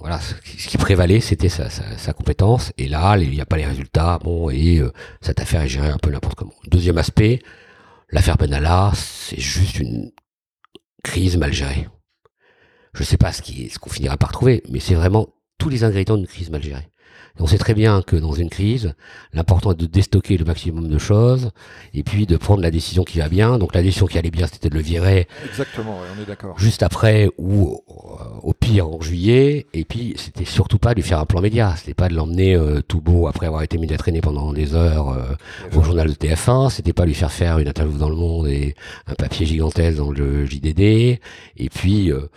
voilà, 0.00 0.20
ce 0.20 0.34
qui, 0.68 0.78
prévalait, 0.78 1.20
c'était 1.20 1.48
sa, 1.48 1.68
sa, 1.70 1.96
sa 1.98 2.12
compétence. 2.12 2.72
Et 2.78 2.88
là, 2.88 3.16
il 3.18 3.30
n'y 3.30 3.40
a 3.40 3.46
pas 3.46 3.56
les 3.56 3.66
résultats. 3.66 4.18
Bon, 4.22 4.50
et 4.50 4.82
cette 5.20 5.40
affaire 5.40 5.62
est 5.62 5.68
gérée 5.68 5.88
un 5.90 5.98
peu 5.98 6.10
n'importe 6.10 6.34
comment. 6.36 6.54
Deuxième 6.68 6.98
aspect, 6.98 7.40
l'affaire 8.10 8.36
Benalla, 8.36 8.92
c'est 8.94 9.40
juste 9.40 9.78
une 9.78 10.10
crise 11.04 11.36
mal 11.36 11.52
gérée. 11.52 11.88
Je 12.94 13.02
sais 13.04 13.18
pas 13.18 13.32
ce 13.32 13.42
qui, 13.42 13.68
ce 13.68 13.78
qu'on 13.78 13.90
finira 13.90 14.16
par 14.16 14.32
trouver, 14.32 14.62
mais 14.70 14.80
c'est 14.80 14.94
vraiment 14.94 15.28
tous 15.58 15.68
les 15.68 15.84
ingrédients 15.84 16.16
d'une 16.16 16.26
crise 16.26 16.50
mal 16.50 16.62
gérée. 16.62 16.88
Et 17.38 17.42
on 17.42 17.46
sait 17.46 17.58
très 17.58 17.74
bien 17.74 18.00
que 18.02 18.16
dans 18.16 18.32
une 18.32 18.48
crise, 18.48 18.94
l'important 19.34 19.72
est 19.72 19.80
de 19.80 19.86
déstocker 19.86 20.38
le 20.38 20.44
maximum 20.46 20.88
de 20.88 20.98
choses 20.98 21.50
et 21.92 22.02
puis 22.02 22.24
de 22.26 22.36
prendre 22.38 22.62
la 22.62 22.70
décision 22.70 23.04
qui 23.04 23.18
va 23.18 23.28
bien. 23.28 23.58
Donc 23.58 23.74
la 23.74 23.82
décision 23.82 24.06
qui 24.06 24.16
allait 24.18 24.30
bien, 24.30 24.46
c'était 24.46 24.70
de 24.70 24.74
le 24.74 24.80
virer 24.80 25.28
Exactement, 25.46 25.98
on 26.16 26.22
est 26.22 26.26
d'accord. 26.26 26.58
juste 26.58 26.82
après 26.82 27.28
ou 27.36 27.82
euh, 27.90 28.24
au 28.42 28.52
pire 28.54 28.88
en 28.88 29.00
juillet. 29.02 29.66
Et 29.74 29.84
puis 29.84 30.14
c'était 30.16 30.46
surtout 30.46 30.78
pas 30.78 30.90
de 30.90 30.96
lui 30.96 31.02
faire 31.02 31.18
un 31.20 31.26
plan 31.26 31.40
média. 31.42 31.74
C'était 31.76 31.94
pas 31.94 32.08
de 32.08 32.14
l'emmener 32.14 32.54
euh, 32.54 32.80
tout 32.86 33.00
beau 33.02 33.26
après 33.28 33.46
avoir 33.46 33.62
été 33.62 33.76
mis 33.76 33.92
à 33.92 33.98
traîner 33.98 34.20
pendant 34.22 34.52
des 34.54 34.74
heures 34.74 35.10
euh, 35.10 35.34
au 35.76 35.82
journal 35.82 36.08
de 36.08 36.14
TF1. 36.14 36.70
C'était 36.70 36.94
pas 36.94 37.04
lui 37.04 37.14
faire 37.14 37.32
faire 37.32 37.58
une 37.58 37.68
interview 37.68 37.98
dans 37.98 38.10
le 38.10 38.16
Monde 38.16 38.46
et 38.48 38.74
un 39.06 39.14
papier 39.14 39.44
gigantesque 39.44 39.98
dans 39.98 40.10
le 40.10 40.46
JDD. 40.46 40.80
Et 40.80 41.68
puis 41.74 42.12
euh, 42.12 42.28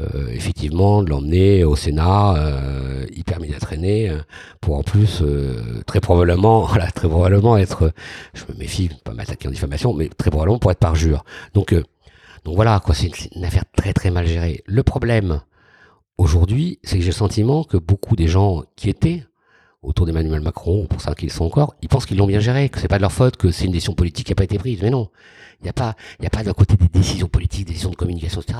euh, 0.00 0.28
effectivement 0.30 1.02
de 1.02 1.10
l'emmener 1.10 1.64
au 1.64 1.76
Sénat 1.76 2.34
euh, 2.36 3.06
hyper 3.14 3.40
mis 3.40 3.54
à 3.54 3.60
traîner 3.60 4.10
euh, 4.10 4.18
pour 4.60 4.76
en 4.76 4.82
plus 4.82 5.20
euh, 5.22 5.82
très 5.86 6.00
probablement 6.00 6.62
voilà 6.66 6.90
très 6.90 7.08
probablement 7.08 7.56
être 7.56 7.92
je 8.34 8.42
me 8.52 8.58
méfie 8.58 8.90
pas 9.04 9.12
m'attaquer 9.12 9.46
en 9.48 9.52
diffamation 9.52 9.94
mais 9.94 10.08
très 10.08 10.30
probablement 10.30 10.58
pour 10.58 10.70
être 10.70 10.78
parjure. 10.78 11.24
Donc 11.54 11.74
donc 12.44 12.56
voilà 12.56 12.80
quoi 12.80 12.94
c'est 12.94 13.06
une, 13.06 13.14
c'est 13.14 13.34
une 13.34 13.44
affaire 13.44 13.64
très 13.76 13.92
très 13.92 14.10
mal 14.10 14.26
gérée. 14.26 14.62
Le 14.66 14.82
problème 14.82 15.40
aujourd'hui 16.18 16.80
c'est 16.82 16.96
que 16.96 17.02
j'ai 17.02 17.10
le 17.10 17.14
sentiment 17.14 17.64
que 17.64 17.76
beaucoup 17.76 18.16
des 18.16 18.28
gens 18.28 18.62
qui 18.76 18.90
étaient 18.90 19.24
autour 19.84 20.06
d'Emmanuel 20.06 20.40
Macron, 20.40 20.86
pour 20.86 21.00
ça 21.00 21.14
qu'ils 21.14 21.30
sont 21.30 21.44
encore, 21.44 21.74
ils 21.82 21.88
pensent 21.88 22.06
qu'ils 22.06 22.16
l'ont 22.16 22.26
bien 22.26 22.40
géré, 22.40 22.68
que 22.68 22.80
c'est 22.80 22.88
pas 22.88 22.96
de 22.96 23.02
leur 23.02 23.12
faute, 23.12 23.36
que 23.36 23.50
c'est 23.50 23.66
une 23.66 23.72
décision 23.72 23.94
politique 23.94 24.26
qui 24.26 24.32
n'a 24.32 24.36
pas 24.36 24.44
été 24.44 24.58
prise. 24.58 24.80
Mais 24.82 24.90
non, 24.90 25.10
il 25.64 25.68
n'y 25.68 25.70
a 25.70 25.72
pas, 25.72 25.96
a 26.22 26.30
pas 26.30 26.42
d'un 26.44 26.52
côté 26.52 26.76
des 26.76 26.88
décisions 26.88 27.26
politiques, 27.26 27.64
des 27.64 27.72
décisions 27.72 27.90
de 27.90 27.96
communication, 27.96 28.42
etc. 28.42 28.58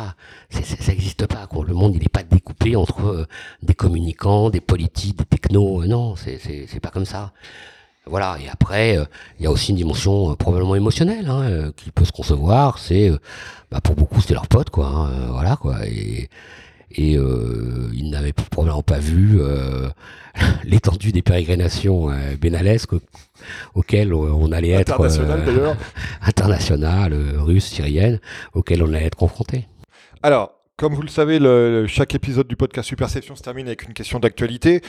Ça 0.50 0.88
n'existe 0.92 1.26
pas. 1.26 1.46
Quoi. 1.46 1.62
Le 1.66 1.74
monde, 1.74 1.94
il 1.94 2.00
n'est 2.00 2.08
pas 2.08 2.22
découpé 2.22 2.76
entre 2.76 3.02
euh, 3.04 3.26
des 3.62 3.74
communicants, 3.74 4.48
des 4.48 4.62
politiques, 4.62 5.18
des 5.18 5.26
technos. 5.26 5.82
Euh, 5.82 5.86
non, 5.86 6.16
c'est 6.16 6.80
pas 6.80 6.88
comme 6.88 7.04
ça. 7.04 7.32
Voilà. 8.06 8.38
Et 8.42 8.48
après, 8.48 8.96
euh, 8.96 9.04
il 9.38 9.44
y 9.44 9.46
a 9.46 9.50
aussi 9.50 9.70
une 9.72 9.76
dimension 9.76 10.30
euh, 10.30 10.34
probablement 10.34 10.74
émotionnelle 10.76 11.28
hein, 11.28 11.42
euh, 11.42 11.72
qui 11.76 11.90
peut 11.90 12.06
se 12.06 12.12
concevoir. 12.12 12.78
C'est, 12.78 13.10
euh, 13.10 13.18
bah, 13.70 13.82
pour 13.82 13.96
beaucoup, 13.96 14.22
c'était 14.22 14.34
leur 14.34 14.48
pote, 14.48 14.70
quoi. 14.70 14.86
hein, 14.86 15.10
euh, 15.10 15.26
voilà, 15.30 15.56
quoi. 15.56 15.86
Et 15.86 16.30
et 16.96 17.16
euh, 17.16 17.88
ils 17.92 18.10
n'avaient 18.10 18.32
probablement 18.32 18.82
pas 18.82 18.98
vu 18.98 19.40
euh, 19.40 19.88
l'étendue 20.64 21.12
des 21.12 21.22
pérégrinations 21.22 22.10
euh, 22.10 22.36
bénalesques 22.40 22.92
au- 22.94 23.00
auxquelles 23.74 24.12
euh, 24.12 24.32
on 24.32 24.52
allait 24.52 24.70
être 24.70 24.92
International, 24.94 25.40
euh, 25.40 25.46
d'ailleurs. 25.46 25.76
internationales, 26.22 27.12
euh, 27.12 27.40
russes, 27.42 27.66
syriennes, 27.66 28.20
auxquelles 28.54 28.82
on 28.82 28.88
allait 28.92 29.06
être 29.06 29.16
confronté. 29.16 29.66
Alors, 30.22 30.53
comme 30.76 30.94
vous 30.94 31.02
le 31.02 31.08
savez, 31.08 31.38
chaque 31.86 32.16
épisode 32.16 32.48
du 32.48 32.56
podcast 32.56 32.88
Superception 32.88 33.36
se 33.36 33.42
termine 33.42 33.68
avec 33.68 33.84
une 33.84 33.94
question 33.94 34.18
d'actualité. 34.18 34.80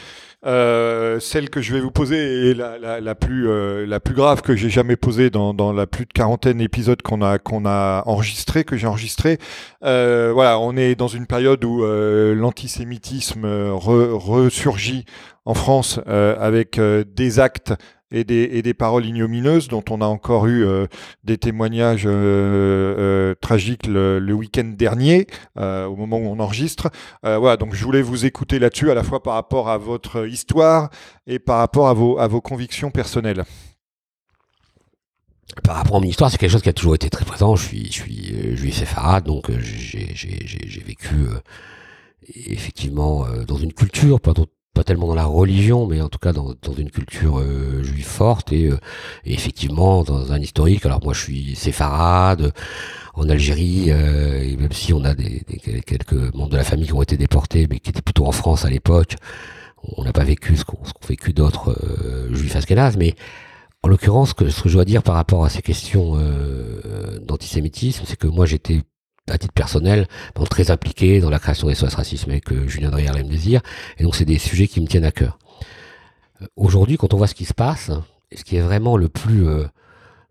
Euh, 0.43 1.19
celle 1.19 1.51
que 1.51 1.61
je 1.61 1.73
vais 1.73 1.79
vous 1.79 1.91
poser 1.91 2.49
est 2.49 2.53
la, 2.55 3.15
euh, 3.47 3.99
plus 3.99 4.15
grave 4.15 4.41
que 4.41 4.55
j'ai 4.55 4.71
jamais 4.71 4.95
posée 4.95 5.29
dans, 5.29 5.73
la 5.73 5.85
plus 5.85 6.05
de 6.05 6.11
quarantaine 6.11 6.57
d'épisodes 6.57 7.01
qu'on 7.03 7.21
a, 7.21 7.37
que 7.37 8.77
j'ai 8.77 8.87
enregistré. 8.87 9.37
Euh, 9.83 10.31
voilà, 10.33 10.59
on 10.59 10.75
est 10.75 10.95
dans 10.95 11.07
une 11.07 11.27
période 11.27 11.63
où 11.63 11.83
euh, 11.83 12.33
l'antisémitisme 12.33 13.45
re- 13.45 14.11
ressurgit 14.13 15.05
en 15.45 15.53
France 15.53 15.99
avec 16.07 16.79
des 16.79 17.39
actes 17.39 17.73
et 18.15 18.61
des, 18.61 18.73
paroles 18.73 19.05
ignomineuses 19.05 19.67
dont 19.67 19.83
on 19.89 20.01
a 20.01 20.05
encore 20.05 20.47
eu 20.47 20.65
euh, 20.65 20.87
des 21.23 21.37
témoignages 21.37 22.05
euh, 22.05 22.11
euh, 22.11 23.35
tragiques 23.41 23.87
le, 23.87 24.33
week-end 24.33 24.71
dernier, 24.75 25.27
au 25.57 25.95
moment 25.95 26.17
où 26.17 26.27
on 26.27 26.39
enregistre. 26.39 26.89
Voilà, 27.23 27.57
donc 27.57 27.73
je 27.73 27.83
voulais 27.83 28.01
vous 28.01 28.25
écouter 28.25 28.59
là-dessus, 28.59 28.91
à 28.91 28.93
la 28.93 29.03
fois 29.03 29.21
par 29.21 29.33
rapport 29.33 29.69
à 29.69 29.77
votre 29.77 30.27
histoire 30.27 30.89
et 31.27 31.39
par 31.39 31.59
rapport 31.59 31.87
à 31.87 31.93
vos, 31.93 32.41
convictions 32.41 32.91
personnelles. 32.91 33.43
Par 35.63 35.75
rapport 35.75 35.97
à 35.97 35.99
mon 35.99 36.05
histoire, 36.05 36.29
c'est 36.31 36.37
quelque 36.37 36.51
chose 36.51 36.61
qui 36.61 36.69
a 36.69 36.73
toujours 36.73 36.95
été 36.95 37.09
très 37.09 37.25
présent. 37.25 37.55
Je 37.55 37.65
suis, 37.65 37.85
je 37.87 37.91
suis 37.91 38.57
juif 38.57 38.77
séfarade, 38.77 39.25
donc 39.25 39.49
j'ai 39.59 40.83
vécu 40.85 41.15
effectivement 42.45 43.25
dans 43.47 43.57
une 43.57 43.73
culture, 43.73 44.19
pas, 44.19 44.33
dans- 44.33 44.47
pas 44.75 44.83
tellement 44.83 45.07
dans 45.07 45.15
la 45.15 45.25
religion, 45.25 45.87
mais 45.87 46.01
en 46.01 46.09
tout 46.09 46.19
cas 46.19 46.33
dans, 46.33 46.53
dans 46.61 46.73
une 46.77 46.91
culture 46.91 47.39
euh, 47.39 47.81
juive 47.83 48.05
forte 48.05 48.51
et, 48.51 48.65
euh, 48.69 48.77
et 49.25 49.33
effectivement 49.33 50.03
dans 50.03 50.31
un 50.31 50.39
historique. 50.39 50.85
Alors 50.85 51.01
moi, 51.03 51.13
je 51.13 51.21
suis 51.21 51.55
séfarade 51.55 52.51
en 53.15 53.29
Algérie, 53.29 53.85
euh, 53.89 54.43
et 54.43 54.55
même 54.57 54.73
si 54.73 54.93
on 54.93 55.03
a 55.05 55.13
des, 55.15 55.43
des- 55.47 55.81
quelques 55.81 56.19
membres 56.35 56.49
de 56.51 56.57
la 56.57 56.65
famille 56.65 56.85
qui 56.87 56.93
ont 56.93 57.01
été 57.01 57.17
déportés, 57.17 57.65
mais 57.69 57.79
qui 57.79 57.89
étaient 57.89 58.01
plutôt 58.01 58.25
en 58.27 58.33
France 58.33 58.65
à 58.65 58.69
l'époque, 58.69 59.15
on 59.97 60.03
n'a 60.03 60.11
pas 60.13 60.25
vécu 60.25 60.57
ce 60.57 60.65
qu'ont 60.65 60.79
vécu 61.07 61.31
d'autres 61.31 61.69
euh, 61.71 62.33
juifs 62.35 62.55
askénazes, 62.55 62.97
mais 62.97 63.15
en 63.83 63.87
l'occurrence, 63.87 64.29
ce 64.29 64.33
que 64.63 64.67
je 64.69 64.73
dois 64.73 64.83
dire 64.85 65.03
par 65.03 65.15
rapport 65.15 65.45
à 65.45 65.49
ces 65.49 65.61
questions 65.61 66.13
euh, 66.17 67.19
d'antisémitisme, 67.21 68.03
c'est 68.05 68.17
que 68.17 68.27
moi 68.27 68.45
j'étais 68.45 68.81
à 69.29 69.37
titre 69.37 69.53
personnel 69.53 70.07
bon, 70.35 70.43
très 70.45 70.71
impliqué 70.71 71.19
dans 71.19 71.29
la 71.29 71.39
création 71.39 71.67
des 71.67 71.75
SOS 71.75 71.95
Racisme 71.95 72.31
avec 72.31 72.51
euh, 72.51 72.67
Julien 72.67 72.89
Dreyer 72.89 73.11
M 73.17 73.27
Désir, 73.27 73.61
et 73.97 74.03
donc 74.03 74.15
c'est 74.15 74.25
des 74.25 74.37
sujets 74.37 74.67
qui 74.67 74.81
me 74.81 74.87
tiennent 74.87 75.05
à 75.05 75.11
cœur. 75.11 75.37
Euh, 76.41 76.45
Aujourd'hui, 76.55 76.97
quand 76.97 77.13
on 77.13 77.17
voit 77.17 77.27
ce 77.27 77.35
qui 77.35 77.45
se 77.45 77.53
passe, 77.53 77.91
et 78.31 78.37
ce 78.37 78.43
qui 78.43 78.57
est 78.57 78.61
vraiment 78.61 78.97
le 78.97 79.09
plus 79.09 79.47
euh, 79.47 79.65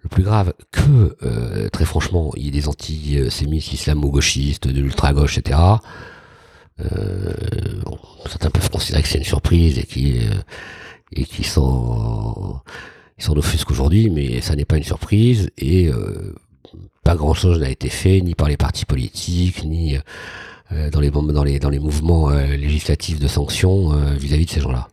le 0.01 0.09
plus 0.09 0.23
grave, 0.23 0.53
que 0.71 1.17
euh, 1.23 1.69
très 1.71 1.87
franchement, 1.87 2.33
il 2.37 2.45
y 2.45 2.49
ait 2.49 2.51
des 2.51 2.69
antisémites 2.69 3.73
islamo-gauchistes, 3.73 4.69
de 4.69 4.81
l'ultra-gauche, 4.81 5.39
etc. 5.39 5.59
Euh, 6.81 7.33
bon, 7.85 7.99
certains 8.27 8.51
peuvent 8.51 8.71
considérer 8.71 9.03
que 9.03 9.09
c'est 9.09 9.19
une 9.19 9.25
surprise 9.25 9.79
et 9.79 9.85
qui 9.85 10.21
et 11.13 11.25
qui 11.25 11.45
sont 11.45 12.61
ils 13.19 13.25
s'en 13.25 13.37
offusquent 13.37 13.71
aujourd'hui, 13.71 14.11
mais 14.11 14.41
ça 14.41 14.57
n'est 14.57 14.65
pas 14.65 14.77
une 14.77 14.83
surprise 14.85 15.51
et 15.57 15.89
euh, 15.89 16.35
pas 17.03 17.17
grand 17.17 17.35
chose 17.35 17.61
n'a 17.61 17.71
été 17.71 17.89
fait 17.89 18.21
ni 18.21 18.35
par 18.35 18.49
les 18.49 18.57
partis 18.57 18.85
politiques 18.85 19.65
ni 19.65 19.97
euh, 20.73 20.91
dans 20.91 21.01
les 21.01 21.11
dans 21.11 21.45
les 21.45 21.59
dans 21.59 21.71
les 21.71 21.79
mouvements 21.79 22.31
euh, 22.31 22.57
législatifs 22.57 23.19
de 23.19 23.29
sanctions 23.29 23.93
euh, 23.93 24.15
vis-à-vis 24.15 24.47
de 24.47 24.51
ces 24.51 24.61
gens-là. 24.61 24.89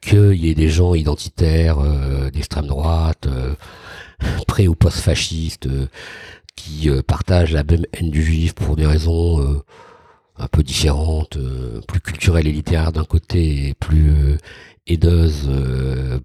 Qu'il 0.00 0.34
y 0.34 0.50
ait 0.50 0.54
des 0.54 0.70
gens 0.70 0.94
identitaires 0.94 1.78
euh, 1.78 2.30
d'extrême 2.30 2.66
droite, 2.66 3.26
euh, 3.26 3.54
pré 4.46 4.66
ou 4.66 4.74
post-fascistes, 4.74 5.66
euh, 5.66 5.88
qui 6.56 6.88
euh, 6.88 7.02
partagent 7.02 7.52
la 7.52 7.64
même 7.64 7.84
haine 7.92 8.10
du 8.10 8.22
juif 8.22 8.54
pour 8.54 8.76
des 8.76 8.86
raisons 8.86 9.40
euh, 9.40 9.62
un 10.38 10.48
peu 10.48 10.62
différentes, 10.62 11.36
euh, 11.36 11.80
plus 11.86 12.00
culturelles 12.00 12.48
et 12.48 12.52
littéraires 12.52 12.92
d'un 12.92 13.04
côté 13.04 13.68
et 13.68 13.74
plus 13.74 14.10
euh, 14.10 14.38
aideuses, 14.86 15.46
euh, 15.48 16.18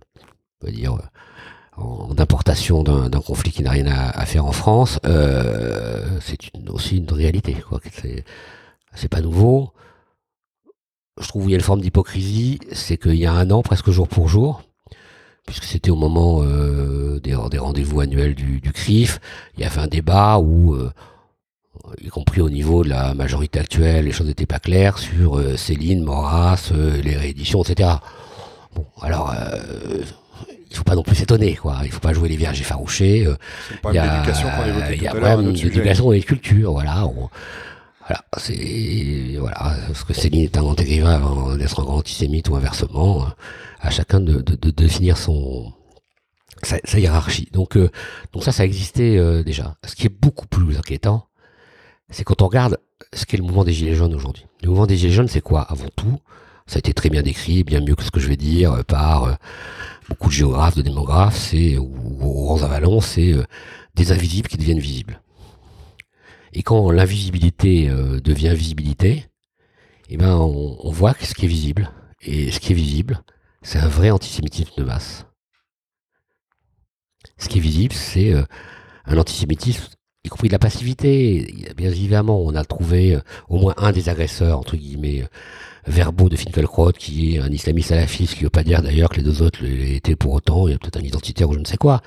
on 0.61 0.67
va 0.67 0.71
dire, 0.71 0.97
en- 1.77 2.13
d'importation 2.13 2.83
d'un 2.83 3.21
conflit 3.21 3.51
qui 3.51 3.63
n'a 3.63 3.71
rien 3.71 3.87
à, 3.87 4.25
faire 4.25 4.45
en 4.45 4.51
France, 4.51 4.99
euh, 5.05 6.05
c'est 6.21 6.37
aussi 6.69 6.97
une 6.97 7.11
réalité. 7.11 7.57
C'est 8.93 9.09
pas 9.09 9.21
nouveau. 9.21 9.71
Je 11.19 11.27
trouve 11.27 11.43
qu'il 11.43 11.51
y 11.51 11.55
a 11.55 11.57
une 11.57 11.63
forme 11.63 11.81
d'hypocrisie, 11.81 12.59
c'est 12.73 12.97
qu'il 12.97 13.15
y 13.15 13.25
a 13.25 13.31
un 13.31 13.49
an, 13.51 13.61
presque 13.61 13.89
jour 13.89 14.07
pour 14.07 14.27
jour, 14.27 14.63
puisque 15.45 15.63
c'était 15.63 15.91
au 15.91 15.95
moment 15.95 16.41
euh, 16.43 17.19
des, 17.21 17.35
rendez-vous 17.35 18.01
annuels 18.01 18.35
du, 18.35 18.59
CRIF, 18.73 19.19
il 19.57 19.63
y 19.63 19.65
avait 19.65 19.79
un 19.79 19.87
débat 19.87 20.39
où, 20.39 20.73
euh, 20.73 20.91
y 22.01 22.09
compris 22.09 22.41
au 22.41 22.49
niveau 22.49 22.83
de 22.83 22.89
la 22.89 23.13
majorité 23.13 23.59
actuelle, 23.59 24.05
les 24.05 24.11
choses 24.11 24.27
n'étaient 24.27 24.45
pas 24.45 24.59
claires 24.59 24.97
sur 24.97 25.37
euh, 25.37 25.55
Céline, 25.55 26.03
Maurras, 26.03 26.71
les 26.73 27.15
rééditions, 27.15 27.63
etc. 27.63 27.91
Bon, 28.75 28.85
alors, 29.01 29.33
il 30.69 30.75
faut 30.75 30.83
pas 30.83 30.95
non 30.95 31.03
plus 31.03 31.15
s'étonner, 31.15 31.55
quoi. 31.55 31.79
Il 31.83 31.91
faut 31.91 31.99
pas 31.99 32.13
jouer 32.13 32.29
les 32.29 32.37
vierges 32.37 32.59
effarouchés. 32.61 33.25
euh, 33.27 33.35
il 33.91 33.95
y 33.95 33.99
a, 33.99 34.23
il 34.95 35.01
y 35.01 35.07
a 35.07 35.11
à 35.11 35.13
l'heure. 35.13 35.21
vraiment 35.21 35.37
un 35.39 35.41
une 35.43 35.47
autre 35.49 35.57
sujet. 35.57 35.67
éducation 35.79 36.11
et 36.13 36.17
une 36.17 36.23
culture, 36.23 36.71
voilà. 36.73 37.05
on- 37.05 37.29
voilà, 38.07 38.23
c'est 38.37 39.35
voilà, 39.39 39.77
parce 39.87 40.03
que 40.03 40.13
Céline 40.13 40.43
est 40.43 40.57
un 40.57 40.61
grand 40.61 40.79
écrivain 40.79 41.15
avant 41.15 41.55
d'être 41.55 41.79
un 41.79 41.83
grand 41.83 41.97
antisémite 41.97 42.49
ou 42.49 42.55
inversement, 42.55 43.23
euh, 43.23 43.29
à 43.81 43.89
chacun 43.89 44.19
de, 44.19 44.41
de, 44.41 44.55
de 44.55 44.69
définir 44.69 45.17
son 45.17 45.73
sa, 46.61 46.77
sa 46.83 46.99
hiérarchie. 46.99 47.49
Donc 47.51 47.75
euh, 47.77 47.89
donc 48.31 48.43
ça, 48.43 48.51
ça 48.51 48.63
existait 48.63 49.17
euh, 49.17 49.43
déjà. 49.43 49.75
Ce 49.85 49.95
qui 49.95 50.05
est 50.05 50.09
beaucoup 50.21 50.45
plus 50.45 50.77
inquiétant, 50.77 51.27
c'est 52.11 52.23
quand 52.23 52.43
on 52.43 52.47
regarde 52.47 52.77
ce 53.11 53.25
qu'est 53.25 53.37
le 53.37 53.43
mouvement 53.43 53.63
des 53.63 53.73
gilets 53.73 53.95
jaunes 53.95 54.13
aujourd'hui. 54.13 54.45
Le 54.61 54.69
mouvement 54.69 54.85
des 54.85 54.97
gilets 54.97 55.11
jaunes, 55.13 55.27
c'est 55.27 55.41
quoi 55.41 55.61
Avant 55.61 55.89
tout, 55.95 56.19
Ça 56.67 56.77
a 56.77 56.79
été 56.79 56.93
très 56.93 57.09
bien 57.09 57.21
décrit, 57.21 57.63
bien 57.63 57.81
mieux 57.81 57.95
que 57.95 58.03
ce 58.03 58.11
que 58.11 58.19
je 58.19 58.27
vais 58.27 58.37
dire 58.37 58.83
par 58.85 59.37
beaucoup 60.09 60.29
de 60.29 60.33
géographes, 60.33 60.75
de 60.75 60.81
démographes, 60.81 61.37
c'est 61.37 61.77
ou, 61.77 61.91
ou 62.19 62.63
Avalon, 62.63 63.01
c'est 63.01 63.35
des 63.95 64.11
invisibles 64.11 64.49
qui 64.49 64.57
deviennent 64.57 64.79
visibles. 64.79 65.21
Et 66.53 66.63
quand 66.63 66.89
l'invisibilité 66.89 67.89
devient 68.23 68.53
visibilité, 68.55 69.25
eh 70.09 70.17
ben 70.17 70.35
on, 70.35 70.77
on 70.79 70.91
voit 70.91 71.13
ce 71.21 71.33
qui 71.35 71.45
est 71.45 71.49
visible. 71.49 71.91
Et 72.21 72.51
ce 72.51 72.59
qui 72.59 72.71
est 72.71 72.75
visible, 72.75 73.21
c'est 73.61 73.79
un 73.79 73.87
vrai 73.87 74.09
antisémitisme 74.09 74.73
de 74.77 74.83
masse. 74.83 75.25
Ce 77.37 77.47
qui 77.47 77.59
est 77.59 77.61
visible, 77.61 77.93
c'est 77.93 78.33
un 79.05 79.17
antisémitisme 79.17 79.95
y 80.25 80.29
compris 80.29 80.47
de 80.47 80.53
la 80.53 80.59
passivité. 80.59 81.53
Bien 81.77 81.89
évidemment, 81.89 82.41
on 82.41 82.55
a 82.55 82.65
trouvé 82.65 83.15
euh, 83.15 83.21
au 83.47 83.57
moins 83.57 83.73
un 83.77 83.91
des 83.91 84.09
agresseurs, 84.09 84.59
entre 84.59 84.75
guillemets, 84.75 85.23
verbaux 85.87 86.29
de 86.29 86.35
Finkelkraut, 86.35 86.91
qui 86.91 87.35
est 87.35 87.39
un 87.39 87.49
islamiste 87.49 87.89
salafiste, 87.89 88.33
qui 88.33 88.39
ne 88.41 88.45
veut 88.45 88.51
pas 88.51 88.63
dire 88.63 88.81
d'ailleurs 88.81 89.09
que 89.09 89.17
les 89.17 89.23
deux 89.23 89.41
autres 89.41 89.63
l'étaient 89.63 90.15
pour 90.15 90.33
autant, 90.33 90.67
il 90.67 90.71
y 90.71 90.73
a 90.73 90.79
peut-être 90.79 90.97
un 90.97 91.03
identitaire 91.03 91.49
ou 91.49 91.53
je 91.53 91.59
ne 91.59 91.65
sais 91.65 91.77
quoi. 91.77 92.01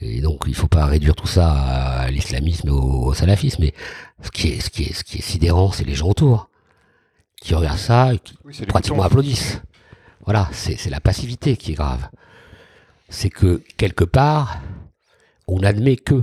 Et 0.00 0.20
donc, 0.20 0.44
il 0.46 0.50
ne 0.50 0.54
faut 0.54 0.68
pas 0.68 0.86
réduire 0.86 1.14
tout 1.14 1.26
ça 1.26 1.52
à 1.52 2.10
l'islamisme 2.10 2.68
et 2.68 2.70
au, 2.70 3.12
salafisme, 3.12 3.62
mais 3.62 3.74
ce 4.22 4.30
qui 4.30 4.48
est, 4.48 4.60
ce 4.60 4.70
qui 4.70 4.84
est, 4.84 4.94
ce 4.94 5.04
qui 5.04 5.18
est 5.18 5.22
sidérant, 5.22 5.72
c'est 5.72 5.84
les 5.84 5.94
gens 5.94 6.08
autour, 6.08 6.48
qui 7.40 7.54
regardent 7.54 7.78
ça 7.78 8.14
et 8.14 8.18
qui 8.18 8.36
pratiquement 8.66 9.02
applaudissent. 9.02 9.60
Voilà, 10.24 10.48
c'est 10.52 10.88
la 10.88 11.00
passivité 11.00 11.56
qui 11.56 11.72
est 11.72 11.74
grave. 11.74 12.08
C'est 13.10 13.30
que, 13.30 13.62
quelque 13.76 14.04
part, 14.04 14.60
on 15.48 15.62
admet 15.62 15.96
que 15.96 16.22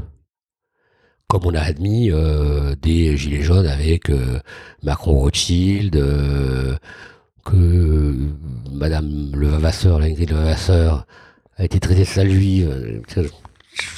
comme 1.28 1.46
on 1.46 1.54
a 1.54 1.60
admis 1.60 2.10
euh, 2.10 2.76
des 2.82 3.18
gilets 3.18 3.42
jaunes 3.42 3.68
avec 3.68 4.10
euh, 4.10 4.40
Macron 4.82 5.20
Rothschild, 5.20 5.96
euh, 5.98 6.76
que 7.44 8.16
Madame 8.72 9.32
Levavasseur, 9.34 10.00
l'Ingrid 10.00 10.32
Levavasseur, 10.32 11.06
a 11.58 11.66
été 11.66 11.80
traitée 11.80 12.02
de 12.02 12.06
sale 12.06 12.30
juive. 12.30 13.02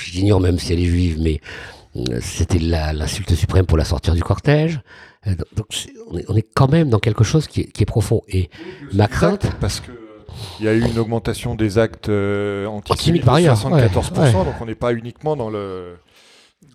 J'ignore 0.03 0.39
même 0.39 0.57
si 0.57 0.73
elle 0.73 0.79
est 0.79 0.85
juive, 0.85 1.19
mais 1.21 1.39
c'était 2.21 2.59
l'insulte 2.59 3.33
suprême 3.35 3.65
pour 3.65 3.77
la 3.77 3.85
sortir 3.85 4.13
du 4.15 4.23
cortège. 4.23 4.81
Donc 5.55 5.67
on 6.27 6.35
est, 6.35 6.47
quand 6.53 6.71
même 6.71 6.89
dans 6.89 6.99
quelque 6.99 7.23
chose 7.23 7.47
qui 7.47 7.61
est, 7.61 7.85
profond. 7.85 8.23
Et 8.27 8.49
ma 8.93 9.07
crainte... 9.07 9.47
Parce 9.59 9.79
que 9.79 9.91
il 10.59 10.65
y 10.65 10.69
a 10.69 10.73
eu 10.73 10.81
une 10.81 10.97
augmentation 10.99 11.55
des 11.55 11.77
actes 11.77 12.07
antisémites 12.07 13.25
de 13.25 13.29
74%, 13.29 14.45
donc 14.45 14.53
on 14.61 14.65
n'est 14.65 14.75
pas 14.75 14.93
uniquement 14.93 15.35
dans 15.35 15.49
le 15.49 15.95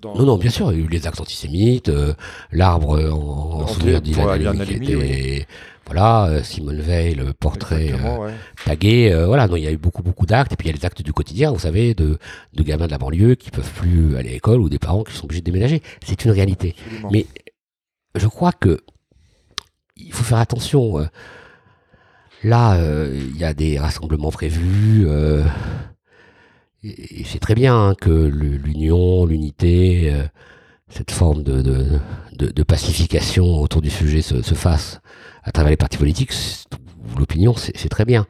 non, 0.04 0.24
non, 0.24 0.36
bien 0.36 0.50
sûr, 0.50 0.70
il 0.72 0.78
y 0.78 0.82
a 0.82 0.84
eu 0.84 0.88
les 0.88 1.06
actes 1.06 1.20
antisémites, 1.20 1.88
euh, 1.88 2.14
l'arbre 2.52 2.98
en, 3.10 3.62
en 3.62 3.66
souvenir 3.66 4.02
d'Ilan 4.02 4.34
était... 4.60 5.46
Voilà, 5.86 6.28
euh, 6.28 6.42
Simone 6.42 6.80
Veil, 6.80 7.14
le 7.14 7.34
portrait 7.34 7.92
euh, 7.92 8.30
tagué, 8.64 9.14
voilà, 9.26 9.46
non, 9.46 9.56
il 9.56 9.64
y 9.64 9.66
a 9.66 9.70
eu 9.70 9.76
beaucoup, 9.76 10.02
beaucoup 10.02 10.24
d'actes, 10.24 10.52
et 10.52 10.56
puis 10.56 10.66
il 10.68 10.70
y 10.70 10.74
a 10.74 10.78
les 10.78 10.86
actes 10.86 11.02
du 11.02 11.12
quotidien, 11.12 11.52
vous 11.52 11.58
savez, 11.58 11.92
de, 11.94 12.18
de 12.54 12.62
gamins 12.62 12.86
de 12.86 12.90
la 12.90 12.96
banlieue 12.96 13.34
qui 13.34 13.50
peuvent 13.50 13.70
plus 13.72 14.16
aller 14.16 14.30
à 14.30 14.32
l'école, 14.32 14.60
ou 14.60 14.70
des 14.70 14.78
parents 14.78 15.04
qui 15.04 15.12
sont 15.14 15.24
obligés 15.24 15.42
de 15.42 15.46
déménager. 15.46 15.82
C'est 16.02 16.24
une 16.24 16.30
réalité. 16.30 16.74
Mais 17.10 17.26
je 18.14 18.26
crois 18.26 18.52
que 18.52 18.80
il 19.96 20.12
faut 20.12 20.24
faire 20.24 20.38
attention. 20.38 21.06
là, 22.42 22.78
il 23.12 23.36
y 23.36 23.44
a 23.44 23.52
des 23.52 23.78
rassemblements 23.78 24.30
prévus 24.30 25.06
et 26.84 27.24
c'est 27.24 27.38
très 27.38 27.54
bien 27.54 27.74
hein, 27.74 27.94
que 27.94 28.10
l'union, 28.10 29.24
l'unité, 29.24 30.12
euh, 30.12 30.24
cette 30.88 31.10
forme 31.10 31.42
de, 31.42 32.62
pacification 32.66 33.46
autour 33.60 33.80
du 33.80 33.90
sujet 33.90 34.20
se, 34.20 34.42
fasse 34.54 35.00
à 35.42 35.52
travers 35.52 35.70
les 35.70 35.76
partis 35.76 35.96
politiques, 35.96 36.32
l'opinion, 37.18 37.54
c'est 37.56 37.88
très 37.88 38.04
bien. 38.04 38.26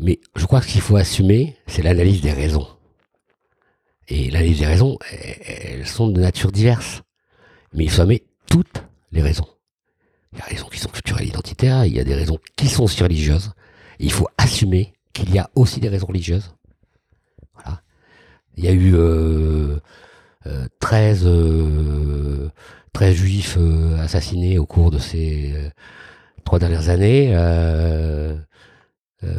Mais 0.00 0.18
je 0.34 0.44
crois 0.44 0.60
que 0.60 0.66
ce 0.66 0.72
qu'il 0.72 0.80
faut 0.80 0.96
assumer, 0.96 1.56
c'est 1.66 1.82
l'analyse 1.82 2.20
des 2.20 2.32
raisons. 2.32 2.66
Et 4.08 4.30
l'analyse 4.30 4.58
des 4.58 4.66
raisons, 4.66 4.98
elles 5.46 5.86
sont 5.86 6.08
de 6.08 6.20
nature 6.20 6.50
diverse. 6.50 7.02
Mais 7.72 7.84
il 7.84 7.90
faut 7.90 8.02
assumer 8.02 8.24
toutes 8.50 8.82
les 9.12 9.22
raisons. 9.22 9.46
Il 10.32 10.40
y 10.40 10.42
a 10.42 10.46
des 10.46 10.56
raisons 10.56 10.68
qui 10.68 10.80
sont 10.80 10.88
culturelles 10.88 11.28
identitaires, 11.28 11.84
il 11.84 11.94
y 11.94 12.00
a 12.00 12.04
des 12.04 12.14
raisons 12.14 12.38
qui 12.56 12.68
sont 12.68 12.86
religieuses. 12.86 13.52
Il 14.00 14.10
faut 14.10 14.26
assumer 14.36 14.94
qu'il 15.12 15.32
y 15.32 15.38
a 15.38 15.48
aussi 15.54 15.78
des 15.78 15.88
raisons 15.88 16.08
religieuses 16.08 16.54
il 18.56 18.64
y 18.64 18.68
a 18.68 18.72
eu 18.72 18.94
euh, 20.46 20.66
13, 20.80 21.22
euh, 21.26 22.48
13 22.92 23.14
euh, 23.14 23.16
juifs 23.16 23.56
euh, 23.58 23.98
assassinés 23.98 24.58
au 24.58 24.66
cours 24.66 24.90
de 24.90 24.98
ces 24.98 25.54
trois 26.44 26.58
dernières 26.58 26.88
années. 26.88 27.34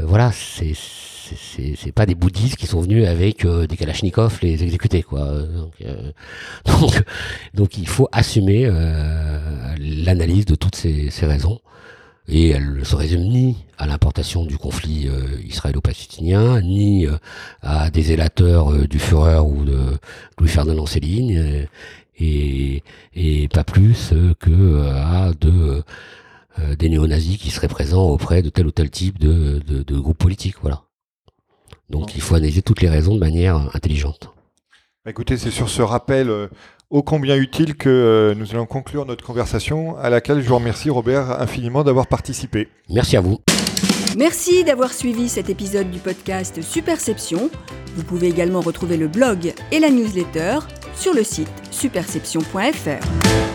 voilà, 0.03 0.31
c'est 0.31 0.73
c'est 0.75 1.91
pas 1.91 2.05
des 2.05 2.13
bouddhistes 2.13 2.55
qui 2.55 2.67
sont 2.67 2.81
venus 2.81 3.07
avec 3.07 3.47
des 3.47 3.77
kalachnikovs 3.77 4.39
les 4.41 4.63
exécuter 4.63 5.01
quoi. 5.01 5.25
Donc, 5.41 5.73
donc, 6.65 7.03
donc, 7.53 7.77
il 7.77 7.87
faut 7.87 8.07
assumer 8.11 8.67
l'analyse 9.79 10.45
de 10.45 10.55
toutes 10.55 10.75
ces, 10.75 11.09
ces 11.09 11.25
raisons 11.25 11.59
et 12.27 12.49
elle 12.49 12.73
ne 12.73 12.83
se 12.83 12.95
résume 12.95 13.21
ni 13.21 13.57
à 13.77 13.85
l'importation 13.85 14.45
du 14.45 14.57
conflit 14.57 15.07
euh, 15.07 15.39
israélo-palestinien, 15.43 16.61
ni 16.61 17.05
euh, 17.05 17.17
à 17.61 17.89
des 17.91 18.11
élateurs 18.11 18.71
euh, 18.71 18.87
du 18.87 18.99
Führer 18.99 19.39
ou 19.39 19.63
de 19.63 19.97
Louis-Ferdinand 20.39 20.85
Céline, 20.85 21.67
et, 22.17 22.81
pas 23.53 23.63
plus 23.63 24.13
que 24.39 24.87
à 24.89 25.31
de, 25.33 25.83
des 26.77 26.89
néo-nazis 26.89 27.37
qui 27.37 27.51
seraient 27.51 27.67
présents 27.67 28.07
auprès 28.07 28.41
de 28.41 28.49
tel 28.49 28.67
ou 28.67 28.71
tel 28.71 28.89
type 28.89 29.19
de, 29.19 29.61
de, 29.67 29.83
de 29.83 29.99
groupe 29.99 30.17
politique. 30.17 30.55
Voilà. 30.61 30.83
Donc 31.89 32.15
il 32.15 32.21
faut 32.21 32.35
analyser 32.35 32.61
toutes 32.61 32.81
les 32.81 32.89
raisons 32.89 33.13
de 33.13 33.19
manière 33.19 33.69
intelligente. 33.75 34.29
Bah, 35.03 35.11
écoutez, 35.11 35.37
c'est 35.37 35.51
sur 35.51 35.69
ce 35.69 35.81
rappel 35.81 36.49
ô 36.95 37.03
combien 37.03 37.35
utile 37.35 37.75
que 37.75 37.89
euh, 37.89 38.35
nous 38.35 38.51
allons 38.51 38.65
conclure 38.65 39.05
notre 39.05 39.25
conversation 39.25 39.97
à 39.97 40.09
laquelle 40.09 40.41
je 40.41 40.47
vous 40.47 40.55
remercie 40.55 40.89
Robert 40.89 41.41
infiniment 41.41 41.83
d'avoir 41.83 42.07
participé. 42.07 42.69
Merci 42.89 43.17
à 43.17 43.21
vous. 43.21 43.39
Merci 44.15 44.63
d'avoir 44.63 44.93
suivi 44.93 45.27
cet 45.27 45.49
épisode 45.49 45.91
du 45.91 45.99
podcast 45.99 46.61
Superception. 46.61 47.49
Vous 47.97 48.03
pouvez 48.03 48.27
également 48.27 48.61
retrouver 48.61 48.95
le 48.95 49.09
blog 49.09 49.53
et 49.73 49.79
la 49.79 49.89
newsletter 49.89 50.59
sur 50.95 51.13
le 51.13 51.25
site 51.25 51.51
superception.fr. 51.69 53.54